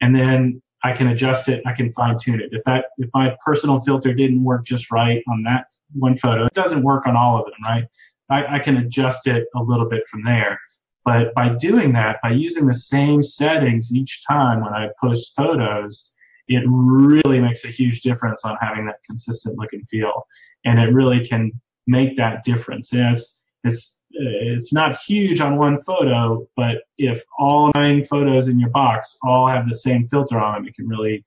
And 0.02 0.16
then 0.16 0.62
I 0.84 0.94
can 0.94 1.08
adjust 1.08 1.50
it, 1.50 1.64
I 1.66 1.74
can 1.74 1.92
fine 1.92 2.18
tune 2.20 2.40
it. 2.40 2.50
If 2.52 2.64
that 2.66 2.86
if 3.00 3.10
my 3.14 3.36
personal 3.44 3.80
filter 3.80 4.14
didn't 4.14 4.44
work 4.44 4.66
just 4.66 4.92
right 4.92 5.24
on 5.28 5.42
that 5.44 5.66
one 5.94 6.18
photo, 6.18 6.46
it 6.46 6.54
doesn't 6.54 6.84
work 6.84 7.08
on 7.08 7.16
all 7.16 7.40
of 7.40 7.46
them, 7.46 7.56
right? 7.64 7.86
I, 8.30 8.58
I 8.58 8.60
can 8.60 8.78
adjust 8.78 9.26
it 9.28 9.48
a 9.56 9.62
little 9.62 9.90
bit 9.90 10.06
from 10.08 10.24
there. 10.24 10.60
But 11.06 11.34
by 11.36 11.50
doing 11.50 11.94
that, 11.94 12.18
by 12.24 12.32
using 12.32 12.66
the 12.66 12.74
same 12.74 13.22
settings 13.22 13.94
each 13.94 14.26
time 14.26 14.62
when 14.62 14.74
I 14.74 14.90
post 15.00 15.36
photos, 15.36 16.14
it 16.48 16.64
really 16.68 17.40
makes 17.40 17.64
a 17.64 17.70
huge 17.70 18.02
difference 18.02 18.44
on 18.44 18.58
having 18.60 18.86
that 18.88 19.04
consistent 19.06 19.58
look 19.58 19.72
and 19.74 19.88
feel. 19.88 20.28
And 20.66 20.80
it 20.80 20.92
really 20.92 21.26
can 21.26 21.52
make 21.88 22.18
that 22.18 22.44
difference. 22.44 22.92
And 22.92 23.14
it's, 23.14 23.44
it's, 23.64 24.02
it's 24.10 24.74
not 24.74 24.98
huge 24.98 25.42
on 25.42 25.58
one 25.58 25.80
photo, 25.80 26.48
but 26.56 26.84
if 26.98 27.24
all 27.38 27.72
nine 27.76 28.04
photos 28.04 28.48
in 28.48 28.60
your 28.60 28.70
box 28.70 29.18
all 29.24 29.48
have 29.48 29.68
the 29.68 29.76
same 29.76 30.08
filter 30.08 30.40
on 30.40 30.56
them, 30.56 30.68
it 30.68 30.76
can 30.76 30.88
really 30.88 31.24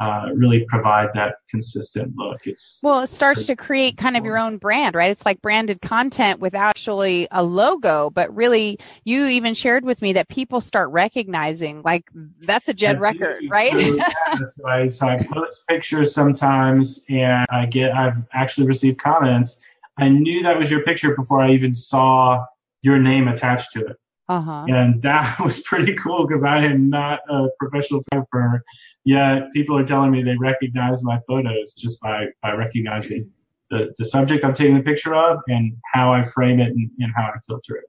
uh, 0.00 0.28
really 0.34 0.64
provide 0.68 1.08
that 1.14 1.36
consistent 1.48 2.12
look. 2.16 2.46
It's 2.46 2.80
well, 2.82 3.00
it 3.00 3.08
starts 3.08 3.44
to 3.46 3.56
create 3.56 3.96
kind 3.96 4.16
of 4.16 4.24
your 4.24 4.38
own 4.38 4.56
brand, 4.56 4.94
right? 4.94 5.10
It's 5.10 5.24
like 5.24 5.40
branded 5.42 5.80
content 5.80 6.40
with 6.40 6.54
actually 6.54 7.28
a 7.30 7.42
logo, 7.42 8.10
but 8.10 8.34
really, 8.34 8.78
you 9.04 9.26
even 9.26 9.54
shared 9.54 9.84
with 9.84 10.02
me 10.02 10.12
that 10.14 10.28
people 10.28 10.60
start 10.60 10.90
recognizing 10.90 11.82
like 11.82 12.10
that's 12.40 12.68
a 12.68 12.74
Jed 12.74 13.00
Record, 13.00 13.42
right? 13.48 13.72
So, 13.72 14.44
so, 14.44 14.66
I, 14.68 14.88
so 14.88 15.08
I 15.08 15.22
post 15.22 15.66
pictures 15.68 16.12
sometimes, 16.12 17.04
and 17.08 17.46
I 17.50 17.66
get 17.66 17.92
I've 17.92 18.24
actually 18.32 18.66
received 18.66 18.98
comments. 18.98 19.60
I 19.98 20.08
knew 20.08 20.42
that 20.42 20.58
was 20.58 20.70
your 20.70 20.82
picture 20.82 21.14
before 21.14 21.40
I 21.40 21.52
even 21.52 21.74
saw 21.74 22.44
your 22.82 22.98
name 22.98 23.28
attached 23.28 23.72
to 23.72 23.86
it. 23.86 23.96
Uh-huh. 24.28 24.64
And 24.68 25.02
that 25.02 25.38
was 25.44 25.60
pretty 25.60 25.94
cool 25.94 26.26
because 26.26 26.42
I 26.42 26.64
am 26.64 26.88
not 26.88 27.20
a 27.28 27.48
professional 27.58 28.02
photographer 28.04 28.64
yeah, 29.04 29.46
people 29.52 29.76
are 29.76 29.84
telling 29.84 30.10
me 30.10 30.22
they 30.22 30.36
recognize 30.36 31.02
my 31.02 31.18
photos 31.26 31.74
just 31.74 32.00
by, 32.00 32.26
by 32.42 32.52
recognizing 32.52 33.30
the, 33.70 33.92
the 33.98 34.04
subject 34.04 34.44
I'm 34.44 34.54
taking 34.54 34.76
the 34.76 34.82
picture 34.82 35.14
of 35.14 35.38
and 35.48 35.72
how 35.92 36.12
I 36.12 36.22
frame 36.22 36.60
it 36.60 36.68
and, 36.68 36.90
and 36.98 37.12
how 37.16 37.24
I 37.24 37.38
filter 37.46 37.76
it 37.76 37.84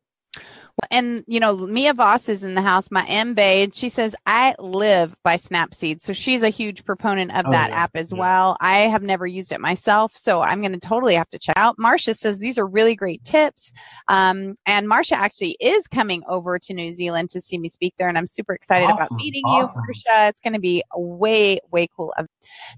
and 0.91 1.23
you 1.27 1.39
know 1.39 1.55
mia 1.55 1.93
voss 1.93 2.29
is 2.29 2.43
in 2.43 2.55
the 2.55 2.61
house 2.61 2.89
my 2.91 3.05
m 3.07 3.34
bay 3.34 3.63
and 3.63 3.73
she 3.75 3.89
says 3.89 4.15
i 4.25 4.55
live 4.59 5.15
by 5.23 5.36
snapseed 5.36 6.01
so 6.01 6.13
she's 6.13 6.43
a 6.43 6.49
huge 6.49 6.86
proponent 6.86 7.31
of 7.36 7.45
oh, 7.47 7.51
that 7.51 7.69
yeah, 7.69 7.75
app 7.75 7.91
as 7.95 8.11
yeah. 8.11 8.19
well. 8.19 8.57
I 8.59 8.79
have 8.79 9.03
never 9.03 9.27
used 9.27 9.51
it 9.51 9.59
myself 9.59 10.15
so 10.15 10.41
i'm 10.41 10.61
going 10.61 10.73
to 10.73 10.79
totally 10.79 11.15
have 11.15 11.29
to 11.31 11.39
check 11.39 11.57
out. 11.57 11.77
Marcia 11.77 12.13
says 12.13 12.39
these 12.39 12.57
are 12.57 12.67
really 12.67 12.95
great 12.95 13.23
tips. 13.23 13.71
Um, 14.07 14.57
and 14.65 14.88
marcia 14.88 15.15
actually 15.15 15.57
is 15.59 15.88
coming 15.88 16.23
over 16.27 16.59
to 16.59 16.73
new 16.73 16.91
zealand 16.93 17.29
to 17.31 17.41
see 17.41 17.57
me 17.57 17.69
speak 17.69 17.93
there 17.97 18.09
and 18.09 18.17
i'm 18.17 18.27
super 18.27 18.53
excited 18.53 18.86
awesome, 18.86 18.97
about 18.97 19.11
meeting 19.11 19.43
awesome. 19.45 19.81
you 19.88 19.93
marcia. 20.05 20.27
It's 20.27 20.41
going 20.41 20.53
to 20.53 20.59
be 20.59 20.84
way 20.95 21.59
way 21.71 21.88
cool 21.95 22.13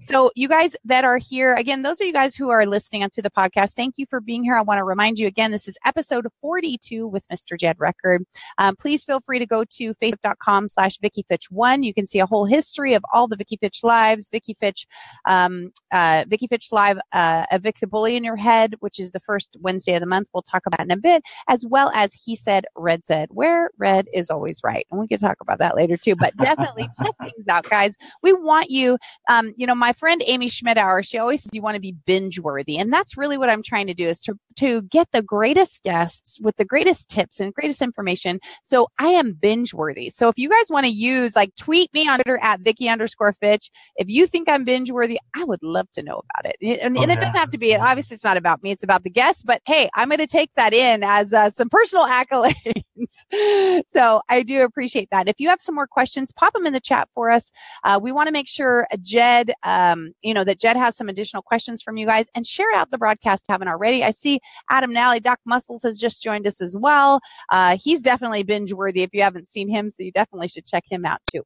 so 0.00 0.30
you 0.34 0.48
guys 0.48 0.76
that 0.84 1.04
are 1.04 1.18
here 1.18 1.54
again 1.54 1.82
those 1.82 2.00
are 2.00 2.04
you 2.04 2.12
guys 2.12 2.34
who 2.34 2.50
are 2.50 2.66
listening 2.66 3.02
up 3.02 3.12
to 3.12 3.22
the 3.22 3.30
podcast 3.30 3.74
thank 3.74 3.98
you 3.98 4.06
for 4.06 4.20
being 4.20 4.44
here. 4.44 4.56
I 4.56 4.62
want 4.62 4.78
to 4.78 4.84
remind 4.84 5.18
you 5.18 5.26
again 5.26 5.50
this 5.50 5.68
is 5.68 5.78
episode 5.84 6.26
42 6.40 7.06
with 7.06 7.26
mr 7.28 7.58
jed 7.58 7.76
record. 7.96 8.24
Um, 8.58 8.76
please 8.76 9.04
feel 9.04 9.20
free 9.20 9.38
to 9.38 9.46
go 9.46 9.64
to 9.64 9.94
facebook.com 9.94 10.68
slash 10.68 10.98
Vicki 10.98 11.24
Fitch 11.28 11.50
one. 11.50 11.82
You 11.82 11.94
can 11.94 12.06
see 12.06 12.18
a 12.18 12.26
whole 12.26 12.46
history 12.46 12.94
of 12.94 13.04
all 13.12 13.28
the 13.28 13.36
Vicki 13.36 13.56
Fitch 13.56 13.80
lives, 13.82 14.28
Vicki 14.30 14.54
Fitch, 14.54 14.86
um, 15.24 15.72
uh, 15.92 16.24
Vicki 16.28 16.46
Fitch 16.46 16.68
live, 16.72 16.98
uh, 17.12 17.44
Evict 17.52 17.80
the 17.80 17.86
Bully 17.86 18.16
in 18.16 18.24
Your 18.24 18.36
Head, 18.36 18.74
which 18.80 18.98
is 18.98 19.10
the 19.10 19.20
first 19.20 19.56
Wednesday 19.60 19.94
of 19.94 20.00
the 20.00 20.06
month. 20.06 20.28
We'll 20.32 20.42
talk 20.42 20.62
about 20.66 20.80
in 20.80 20.90
a 20.90 20.96
bit, 20.96 21.22
as 21.48 21.64
well 21.66 21.90
as 21.94 22.12
He 22.12 22.36
Said, 22.36 22.66
Red 22.76 23.04
Said, 23.04 23.28
where 23.30 23.70
red 23.78 24.06
is 24.12 24.30
always 24.30 24.60
right. 24.64 24.86
And 24.90 25.00
we 25.00 25.08
can 25.08 25.18
talk 25.18 25.38
about 25.40 25.58
that 25.58 25.76
later 25.76 25.96
too, 25.96 26.16
but 26.16 26.36
definitely 26.36 26.88
check 27.02 27.14
things 27.20 27.48
out, 27.48 27.68
guys. 27.68 27.96
We 28.22 28.32
want 28.32 28.70
you, 28.70 28.98
um, 29.30 29.52
you 29.56 29.66
know, 29.66 29.74
my 29.74 29.92
friend 29.92 30.22
Amy 30.26 30.48
Schmittauer, 30.48 31.06
she 31.06 31.18
always 31.18 31.42
says 31.42 31.50
you 31.52 31.62
want 31.62 31.74
to 31.76 31.80
be 31.80 31.96
binge 32.06 32.38
worthy. 32.38 32.78
And 32.78 32.92
that's 32.92 33.16
really 33.16 33.38
what 33.38 33.50
I'm 33.50 33.62
trying 33.62 33.86
to 33.86 33.94
do 33.94 34.06
is 34.06 34.20
to, 34.22 34.34
to 34.56 34.82
get 34.82 35.08
the 35.12 35.22
greatest 35.22 35.82
guests 35.82 36.40
with 36.40 36.56
the 36.56 36.64
greatest 36.64 37.08
tips 37.08 37.40
and 37.40 37.54
greatest 37.54 37.78
information. 37.86 38.40
So 38.62 38.88
I 38.98 39.08
am 39.08 39.32
binge 39.32 39.72
worthy. 39.72 40.10
So 40.10 40.28
if 40.28 40.36
you 40.36 40.50
guys 40.50 40.70
want 40.70 40.84
to 40.84 40.92
use, 40.92 41.34
like, 41.34 41.54
tweet 41.56 41.92
me 41.94 42.08
on 42.08 42.18
Twitter 42.18 42.38
at 42.42 42.60
Vicki 42.60 42.88
underscore 42.88 43.32
Fitch. 43.32 43.70
If 43.96 44.08
you 44.08 44.26
think 44.26 44.48
I'm 44.48 44.64
binge 44.64 44.90
worthy, 44.90 45.18
I 45.34 45.44
would 45.44 45.62
love 45.62 45.90
to 45.92 46.02
know 46.02 46.20
about 46.30 46.52
it. 46.52 46.80
And, 46.82 46.98
and 46.98 47.10
it 47.10 47.20
doesn't 47.20 47.36
have 47.36 47.50
to 47.52 47.58
be, 47.58 47.74
obviously, 47.74 48.14
it's 48.14 48.24
not 48.24 48.36
about 48.36 48.62
me, 48.62 48.70
it's 48.72 48.82
about 48.82 49.04
the 49.04 49.10
guests. 49.10 49.42
But 49.42 49.62
hey, 49.66 49.88
I'm 49.94 50.08
going 50.08 50.18
to 50.18 50.26
take 50.26 50.50
that 50.56 50.74
in 50.74 51.02
as 51.02 51.32
uh, 51.32 51.50
some 51.50 51.68
personal 51.68 52.06
accolades. 52.06 53.84
so 53.88 54.20
I 54.28 54.42
do 54.42 54.62
appreciate 54.62 55.08
that. 55.10 55.28
If 55.28 55.36
you 55.38 55.48
have 55.48 55.60
some 55.60 55.74
more 55.74 55.86
questions, 55.86 56.32
pop 56.32 56.52
them 56.52 56.66
in 56.66 56.72
the 56.72 56.80
chat 56.80 57.08
for 57.14 57.30
us. 57.30 57.50
Uh, 57.84 57.98
we 58.02 58.12
want 58.12 58.26
to 58.26 58.32
make 58.32 58.48
sure 58.48 58.86
Jed, 59.02 59.52
um, 59.62 60.12
you 60.22 60.34
know, 60.34 60.44
that 60.44 60.60
Jed 60.60 60.76
has 60.76 60.96
some 60.96 61.08
additional 61.08 61.42
questions 61.42 61.82
from 61.82 61.96
you 61.96 62.06
guys 62.06 62.28
and 62.34 62.46
share 62.46 62.72
out 62.74 62.90
the 62.90 62.98
broadcast 62.98 63.46
haven't 63.48 63.68
already. 63.68 64.04
I 64.04 64.10
see 64.10 64.40
Adam 64.70 64.92
Nally, 64.92 65.20
Doc 65.20 65.40
Muscles 65.44 65.82
has 65.82 65.98
just 65.98 66.22
joined 66.22 66.46
us 66.46 66.60
as 66.60 66.76
well. 66.76 67.20
Uh, 67.50 67.65
Uh, 67.66 67.76
he's 67.76 68.00
definitely 68.00 68.44
binge 68.44 68.72
worthy 68.72 69.02
if 69.02 69.10
you 69.12 69.22
haven't 69.22 69.48
seen 69.48 69.68
him. 69.68 69.90
So 69.90 70.04
you 70.04 70.12
definitely 70.12 70.46
should 70.46 70.66
check 70.66 70.84
him 70.88 71.04
out 71.04 71.20
too. 71.28 71.42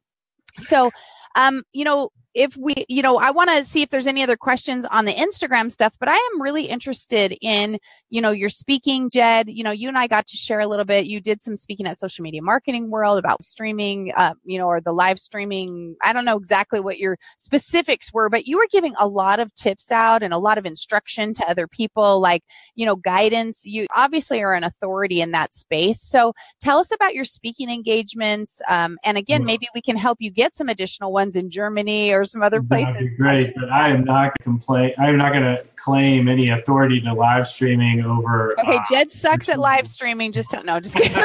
So, 0.59 0.91
um, 1.35 1.63
you 1.73 1.85
know, 1.85 2.11
if 2.35 2.57
we, 2.57 2.75
you 2.89 3.03
know, 3.03 3.19
I 3.19 3.31
want 3.33 3.51
to 3.51 3.65
see 3.65 3.83
if 3.83 3.91
there's 3.91 4.07
any 4.07 4.23
other 4.23 4.37
questions 4.37 4.85
on 4.85 5.05
the 5.05 5.13
Instagram 5.13 5.71
stuff, 5.71 5.97
but 5.99 6.09
I 6.09 6.15
am 6.15 6.41
really 6.41 6.65
interested 6.65 7.37
in, 7.41 7.79
you 8.09 8.21
know, 8.21 8.31
your 8.31 8.49
speaking, 8.49 9.11
Jed. 9.11 9.49
You 9.49 9.65
know, 9.65 9.73
you 9.73 9.89
and 9.89 9.99
I 9.99 10.07
got 10.07 10.29
to 10.29 10.37
share 10.37 10.61
a 10.61 10.69
little 10.69 10.85
bit. 10.85 11.07
You 11.07 11.21
did 11.21 11.43
some 11.43 11.57
speaking 11.57 11.87
at 11.87 11.99
Social 11.99 12.23
Media 12.23 12.41
Marketing 12.41 12.89
World 12.89 13.19
about 13.19 13.45
streaming, 13.45 14.13
uh, 14.17 14.35
you 14.45 14.59
know, 14.59 14.69
or 14.69 14.81
the 14.81 14.93
live 14.93 15.19
streaming. 15.19 15.97
I 16.03 16.13
don't 16.13 16.25
know 16.25 16.37
exactly 16.37 16.79
what 16.81 16.99
your 16.99 17.19
specifics 17.39 18.13
were, 18.13 18.31
but 18.31 18.47
you 18.47 18.59
were 18.59 18.69
giving 18.71 18.95
a 18.99 19.09
lot 19.09 19.41
of 19.41 19.53
tips 19.57 19.91
out 19.91 20.23
and 20.23 20.33
a 20.33 20.39
lot 20.39 20.57
of 20.57 20.65
instruction 20.65 21.35
to 21.35 21.51
other 21.51 21.67
people, 21.67 22.21
like, 22.21 22.45
you 22.77 22.87
know, 22.87 22.95
guidance. 22.95 23.63
You 23.65 23.89
obviously 23.95 24.41
are 24.41 24.55
an 24.55 24.63
authority 24.63 25.21
in 25.21 25.33
that 25.33 25.53
space. 25.53 26.01
So 26.01 26.33
tell 26.61 26.79
us 26.79 26.93
about 26.93 27.15
your 27.15 27.25
speaking 27.25 27.71
engagements. 27.71 28.61
Um, 28.69 28.99
and 29.03 29.19
again, 29.19 29.45
maybe 29.45 29.69
we 29.75 29.83
can 29.83 29.97
help 29.97 30.19
you 30.21 30.31
get 30.31 30.55
some 30.55 30.69
additional 30.69 31.13
ones 31.13 31.20
in 31.29 31.51
Germany 31.51 32.13
or 32.13 32.25
some 32.25 32.43
other 32.43 32.63
places. 32.63 32.95
That'd 32.95 33.11
be 33.11 33.17
great, 33.17 33.55
but 33.55 33.71
I 33.71 33.89
am 33.89 34.05
not 34.05 34.23
going 34.23 34.33
to 34.39 34.43
complain. 34.43 34.93
I 34.99 35.09
am 35.09 35.17
not 35.17 35.33
going 35.33 35.45
to 35.45 35.65
claim 35.77 36.29
any 36.29 36.51
authority 36.51 37.01
to 37.01 37.13
live 37.13 37.49
streaming 37.49 38.05
over. 38.05 38.59
Okay, 38.61 38.77
uh, 38.77 38.85
Jed 38.91 39.11
sucks 39.11 39.49
at 39.49 39.59
live 39.59 39.87
streaming. 39.97 40.33
Just 40.33 40.51
don't, 40.51 40.67
know. 40.67 40.81
just 40.81 40.97
kidding. 40.97 41.25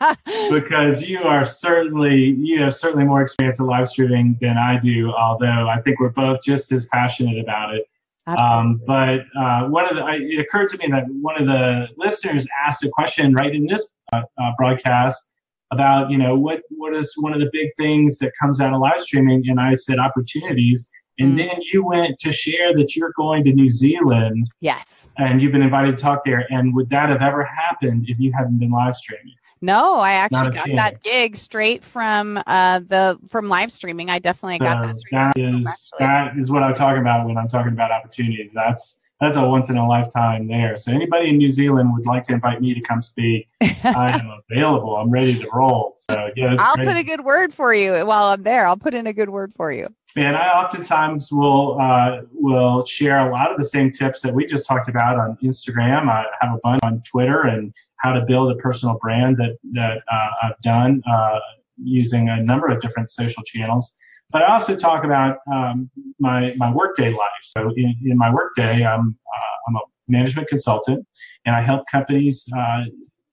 because 0.50 1.02
you 1.08 1.20
are 1.20 1.44
certainly 1.44 2.36
you 2.38 2.62
have 2.62 2.74
certainly 2.74 3.04
more 3.04 3.22
experience 3.22 3.60
at 3.60 3.66
live 3.66 3.88
streaming 3.88 4.36
than 4.40 4.56
I 4.56 4.78
do. 4.78 5.12
Although 5.12 5.68
I 5.68 5.80
think 5.82 6.00
we're 6.00 6.10
both 6.10 6.42
just 6.42 6.72
as 6.72 6.86
passionate 6.86 7.38
about 7.38 7.74
it. 7.74 7.88
Um, 8.26 8.80
but 8.84 9.20
uh, 9.38 9.68
one 9.68 9.88
of 9.88 9.94
the, 9.94 10.02
I, 10.02 10.16
it 10.16 10.40
occurred 10.40 10.68
to 10.70 10.78
me 10.78 10.88
that 10.90 11.04
one 11.08 11.40
of 11.40 11.46
the 11.46 11.86
listeners 11.96 12.44
asked 12.66 12.82
a 12.82 12.88
question 12.88 13.32
right 13.34 13.54
in 13.54 13.66
this 13.66 13.94
uh, 14.12 14.22
uh, 14.36 14.50
broadcast 14.58 15.32
about 15.72 16.10
you 16.10 16.18
know 16.18 16.36
what 16.36 16.60
what 16.70 16.94
is 16.94 17.12
one 17.18 17.32
of 17.32 17.40
the 17.40 17.48
big 17.52 17.68
things 17.76 18.18
that 18.18 18.32
comes 18.40 18.60
out 18.60 18.72
of 18.72 18.80
live 18.80 19.00
streaming 19.00 19.42
and 19.48 19.60
i 19.60 19.74
said 19.74 19.98
opportunities 19.98 20.90
and 21.18 21.32
mm. 21.32 21.38
then 21.38 21.56
you 21.72 21.84
went 21.84 22.18
to 22.18 22.32
share 22.32 22.74
that 22.74 22.94
you're 22.94 23.12
going 23.16 23.42
to 23.44 23.52
new 23.52 23.68
zealand 23.68 24.46
yes 24.60 25.08
and 25.18 25.42
you've 25.42 25.52
been 25.52 25.62
invited 25.62 25.96
to 25.96 26.02
talk 26.02 26.22
there 26.24 26.46
and 26.50 26.74
would 26.74 26.88
that 26.90 27.08
have 27.08 27.20
ever 27.20 27.44
happened 27.44 28.04
if 28.08 28.18
you 28.18 28.32
hadn't 28.36 28.58
been 28.58 28.70
live 28.70 28.94
streaming 28.94 29.34
no, 29.62 29.94
I 29.94 30.12
actually 30.12 30.50
got 30.50 30.66
chance. 30.66 30.76
that 30.76 31.02
gig 31.02 31.36
straight 31.36 31.82
from 31.82 32.42
uh, 32.46 32.80
the 32.80 33.18
from 33.28 33.48
live 33.48 33.72
streaming. 33.72 34.10
I 34.10 34.18
definitely 34.18 34.58
got 34.58 34.82
that. 34.82 34.96
That 35.12 35.38
is 35.38 35.90
that 35.98 36.36
is 36.36 36.50
what 36.50 36.62
I'm 36.62 36.74
talking 36.74 37.00
about 37.00 37.26
when 37.26 37.38
I'm 37.38 37.48
talking 37.48 37.72
about 37.72 37.90
opportunities. 37.90 38.52
That's 38.52 39.00
that's 39.20 39.36
a 39.36 39.46
once 39.46 39.70
in 39.70 39.76
a 39.76 39.88
lifetime 39.88 40.46
there. 40.46 40.76
So 40.76 40.92
anybody 40.92 41.30
in 41.30 41.38
New 41.38 41.50
Zealand 41.50 41.92
would 41.94 42.06
like 42.06 42.24
to 42.24 42.34
invite 42.34 42.60
me 42.60 42.74
to 42.74 42.80
come 42.80 43.02
speak, 43.02 43.48
I 43.62 44.20
am 44.20 44.40
available. 44.50 44.96
I'm 44.96 45.10
ready 45.10 45.38
to 45.38 45.48
roll. 45.52 45.94
So 45.96 46.30
yeah, 46.36 46.56
I'll 46.58 46.74
great. 46.76 46.88
put 46.88 46.96
a 46.96 47.02
good 47.02 47.24
word 47.24 47.54
for 47.54 47.72
you 47.72 47.92
while 48.04 48.24
I'm 48.24 48.42
there. 48.42 48.66
I'll 48.66 48.76
put 48.76 48.94
in 48.94 49.06
a 49.06 49.12
good 49.12 49.30
word 49.30 49.54
for 49.56 49.72
you. 49.72 49.86
And 50.16 50.36
I 50.36 50.48
oftentimes 50.48 51.30
will 51.30 51.78
uh, 51.80 52.22
will 52.32 52.84
share 52.84 53.28
a 53.28 53.30
lot 53.30 53.50
of 53.50 53.58
the 53.58 53.64
same 53.64 53.90
tips 53.90 54.20
that 54.22 54.34
we 54.34 54.46
just 54.46 54.66
talked 54.66 54.88
about 54.88 55.18
on 55.18 55.36
Instagram. 55.42 56.08
I 56.08 56.24
have 56.40 56.54
a 56.54 56.58
bunch 56.62 56.80
on 56.82 57.02
Twitter 57.02 57.42
and 57.42 57.72
how 57.98 58.12
to 58.12 58.20
build 58.22 58.50
a 58.52 58.56
personal 58.56 58.98
brand 59.00 59.36
that 59.38 59.58
that 59.72 59.98
uh, 60.10 60.28
I've 60.42 60.60
done 60.62 61.02
uh, 61.10 61.38
using 61.82 62.28
a 62.28 62.42
number 62.42 62.68
of 62.68 62.80
different 62.80 63.10
social 63.10 63.42
channels. 63.42 63.94
But 64.30 64.42
I 64.42 64.52
also 64.52 64.76
talk 64.76 65.04
about 65.04 65.38
um, 65.52 65.90
my 66.18 66.54
my 66.56 66.72
workday 66.72 67.10
life. 67.10 67.42
So 67.42 67.70
in, 67.76 67.94
in 68.04 68.18
my 68.18 68.32
workday, 68.32 68.84
I'm 68.84 69.16
uh, 69.34 69.68
I'm 69.68 69.76
a 69.76 69.80
management 70.08 70.48
consultant, 70.48 71.06
and 71.44 71.54
I 71.54 71.62
help 71.62 71.86
companies. 71.90 72.46
Uh, 72.56 72.84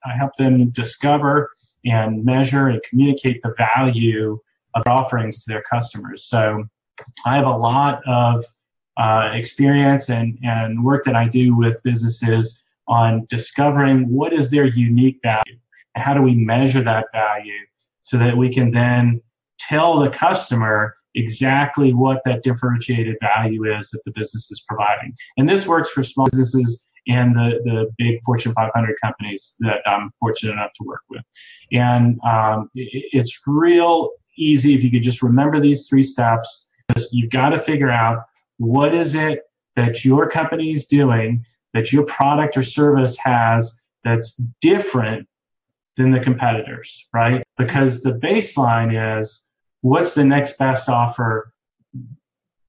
I 0.05 0.15
help 0.17 0.35
them 0.37 0.69
discover 0.71 1.49
and 1.85 2.23
measure 2.23 2.67
and 2.67 2.81
communicate 2.83 3.41
the 3.41 3.53
value 3.57 4.39
of 4.75 4.83
offerings 4.87 5.43
to 5.43 5.51
their 5.51 5.63
customers. 5.63 6.25
So 6.25 6.63
I 7.25 7.35
have 7.35 7.45
a 7.45 7.57
lot 7.57 8.01
of 8.07 8.45
uh, 8.97 9.31
experience 9.33 10.09
and, 10.09 10.37
and 10.43 10.83
work 10.83 11.03
that 11.05 11.15
I 11.15 11.27
do 11.27 11.55
with 11.55 11.81
businesses 11.83 12.63
on 12.87 13.25
discovering 13.29 14.09
what 14.09 14.33
is 14.33 14.49
their 14.49 14.65
unique 14.65 15.19
value 15.23 15.57
and 15.95 16.03
how 16.03 16.13
do 16.13 16.21
we 16.21 16.35
measure 16.35 16.83
that 16.83 17.07
value 17.13 17.65
so 18.03 18.17
that 18.17 18.35
we 18.35 18.53
can 18.53 18.71
then 18.71 19.21
tell 19.67 19.99
the 19.99 20.09
customer 20.09 20.95
exactly 21.15 21.93
what 21.93 22.21
that 22.25 22.43
differentiated 22.43 23.15
value 23.21 23.65
is 23.65 23.89
that 23.91 24.01
the 24.05 24.11
business 24.11 24.49
is 24.51 24.63
providing. 24.67 25.13
And 25.37 25.47
this 25.47 25.67
works 25.67 25.89
for 25.89 26.03
small 26.03 26.27
businesses 26.31 26.87
and 27.07 27.35
the, 27.35 27.59
the 27.65 27.91
big 27.97 28.19
Fortune 28.25 28.53
500 28.53 28.95
companies 29.03 29.55
that 29.59 29.81
I'm 29.87 30.11
fortunate 30.19 30.53
enough 30.53 30.71
to 30.77 30.83
work 30.85 31.01
with. 31.09 31.21
And 31.71 32.19
um, 32.23 32.69
it, 32.75 33.05
it's 33.11 33.39
real 33.45 34.09
easy 34.37 34.73
if 34.73 34.83
you 34.83 34.89
could 34.89 35.03
just 35.03 35.21
remember 35.21 35.59
these 35.59 35.87
three 35.87 36.03
steps. 36.03 36.67
You've 37.11 37.31
got 37.31 37.49
to 37.49 37.59
figure 37.59 37.91
out 37.91 38.23
what 38.57 38.93
is 38.93 39.15
it 39.15 39.41
that 39.75 40.05
your 40.05 40.29
company 40.29 40.73
is 40.73 40.85
doing, 40.85 41.45
that 41.73 41.91
your 41.91 42.05
product 42.05 42.55
or 42.57 42.63
service 42.63 43.17
has 43.17 43.79
that's 44.03 44.35
different 44.61 45.27
than 45.97 46.11
the 46.11 46.19
competitors, 46.19 47.07
right? 47.13 47.43
Because 47.57 48.01
the 48.01 48.13
baseline 48.13 49.19
is 49.19 49.49
what's 49.83 50.13
the 50.13 50.23
next 50.23 50.57
best 50.57 50.87
offer 50.87 51.53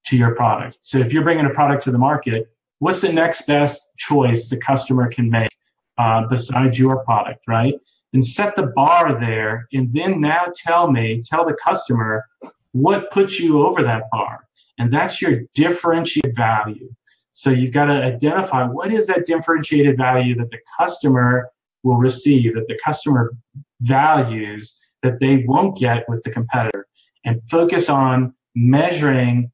to 0.07 0.17
your 0.17 0.35
product. 0.35 0.79
So 0.83 0.99
if 0.99 1.13
you're 1.13 1.23
bringing 1.23 1.47
a 1.47 1.51
product 1.51 1.85
to 1.85 1.93
the 1.93 1.99
market, 1.99 2.51
what's 2.81 3.01
the 3.01 3.13
next 3.13 3.47
best 3.47 3.81
choice 3.97 4.49
the 4.49 4.59
customer 4.59 5.09
can 5.09 5.31
make 5.31 5.51
uh, 5.97 6.27
besides 6.27 6.77
your 6.77 7.05
product, 7.05 7.45
right? 7.47 7.75
And 8.13 8.27
set 8.27 8.57
the 8.57 8.67
bar 8.67 9.19
there, 9.19 9.69
and 9.73 9.93
then 9.93 10.21
now 10.21 10.53
tell 10.55 10.91
me, 10.91 11.23
tell 11.25 11.47
the 11.47 11.55
customer 11.55 12.25
what 12.73 13.13
puts 13.13 13.39
you 13.39 13.65
over 13.65 13.83
that 13.85 14.11
bar, 14.11 14.49
and 14.79 14.93
that's 14.93 15.23
your 15.23 15.43
differentiated 15.55 16.35
value. 16.35 16.93
So 17.33 17.51
you've 17.51 17.73
got 17.73 17.87
to 17.87 17.93
identify 17.93 18.65
what 18.65 18.93
is 18.93 19.07
that 19.07 19.25
differentiated 19.25 19.97
value 19.97 20.35
that 20.37 20.51
the 20.51 20.59
customer 20.79 21.51
will 21.85 21.97
receive, 21.97 22.55
that 22.55 22.67
the 22.67 22.79
customer 22.85 23.33
values 23.81 24.79
that 25.03 25.21
they 25.21 25.45
won't 25.47 25.77
get 25.77 26.09
with 26.09 26.23
the 26.25 26.31
competitor, 26.31 26.87
and 27.25 27.43
focus 27.45 27.89
on 27.89 28.35
measuring 28.55 29.51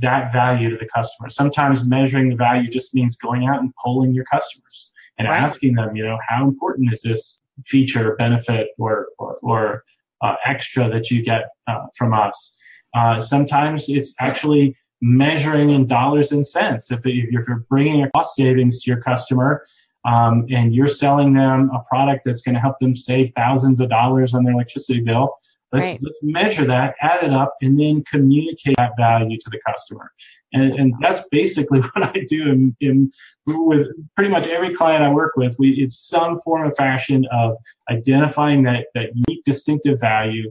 that 0.00 0.32
value 0.32 0.70
to 0.70 0.76
the 0.76 0.88
customer. 0.94 1.28
Sometimes 1.28 1.84
measuring 1.84 2.28
the 2.30 2.36
value 2.36 2.68
just 2.68 2.94
means 2.94 3.16
going 3.16 3.46
out 3.46 3.60
and 3.60 3.72
polling 3.82 4.12
your 4.12 4.24
customers 4.24 4.92
and 5.18 5.28
right. 5.28 5.40
asking 5.40 5.74
them, 5.74 5.96
you 5.96 6.04
know, 6.04 6.18
how 6.28 6.44
important 6.44 6.92
is 6.92 7.02
this 7.02 7.40
feature, 7.66 8.14
benefit, 8.16 8.68
or 8.78 9.08
or, 9.18 9.38
or 9.42 9.84
uh, 10.22 10.36
extra 10.44 10.88
that 10.90 11.10
you 11.10 11.22
get 11.22 11.50
uh, 11.66 11.86
from 11.96 12.12
us? 12.12 12.58
Uh, 12.94 13.18
sometimes 13.18 13.88
it's 13.88 14.14
actually 14.20 14.76
measuring 15.00 15.70
in 15.70 15.86
dollars 15.86 16.32
and 16.32 16.46
cents. 16.46 16.90
If, 16.90 17.00
if 17.04 17.30
you're 17.30 17.66
bringing 17.68 18.02
a 18.02 18.10
cost 18.10 18.34
savings 18.34 18.82
to 18.82 18.90
your 18.90 19.00
customer 19.00 19.64
um, 20.04 20.46
and 20.50 20.74
you're 20.74 20.88
selling 20.88 21.32
them 21.34 21.70
a 21.72 21.82
product 21.88 22.22
that's 22.24 22.40
going 22.40 22.54
to 22.54 22.60
help 22.60 22.78
them 22.80 22.96
save 22.96 23.32
thousands 23.36 23.80
of 23.80 23.90
dollars 23.90 24.34
on 24.34 24.44
their 24.44 24.54
electricity 24.54 25.00
bill, 25.00 25.36
let's, 25.72 25.88
right. 25.88 25.98
let's 26.02 26.18
measure 26.22 26.64
that, 26.66 26.94
add 27.00 27.24
it 27.24 27.32
up, 27.32 27.54
and 27.62 27.78
then 27.78 28.02
communicate 28.10 28.76
that 28.78 28.92
value 28.98 29.38
to 29.38 29.50
the 29.50 29.60
customer. 29.66 30.10
And, 30.52 30.74
and 30.76 30.94
that's 31.00 31.28
basically 31.30 31.80
what 31.94 32.16
I 32.16 32.24
do 32.26 32.48
in, 32.48 32.76
in, 32.80 33.12
with 33.46 33.88
pretty 34.14 34.30
much 34.30 34.46
every 34.46 34.74
client 34.74 35.04
I 35.04 35.10
work 35.10 35.36
with. 35.36 35.56
We, 35.58 35.70
it's 35.72 36.08
some 36.08 36.40
form 36.40 36.66
of 36.66 36.76
fashion 36.76 37.26
of 37.32 37.56
identifying 37.90 38.62
that, 38.64 38.86
that 38.94 39.10
unique 39.14 39.44
distinctive 39.44 40.00
value 40.00 40.50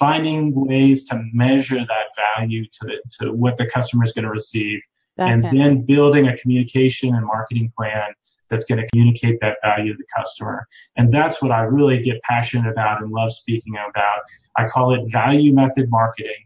finding 0.00 0.52
ways 0.54 1.04
to 1.04 1.22
measure 1.34 1.78
that 1.78 2.06
value 2.16 2.64
to 2.64 2.78
the, 2.82 2.96
to 3.18 3.32
what 3.32 3.58
the 3.58 3.66
customer 3.66 4.02
is 4.02 4.12
going 4.12 4.24
to 4.24 4.30
receive, 4.30 4.80
and 5.18 5.44
then 5.44 5.82
building 5.82 6.28
a 6.28 6.36
communication 6.38 7.14
and 7.14 7.26
marketing 7.26 7.70
plan 7.76 8.06
that's 8.50 8.64
going 8.64 8.80
to 8.80 8.86
communicate 8.88 9.38
that 9.40 9.56
value 9.62 9.92
to 9.92 9.98
the 9.98 10.04
customer. 10.16 10.66
And 10.96 11.12
that's 11.12 11.40
what 11.40 11.52
I 11.52 11.62
really 11.62 12.02
get 12.02 12.20
passionate 12.22 12.70
about 12.70 13.00
and 13.00 13.10
love 13.10 13.32
speaking 13.32 13.74
about. 13.88 14.20
I 14.56 14.68
call 14.68 14.94
it 14.94 15.10
value 15.10 15.54
method 15.54 15.88
marketing, 15.90 16.44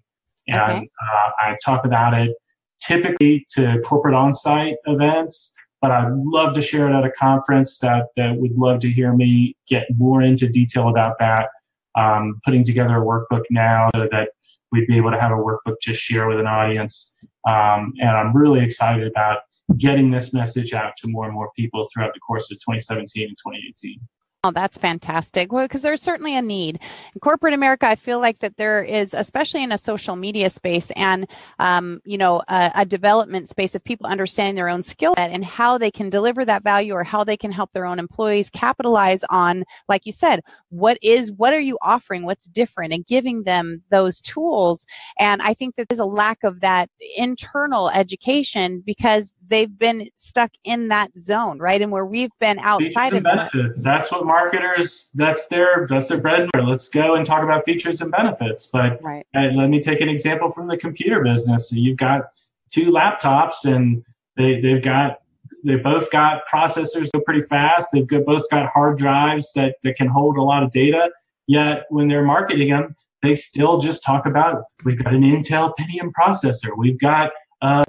and 0.48 0.60
okay. 0.60 0.88
uh, 1.02 1.30
I 1.40 1.56
talk 1.64 1.84
about 1.84 2.14
it 2.14 2.36
typically 2.80 3.46
to 3.50 3.80
corporate 3.84 4.14
on-site 4.14 4.76
events. 4.86 5.54
But 5.80 5.90
I'd 5.90 6.12
love 6.12 6.54
to 6.54 6.62
share 6.62 6.88
it 6.88 6.96
at 6.96 7.04
a 7.04 7.10
conference 7.10 7.78
that, 7.80 8.06
that 8.16 8.34
would 8.36 8.56
love 8.56 8.80
to 8.80 8.90
hear 8.90 9.12
me 9.12 9.54
get 9.68 9.86
more 9.98 10.22
into 10.22 10.48
detail 10.48 10.88
about 10.88 11.18
that 11.18 11.48
um, 11.94 12.40
putting 12.44 12.64
together 12.64 12.96
a 12.96 13.04
workbook 13.04 13.42
now 13.50 13.90
so 13.94 14.08
that 14.10 14.30
we'd 14.72 14.86
be 14.86 14.96
able 14.96 15.10
to 15.10 15.20
have 15.20 15.30
a 15.30 15.34
workbook 15.34 15.76
to 15.82 15.92
share 15.92 16.26
with 16.28 16.38
an 16.38 16.46
audience. 16.46 17.16
Um, 17.48 17.92
and 18.00 18.10
I'm 18.10 18.36
really 18.36 18.64
excited 18.64 19.06
about 19.06 19.40
getting 19.76 20.10
this 20.10 20.32
message 20.32 20.72
out 20.72 20.96
to 20.98 21.08
more 21.08 21.24
and 21.24 21.34
more 21.34 21.50
people 21.56 21.86
throughout 21.92 22.14
the 22.14 22.20
course 22.20 22.50
of 22.50 22.58
2017 22.58 23.28
and 23.28 23.36
2018. 23.38 23.98
Oh, 24.44 24.50
that's 24.50 24.76
fantastic. 24.76 25.50
Well, 25.50 25.64
because 25.64 25.80
there's 25.80 26.02
certainly 26.02 26.36
a 26.36 26.42
need 26.42 26.78
in 27.14 27.20
corporate 27.22 27.54
America. 27.54 27.86
I 27.86 27.94
feel 27.94 28.20
like 28.20 28.40
that 28.40 28.58
there 28.58 28.84
is, 28.84 29.14
especially 29.14 29.62
in 29.62 29.72
a 29.72 29.78
social 29.78 30.16
media 30.16 30.50
space 30.50 30.90
and, 30.96 31.26
um, 31.58 32.02
you 32.04 32.18
know, 32.18 32.42
a, 32.46 32.70
a, 32.74 32.84
development 32.84 33.48
space 33.48 33.74
of 33.74 33.82
people 33.82 34.06
understanding 34.06 34.54
their 34.54 34.68
own 34.68 34.82
skill 34.82 35.14
set 35.16 35.30
and 35.30 35.46
how 35.46 35.78
they 35.78 35.90
can 35.90 36.10
deliver 36.10 36.44
that 36.44 36.62
value 36.62 36.92
or 36.92 37.04
how 37.04 37.24
they 37.24 37.38
can 37.38 37.50
help 37.50 37.72
their 37.72 37.86
own 37.86 37.98
employees 37.98 38.50
capitalize 38.50 39.24
on, 39.30 39.64
like 39.88 40.04
you 40.04 40.12
said, 40.12 40.42
what 40.68 40.98
is, 41.00 41.32
what 41.32 41.54
are 41.54 41.60
you 41.60 41.78
offering? 41.80 42.26
What's 42.26 42.46
different 42.46 42.92
and 42.92 43.06
giving 43.06 43.44
them 43.44 43.80
those 43.90 44.20
tools. 44.20 44.86
And 45.18 45.40
I 45.40 45.54
think 45.54 45.76
that 45.76 45.88
there's 45.88 45.98
a 45.98 46.04
lack 46.04 46.44
of 46.44 46.60
that 46.60 46.90
internal 47.16 47.88
education 47.88 48.82
because 48.84 49.32
they've 49.48 49.78
been 49.78 50.08
stuck 50.16 50.50
in 50.64 50.88
that 50.88 51.10
zone, 51.18 51.58
right? 51.58 51.80
And 51.80 51.90
where 51.90 52.06
we've 52.06 52.30
been 52.40 52.58
outside 52.58 53.14
of 53.14 53.22
benefits. 53.22 53.82
That's 53.82 54.10
what 54.10 54.26
marketers. 54.34 55.10
That's 55.14 55.46
their 55.46 55.86
that's 55.88 56.08
their 56.08 56.18
bread 56.18 56.40
and 56.40 56.52
butter. 56.52 56.66
Let's 56.66 56.88
go 56.88 57.14
and 57.14 57.24
talk 57.24 57.42
about 57.44 57.64
features 57.64 58.00
and 58.00 58.10
benefits. 58.10 58.66
But 58.66 59.02
right. 59.02 59.24
uh, 59.36 59.52
let 59.54 59.68
me 59.68 59.80
take 59.80 60.00
an 60.00 60.08
example 60.08 60.50
from 60.50 60.66
the 60.66 60.76
computer 60.76 61.22
business. 61.22 61.70
So 61.70 61.76
you've 61.76 61.98
got 61.98 62.22
two 62.70 62.90
laptops, 62.90 63.64
and 63.64 64.04
they 64.36 64.60
they've 64.60 64.82
got 64.82 65.20
they 65.64 65.76
both 65.76 66.10
got 66.10 66.42
processors 66.52 67.10
go 67.12 67.20
pretty 67.20 67.42
fast. 67.42 67.90
They've 67.92 68.06
got, 68.06 68.24
both 68.24 68.50
got 68.50 68.70
hard 68.70 68.98
drives 68.98 69.52
that, 69.54 69.76
that 69.82 69.96
can 69.96 70.08
hold 70.08 70.36
a 70.36 70.42
lot 70.42 70.62
of 70.62 70.70
data. 70.72 71.10
Yet 71.46 71.84
when 71.88 72.08
they're 72.08 72.24
marketing 72.24 72.68
them, 72.70 72.94
they 73.22 73.34
still 73.34 73.78
just 73.80 74.02
talk 74.02 74.26
about 74.26 74.64
we've 74.84 75.02
got 75.02 75.14
an 75.14 75.22
Intel 75.22 75.72
Pentium 75.78 76.10
processor. 76.18 76.76
We've 76.76 76.98
got 76.98 77.30
uh, 77.62 77.84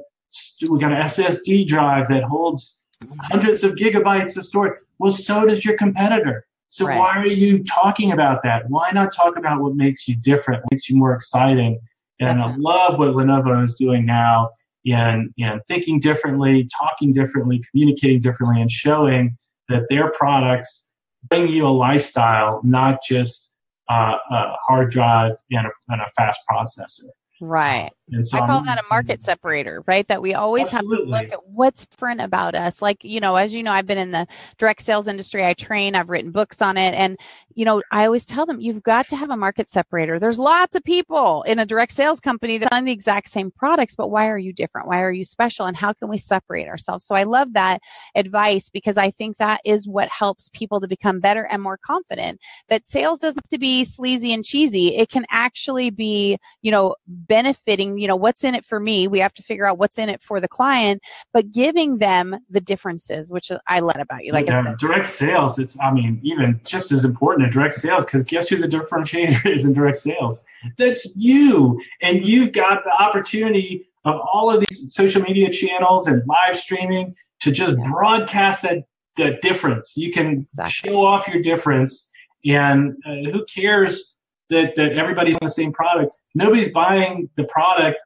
we 0.61 0.79
got 0.79 0.91
an 0.91 1.01
SSD 1.01 1.67
drive 1.67 2.07
that 2.09 2.23
holds 2.23 2.84
hundreds 3.19 3.63
of 3.63 3.73
gigabytes 3.73 4.37
of 4.37 4.45
storage. 4.45 4.79
Well, 4.99 5.11
so 5.11 5.45
does 5.45 5.63
your 5.65 5.77
competitor. 5.77 6.45
So 6.69 6.85
right. 6.85 6.99
why 6.99 7.17
are 7.17 7.27
you 7.27 7.63
talking 7.63 8.11
about 8.11 8.43
that? 8.43 8.69
Why 8.69 8.91
not 8.91 9.13
talk 9.13 9.37
about 9.37 9.61
what 9.61 9.75
makes 9.75 10.07
you 10.07 10.15
different, 10.15 10.63
what 10.63 10.73
makes 10.73 10.89
you 10.89 10.97
more 10.97 11.13
exciting? 11.13 11.79
And 12.19 12.39
Definitely. 12.39 12.53
I 12.53 12.73
love 12.73 12.99
what 12.99 13.09
Lenovo 13.09 13.63
is 13.63 13.75
doing 13.75 14.05
now 14.05 14.49
in, 14.83 15.33
in 15.37 15.61
thinking 15.67 15.99
differently, 15.99 16.69
talking 16.77 17.13
differently, 17.13 17.63
communicating 17.71 18.19
differently, 18.19 18.61
and 18.61 18.69
showing 18.69 19.37
that 19.69 19.83
their 19.89 20.11
products 20.11 20.89
bring 21.29 21.47
you 21.47 21.67
a 21.67 21.69
lifestyle, 21.69 22.61
not 22.63 22.99
just 23.07 23.53
uh, 23.89 24.17
a 24.31 24.53
hard 24.67 24.91
drive 24.91 25.33
and 25.51 25.67
a, 25.67 25.71
and 25.89 26.01
a 26.01 26.07
fast 26.15 26.39
processor. 26.49 27.09
Right. 27.41 27.89
So 28.21 28.37
I 28.37 28.45
call 28.45 28.59
I'm, 28.59 28.65
that 28.67 28.77
a 28.77 28.83
market 28.87 29.23
separator, 29.23 29.83
right? 29.87 30.07
That 30.07 30.21
we 30.21 30.35
always 30.35 30.71
absolutely. 30.71 30.97
have 30.97 31.05
to 31.05 31.33
look 31.33 31.33
at 31.33 31.47
what's 31.49 31.87
different 31.87 32.21
about 32.21 32.53
us. 32.53 32.79
Like, 32.79 33.03
you 33.03 33.19
know, 33.19 33.35
as 33.35 33.51
you 33.51 33.63
know, 33.63 33.71
I've 33.71 33.87
been 33.87 33.97
in 33.97 34.11
the 34.11 34.27
direct 34.59 34.83
sales 34.83 35.07
industry. 35.07 35.43
I 35.43 35.53
train, 35.53 35.95
I've 35.95 36.09
written 36.09 36.31
books 36.31 36.61
on 36.61 36.77
it. 36.77 36.93
And, 36.93 37.17
you 37.55 37.65
know, 37.65 37.81
I 37.91 38.05
always 38.05 38.23
tell 38.23 38.45
them 38.45 38.61
you've 38.61 38.83
got 38.83 39.07
to 39.07 39.15
have 39.15 39.31
a 39.31 39.37
market 39.37 39.67
separator. 39.67 40.19
There's 40.19 40.37
lots 40.37 40.75
of 40.75 40.83
people 40.83 41.41
in 41.43 41.57
a 41.57 41.65
direct 41.65 41.93
sales 41.93 42.19
company 42.19 42.59
that 42.59 42.69
selling 42.69 42.85
the 42.85 42.91
exact 42.91 43.29
same 43.29 43.49
products, 43.49 43.95
but 43.95 44.09
why 44.09 44.27
are 44.29 44.37
you 44.37 44.53
different? 44.53 44.87
Why 44.87 45.01
are 45.01 45.11
you 45.11 45.23
special? 45.23 45.65
And 45.65 45.75
how 45.75 45.91
can 45.93 46.07
we 46.07 46.19
separate 46.19 46.67
ourselves? 46.67 47.05
So 47.05 47.15
I 47.15 47.23
love 47.23 47.53
that 47.53 47.81
advice 48.13 48.69
because 48.69 48.97
I 48.97 49.09
think 49.09 49.37
that 49.37 49.61
is 49.65 49.87
what 49.87 50.09
helps 50.09 50.49
people 50.49 50.79
to 50.79 50.87
become 50.87 51.19
better 51.19 51.45
and 51.45 51.61
more 51.61 51.79
confident 51.83 52.39
that 52.67 52.85
sales 52.85 53.19
doesn't 53.19 53.43
have 53.43 53.49
to 53.49 53.57
be 53.57 53.83
sleazy 53.83 54.31
and 54.31 54.45
cheesy. 54.45 54.95
It 54.95 55.09
can 55.09 55.25
actually 55.31 55.89
be, 55.89 56.37
you 56.61 56.71
know, 56.71 56.95
benefiting, 57.07 57.94
you 57.97 58.07
know, 58.07 58.15
what's 58.15 58.43
in 58.43 58.55
it 58.55 58.65
for 58.65 58.79
me. 58.79 59.07
We 59.07 59.19
have 59.19 59.33
to 59.35 59.43
figure 59.43 59.65
out 59.65 59.77
what's 59.77 59.97
in 59.97 60.09
it 60.09 60.21
for 60.21 60.39
the 60.39 60.47
client, 60.47 61.01
but 61.33 61.51
giving 61.51 61.97
them 61.97 62.37
the 62.49 62.61
differences, 62.61 63.29
which 63.29 63.51
I 63.67 63.79
love 63.79 63.97
about 63.99 64.25
you. 64.25 64.31
Like 64.31 64.47
yeah, 64.47 64.75
direct 64.79 65.07
sales, 65.07 65.59
it's, 65.59 65.79
I 65.81 65.91
mean, 65.91 66.19
even 66.23 66.59
just 66.63 66.91
as 66.91 67.05
important 67.05 67.45
in 67.45 67.51
direct 67.51 67.75
sales, 67.75 68.05
because 68.05 68.23
guess 68.23 68.49
who 68.49 68.57
the 68.57 68.67
differentiator 68.67 69.45
is 69.55 69.65
in 69.65 69.73
direct 69.73 69.97
sales? 69.97 70.43
That's 70.77 71.07
you. 71.15 71.81
And 72.01 72.25
you've 72.25 72.53
got 72.53 72.83
the 72.83 72.91
opportunity 72.91 73.87
of 74.05 74.21
all 74.31 74.51
of 74.51 74.59
these 74.59 74.93
social 74.93 75.21
media 75.21 75.51
channels 75.51 76.07
and 76.07 76.21
live 76.27 76.57
streaming 76.57 77.15
to 77.41 77.51
just 77.51 77.75
yeah. 77.77 77.91
broadcast 77.91 78.61
that, 78.61 78.83
that 79.17 79.41
difference. 79.41 79.93
You 79.95 80.11
can 80.11 80.47
exactly. 80.53 80.91
show 80.91 81.03
off 81.03 81.27
your 81.27 81.41
difference. 81.41 82.11
And 82.45 82.95
uh, 83.05 83.15
who 83.31 83.45
cares 83.45 84.15
that, 84.49 84.75
that 84.75 84.93
everybody's 84.93 85.35
on 85.35 85.45
the 85.47 85.49
same 85.49 85.73
product? 85.73 86.15
Nobody's 86.35 86.71
buying 86.71 87.29
the 87.37 87.45
product 87.45 87.97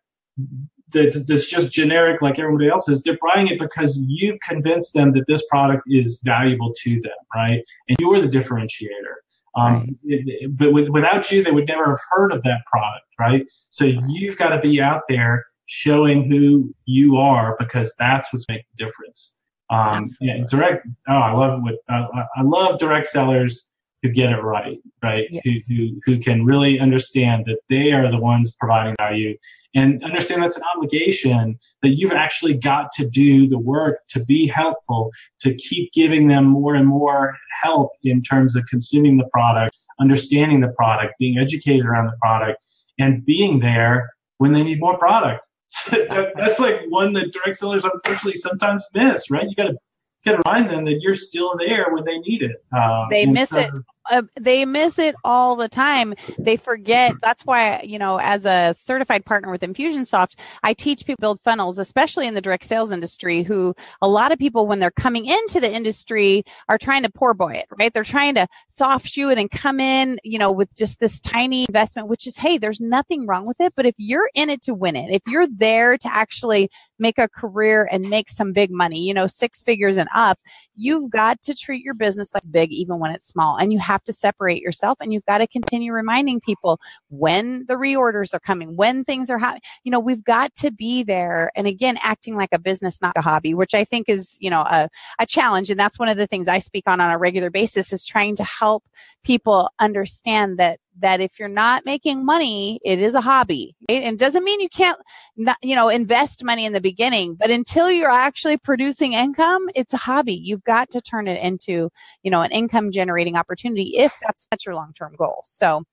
that, 0.92 1.26
that's 1.28 1.48
just 1.48 1.72
generic 1.72 2.22
like 2.22 2.40
everybody 2.40 2.70
else 2.70 2.88
is. 2.90 3.04
They're 3.04 3.18
buying 3.34 3.48
it 3.48 3.60
because 3.60 4.02
you've 4.08 4.40
convinced 4.40 4.94
them 4.94 5.12
that 5.14 5.28
this 5.28 5.44
product 5.50 5.84
is 5.88 6.22
valuable 6.24 6.74
to 6.84 7.02
them, 7.02 7.12
right? 7.36 7.64
And 7.88 7.98
you're 8.00 8.22
the 8.22 8.28
differentiator. 8.28 9.16
Um, 9.56 9.74
right. 9.74 9.90
it, 10.06 10.58
but 10.58 10.74
with, 10.74 10.90
without 10.90 11.32
you, 11.32 11.44
they 11.44 11.52
would 11.52 11.68
never 11.68 11.88
have 11.88 12.00
heard 12.10 12.32
of 12.32 12.42
that 12.44 12.62
product, 12.72 13.06
right? 13.20 13.46
So 13.72 13.86
you've 13.86 14.38
got 14.38 14.50
to 14.50 14.60
be 14.62 14.82
out 14.82 15.02
there 15.10 15.46
showing 15.66 16.30
who 16.30 16.74
you 16.86 17.18
are 17.18 17.56
because 17.60 17.94
that's 18.00 18.32
what's 18.32 18.46
making 18.48 18.66
the 18.78 18.86
difference. 18.86 19.40
Um, 19.70 20.08
yeah, 20.20 20.44
direct. 20.50 20.88
Oh, 21.08 21.14
I 21.14 21.32
love 21.32 21.62
what 21.62 21.76
uh, 21.90 22.08
I 22.36 22.42
love 22.42 22.80
direct 22.80 23.06
sellers 23.06 23.68
who 24.02 24.10
get 24.10 24.32
it 24.32 24.42
right, 24.42 24.80
right? 25.04 25.28
Yes. 25.30 25.44
Who, 25.44 25.52
who, 25.68 26.02
who 26.06 26.20
can 26.20 26.46
really 26.46 26.80
understand 26.80 27.46
that 27.48 27.60
they 27.70 27.92
are 27.92 28.10
the 28.10 28.20
ones 28.20 28.56
providing 28.60 28.96
value 28.98 29.38
and 29.76 30.04
understand 30.04 30.42
that's 30.42 30.58
an 30.58 30.64
obligation 30.76 31.58
that 31.84 31.92
you've 31.92 32.12
actually 32.12 32.56
got 32.56 32.92
to 32.94 33.08
do 33.08 33.48
the 33.48 33.60
work 33.60 34.00
to 34.10 34.24
be 34.26 34.48
helpful, 34.48 35.12
to 35.42 35.54
keep 35.56 35.94
giving 35.94 36.28
them 36.28 36.46
more 36.46 36.76
and 36.76 36.88
more 36.88 37.36
help 37.62 37.92
in 38.04 38.24
terms 38.24 38.56
of 38.56 38.66
consuming 38.66 39.18
the 39.18 39.28
product, 39.32 39.78
understanding 40.00 40.60
the 40.60 40.70
product, 40.70 41.14
being 41.20 41.38
educated 41.38 41.86
around 41.86 42.08
the 42.08 42.18
product, 42.20 42.64
and 42.98 43.26
being 43.26 43.60
there 43.60 44.10
when 44.38 44.54
they 44.54 44.64
need 44.64 44.80
more 44.80 44.98
product. 44.98 45.46
that's 45.92 46.60
like 46.60 46.82
one 46.90 47.14
that 47.14 47.32
direct 47.32 47.58
sellers 47.58 47.86
unfortunately 47.86 48.40
sometimes 48.40 48.88
miss, 48.96 49.30
right? 49.30 49.48
You 49.48 49.56
got 49.56 49.70
to 49.70 49.78
to 50.26 50.38
remind 50.46 50.70
them 50.70 50.86
that 50.86 51.00
you're 51.02 51.16
still 51.16 51.56
there 51.58 51.94
when 51.94 52.04
they 52.06 52.20
need 52.20 52.42
it. 52.42 52.64
Um, 52.74 53.08
they 53.10 53.26
miss 53.26 53.50
so, 53.50 53.60
it 53.60 53.72
uh, 54.10 54.24
they 54.40 54.66
miss 54.66 55.00
it 55.00 55.16
all 55.24 55.56
the 55.56 55.70
time. 55.70 56.14
They 56.38 56.58
forget. 56.58 57.14
That's 57.22 57.46
why, 57.46 57.82
you 57.84 58.00
know, 58.00 58.20
as 58.20 58.46
a 58.46 58.74
certified 58.74 59.26
partner 59.26 59.52
with 59.52 59.62
Infusionsoft, 59.62 60.36
I 60.64 60.74
teach 60.74 61.06
people 61.06 61.20
build 61.20 61.42
funnels, 61.42 61.78
especially 61.78 62.28
in 62.28 62.34
the 62.34 62.42
direct 62.42 62.66
sales 62.66 62.92
industry, 62.92 63.44
who 63.44 63.76
a 64.02 64.08
lot 64.08 64.32
of 64.32 64.40
people, 64.40 64.68
when 64.68 64.80
they're 64.80 64.92
coming 64.92 65.26
into 65.26 65.60
the 65.60 65.74
industry, 65.74 66.44
are 66.70 66.78
trying 66.78 67.04
to 67.04 67.10
poor 67.10 67.34
boy 67.34 67.54
it, 67.54 67.66
right? 67.78 67.94
They're 67.94 68.04
trying 68.04 68.36
to 68.36 68.48
soft 68.70 69.08
shoe 69.08 69.30
it 69.30 69.38
and 69.38 69.50
come 69.52 69.80
in, 69.80 70.20
you 70.24 70.40
know, 70.40 70.52
with 70.52 70.76
just 70.76 71.00
this 71.00 71.20
tiny 71.20 71.66
investment, 71.68 72.08
which 72.08 72.26
is, 72.28 72.38
hey, 72.38 72.58
there's 72.58 72.80
nothing 72.80 73.28
wrong 73.28 73.46
with 73.46 73.60
it. 73.60 73.74
But 73.76 73.86
if 73.86 73.96
you're 73.98 74.30
in 74.34 74.50
it 74.50 74.62
to 74.64 74.74
win 74.74 74.96
it, 74.96 75.14
if 75.14 75.22
you're 75.28 75.48
there 75.48 75.98
to 75.98 76.14
actually 76.14 76.70
make 77.00 77.18
a 77.18 77.30
career 77.30 77.88
and 77.92 78.10
make 78.10 78.30
some 78.30 78.52
big 78.52 78.72
money, 78.72 79.00
you 79.00 79.14
know, 79.14 79.28
six 79.28 79.64
figures 79.64 79.98
and 79.98 80.10
up, 80.14 80.38
you've 80.76 81.10
got 81.10 81.42
to 81.44 81.56
treat 81.56 81.84
your 81.84 81.94
business 81.94 82.34
like 82.34 82.44
big, 82.52 82.72
even 82.72 83.00
when 83.00 83.12
it's 83.12 83.26
small. 83.26 83.58
And 83.58 83.72
you 83.72 83.80
have 83.80 83.99
to 84.06 84.14
separate 84.14 84.62
yourself 84.62 84.98
and 85.02 85.14
you've 85.14 85.26
got 85.26 85.40
to 85.40 85.48
continue 85.48 85.94
reminding 85.94 86.40
people 86.40 86.80
when 87.10 87.66
the 87.68 87.76
reorders 87.76 88.34
are 88.34 88.40
coming, 88.40 88.76
when 88.76 89.04
things 89.04 89.30
are 89.30 89.38
happening. 89.38 89.62
You 89.84 89.92
know, 89.92 90.00
we've 90.00 90.24
got 90.24 90.56
to 90.56 90.72
be 90.72 91.04
there. 91.04 91.52
And 91.56 91.68
again, 91.68 91.98
acting 92.02 92.36
like 92.36 92.50
a 92.52 92.60
business, 92.60 93.02
not 93.02 93.18
a 93.18 93.22
hobby, 93.22 93.54
which 93.54 93.74
I 93.74 93.84
think 93.84 94.10
is, 94.10 94.38
you 94.40 94.50
know, 94.50 94.62
a, 94.62 94.90
a 95.20 95.26
challenge. 95.26 95.70
And 95.70 95.80
that's 95.80 96.00
one 96.00 96.10
of 96.10 96.18
the 96.18 96.28
things 96.28 96.48
I 96.48 96.60
speak 96.60 96.84
on 96.88 97.02
on 97.02 97.12
a 97.12 97.18
regular 97.18 97.50
basis 97.50 97.94
is 97.94 98.06
trying 98.06 98.36
to 98.38 98.44
help 98.44 98.84
people 99.24 99.70
understand 99.80 100.58
that 100.58 100.80
that 101.00 101.22
if 101.22 101.40
you're 101.40 101.48
not 101.48 101.86
making 101.86 102.26
money, 102.26 102.80
it 102.84 103.00
is 103.00 103.16
a 103.16 103.22
hobby. 103.22 103.76
Right? 103.90 104.04
And 104.04 104.18
doesn't 104.18 104.44
mean 104.44 104.60
you 104.60 104.70
can't, 104.70 105.00
not, 105.38 105.58
you 105.62 105.76
know, 105.76 105.90
invest 105.90 106.44
money 106.44 106.66
in 106.66 106.74
the 106.74 106.82
beginning, 106.82 107.36
but 107.36 107.50
until 107.50 107.90
you're 107.90 108.12
actually 108.12 108.58
producing 108.58 109.14
income, 109.14 109.68
it's 109.76 109.94
a 109.94 109.98
hobby. 109.98 110.36
You've 110.36 110.64
got 110.64 110.90
to 110.92 111.02
turn 111.02 111.28
it 111.28 111.42
into, 111.42 111.90
you 112.24 112.32
know, 112.32 112.42
an 112.42 112.52
income 112.52 112.92
generating 112.92 113.36
opportunity 113.36 113.94
if 113.96 114.14
that's 114.26 114.48
that's 114.52 114.66
your 114.66 114.76
long 114.76 114.94
term 114.94 115.16
goal. 115.18 115.44
So, 115.46 115.84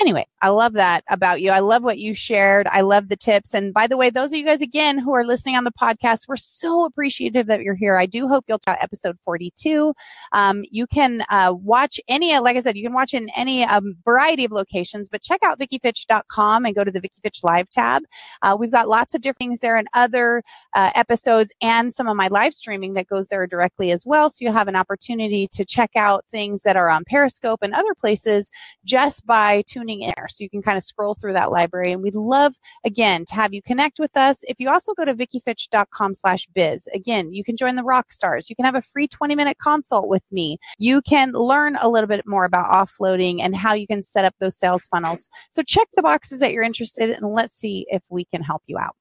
anyway, 0.00 0.26
I 0.42 0.48
love 0.48 0.72
that 0.74 1.04
about 1.08 1.40
you. 1.40 1.50
I 1.50 1.60
love 1.60 1.82
what 1.82 1.98
you 1.98 2.14
shared. 2.14 2.66
I 2.70 2.80
love 2.80 3.08
the 3.08 3.16
tips. 3.16 3.54
And 3.54 3.72
by 3.72 3.86
the 3.86 3.96
way, 3.96 4.10
those 4.10 4.32
of 4.32 4.38
you 4.38 4.44
guys 4.44 4.62
again 4.62 4.98
who 4.98 5.12
are 5.12 5.24
listening 5.24 5.56
on 5.56 5.64
the 5.64 5.72
podcast, 5.72 6.28
we're 6.28 6.36
so 6.36 6.84
appreciative 6.84 7.46
that 7.46 7.62
you're 7.62 7.74
here. 7.74 7.96
I 7.96 8.06
do 8.06 8.28
hope 8.28 8.44
you'll 8.48 8.58
try 8.58 8.76
episode 8.80 9.16
42. 9.24 9.94
Um, 10.32 10.64
you 10.70 10.86
can 10.86 11.24
uh, 11.30 11.54
watch 11.56 12.00
any, 12.08 12.38
like 12.38 12.56
I 12.56 12.60
said, 12.60 12.76
you 12.76 12.82
can 12.82 12.92
watch 12.92 13.14
in 13.14 13.28
any 13.36 13.64
um, 13.64 13.96
variety 14.04 14.44
of 14.44 14.52
locations, 14.52 15.08
but 15.08 15.22
check 15.22 15.40
out 15.44 15.58
VickiFitch.com 15.58 16.64
and 16.64 16.74
go 16.74 16.84
to 16.84 16.90
the 16.90 17.00
Vicki 17.00 17.20
Fitch 17.22 17.44
Live 17.44 17.68
tab. 17.68 18.02
Uh, 18.42 18.56
we've 18.58 18.72
got 18.72 18.88
lots 18.88 19.14
of 19.14 19.20
different 19.20 19.34
things 19.34 19.60
there 19.60 19.76
and 19.76 19.88
other 19.94 20.42
uh, 20.74 20.90
episodes 20.94 21.52
and 21.60 21.92
some 21.92 22.08
of 22.08 22.16
my 22.16 22.28
live 22.28 22.54
streaming 22.54 22.94
that 22.94 23.06
goes 23.06 23.28
there 23.28 23.46
directly 23.46 23.90
as 23.90 24.04
well. 24.06 24.30
So 24.30 24.44
you 24.44 24.52
have 24.52 24.68
an 24.68 24.76
opportunity 24.76 25.48
to 25.48 25.64
check 25.64 25.90
out 25.96 26.24
things 26.30 26.62
that 26.62 26.76
are 26.76 26.88
on 26.88 27.04
Periscope 27.04 27.60
and 27.62 27.74
other 27.74 27.94
places 27.94 28.50
just 28.84 29.26
by 29.26 29.53
tuning 29.62 29.84
tuning 29.84 30.02
in 30.02 30.12
there. 30.16 30.28
So 30.28 30.42
you 30.42 30.50
can 30.50 30.62
kind 30.62 30.76
of 30.76 30.84
scroll 30.84 31.14
through 31.14 31.34
that 31.34 31.50
library. 31.50 31.92
And 31.92 32.02
we'd 32.02 32.14
love, 32.14 32.54
again, 32.84 33.24
to 33.26 33.34
have 33.34 33.52
you 33.52 33.62
connect 33.62 33.98
with 33.98 34.16
us. 34.16 34.42
If 34.44 34.56
you 34.58 34.68
also 34.70 34.94
go 34.94 35.04
to 35.04 35.14
vickifitch.com 35.14 36.14
slash 36.14 36.46
biz, 36.54 36.86
again, 36.94 37.32
you 37.32 37.44
can 37.44 37.56
join 37.56 37.76
the 37.76 37.82
rock 37.82 38.12
stars. 38.12 38.48
You 38.48 38.56
can 38.56 38.64
have 38.64 38.74
a 38.74 38.82
free 38.82 39.08
20 39.08 39.34
minute 39.34 39.58
consult 39.62 40.08
with 40.08 40.24
me. 40.32 40.58
You 40.78 41.02
can 41.02 41.32
learn 41.32 41.76
a 41.80 41.88
little 41.88 42.08
bit 42.08 42.26
more 42.26 42.44
about 42.44 42.72
offloading 42.72 43.40
and 43.40 43.54
how 43.54 43.74
you 43.74 43.86
can 43.86 44.02
set 44.02 44.24
up 44.24 44.34
those 44.40 44.58
sales 44.58 44.86
funnels. 44.86 45.28
So 45.50 45.62
check 45.62 45.88
the 45.94 46.02
boxes 46.02 46.40
that 46.40 46.52
you're 46.52 46.62
interested 46.62 47.10
in 47.10 47.16
and 47.16 47.34
let's 47.34 47.54
see 47.54 47.86
if 47.88 48.02
we 48.10 48.24
can 48.24 48.42
help 48.42 48.62
you 48.66 48.78
out. 48.78 48.96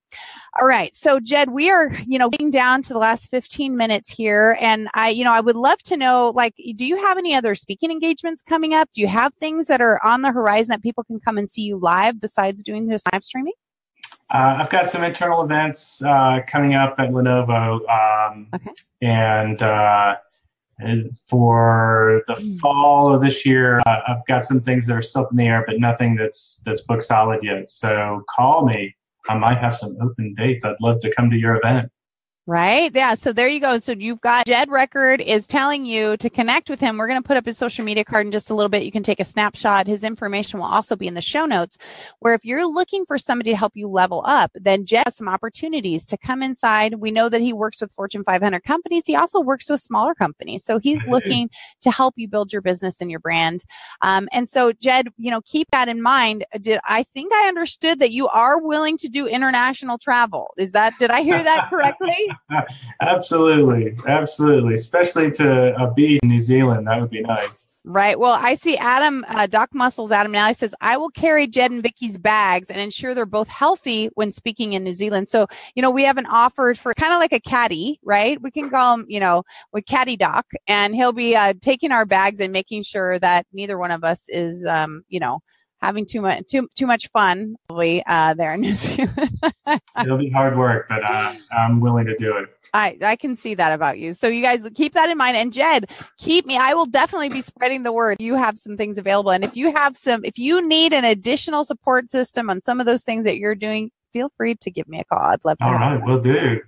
All 0.60 0.68
right. 0.68 0.94
So 0.94 1.20
Jed, 1.20 1.50
we 1.50 1.72
are, 1.72 1.92
you 2.06 2.20
know, 2.20 2.30
getting 2.30 2.52
down 2.52 2.84
to 2.84 2.94
the 2.94 3.00
last 3.00 3.30
15 3.32 3.76
minutes 3.76 4.12
here. 4.12 4.56
And 4.62 4.88
I, 4.94 5.10
you 5.10 5.24
know, 5.24 5.32
I 5.32 5.40
would 5.40 5.56
love 5.56 5.82
to 5.84 5.98
know, 5.98 6.32
like, 6.36 6.54
do 6.76 6.86
you 6.86 6.98
have 6.98 7.18
any 7.18 7.34
other 7.34 7.56
speaking 7.56 7.90
engagements 7.90 8.44
coming 8.44 8.76
up? 8.76 8.88
Do 8.94 9.02
you 9.02 9.08
have 9.08 9.34
things 9.36 9.68
that 9.68 9.82
are 9.82 10.04
on 10.06 10.22
the 10.22 10.32
horizon 10.32 10.70
that 10.70 10.84
people 10.84 11.04
can 11.04 11.20
come 11.20 11.40
and 11.40 11.50
see 11.50 11.64
you 11.64 11.78
live 11.78 12.22
besides 12.22 12.62
doing 12.62 12.86
this 12.86 13.04
live 13.12 13.24
streaming? 13.24 13.54
Uh, 14.30 14.58
I've 14.60 14.70
got 14.70 14.88
some 14.88 15.04
internal 15.04 15.44
events 15.44 16.02
uh, 16.04 16.42
coming 16.48 16.76
up 16.76 16.96
at 17.00 17.10
Lenovo. 17.10 17.80
Um, 17.90 18.48
okay. 18.54 18.72
And, 19.02 19.62
uh, 19.62 20.16
for 21.28 22.24
the 22.28 22.36
hmm. 22.36 22.56
fall 22.58 23.14
of 23.14 23.22
this 23.22 23.46
year, 23.46 23.80
uh, 23.86 24.00
I've 24.08 24.26
got 24.28 24.44
some 24.44 24.60
things 24.60 24.86
that 24.88 24.96
are 24.96 25.02
still 25.02 25.22
up 25.22 25.32
in 25.32 25.38
the 25.38 25.46
air, 25.46 25.64
but 25.66 25.80
nothing 25.80 26.16
that's 26.16 26.62
that's 26.66 26.82
book 26.82 27.02
solid 27.02 27.44
yet. 27.44 27.70
So 27.70 28.24
call 28.30 28.66
me 28.66 28.96
I 29.30 29.36
might 29.38 29.58
have 29.58 29.76
some 29.76 29.96
open 30.02 30.36
dates. 30.38 30.66
I'd 30.66 30.76
love 30.82 31.00
to 31.02 31.14
come 31.16 31.30
to 31.30 31.38
your 31.38 31.56
event. 31.56 31.92
Right. 32.46 32.92
Yeah. 32.94 33.14
So 33.14 33.32
there 33.32 33.48
you 33.48 33.62
go. 33.62 33.80
So 33.80 33.94
you've 33.94 34.20
got 34.20 34.46
Jed 34.46 34.70
Record 34.70 35.22
is 35.22 35.48
telling 35.48 35.86
you 35.86 36.18
to 36.18 36.30
connect 36.30 36.70
with 36.70 36.82
him. 36.82 36.98
We're 36.98 37.08
going 37.08 37.22
to 37.22 37.26
put 37.26 37.38
up 37.38 37.46
his 37.46 37.58
social 37.58 37.86
media 37.86 38.04
card 38.04 38.26
in 38.26 38.34
just 38.34 38.50
a 38.50 38.54
little 38.54 38.68
bit. 38.68 38.84
You 38.84 38.92
can 38.92 39.02
take 39.02 39.22
a 39.22 39.24
snapshot. 39.26 39.88
His 39.88 40.04
information 40.04 40.60
will 40.60 40.68
also 40.68 40.98
be 40.98 41.08
in 41.08 41.14
the 41.14 41.22
show 41.22 41.46
notes. 41.46 41.78
Where 42.20 42.34
if 42.34 42.44
you're 42.44 42.68
looking 42.68 43.06
for 43.06 43.18
somebody 43.18 43.52
to 43.52 43.56
help 43.56 43.72
you 43.76 43.88
level 43.88 44.26
up, 44.28 44.52
then 44.56 44.86
Jed 44.86 45.04
has 45.06 45.16
some 45.16 45.30
opportunities 45.30 46.06
to 46.08 46.18
come 46.18 46.44
inside. 46.44 46.96
We 46.96 47.12
know 47.12 47.30
that 47.30 47.40
he 47.40 47.54
works 47.54 47.80
with 47.80 47.94
Fortune 47.94 48.26
500 48.26 48.62
companies. 48.66 49.06
He 49.08 49.16
also 49.16 49.40
works 49.40 49.70
with 49.70 49.80
smaller 49.80 50.14
companies. 50.14 50.66
So 50.66 50.80
he's 50.80 51.02
looking 51.08 51.50
to 51.80 51.92
help 51.92 52.16
you 52.18 52.28
build 52.28 52.52
your 52.52 52.62
business 52.62 53.00
and 53.00 53.10
your 53.10 53.22
brand. 53.22 53.64
Um, 54.02 54.28
and 54.34 54.50
so 54.50 54.74
Jed, 54.74 55.08
you 55.18 55.32
know, 55.32 55.40
keep 55.46 55.72
that 55.72 55.88
in 55.88 56.02
mind. 56.02 56.44
Did 56.60 56.82
I 56.84 57.04
think 57.04 57.32
I 57.32 57.48
understood 57.48 58.00
that 58.00 58.12
you 58.12 58.28
are 58.28 58.62
willing 58.62 58.98
to 58.98 59.08
do 59.08 59.28
international 59.28 59.98
travel? 59.98 60.54
Is 60.58 60.74
that, 60.74 61.00
did 61.00 61.10
I 61.10 61.22
hear 61.22 61.42
that 61.42 61.70
correctly? 61.70 62.33
absolutely, 63.02 63.96
absolutely. 64.08 64.74
Especially 64.74 65.32
to 65.32 65.76
a 65.82 65.92
beach 65.94 66.20
in 66.24 66.30
New 66.30 66.40
Zealand, 66.40 66.88
that 66.88 67.00
would 67.00 67.10
be 67.10 67.22
nice. 67.22 67.74
Right. 67.86 68.18
Well, 68.18 68.40
I 68.40 68.56
see 68.56 68.78
Adam, 68.78 69.26
uh, 69.28 69.46
Doc 69.46 69.72
Muscles, 69.74 70.14
Adam 70.14 70.32
now 70.32 70.48
he 70.48 70.54
says, 70.54 70.74
I 70.80 70.96
will 70.96 71.10
carry 71.10 71.48
Jed 71.48 71.72
and 71.72 71.84
Vicki's 71.84 72.18
bags 72.18 72.70
and 72.70 72.80
ensure 72.80 73.14
they're 73.14 73.26
both 73.26 73.50
healthy 73.50 74.10
when 74.14 74.32
speaking 74.32 74.72
in 74.72 74.86
New 74.86 74.94
Zealand. 74.94 75.28
So, 75.28 75.48
you 75.76 75.82
know, 75.82 75.92
we 75.92 76.04
have 76.06 76.18
an 76.18 76.26
offer 76.28 76.74
for 76.76 76.94
kind 76.94 77.12
of 77.12 77.20
like 77.20 77.34
a 77.34 77.42
caddy, 77.42 78.00
right? 78.02 78.42
We 78.42 78.52
can 78.52 78.70
call 78.70 78.94
him, 78.94 79.06
you 79.10 79.20
know, 79.20 79.44
with 79.74 79.86
Caddy 79.86 80.16
Doc, 80.16 80.46
and 80.66 80.96
he'll 80.96 81.12
be 81.12 81.36
uh, 81.36 81.56
taking 81.60 81.92
our 81.92 82.06
bags 82.06 82.40
and 82.40 82.54
making 82.54 82.84
sure 82.84 83.20
that 83.20 83.48
neither 83.52 83.78
one 83.78 83.92
of 83.92 84.06
us 84.06 84.30
is, 84.30 84.66
um, 84.66 85.04
you 85.10 85.20
know, 85.20 85.42
having 85.84 86.06
too 86.06 86.22
much 86.22 86.48
too 86.48 86.70
too 86.76 86.88
much 86.88 87.10
fun 87.10 87.56
uh, 87.70 88.34
there 88.34 88.54
in 88.54 88.62
New 88.62 88.74
Zealand. 88.84 89.42
It'll 90.00 90.18
be 90.18 90.30
hard 90.30 90.58
work, 90.58 90.88
but 90.90 91.04
uh, 91.04 91.36
I'm 91.52 91.82
willing 91.82 92.06
to 92.06 92.16
do 92.18 92.38
it. 92.38 92.50
I, 92.76 92.98
I 93.04 93.16
can 93.18 93.36
see 93.36 93.54
that 93.54 93.72
about 93.72 94.00
you. 94.00 94.16
So 94.16 94.28
you 94.28 94.42
guys 94.42 94.68
keep 94.74 94.94
that 94.94 95.08
in 95.08 95.16
mind. 95.16 95.38
And 95.38 95.54
Jed, 95.54 95.92
keep 96.18 96.48
me. 96.48 96.58
I 96.58 96.74
will 96.74 96.88
definitely 96.88 97.30
be 97.30 97.42
spreading 97.42 97.84
the 97.84 97.92
word. 97.92 98.18
You 98.20 98.36
have 98.36 98.58
some 98.58 98.78
things 98.78 98.98
available. 98.98 99.32
And 99.32 99.44
if 99.44 99.56
you 99.56 99.72
have 99.76 99.96
some, 99.96 100.26
if 100.26 100.40
you 100.40 100.68
need 100.68 100.92
an 100.92 101.06
additional 101.06 101.66
support 101.66 102.10
system 102.10 102.50
on 102.50 102.64
some 102.64 102.80
of 102.80 102.88
those 102.88 103.04
things 103.04 103.26
that 103.26 103.38
you're 103.38 103.54
doing, 103.54 103.92
feel 104.12 104.32
free 104.38 104.56
to 104.56 104.72
give 104.72 104.88
me 104.88 105.00
a 105.00 105.04
call. 105.04 105.20
I'd 105.20 105.46
love 105.46 105.60
to. 105.60 105.66
All 105.66 105.74
right, 105.74 106.02
we'll 106.04 106.20
do. 106.20 106.62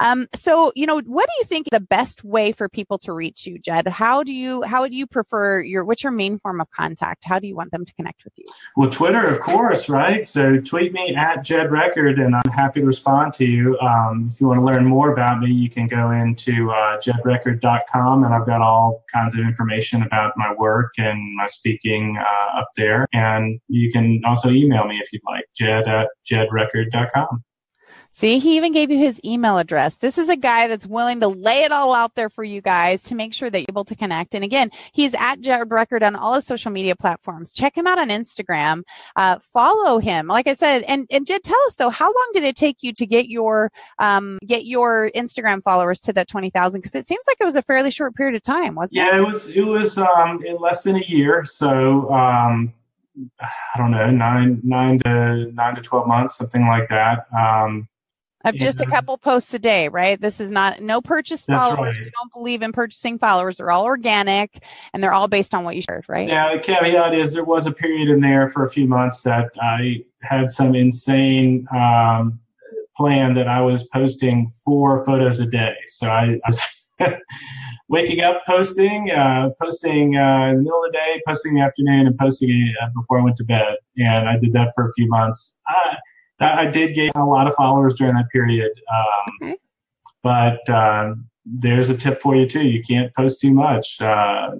Um, 0.00 0.28
so, 0.34 0.72
you 0.74 0.86
know, 0.86 1.00
what 1.00 1.26
do 1.26 1.32
you 1.38 1.44
think 1.44 1.68
the 1.70 1.80
best 1.80 2.24
way 2.24 2.52
for 2.52 2.68
people 2.68 2.98
to 3.00 3.12
reach 3.12 3.46
you, 3.46 3.58
Jed? 3.58 3.88
How 3.88 4.22
do 4.22 4.34
you 4.34 4.62
how 4.62 4.86
do 4.86 4.96
you 4.96 5.06
prefer 5.06 5.62
your 5.62 5.84
what's 5.84 6.02
your 6.02 6.12
main 6.12 6.38
form 6.38 6.60
of 6.60 6.70
contact? 6.70 7.24
How 7.24 7.38
do 7.38 7.46
you 7.46 7.56
want 7.56 7.70
them 7.70 7.84
to 7.84 7.94
connect 7.94 8.24
with 8.24 8.32
you? 8.36 8.44
Well, 8.76 8.90
Twitter, 8.90 9.24
of 9.24 9.40
course, 9.40 9.88
right? 9.88 10.24
So 10.26 10.58
tweet 10.58 10.92
me 10.92 11.14
at 11.14 11.44
Jed 11.44 11.70
Record, 11.70 12.18
and 12.18 12.34
I'm 12.34 12.52
happy 12.52 12.80
to 12.80 12.86
respond 12.86 13.34
to 13.34 13.44
you. 13.44 13.78
Um, 13.80 14.28
if 14.32 14.40
you 14.40 14.48
want 14.48 14.60
to 14.60 14.64
learn 14.64 14.84
more 14.84 15.12
about 15.12 15.40
me, 15.40 15.50
you 15.50 15.68
can 15.68 15.86
go 15.86 16.10
into 16.10 16.70
uh, 16.70 16.98
jedrecord.com, 17.00 18.24
and 18.24 18.34
I've 18.34 18.46
got 18.46 18.60
all 18.60 19.04
kinds 19.12 19.34
of 19.34 19.40
information 19.40 20.02
about 20.02 20.32
my 20.36 20.52
work 20.54 20.92
and 20.98 21.36
my 21.36 21.46
speaking 21.48 22.18
uh, 22.18 22.60
up 22.60 22.68
there. 22.76 23.06
And 23.12 23.60
you 23.68 23.92
can 23.92 24.20
also 24.24 24.50
email 24.50 24.86
me 24.86 25.00
if 25.02 25.12
you'd 25.12 25.22
like, 25.26 25.44
Jed 25.54 25.88
at 25.88 26.08
jedrecord.com. 26.30 27.44
See, 28.14 28.38
he 28.38 28.56
even 28.56 28.72
gave 28.72 28.90
you 28.90 28.98
his 28.98 29.18
email 29.24 29.56
address. 29.56 29.96
This 29.96 30.18
is 30.18 30.28
a 30.28 30.36
guy 30.36 30.68
that's 30.68 30.86
willing 30.86 31.18
to 31.20 31.28
lay 31.28 31.64
it 31.64 31.72
all 31.72 31.94
out 31.94 32.14
there 32.14 32.28
for 32.28 32.44
you 32.44 32.60
guys 32.60 33.02
to 33.04 33.14
make 33.14 33.32
sure 33.32 33.48
that 33.48 33.58
you're 33.58 33.66
able 33.70 33.86
to 33.86 33.96
connect. 33.96 34.34
And 34.34 34.44
again, 34.44 34.70
he's 34.92 35.14
at 35.14 35.40
Jed 35.40 35.70
Record 35.70 36.02
on 36.02 36.14
all 36.14 36.34
his 36.34 36.44
social 36.44 36.70
media 36.70 36.94
platforms. 36.94 37.54
Check 37.54 37.74
him 37.74 37.86
out 37.86 37.98
on 37.98 38.10
Instagram. 38.10 38.82
Uh, 39.16 39.38
follow 39.38 39.98
him. 39.98 40.26
Like 40.26 40.46
I 40.46 40.52
said, 40.52 40.82
and, 40.82 41.06
and 41.10 41.26
Jed, 41.26 41.42
tell 41.42 41.58
us 41.66 41.76
though, 41.76 41.88
how 41.88 42.04
long 42.04 42.30
did 42.34 42.44
it 42.44 42.54
take 42.54 42.82
you 42.82 42.92
to 42.92 43.06
get 43.06 43.30
your, 43.30 43.72
um, 43.98 44.38
get 44.44 44.66
your 44.66 45.10
Instagram 45.16 45.62
followers 45.62 45.98
to 46.02 46.12
that 46.12 46.28
20,000? 46.28 46.82
Cause 46.82 46.94
it 46.94 47.06
seems 47.06 47.22
like 47.26 47.38
it 47.40 47.44
was 47.44 47.56
a 47.56 47.62
fairly 47.62 47.90
short 47.90 48.14
period 48.14 48.34
of 48.34 48.42
time, 48.42 48.74
wasn't 48.74 48.98
yeah, 48.98 49.08
it? 49.08 49.12
Yeah, 49.14 49.18
it 49.20 49.32
was, 49.32 49.48
it 49.48 49.64
was, 49.64 49.96
um, 49.96 50.44
in 50.44 50.56
less 50.56 50.82
than 50.82 50.96
a 50.96 51.04
year. 51.06 51.46
So, 51.46 52.12
um, 52.12 52.74
I 53.40 53.78
don't 53.78 53.90
know, 53.90 54.10
nine, 54.10 54.60
nine 54.62 54.98
to 55.00 55.50
nine 55.52 55.74
to 55.76 55.82
12 55.82 56.06
months, 56.06 56.36
something 56.36 56.66
like 56.66 56.88
that. 56.90 57.26
Um, 57.34 57.88
of 58.44 58.56
just 58.56 58.80
a 58.80 58.86
couple 58.86 59.16
posts 59.18 59.52
a 59.54 59.58
day, 59.58 59.88
right? 59.88 60.20
This 60.20 60.40
is 60.40 60.50
not 60.50 60.82
no 60.82 61.00
purchase 61.00 61.46
followers. 61.46 61.96
Right. 61.96 62.04
We 62.04 62.10
don't 62.10 62.32
believe 62.32 62.62
in 62.62 62.72
purchasing 62.72 63.18
followers. 63.18 63.58
They're 63.58 63.70
all 63.70 63.84
organic 63.84 64.64
and 64.92 65.02
they're 65.02 65.12
all 65.12 65.28
based 65.28 65.54
on 65.54 65.64
what 65.64 65.76
you 65.76 65.82
shared, 65.82 66.04
right? 66.08 66.28
Yeah, 66.28 66.54
the 66.54 66.62
caveat 66.62 67.14
is 67.14 67.32
there 67.32 67.44
was 67.44 67.66
a 67.66 67.72
period 67.72 68.08
in 68.08 68.20
there 68.20 68.50
for 68.50 68.64
a 68.64 68.70
few 68.70 68.86
months 68.86 69.22
that 69.22 69.50
I 69.60 70.04
had 70.22 70.50
some 70.50 70.74
insane 70.74 71.66
um, 71.74 72.38
plan 72.96 73.34
that 73.34 73.48
I 73.48 73.60
was 73.60 73.84
posting 73.88 74.50
four 74.64 75.04
photos 75.04 75.40
a 75.40 75.46
day. 75.46 75.74
So 75.86 76.08
I, 76.08 76.40
I 76.44 76.48
was 76.48 76.88
waking 77.88 78.20
up, 78.20 78.42
posting, 78.46 79.10
uh, 79.10 79.50
posting 79.60 80.16
uh, 80.16 80.50
in 80.50 80.56
the 80.56 80.62
middle 80.62 80.84
of 80.84 80.92
the 80.92 80.98
day, 80.98 81.20
posting 81.26 81.52
in 81.52 81.56
the 81.56 81.62
afternoon, 81.62 82.06
and 82.06 82.18
posting 82.18 82.74
uh, 82.82 82.88
before 82.94 83.20
I 83.20 83.22
went 83.22 83.36
to 83.36 83.44
bed. 83.44 83.76
And 83.96 84.28
I 84.28 84.38
did 84.38 84.52
that 84.54 84.72
for 84.74 84.88
a 84.88 84.92
few 84.94 85.08
months. 85.08 85.60
I, 85.66 85.96
I 86.42 86.66
did 86.66 86.94
gain 86.94 87.12
a 87.14 87.24
lot 87.24 87.46
of 87.46 87.54
followers 87.54 87.94
during 87.94 88.14
that 88.14 88.28
period. 88.30 88.72
Um, 88.92 89.32
okay. 89.42 89.56
But 90.22 90.68
um, 90.70 91.28
there's 91.44 91.90
a 91.90 91.96
tip 91.96 92.20
for 92.20 92.36
you 92.36 92.48
too. 92.48 92.64
You 92.64 92.82
can't 92.82 93.14
post 93.14 93.40
too 93.40 93.52
much. 93.52 94.00
Uh, 94.00 94.52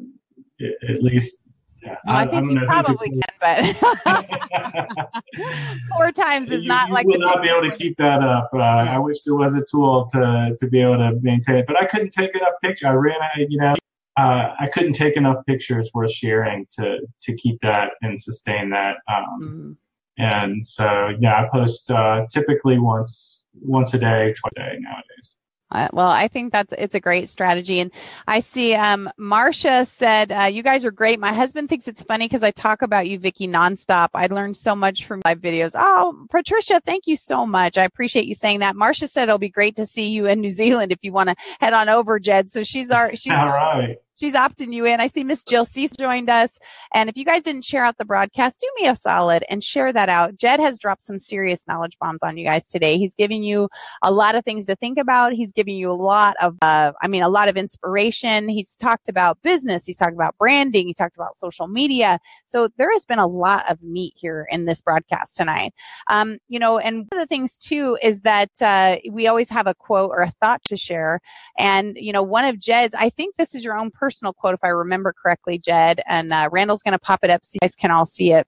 at 0.89 1.03
least 1.03 1.43
yeah, 1.83 1.97
well, 2.07 2.17
I, 2.17 2.23
I, 2.23 2.27
think 2.27 2.59
I 2.59 2.61
you 2.61 2.67
probably 2.67 3.11
can, 3.11 3.23
but 3.41 3.77
four 5.97 6.13
times 6.13 6.53
is 6.53 6.63
you, 6.63 6.69
not 6.69 6.89
you 6.89 6.95
like 6.95 7.07
You 7.07 7.13
will 7.13 7.19
not 7.19 7.43
be 7.43 7.49
able 7.49 7.69
to 7.69 7.77
keep 7.77 7.97
that 7.97 8.23
up. 8.23 8.51
Uh, 8.55 8.59
I 8.59 8.99
wish 8.99 9.23
there 9.23 9.35
was 9.35 9.55
a 9.55 9.65
tool 9.69 10.07
to 10.13 10.55
to 10.57 10.67
be 10.69 10.81
able 10.81 10.99
to 10.99 11.19
maintain 11.23 11.57
it, 11.57 11.67
but 11.67 11.77
I 11.81 11.87
couldn't 11.87 12.13
take 12.13 12.37
enough 12.37 12.55
pictures. 12.63 12.87
I 12.87 12.93
ran, 12.93 13.17
you 13.49 13.59
know, 13.59 13.75
uh, 14.17 14.55
I 14.61 14.69
couldn't 14.73 14.93
take 14.93 15.17
enough 15.17 15.39
pictures 15.47 15.91
worth 15.93 16.13
sharing 16.13 16.69
to 16.79 17.01
to 17.23 17.35
keep 17.35 17.61
that 17.63 17.95
and 18.03 18.21
sustain 18.21 18.71
that. 18.71 18.99
Um, 19.09 19.41
mm-hmm. 19.43 19.73
And 20.19 20.65
so, 20.65 21.11
yeah, 21.21 21.43
I 21.43 21.49
post 21.53 21.91
uh, 21.91 22.27
typically 22.31 22.79
once 22.79 23.45
once 23.61 23.95
a 23.95 23.99
day, 23.99 24.35
twice 24.35 24.53
a 24.57 24.61
day 24.61 24.77
nowadays. 24.81 25.37
Uh, 25.73 25.89
well, 25.93 26.09
I 26.09 26.29
think 26.29 26.53
that's 26.53 26.75
it's 26.77 26.95
a 26.95 27.01
great 27.01 27.31
strategy, 27.31 27.81
and 27.81 27.91
I 28.29 28.41
see 28.41 28.75
um, 28.75 29.09
Marcia 29.17 29.87
said 29.87 30.31
uh, 30.31 30.43
you 30.43 30.63
guys 30.63 30.85
are 30.85 30.91
great. 30.91 31.19
My 31.19 31.33
husband 31.33 31.71
thinks 31.71 31.89
it's 31.89 32.03
funny 32.03 32.27
because 32.27 32.43
I 32.43 32.51
talk 32.51 32.83
about 32.83 33.09
you, 33.09 33.19
Vicki, 33.19 33.49
nonstop. 33.49 34.09
I 34.13 34.27
learned 34.27 34.59
so 34.59 34.77
much 34.77 35.07
from 35.07 35.23
live 35.25 35.41
videos. 35.41 35.73
Oh, 35.75 36.27
Patricia, 36.31 36.81
thank 36.85 37.07
you 37.07 37.17
so 37.17 37.47
much. 37.47 37.79
I 37.79 37.85
appreciate 37.85 38.27
you 38.27 38.35
saying 38.35 38.59
that. 38.59 38.77
Marcia 38.77 39.09
said 39.09 39.25
it'll 39.25 39.39
be 39.39 39.49
great 39.49 39.75
to 39.77 39.87
see 39.87 40.11
you 40.11 40.27
in 40.27 40.43
New 40.43 40.51
Zealand 40.51 40.93
if 40.93 40.99
you 41.01 41.11
want 41.13 41.31
to 41.31 41.37
head 41.59 41.73
on 41.73 41.89
over, 41.89 42.21
Jed. 42.21 42.51
So 42.51 42.63
she's 42.63 42.91
our 42.91 43.17
she's 43.17 43.33
all 43.37 43.57
right 43.57 43.97
she's 44.23 44.35
opting 44.35 44.73
you 44.73 44.85
in. 44.85 45.01
I 45.01 45.09
see 45.09 45.25
Miss 45.25 45.43
Jill 45.43 45.65
Cease 45.65 45.91
joined 45.99 46.31
us. 46.31 46.57
And 46.95 47.11
if 47.11 47.17
you 47.17 47.25
guys 47.25 47.43
didn't 47.43 47.65
share 47.65 47.85
out 47.85 47.99
the 47.99 48.05
broadcast, 48.05 48.61
do 48.61 48.69
me 48.81 48.87
a 48.87 48.95
solid 48.95 49.43
and 49.51 49.65
share 49.65 49.93
that 49.93 50.09
out. 50.09 50.37
Jed 50.37 50.61
has 50.61 50.79
dropped 50.79 51.03
some 51.03 51.19
serious 51.19 51.67
knowledge 51.67 51.99
bombs 51.99 52.23
on 52.23 52.37
you 52.37 52.45
guys 52.45 52.69
today. 52.69 52.99
He's 52.99 53.17
giving 53.17 53.43
you 53.43 53.69
a 54.01 54.13
lot 54.13 54.37
of 54.37 54.45
things 54.45 54.67
to 54.67 54.77
think 54.77 54.97
about. 54.97 55.33
He's 55.33 55.51
giving 55.51 55.77
you 55.77 55.91
a 55.91 55.95
lot 55.95 56.37
of, 56.41 56.57
uh, 56.63 56.93
I 57.03 57.09
mean, 57.09 57.25
a 57.25 57.29
lot 57.29 57.49
of 57.49 57.57
inspiration. 57.57 58.49
He's 58.49 58.77
talked 58.77 59.09
about 59.09 59.43
business. 59.43 59.85
He's 59.85 59.97
talked 59.97 60.15
about 60.15 60.39
branding. 60.39 60.87
He 60.87 60.95
talked 60.95 61.17
about 61.17 61.37
social 61.37 61.67
media. 61.67 62.21
So 62.47 62.69
there 62.77 62.93
has 62.93 63.05
been 63.05 63.19
a 63.19 63.27
lot 63.27 63.69
of 63.69 63.83
meat 63.83 64.13
here 64.15 64.47
in 64.53 64.67
this 64.67 64.83
broadcast 64.83 65.37
tonight. 65.37 65.75
Um, 66.07 66.39
you 66.47 66.61
know, 66.61 66.79
and 66.79 66.99
one 66.99 67.09
of 67.11 67.19
the 67.19 67.27
things 67.27 67.59
too 67.59 67.99
is 68.01 68.21
that 68.21 68.51
uh, 68.61 68.99
we 69.11 69.27
always 69.27 69.51
have 69.51 69.67
a 69.67 69.75
quote 69.75 70.11
or 70.11 70.23
a 70.23 70.31
thought 70.31 70.63
to 70.67 70.77
share. 70.77 71.21
And, 71.59 71.97
you 71.99 72.13
know, 72.13 72.23
one 72.23 72.45
of 72.45 72.61
Jed's, 72.61 72.95
I 72.95 73.11
think 73.11 73.35
this 73.35 73.57
is 73.57 73.65
your 73.65 73.77
own 73.77 73.91
personal 73.91 74.12
quote, 74.33 74.55
if 74.55 74.61
I 74.63 74.69
remember 74.69 75.15
correctly, 75.21 75.59
Jed. 75.59 76.01
And 76.07 76.33
uh, 76.33 76.49
Randall's 76.53 76.83
going 76.83 76.93
to 76.93 76.99
pop 76.99 77.21
it 77.23 77.31
up 77.31 77.45
so 77.45 77.55
you 77.57 77.61
guys 77.61 77.75
can 77.75 77.91
all 77.91 78.07
see 78.07 78.33
it. 78.33 78.47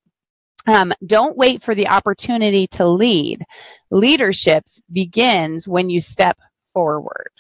Um, 0.67 0.93
don't 1.07 1.37
wait 1.37 1.63
for 1.63 1.75
the 1.75 1.89
opportunity 1.89 2.67
to 2.69 2.87
lead. 2.87 3.45
Leadership 3.91 4.65
begins 4.93 5.69
when 5.69 5.91
you 5.91 6.01
step 6.01 6.39
forward. 6.73 7.31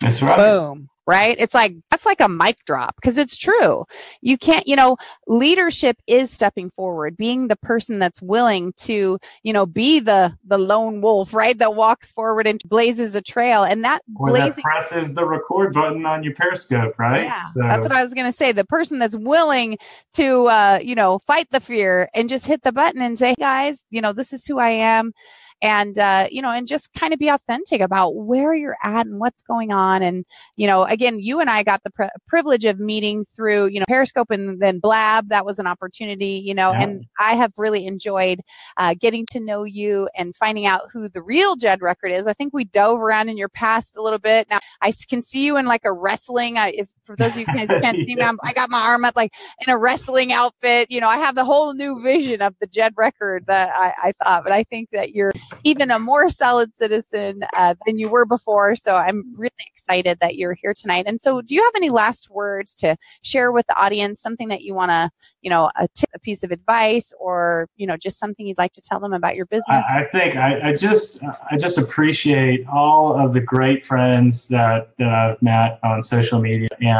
That's 0.00 0.22
right. 0.22 0.36
Boom 0.36 0.88
right? 1.08 1.36
It's 1.38 1.54
like, 1.54 1.74
that's 1.90 2.04
like 2.04 2.20
a 2.20 2.28
mic 2.28 2.62
drop 2.66 2.94
because 2.96 3.16
it's 3.16 3.34
true. 3.34 3.86
You 4.20 4.36
can't, 4.36 4.68
you 4.68 4.76
know, 4.76 4.98
leadership 5.26 5.96
is 6.06 6.30
stepping 6.30 6.70
forward, 6.70 7.16
being 7.16 7.48
the 7.48 7.56
person 7.56 7.98
that's 7.98 8.20
willing 8.20 8.74
to, 8.80 9.18
you 9.42 9.52
know, 9.54 9.64
be 9.64 10.00
the, 10.00 10.36
the 10.46 10.58
lone 10.58 11.00
wolf, 11.00 11.32
right? 11.32 11.56
That 11.56 11.74
walks 11.74 12.12
forward 12.12 12.46
and 12.46 12.60
blazes 12.66 13.14
a 13.14 13.22
trail. 13.22 13.64
And 13.64 13.82
that 13.84 14.02
or 14.16 14.28
blazing, 14.28 14.56
that 14.56 14.62
presses 14.62 15.14
the 15.14 15.24
record 15.24 15.72
button 15.72 16.04
on 16.04 16.22
your 16.22 16.34
Periscope, 16.34 16.98
right? 16.98 17.24
Yeah. 17.24 17.42
So. 17.54 17.60
That's 17.62 17.82
what 17.84 17.92
I 17.92 18.02
was 18.02 18.12
going 18.12 18.30
to 18.30 18.36
say. 18.36 18.52
The 18.52 18.66
person 18.66 18.98
that's 18.98 19.16
willing 19.16 19.78
to, 20.12 20.46
uh, 20.48 20.78
you 20.82 20.94
know, 20.94 21.20
fight 21.20 21.48
the 21.50 21.60
fear 21.60 22.10
and 22.14 22.28
just 22.28 22.46
hit 22.46 22.62
the 22.62 22.72
button 22.72 23.00
and 23.00 23.18
say, 23.18 23.34
guys, 23.38 23.82
you 23.88 24.02
know, 24.02 24.12
this 24.12 24.34
is 24.34 24.44
who 24.44 24.58
I 24.58 24.70
am 24.70 25.14
and 25.62 25.98
uh, 25.98 26.28
you 26.30 26.42
know 26.42 26.50
and 26.50 26.68
just 26.68 26.92
kind 26.94 27.12
of 27.12 27.18
be 27.18 27.28
authentic 27.28 27.80
about 27.80 28.14
where 28.16 28.54
you're 28.54 28.76
at 28.82 29.06
and 29.06 29.18
what's 29.18 29.42
going 29.42 29.72
on. 29.72 30.02
And 30.02 30.24
you 30.56 30.66
know 30.66 30.84
again 30.84 31.18
you 31.18 31.40
and 31.40 31.50
i 31.50 31.62
got 31.62 31.82
the 31.82 31.90
pri- 31.90 32.10
privilege 32.26 32.64
of 32.64 32.78
meeting 32.78 33.24
through 33.24 33.66
you 33.66 33.80
know 33.80 33.86
periscope 33.88 34.30
and 34.30 34.60
then 34.60 34.78
blab. 34.78 35.28
That 35.28 35.44
was 35.44 35.58
an 35.58 35.66
opportunity 35.66 36.42
you 36.44 36.54
know 36.54 36.72
yeah. 36.72 36.82
and 36.82 37.06
i 37.18 37.34
have 37.34 37.52
really 37.56 37.86
enjoyed 37.86 38.40
uh, 38.76 38.94
getting 38.98 39.26
to 39.26 39.40
know 39.40 39.64
you 39.64 40.08
and 40.16 40.36
finding 40.36 40.66
out 40.66 40.82
who 40.92 41.08
the 41.08 41.22
real 41.22 41.56
jed 41.56 41.82
record 41.82 42.12
is. 42.12 42.26
I 42.26 42.32
think 42.32 42.52
we 42.52 42.64
dove 42.64 43.00
around 43.00 43.28
in 43.28 43.36
your 43.36 43.48
past 43.48 43.96
a 43.96 44.02
little 44.02 44.18
bit. 44.18 44.48
Now 44.50 44.58
i 44.82 44.92
can 45.08 45.22
see 45.22 45.44
you 45.44 45.56
in 45.56 45.66
like 45.66 45.84
a 45.84 45.92
wrestling 45.92 46.58
I, 46.58 46.70
if 46.70 46.88
for 47.08 47.16
those 47.16 47.32
of 47.32 47.38
you 47.38 47.46
guys 47.46 47.70
who 47.70 47.80
can't 47.80 47.96
see 47.96 48.14
me, 48.14 48.22
I'm, 48.22 48.38
i 48.42 48.52
got 48.52 48.68
my 48.68 48.80
arm 48.80 49.06
up 49.06 49.16
like 49.16 49.32
in 49.66 49.72
a 49.72 49.78
wrestling 49.78 50.30
outfit. 50.30 50.90
You 50.90 51.00
know, 51.00 51.08
I 51.08 51.16
have 51.16 51.34
the 51.34 51.44
whole 51.44 51.72
new 51.72 52.02
vision 52.02 52.42
of 52.42 52.54
the 52.60 52.66
Jed 52.66 52.92
record 52.98 53.46
that 53.46 53.70
I, 53.74 53.94
I 54.08 54.12
thought, 54.22 54.44
but 54.44 54.52
I 54.52 54.62
think 54.64 54.90
that 54.92 55.14
you're 55.14 55.32
even 55.64 55.90
a 55.90 55.98
more 55.98 56.28
solid 56.28 56.76
citizen 56.76 57.40
uh, 57.56 57.74
than 57.86 57.98
you 57.98 58.10
were 58.10 58.26
before. 58.26 58.76
So 58.76 58.94
I'm 58.94 59.34
really 59.34 59.50
excited 59.74 60.18
that 60.20 60.36
you're 60.36 60.52
here 60.52 60.74
tonight. 60.74 61.06
And 61.08 61.18
so, 61.18 61.40
do 61.40 61.54
you 61.54 61.64
have 61.64 61.72
any 61.74 61.88
last 61.88 62.28
words 62.30 62.74
to 62.76 62.94
share 63.22 63.52
with 63.52 63.66
the 63.68 63.76
audience? 63.76 64.20
Something 64.20 64.48
that 64.48 64.60
you 64.60 64.74
want 64.74 64.90
to, 64.90 65.10
you 65.40 65.48
know, 65.48 65.70
a 65.76 65.88
tip, 65.94 66.10
a 66.14 66.18
piece 66.18 66.42
of 66.42 66.50
advice, 66.50 67.10
or 67.18 67.68
you 67.76 67.86
know, 67.86 67.96
just 67.96 68.18
something 68.18 68.46
you'd 68.46 68.58
like 68.58 68.72
to 68.72 68.82
tell 68.82 69.00
them 69.00 69.14
about 69.14 69.34
your 69.34 69.46
business? 69.46 69.84
I, 69.90 70.00
I 70.00 70.04
think 70.12 70.36
I, 70.36 70.70
I 70.70 70.76
just 70.76 71.22
I 71.50 71.56
just 71.56 71.78
appreciate 71.78 72.66
all 72.68 73.18
of 73.18 73.32
the 73.32 73.40
great 73.40 73.82
friends 73.82 74.48
that 74.48 74.90
that 74.98 75.08
I've 75.08 75.40
met 75.40 75.78
on 75.82 76.02
social 76.02 76.38
media 76.38 76.68
and 76.80 76.97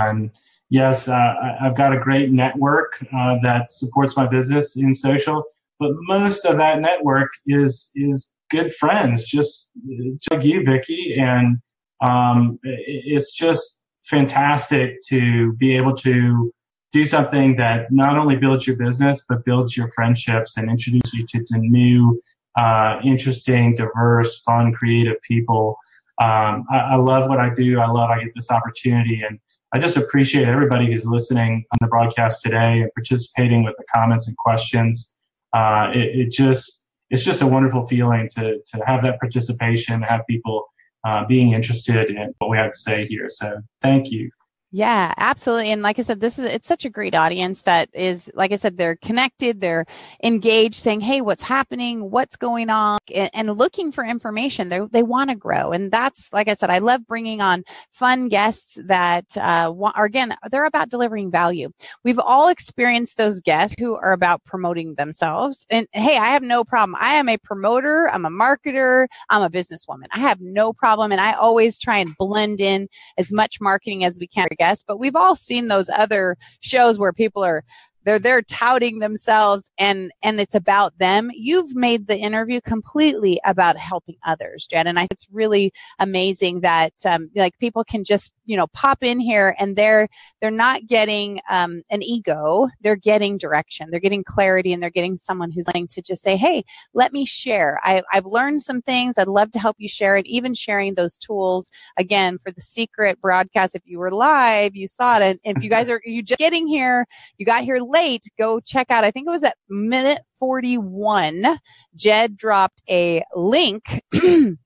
yes, 0.70 1.08
uh, 1.08 1.34
I've 1.60 1.76
got 1.76 1.92
a 1.92 1.98
great 1.98 2.30
network 2.30 2.98
uh, 3.14 3.36
that 3.42 3.72
supports 3.72 4.16
my 4.16 4.26
business 4.26 4.76
in 4.76 4.94
social, 4.94 5.44
but 5.78 5.90
most 6.08 6.44
of 6.44 6.56
that 6.56 6.80
network 6.80 7.30
is 7.46 7.90
is 7.94 8.32
good 8.50 8.72
friends, 8.74 9.24
just, 9.24 9.72
just 9.86 10.30
like 10.30 10.44
you, 10.44 10.64
Vicki, 10.64 11.16
and 11.18 11.58
um, 12.00 12.58
it's 12.62 13.34
just 13.34 13.84
fantastic 14.04 14.96
to 15.06 15.52
be 15.54 15.76
able 15.76 15.94
to 15.94 16.50
do 16.92 17.04
something 17.04 17.56
that 17.56 17.92
not 17.92 18.16
only 18.16 18.36
builds 18.36 18.66
your 18.66 18.76
business 18.76 19.22
but 19.28 19.44
builds 19.44 19.76
your 19.76 19.88
friendships 19.88 20.56
and 20.56 20.70
introduce 20.70 21.12
you 21.12 21.26
to, 21.26 21.44
to 21.44 21.58
new, 21.58 22.18
uh, 22.58 22.98
interesting, 23.04 23.74
diverse, 23.74 24.40
fun, 24.40 24.72
creative 24.72 25.20
people. 25.22 25.76
Um, 26.22 26.64
I, 26.70 26.78
I 26.92 26.96
love 26.96 27.28
what 27.28 27.38
I 27.38 27.50
do. 27.50 27.78
I 27.78 27.86
love 27.88 28.08
I 28.10 28.22
get 28.24 28.32
this 28.34 28.50
opportunity 28.50 29.22
and 29.28 29.38
I 29.74 29.78
just 29.78 29.96
appreciate 29.96 30.48
everybody 30.48 30.90
who's 30.90 31.04
listening 31.04 31.64
on 31.72 31.78
the 31.80 31.88
broadcast 31.88 32.42
today 32.42 32.80
and 32.80 32.90
participating 32.94 33.64
with 33.64 33.76
the 33.76 33.84
comments 33.94 34.26
and 34.26 34.36
questions. 34.36 35.14
Uh, 35.52 35.90
it, 35.94 36.20
it, 36.20 36.30
just 36.30 36.86
it's 37.10 37.24
just 37.24 37.42
a 37.42 37.46
wonderful 37.46 37.86
feeling 37.86 38.28
to 38.36 38.58
to 38.66 38.84
have 38.86 39.02
that 39.02 39.20
participation, 39.20 40.00
have 40.02 40.22
people 40.28 40.66
uh, 41.04 41.24
being 41.26 41.52
interested 41.52 42.10
in 42.10 42.34
what 42.38 42.50
we 42.50 42.56
have 42.56 42.72
to 42.72 42.78
say 42.78 43.06
here. 43.06 43.28
So 43.28 43.60
thank 43.82 44.10
you. 44.10 44.30
Yeah, 44.70 45.14
absolutely. 45.16 45.70
And 45.72 45.80
like 45.80 45.98
I 45.98 46.02
said, 46.02 46.20
this 46.20 46.38
is 46.38 46.44
it's 46.44 46.68
such 46.68 46.84
a 46.84 46.90
great 46.90 47.14
audience 47.14 47.62
that 47.62 47.88
is 47.94 48.30
like 48.34 48.52
I 48.52 48.56
said, 48.56 48.76
they're 48.76 48.96
connected, 48.96 49.62
they're 49.62 49.86
engaged, 50.22 50.74
saying, 50.74 51.00
Hey, 51.00 51.22
what's 51.22 51.42
happening? 51.42 52.10
What's 52.10 52.36
going 52.36 52.68
on? 52.68 52.98
And, 53.14 53.30
and 53.32 53.56
looking 53.56 53.92
for 53.92 54.04
information. 54.04 54.68
They 54.68 54.80
they 54.92 55.02
want 55.02 55.30
to 55.30 55.36
grow. 55.36 55.70
And 55.72 55.90
that's 55.90 56.30
like 56.34 56.48
I 56.48 56.54
said, 56.54 56.68
I 56.68 56.78
love 56.80 57.06
bringing 57.06 57.40
on 57.40 57.64
fun 57.92 58.28
guests 58.28 58.76
that 58.84 59.24
uh, 59.38 59.72
are 59.94 60.04
again, 60.04 60.36
they're 60.50 60.66
about 60.66 60.90
delivering 60.90 61.30
value. 61.30 61.70
We've 62.04 62.18
all 62.18 62.48
experienced 62.48 63.16
those 63.16 63.40
guests 63.40 63.74
who 63.78 63.94
are 63.96 64.12
about 64.12 64.44
promoting 64.44 64.96
themselves. 64.96 65.66
And 65.70 65.86
hey, 65.94 66.18
I 66.18 66.26
have 66.26 66.42
no 66.42 66.62
problem. 66.62 66.94
I 67.00 67.14
am 67.14 67.30
a 67.30 67.38
promoter, 67.38 68.10
I'm 68.12 68.26
a 68.26 68.30
marketer, 68.30 69.06
I'm 69.30 69.40
a 69.42 69.48
businesswoman. 69.48 70.08
I 70.12 70.20
have 70.20 70.42
no 70.42 70.74
problem. 70.74 71.10
And 71.10 71.22
I 71.22 71.32
always 71.32 71.78
try 71.78 71.96
and 71.96 72.14
blend 72.18 72.60
in 72.60 72.86
as 73.16 73.32
much 73.32 73.62
marketing 73.62 74.04
as 74.04 74.18
we 74.18 74.26
can 74.26 74.46
guess, 74.58 74.82
but 74.86 74.98
we've 74.98 75.16
all 75.16 75.34
seen 75.34 75.68
those 75.68 75.90
other 75.90 76.36
shows 76.60 76.98
where 76.98 77.12
people 77.12 77.44
are 77.44 77.64
they're 78.08 78.18
they're 78.18 78.40
touting 78.40 79.00
themselves 79.00 79.70
and 79.76 80.10
and 80.22 80.40
it's 80.40 80.54
about 80.54 80.98
them. 80.98 81.30
You've 81.34 81.74
made 81.74 82.06
the 82.06 82.16
interview 82.16 82.62
completely 82.62 83.38
about 83.44 83.76
helping 83.76 84.16
others 84.24 84.66
jed 84.66 84.86
and 84.86 84.98
i 84.98 85.06
it's 85.10 85.26
really 85.30 85.72
amazing 85.98 86.60
that 86.60 86.94
um, 87.04 87.28
like 87.34 87.58
people 87.58 87.84
can 87.84 88.04
just 88.04 88.32
you 88.46 88.56
know 88.56 88.66
pop 88.68 89.02
in 89.02 89.20
here 89.20 89.54
and 89.58 89.76
they're 89.76 90.08
they're 90.40 90.50
not 90.50 90.86
getting 90.86 91.40
um, 91.50 91.82
an 91.90 92.02
ego. 92.02 92.68
They're 92.80 92.96
getting 92.96 93.36
direction. 93.36 93.88
They're 93.90 94.00
getting 94.00 94.24
clarity 94.24 94.72
and 94.72 94.82
they're 94.82 94.90
getting 94.90 95.18
someone 95.18 95.50
who's 95.50 95.66
willing 95.72 95.88
to 95.88 96.00
just 96.00 96.22
say 96.22 96.36
hey 96.36 96.64
let 96.94 97.12
me 97.12 97.26
share. 97.26 97.78
I, 97.82 98.02
i've 98.12 98.24
learned 98.24 98.62
some 98.62 98.80
things. 98.80 99.18
I'd 99.18 99.28
love 99.28 99.50
to 99.52 99.58
help 99.58 99.76
you 99.78 99.88
share 99.88 100.16
it 100.16 100.26
even 100.26 100.54
sharing 100.54 100.94
those 100.94 101.18
tools 101.18 101.70
again 101.98 102.38
for 102.38 102.50
the 102.50 102.62
secret 102.62 103.20
broadcast. 103.20 103.74
If 103.74 103.82
you 103.84 103.98
were 103.98 104.10
live 104.10 104.74
you 104.74 104.86
saw 104.86 105.18
it. 105.18 105.22
And 105.44 105.56
if 105.56 105.62
you 105.62 105.68
guys 105.68 105.90
are 105.90 106.00
you 106.04 106.22
just 106.22 106.38
getting 106.38 106.66
here 106.66 107.06
you 107.36 107.44
got 107.44 107.64
here 107.64 107.80
late 107.80 107.97
go 108.38 108.60
check 108.60 108.90
out 108.90 109.04
i 109.04 109.10
think 109.10 109.26
it 109.26 109.30
was 109.30 109.44
at 109.44 109.56
minute 109.68 110.22
41 110.38 111.58
jed 111.96 112.36
dropped 112.36 112.82
a 112.88 113.22
link 113.34 114.02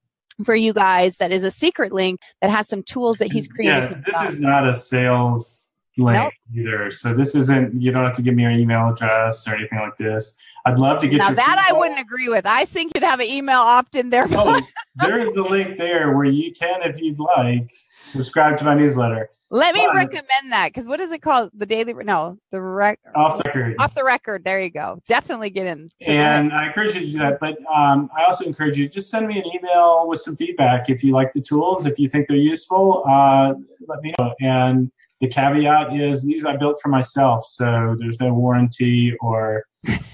for 0.44 0.54
you 0.54 0.72
guys 0.72 1.16
that 1.18 1.32
is 1.32 1.44
a 1.44 1.50
secret 1.50 1.92
link 1.92 2.20
that 2.40 2.50
has 2.50 2.68
some 2.68 2.82
tools 2.82 3.18
that 3.18 3.32
he's 3.32 3.48
created. 3.48 4.02
Yeah, 4.06 4.22
this 4.22 4.34
is 4.34 4.40
not 4.40 4.68
a 4.68 4.74
sales 4.74 5.70
link 5.98 6.18
nope. 6.18 6.32
either. 6.54 6.90
So 6.90 7.14
this 7.14 7.34
isn't 7.34 7.80
you 7.80 7.92
don't 7.92 8.04
have 8.04 8.16
to 8.16 8.22
give 8.22 8.34
me 8.34 8.42
your 8.42 8.52
email 8.52 8.90
address 8.90 9.46
or 9.46 9.54
anything 9.54 9.78
like 9.78 9.96
this. 9.96 10.36
I'd 10.64 10.78
love 10.78 11.00
to 11.00 11.08
get 11.08 11.18
now 11.18 11.32
that 11.32 11.68
I 11.68 11.76
wouldn't 11.76 11.98
agree 11.98 12.28
with. 12.28 12.46
I 12.46 12.64
think 12.64 12.92
you'd 12.94 13.02
have 13.02 13.20
an 13.20 13.26
email 13.26 13.58
opt 13.58 13.96
in 13.96 14.10
there. 14.10 14.26
oh, 14.30 14.60
there 14.96 15.20
is 15.20 15.34
a 15.36 15.42
link 15.42 15.76
there 15.76 16.14
where 16.14 16.24
you 16.24 16.52
can, 16.52 16.82
if 16.82 17.00
you'd 17.00 17.18
like, 17.18 17.68
subscribe 18.02 18.58
to 18.58 18.64
my 18.64 18.74
newsletter. 18.74 19.30
Let 19.52 19.74
me 19.74 19.86
recommend 19.94 20.50
that 20.50 20.68
because 20.68 20.88
what 20.88 20.98
is 20.98 21.12
it 21.12 21.20
called? 21.20 21.50
The 21.54 21.66
daily? 21.66 21.92
No, 21.92 22.38
the 22.52 22.60
rec- 22.60 23.00
off 23.14 23.36
the 23.36 23.44
record. 23.44 23.76
Off 23.78 23.94
the 23.94 24.02
record. 24.02 24.44
There 24.44 24.62
you 24.62 24.70
go. 24.70 24.98
Definitely 25.08 25.50
get 25.50 25.66
in. 25.66 25.90
And 26.06 26.54
I 26.54 26.68
encourage 26.68 26.94
you 26.94 27.00
to 27.00 27.12
do 27.12 27.18
that. 27.18 27.38
But 27.38 27.58
um, 27.72 28.08
I 28.16 28.24
also 28.24 28.46
encourage 28.46 28.78
you 28.78 28.88
just 28.88 29.10
send 29.10 29.28
me 29.28 29.38
an 29.38 29.44
email 29.54 30.08
with 30.08 30.22
some 30.22 30.36
feedback 30.36 30.88
if 30.88 31.04
you 31.04 31.12
like 31.12 31.34
the 31.34 31.42
tools. 31.42 31.84
If 31.84 31.98
you 31.98 32.08
think 32.08 32.28
they're 32.28 32.36
useful, 32.38 33.04
uh, 33.06 33.52
let 33.86 34.00
me 34.00 34.14
know. 34.18 34.34
And 34.40 34.90
the 35.20 35.28
caveat 35.28 35.94
is 35.94 36.24
these 36.24 36.46
I 36.46 36.56
built 36.56 36.80
for 36.80 36.88
myself, 36.88 37.44
so 37.44 37.94
there's 37.98 38.18
no 38.20 38.32
warranty 38.32 39.14
or 39.20 39.64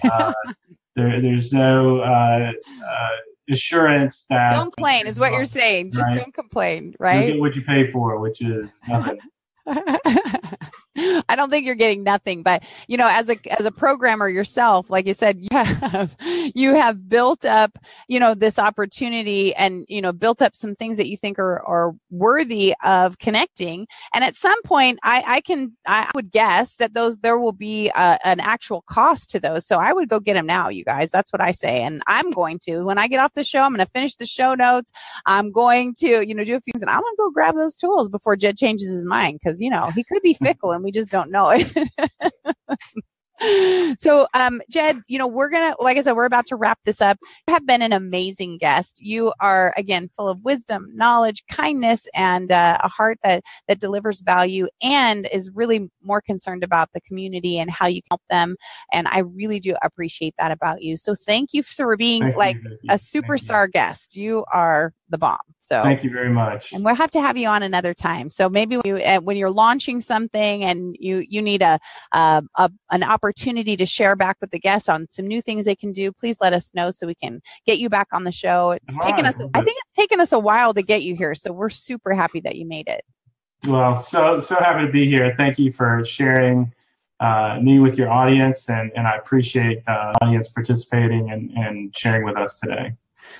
uh, 0.02 0.32
there, 0.96 1.22
there's 1.22 1.52
no. 1.52 2.00
Uh, 2.00 2.50
uh 2.84 3.08
assurance 3.50 4.26
that 4.26 4.50
don't 4.50 4.74
complain 4.74 5.06
is 5.06 5.18
what 5.18 5.32
you're 5.32 5.44
saying. 5.44 5.92
Just 5.92 6.08
right? 6.08 6.16
don't 6.16 6.34
complain, 6.34 6.94
right? 6.98 7.26
You 7.26 7.32
get 7.32 7.40
what 7.40 7.54
you 7.56 7.62
pay 7.62 7.90
for, 7.90 8.18
which 8.18 8.42
is 8.42 8.80
nothing. 8.88 9.18
I 11.28 11.36
don't 11.36 11.50
think 11.50 11.66
you're 11.66 11.74
getting 11.74 12.02
nothing, 12.02 12.42
but 12.42 12.64
you 12.88 12.96
know, 12.96 13.08
as 13.08 13.28
a 13.28 13.36
as 13.58 13.66
a 13.66 13.70
programmer 13.70 14.28
yourself, 14.28 14.90
like 14.90 15.06
you 15.06 15.14
said, 15.14 15.38
you 15.40 15.48
have 15.52 16.16
you 16.20 16.74
have 16.74 17.08
built 17.08 17.44
up, 17.44 17.78
you 18.08 18.18
know, 18.18 18.34
this 18.34 18.58
opportunity 18.58 19.54
and 19.54 19.84
you 19.88 20.00
know, 20.00 20.12
built 20.12 20.42
up 20.42 20.56
some 20.56 20.74
things 20.74 20.96
that 20.96 21.08
you 21.08 21.16
think 21.16 21.38
are 21.38 21.62
are 21.66 21.94
worthy 22.10 22.74
of 22.84 23.18
connecting. 23.18 23.86
And 24.14 24.24
at 24.24 24.34
some 24.34 24.60
point, 24.62 24.98
I 25.02 25.22
I 25.26 25.40
can 25.40 25.72
I 25.86 26.10
would 26.14 26.30
guess 26.30 26.76
that 26.76 26.94
those 26.94 27.18
there 27.18 27.38
will 27.38 27.52
be 27.52 27.88
a, 27.90 28.18
an 28.24 28.40
actual 28.40 28.82
cost 28.82 29.30
to 29.30 29.40
those. 29.40 29.66
So 29.66 29.78
I 29.78 29.92
would 29.92 30.08
go 30.08 30.20
get 30.20 30.34
them 30.34 30.46
now, 30.46 30.68
you 30.68 30.84
guys. 30.84 31.10
That's 31.10 31.32
what 31.32 31.40
I 31.40 31.52
say, 31.52 31.82
and 31.82 32.02
I'm 32.06 32.30
going 32.30 32.58
to 32.64 32.82
when 32.82 32.98
I 32.98 33.08
get 33.08 33.20
off 33.20 33.34
the 33.34 33.44
show. 33.44 33.60
I'm 33.60 33.72
going 33.72 33.86
to 33.86 33.92
finish 33.92 34.16
the 34.16 34.26
show 34.26 34.54
notes. 34.54 34.90
I'm 35.26 35.52
going 35.52 35.94
to 35.98 36.26
you 36.26 36.34
know 36.34 36.44
do 36.44 36.56
a 36.56 36.60
few 36.60 36.72
things, 36.72 36.82
and 36.82 36.90
I'm 36.90 37.00
going 37.00 37.14
to 37.14 37.18
go 37.18 37.30
grab 37.30 37.54
those 37.54 37.76
tools 37.76 38.08
before 38.08 38.36
Jed 38.36 38.56
changes 38.56 38.88
his 38.88 39.04
mind 39.04 39.38
because 39.42 39.60
you 39.60 39.70
know 39.70 39.90
he 39.90 40.04
could 40.04 40.22
be 40.22 40.34
fickle 40.42 40.72
and 40.72 40.82
we 40.82 40.87
just 40.92 41.10
don't 41.10 41.30
know 41.30 41.50
it. 41.50 41.72
so 43.98 44.26
um 44.34 44.60
jed 44.68 45.00
you 45.06 45.16
know 45.16 45.26
we're 45.26 45.48
gonna 45.48 45.72
like 45.78 45.96
i 45.96 46.00
said 46.00 46.12
we're 46.12 46.24
about 46.24 46.46
to 46.46 46.56
wrap 46.56 46.78
this 46.84 47.00
up. 47.00 47.18
You 47.46 47.54
have 47.54 47.66
been 47.66 47.82
an 47.82 47.92
amazing 47.92 48.58
guest. 48.58 49.00
You 49.00 49.32
are 49.40 49.72
again 49.76 50.10
full 50.16 50.28
of 50.28 50.42
wisdom 50.42 50.88
knowledge 50.94 51.44
kindness 51.48 52.08
and 52.14 52.50
uh, 52.50 52.78
a 52.82 52.88
heart 52.88 53.18
that 53.22 53.44
that 53.68 53.78
delivers 53.78 54.22
value 54.22 54.66
and 54.82 55.28
is 55.32 55.50
really 55.54 55.88
more 56.02 56.20
concerned 56.20 56.64
about 56.64 56.90
the 56.94 57.00
community 57.02 57.58
and 57.58 57.70
how 57.70 57.86
you 57.86 58.02
can 58.02 58.08
help 58.10 58.22
them. 58.28 58.56
And 58.92 59.06
i 59.08 59.20
really 59.20 59.60
do 59.60 59.76
appreciate 59.82 60.34
that 60.38 60.50
about 60.50 60.82
you. 60.82 60.96
So 60.96 61.14
thank 61.14 61.52
you 61.52 61.62
for 61.62 61.96
being 61.96 62.22
thank 62.22 62.36
like 62.36 62.58
you, 62.82 62.90
a 62.90 62.94
superstar 62.94 63.70
guest. 63.70 64.16
You 64.16 64.44
are 64.52 64.92
the 65.10 65.18
bomb 65.18 65.38
so 65.68 65.82
thank 65.82 66.02
you 66.02 66.08
very 66.08 66.30
much. 66.30 66.72
And 66.72 66.82
we'll 66.82 66.94
have 66.94 67.10
to 67.10 67.20
have 67.20 67.36
you 67.36 67.46
on 67.46 67.62
another 67.62 67.92
time. 67.92 68.30
So 68.30 68.48
maybe 68.48 68.78
when, 68.78 68.86
you, 68.86 68.96
uh, 68.96 69.20
when 69.20 69.36
you're 69.36 69.50
launching 69.50 70.00
something 70.00 70.64
and 70.64 70.96
you 70.98 71.22
you 71.28 71.42
need 71.42 71.60
a, 71.60 71.78
uh, 72.12 72.40
a 72.56 72.70
an 72.90 73.02
opportunity 73.02 73.76
to 73.76 73.84
share 73.84 74.16
back 74.16 74.38
with 74.40 74.50
the 74.50 74.58
guests 74.58 74.88
on 74.88 75.06
some 75.10 75.26
new 75.26 75.42
things 75.42 75.66
they 75.66 75.76
can 75.76 75.92
do, 75.92 76.10
please 76.10 76.36
let 76.40 76.54
us 76.54 76.72
know 76.74 76.90
so 76.90 77.06
we 77.06 77.14
can 77.14 77.42
get 77.66 77.78
you 77.78 77.90
back 77.90 78.08
on 78.12 78.24
the 78.24 78.32
show. 78.32 78.70
It's 78.70 78.98
All 78.98 79.04
taken 79.04 79.24
right. 79.24 79.34
us. 79.34 79.48
I 79.52 79.62
think 79.62 79.76
it's 79.84 79.92
taken 79.92 80.20
us 80.20 80.32
a 80.32 80.38
while 80.38 80.72
to 80.72 80.80
get 80.80 81.02
you 81.02 81.14
here, 81.14 81.34
so 81.34 81.52
we're 81.52 81.68
super 81.68 82.14
happy 82.14 82.40
that 82.40 82.56
you 82.56 82.66
made 82.66 82.88
it. 82.88 83.04
Well, 83.66 83.94
so 83.94 84.40
so 84.40 84.54
happy 84.54 84.86
to 84.86 84.92
be 84.92 85.06
here. 85.06 85.34
Thank 85.36 85.58
you 85.58 85.70
for 85.70 86.02
sharing 86.02 86.72
uh, 87.20 87.58
me 87.60 87.78
with 87.78 87.98
your 87.98 88.10
audience, 88.10 88.70
and, 88.70 88.90
and 88.96 89.06
I 89.06 89.16
appreciate 89.16 89.82
uh, 89.86 90.14
audience 90.22 90.48
participating 90.48 91.30
and, 91.30 91.50
and 91.50 91.94
sharing 91.94 92.24
with 92.24 92.38
us 92.38 92.58
today. 92.58 92.94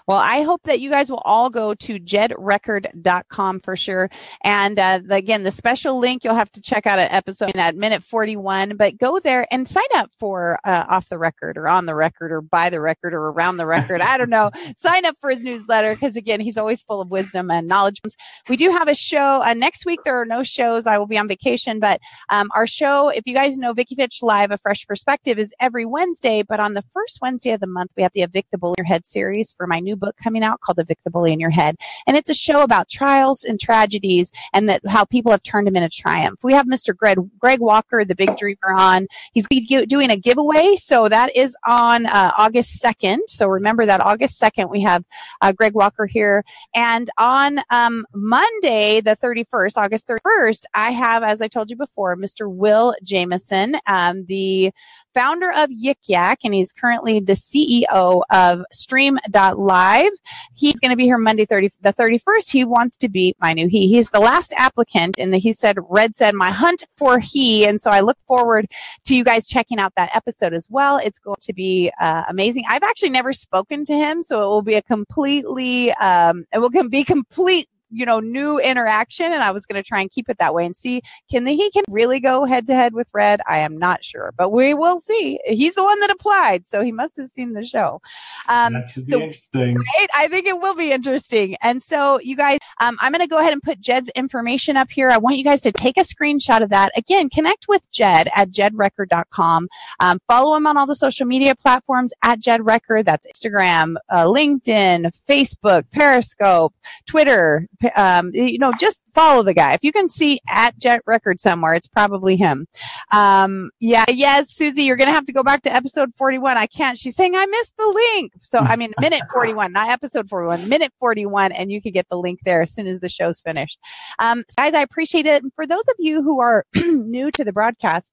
Well, 0.07 0.19
I 0.19 0.43
hope 0.43 0.63
that 0.65 0.81
you 0.81 0.91
guys 0.91 1.11
will 1.11 1.23
all 1.25 1.51
go 1.51 1.75
to 1.75 1.99
jedrecord.com 1.99 3.61
for 3.61 3.77
sure. 3.77 4.11
And 4.43 4.79
uh, 4.79 5.01
again, 5.11 5.43
the 5.43 5.51
special 5.51 5.99
link 5.99 6.25
you'll 6.25 6.35
have 6.35 6.53
to 6.53 6.63
check 6.63 6.87
out 6.87 6.99
at 6.99 7.13
episode 7.13 7.57
at 7.57 7.77
minute 7.77 8.03
41, 8.03 8.77
but 8.77 8.99
go 8.99 9.19
there 9.19 9.47
and 9.51 9.67
sign 9.67 9.85
up 9.95 10.11
for 10.19 10.59
uh, 10.65 10.85
off 10.89 11.09
the 11.09 11.19
record 11.19 11.57
or 11.57 11.69
on 11.69 11.87
the 11.87 11.95
record 11.95 12.33
or 12.33 12.41
by 12.41 12.71
the 12.71 12.81
record 12.81 13.15
or 13.15 13.29
around 13.29 13.57
the 13.57 13.67
record. 13.67 14.01
I 14.01 14.17
don't 14.17 14.31
know. 14.31 14.51
sign 14.77 15.05
up 15.05 15.17
for 15.21 15.31
his 15.31 15.43
newsletter 15.43 15.95
because 15.95 16.17
again, 16.17 16.41
he's 16.41 16.57
always 16.57 16.83
full 16.83 17.01
of 17.01 17.11
wisdom 17.11 17.51
and 17.51 17.67
knowledge. 17.67 18.01
We 18.49 18.57
do 18.57 18.71
have 18.71 18.89
a 18.89 18.95
show 18.95 19.43
uh, 19.43 19.55
next 19.55 19.87
week. 19.87 20.01
There 20.05 20.21
are 20.21 20.25
no 20.25 20.43
shows. 20.43 20.87
I 20.87 20.99
will 20.99 21.07
be 21.07 21.19
on 21.19 21.29
vacation, 21.29 21.81
but 21.81 22.01
um, 22.31 22.49
our 22.55 22.67
show, 22.67 23.09
if 23.09 23.27
you 23.27 23.35
guys 23.35 23.57
know 23.57 23.73
Vicki 23.73 23.95
Fitch 23.95 24.23
Live, 24.23 24.51
A 24.51 24.59
Fresh 24.59 24.87
Perspective 24.87 25.39
is 25.39 25.55
every 25.61 25.85
Wednesday, 25.85 26.43
but 26.43 26.61
on 26.61 26.75
the 26.75 26.85
first 26.93 27.19
Wednesday 27.21 27.53
of 27.53 27.61
the 27.61 27.67
month, 27.67 27.91
we 27.97 28.03
have 28.03 28.13
the 28.15 28.23
Evict 28.23 28.51
the 28.51 28.75
Your 28.77 28.85
Head 28.85 29.07
series 29.07 29.53
for 29.57 29.67
my 29.67 29.78
my 29.79 29.81
new 29.81 29.97
book 29.97 30.17
coming 30.17 30.43
out 30.43 30.61
called 30.61 30.77
the 30.77 31.11
Bully 31.11 31.33
in 31.33 31.41
Your 31.41 31.51
Head. 31.51 31.77
And 32.07 32.17
it's 32.17 32.29
a 32.29 32.35
show 32.35 32.63
about 32.63 32.89
trials 32.89 33.45
and 33.45 33.61
tragedies 33.61 34.33
and 34.53 34.69
that 34.69 34.83
how 34.87 35.05
people 35.05 35.31
have 35.31 35.43
turned 35.43 35.67
them 35.67 35.77
into 35.77 35.89
triumph. 35.89 36.41
We 36.43 36.53
have 36.53 36.67
Mr. 36.67 36.97
Greg, 36.97 37.19
Greg 37.39 37.61
Walker, 37.61 38.05
the 38.05 38.17
big 38.17 38.37
dreamer 38.37 38.75
on. 38.77 39.07
He's 39.33 39.47
doing 39.47 40.11
a 40.11 40.17
giveaway. 40.17 40.75
So 40.77 41.09
that 41.09 41.35
is 41.37 41.57
on 41.67 42.07
uh, 42.07 42.33
August 42.37 42.83
2nd. 42.83 43.19
So 43.29 43.47
remember 43.47 43.87
that 43.87 44.01
August 44.01 44.41
2nd, 44.41 44.69
we 44.69 44.83
have 44.83 45.05
uh, 45.41 45.53
Greg 45.53 45.75
Walker 45.75 46.07
here. 46.07 46.45
And 46.75 47.09
on 47.17 47.61
um, 47.71 48.05
Monday, 48.13 49.01
the 49.01 49.17
31st, 49.17 49.77
August 49.77 50.09
31st, 50.09 50.63
I 50.75 50.91
have, 50.91 51.23
as 51.23 51.41
I 51.41 51.49
told 51.49 51.71
you 51.71 51.77
before, 51.77 52.17
Mr. 52.17 52.51
Will 52.53 52.95
Jameson, 53.05 53.77
um, 53.87 54.25
the 54.27 54.73
founder 55.19 55.51
of 55.51 55.69
Yik 55.71 55.97
Yak, 56.07 56.39
and 56.45 56.55
he's 56.55 56.73
currently 56.73 57.19
the 57.19 57.33
CEO 57.33 58.23
of 58.31 58.63
Stream.live. 58.73 60.13
He's 60.55 60.79
going 60.79 60.91
to 60.91 60.97
be 60.97 61.07
here 61.07 61.19
Monday 61.19 61.45
30, 61.45 61.71
the 61.81 61.93
31st. 61.93 62.53
He 62.53 62.65
wants 62.65 62.97
to 62.99 63.09
be 63.09 63.35
my 63.41 63.53
new 63.53 63.67
he. 63.67 63.89
He's 63.89 64.11
the 64.11 64.21
last 64.21 64.55
applicant, 64.57 65.19
and 65.19 65.35
he 65.35 65.53
said, 65.53 65.77
Red 65.89 66.15
said, 66.15 66.37
my 66.37 66.51
hunt 66.51 66.85
for 66.97 67.19
he. 67.19 67.67
And 67.67 67.83
so 67.83 67.91
I 67.91 67.99
look 67.99 68.17
forward 68.29 68.71
to 69.07 69.17
you 69.17 69.25
guys 69.25 69.49
checking 69.49 69.81
out 69.81 69.93
that 69.97 70.15
episode 70.15 70.55
as 70.55 70.69
well. 70.71 70.99
It's 70.99 71.19
going 71.19 71.39
to 71.41 71.53
be 71.53 71.91
uh, 72.01 72.23
amazing. 72.29 72.63
I've 72.69 72.85
actually 72.85 73.11
never 73.11 73.33
spoken 73.33 73.85
to 73.87 73.95
him, 73.95 74.23
so 74.23 74.43
it 74.43 74.47
will 74.47 74.63
be 74.63 74.75
a 74.77 74.83
completely, 74.83 75.91
um, 75.95 76.45
it 76.53 76.61
will 76.61 76.71
be 76.71 77.03
complete 77.03 77.69
you 77.91 78.07
know, 78.07 78.21
new 78.21 78.59
interaction 78.59 79.33
and 79.33 79.43
I 79.43 79.51
was 79.51 79.67
going 79.67 79.83
to 79.83 79.87
try 79.87 80.01
and 80.01 80.11
keep 80.11 80.29
it 80.29 80.39
that 80.39 80.55
way 80.55 80.67
and 80.67 80.77
see 80.77 81.03
can 81.31 81.45
the, 81.45 81.55
he 81.55 81.71
can 81.71 81.85
really 81.89 82.21
go 82.21 82.45
head 82.45 82.67
to 82.69 82.75
head 82.75 82.95
with 82.95 83.09
Red? 83.15 83.41
I 83.47 83.59
am 83.59 83.77
not 83.77 84.05
sure, 84.05 84.33
but 84.37 84.51
we 84.51 84.75
will 84.75 85.01
see. 85.01 85.39
He's 85.45 85.75
the 85.75 85.85
one 85.85 86.01
that 86.01 86.11
applied, 86.11 86.67
so 86.67 86.83
he 86.83 86.93
must 86.93 87.17
have 87.17 87.27
seen 87.27 87.53
the 87.53 87.65
show. 87.65 88.01
Um, 88.49 88.75
that 88.75 88.91
should 88.91 89.07
be 89.07 89.13
so. 89.13 89.61
Right? 89.61 90.09
I 90.15 90.29
think 90.29 90.47
it 90.47 90.59
will 90.59 90.75
be 90.75 90.93
interesting. 90.93 91.57
And 91.63 91.83
so, 91.83 92.21
you 92.21 92.37
guys, 92.37 92.59
um, 92.81 92.97
I'm 93.01 93.13
going 93.13 93.21
to 93.21 93.29
go 93.29 93.39
ahead 93.39 93.53
and 93.53 93.63
put 93.63 93.81
Jed's 93.81 94.11
information 94.11 94.77
up 94.77 94.91
here. 94.91 95.11
I 95.11 95.19
want 95.19 95.37
you 95.37 95.45
guys 95.45 95.61
to 95.63 95.73
take 95.73 95.97
a 95.97 96.03
screenshot 96.03 96.63
of 96.63 96.71
that. 96.71 96.93
Again, 96.97 97.29
connect 97.31 97.69
with 97.69 97.91
Jed 97.91 98.29
at 98.35 98.51
jedrecord.com. 98.51 99.69
Um, 100.01 100.19
follow 100.27 100.57
him 100.57 100.67
on 100.67 100.77
all 100.77 100.87
the 100.87 100.95
social 100.95 101.27
media 101.27 101.55
platforms 101.55 102.13
at 102.23 102.41
Jed 102.41 102.65
Record. 102.65 103.07
That's 103.07 103.27
Instagram, 103.27 103.97
uh, 104.09 104.25
LinkedIn, 104.25 105.13
Facebook, 105.29 105.85
Periscope, 105.93 106.75
Twitter. 107.07 107.67
Um, 107.97 108.31
you 108.33 108.59
know, 108.59 108.73
just 108.79 109.03
follow 109.15 109.43
the 109.43 109.55
guy. 109.55 109.73
If 109.73 109.85
you 109.85 109.93
can 109.93 110.09
see 110.09 110.41
at 110.49 110.79
Jed 110.79 111.01
Record 111.07 111.41
somewhere, 111.41 111.75
it's 111.75 111.89
probably 111.89 112.37
him. 112.37 112.67
Um, 113.13 113.71
yeah, 113.81 114.05
yes, 114.09 114.51
Susie, 114.55 114.83
you're 114.83 114.97
going 114.97 115.09
to 115.09 115.15
have 115.15 115.27
to 115.27 115.33
go 115.33 115.43
back 115.43 115.63
to 115.63 115.73
episode 115.73 116.13
41. 116.17 116.57
I 116.57 116.67
can't. 116.67 116.99
She's 116.99 117.17
saying 117.17 117.35
I 117.37 117.47
missed 117.47 117.75
the 117.77 117.87
link. 117.87 118.33
So, 118.43 118.59
I 118.59 118.77
mean, 118.77 118.93
minute 119.01 119.23
41, 119.33 119.73
not 119.73 119.89
episode 119.89 120.29
41, 120.29 120.69
minute 120.69 120.93
41, 120.99 121.53
and 121.53 121.71
you 121.71 121.81
can 121.81 121.93
get 121.93 122.09
the 122.09 122.19
link 122.19 122.41
there 122.45 122.63
as 122.63 122.73
soon 122.73 122.87
as 122.87 123.01
the 123.01 123.09
show's 123.09 123.41
finished. 123.41 123.79
Um, 124.19 124.45
guys, 124.57 124.75
I 124.75 124.83
appreciate 124.83 125.27
it. 125.27 125.43
And 125.43 125.53
for 125.55 125.67
those 125.67 125.89
of 125.89 125.95
you 125.99 126.23
who 126.23 126.41
are 126.41 126.65
new 126.75 127.31
to 127.33 127.45
the 127.45 127.53
broadcast, 127.53 128.13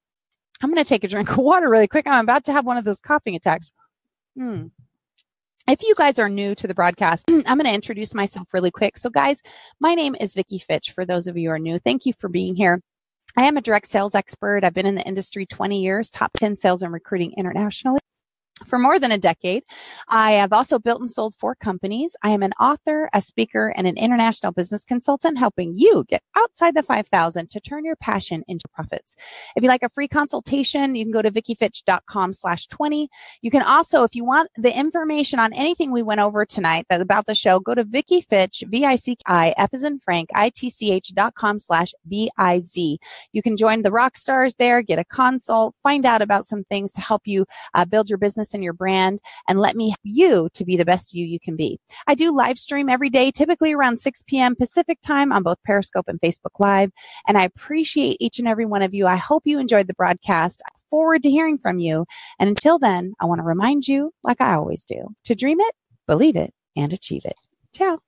I'm 0.61 0.71
going 0.71 0.83
to 0.83 0.87
take 0.87 1.03
a 1.03 1.07
drink 1.07 1.29
of 1.29 1.37
water 1.37 1.69
really 1.69 1.87
quick. 1.87 2.07
I'm 2.07 2.23
about 2.23 2.45
to 2.45 2.53
have 2.53 2.65
one 2.65 2.77
of 2.77 2.85
those 2.85 2.99
coughing 2.99 3.35
attacks. 3.35 3.71
Hmm 4.37 4.67
if 5.67 5.81
you 5.81 5.95
guys 5.95 6.19
are 6.19 6.29
new 6.29 6.53
to 6.55 6.67
the 6.67 6.73
broadcast, 6.73 7.25
I'm 7.29 7.57
going 7.57 7.65
to 7.65 7.73
introduce 7.73 8.13
myself 8.13 8.47
really 8.53 8.71
quick. 8.71 8.97
So, 8.97 9.09
guys, 9.09 9.41
my 9.79 9.95
name 9.95 10.15
is 10.19 10.35
Vicki 10.35 10.59
Fitch. 10.59 10.91
For 10.91 11.05
those 11.05 11.27
of 11.27 11.37
you 11.37 11.49
who 11.49 11.55
are 11.55 11.59
new, 11.59 11.79
thank 11.79 12.05
you 12.05 12.13
for 12.19 12.29
being 12.29 12.55
here. 12.55 12.81
I 13.37 13.45
am 13.45 13.57
a 13.57 13.61
direct 13.61 13.87
sales 13.87 14.15
expert. 14.15 14.63
I've 14.63 14.73
been 14.73 14.85
in 14.85 14.95
the 14.95 15.03
industry 15.03 15.45
20 15.45 15.81
years, 15.81 16.11
top 16.11 16.31
10 16.37 16.55
sales 16.55 16.83
and 16.83 16.93
recruiting 16.93 17.33
internationally 17.37 17.99
for 18.67 18.79
more 18.79 18.99
than 18.99 19.11
a 19.11 19.17
decade. 19.17 19.63
I 20.07 20.33
have 20.33 20.53
also 20.53 20.79
built 20.79 21.01
and 21.01 21.11
sold 21.11 21.35
four 21.35 21.55
companies. 21.55 22.15
I 22.23 22.29
am 22.29 22.41
an 22.41 22.53
author, 22.53 23.09
a 23.13 23.21
speaker, 23.21 23.73
and 23.75 23.85
an 23.85 23.97
international 23.97 24.53
business 24.53 24.85
consultant 24.85 25.37
helping 25.37 25.73
you 25.75 26.05
get 26.07 26.21
outside 26.37 26.75
the 26.75 26.83
5000 26.83 27.49
to 27.49 27.59
turn 27.59 27.83
your 27.83 27.97
passion 27.97 28.43
into 28.47 28.67
profits. 28.73 29.15
If 29.55 29.63
you 29.63 29.67
like 29.67 29.83
a 29.83 29.89
free 29.89 30.07
consultation, 30.07 30.95
you 30.95 31.03
can 31.03 31.11
go 31.11 31.21
to 31.21 31.31
vickifitch.com 31.31 32.33
slash 32.33 32.67
20. 32.67 33.09
You 33.41 33.51
can 33.51 33.61
also, 33.61 34.03
if 34.03 34.15
you 34.15 34.23
want 34.23 34.49
the 34.57 34.75
information 34.75 35.39
on 35.39 35.51
anything 35.53 35.91
we 35.91 36.03
went 36.03 36.21
over 36.21 36.45
tonight 36.45 36.85
that 36.89 37.01
about 37.01 37.25
the 37.25 37.35
show, 37.35 37.59
go 37.59 37.75
to 37.75 37.83
Vicki 37.83 38.21
Fitch, 38.21 38.63
V-I-C-I, 38.67 39.53
F 39.57 39.73
as 39.73 39.83
in 39.83 39.99
Frank, 39.99 40.29
I-T-C-H 40.33 41.13
dot 41.13 41.35
com 41.35 41.59
slash 41.59 41.93
B-I-Z. 42.07 42.99
You 43.33 43.41
can 43.41 43.57
join 43.57 43.81
the 43.81 43.91
rock 43.91 44.15
stars 44.15 44.55
there, 44.55 44.81
get 44.81 44.99
a 44.99 45.05
consult, 45.05 45.75
find 45.83 46.05
out 46.05 46.21
about 46.21 46.45
some 46.45 46.63
things 46.65 46.93
to 46.93 47.01
help 47.01 47.23
you 47.25 47.45
uh, 47.73 47.85
build 47.85 48.09
your 48.09 48.17
business 48.17 48.44
business 48.45 48.53
and 48.53 48.63
your 48.63 48.73
brand 48.73 49.19
and 49.47 49.59
let 49.59 49.75
me 49.75 49.89
help 49.89 49.99
you 50.03 50.49
to 50.53 50.65
be 50.65 50.77
the 50.77 50.85
best 50.85 51.13
you 51.13 51.25
you 51.25 51.39
can 51.39 51.55
be. 51.55 51.79
I 52.07 52.15
do 52.15 52.35
live 52.35 52.57
stream 52.57 52.89
every 52.89 53.09
day, 53.09 53.31
typically 53.31 53.73
around 53.73 53.97
6 53.97 54.23
p.m. 54.27 54.55
Pacific 54.55 54.99
time 55.01 55.31
on 55.31 55.43
both 55.43 55.57
Periscope 55.65 56.07
and 56.07 56.19
Facebook 56.21 56.59
Live. 56.59 56.91
And 57.27 57.37
I 57.37 57.43
appreciate 57.43 58.17
each 58.19 58.39
and 58.39 58.47
every 58.47 58.65
one 58.65 58.81
of 58.81 58.93
you. 58.93 59.07
I 59.07 59.15
hope 59.15 59.43
you 59.45 59.59
enjoyed 59.59 59.87
the 59.87 59.93
broadcast. 59.95 60.61
I 60.65 60.71
forward 60.89 61.23
to 61.23 61.31
hearing 61.31 61.57
from 61.57 61.79
you. 61.79 62.05
And 62.39 62.47
until 62.47 62.79
then, 62.79 63.13
I 63.19 63.25
want 63.25 63.39
to 63.39 63.43
remind 63.43 63.87
you, 63.87 64.13
like 64.23 64.39
I 64.39 64.53
always 64.53 64.85
do, 64.85 65.07
to 65.25 65.35
dream 65.35 65.59
it, 65.59 65.75
believe 66.07 66.35
it, 66.35 66.53
and 66.75 66.93
achieve 66.93 67.23
it. 67.25 67.35
Ciao. 67.75 67.99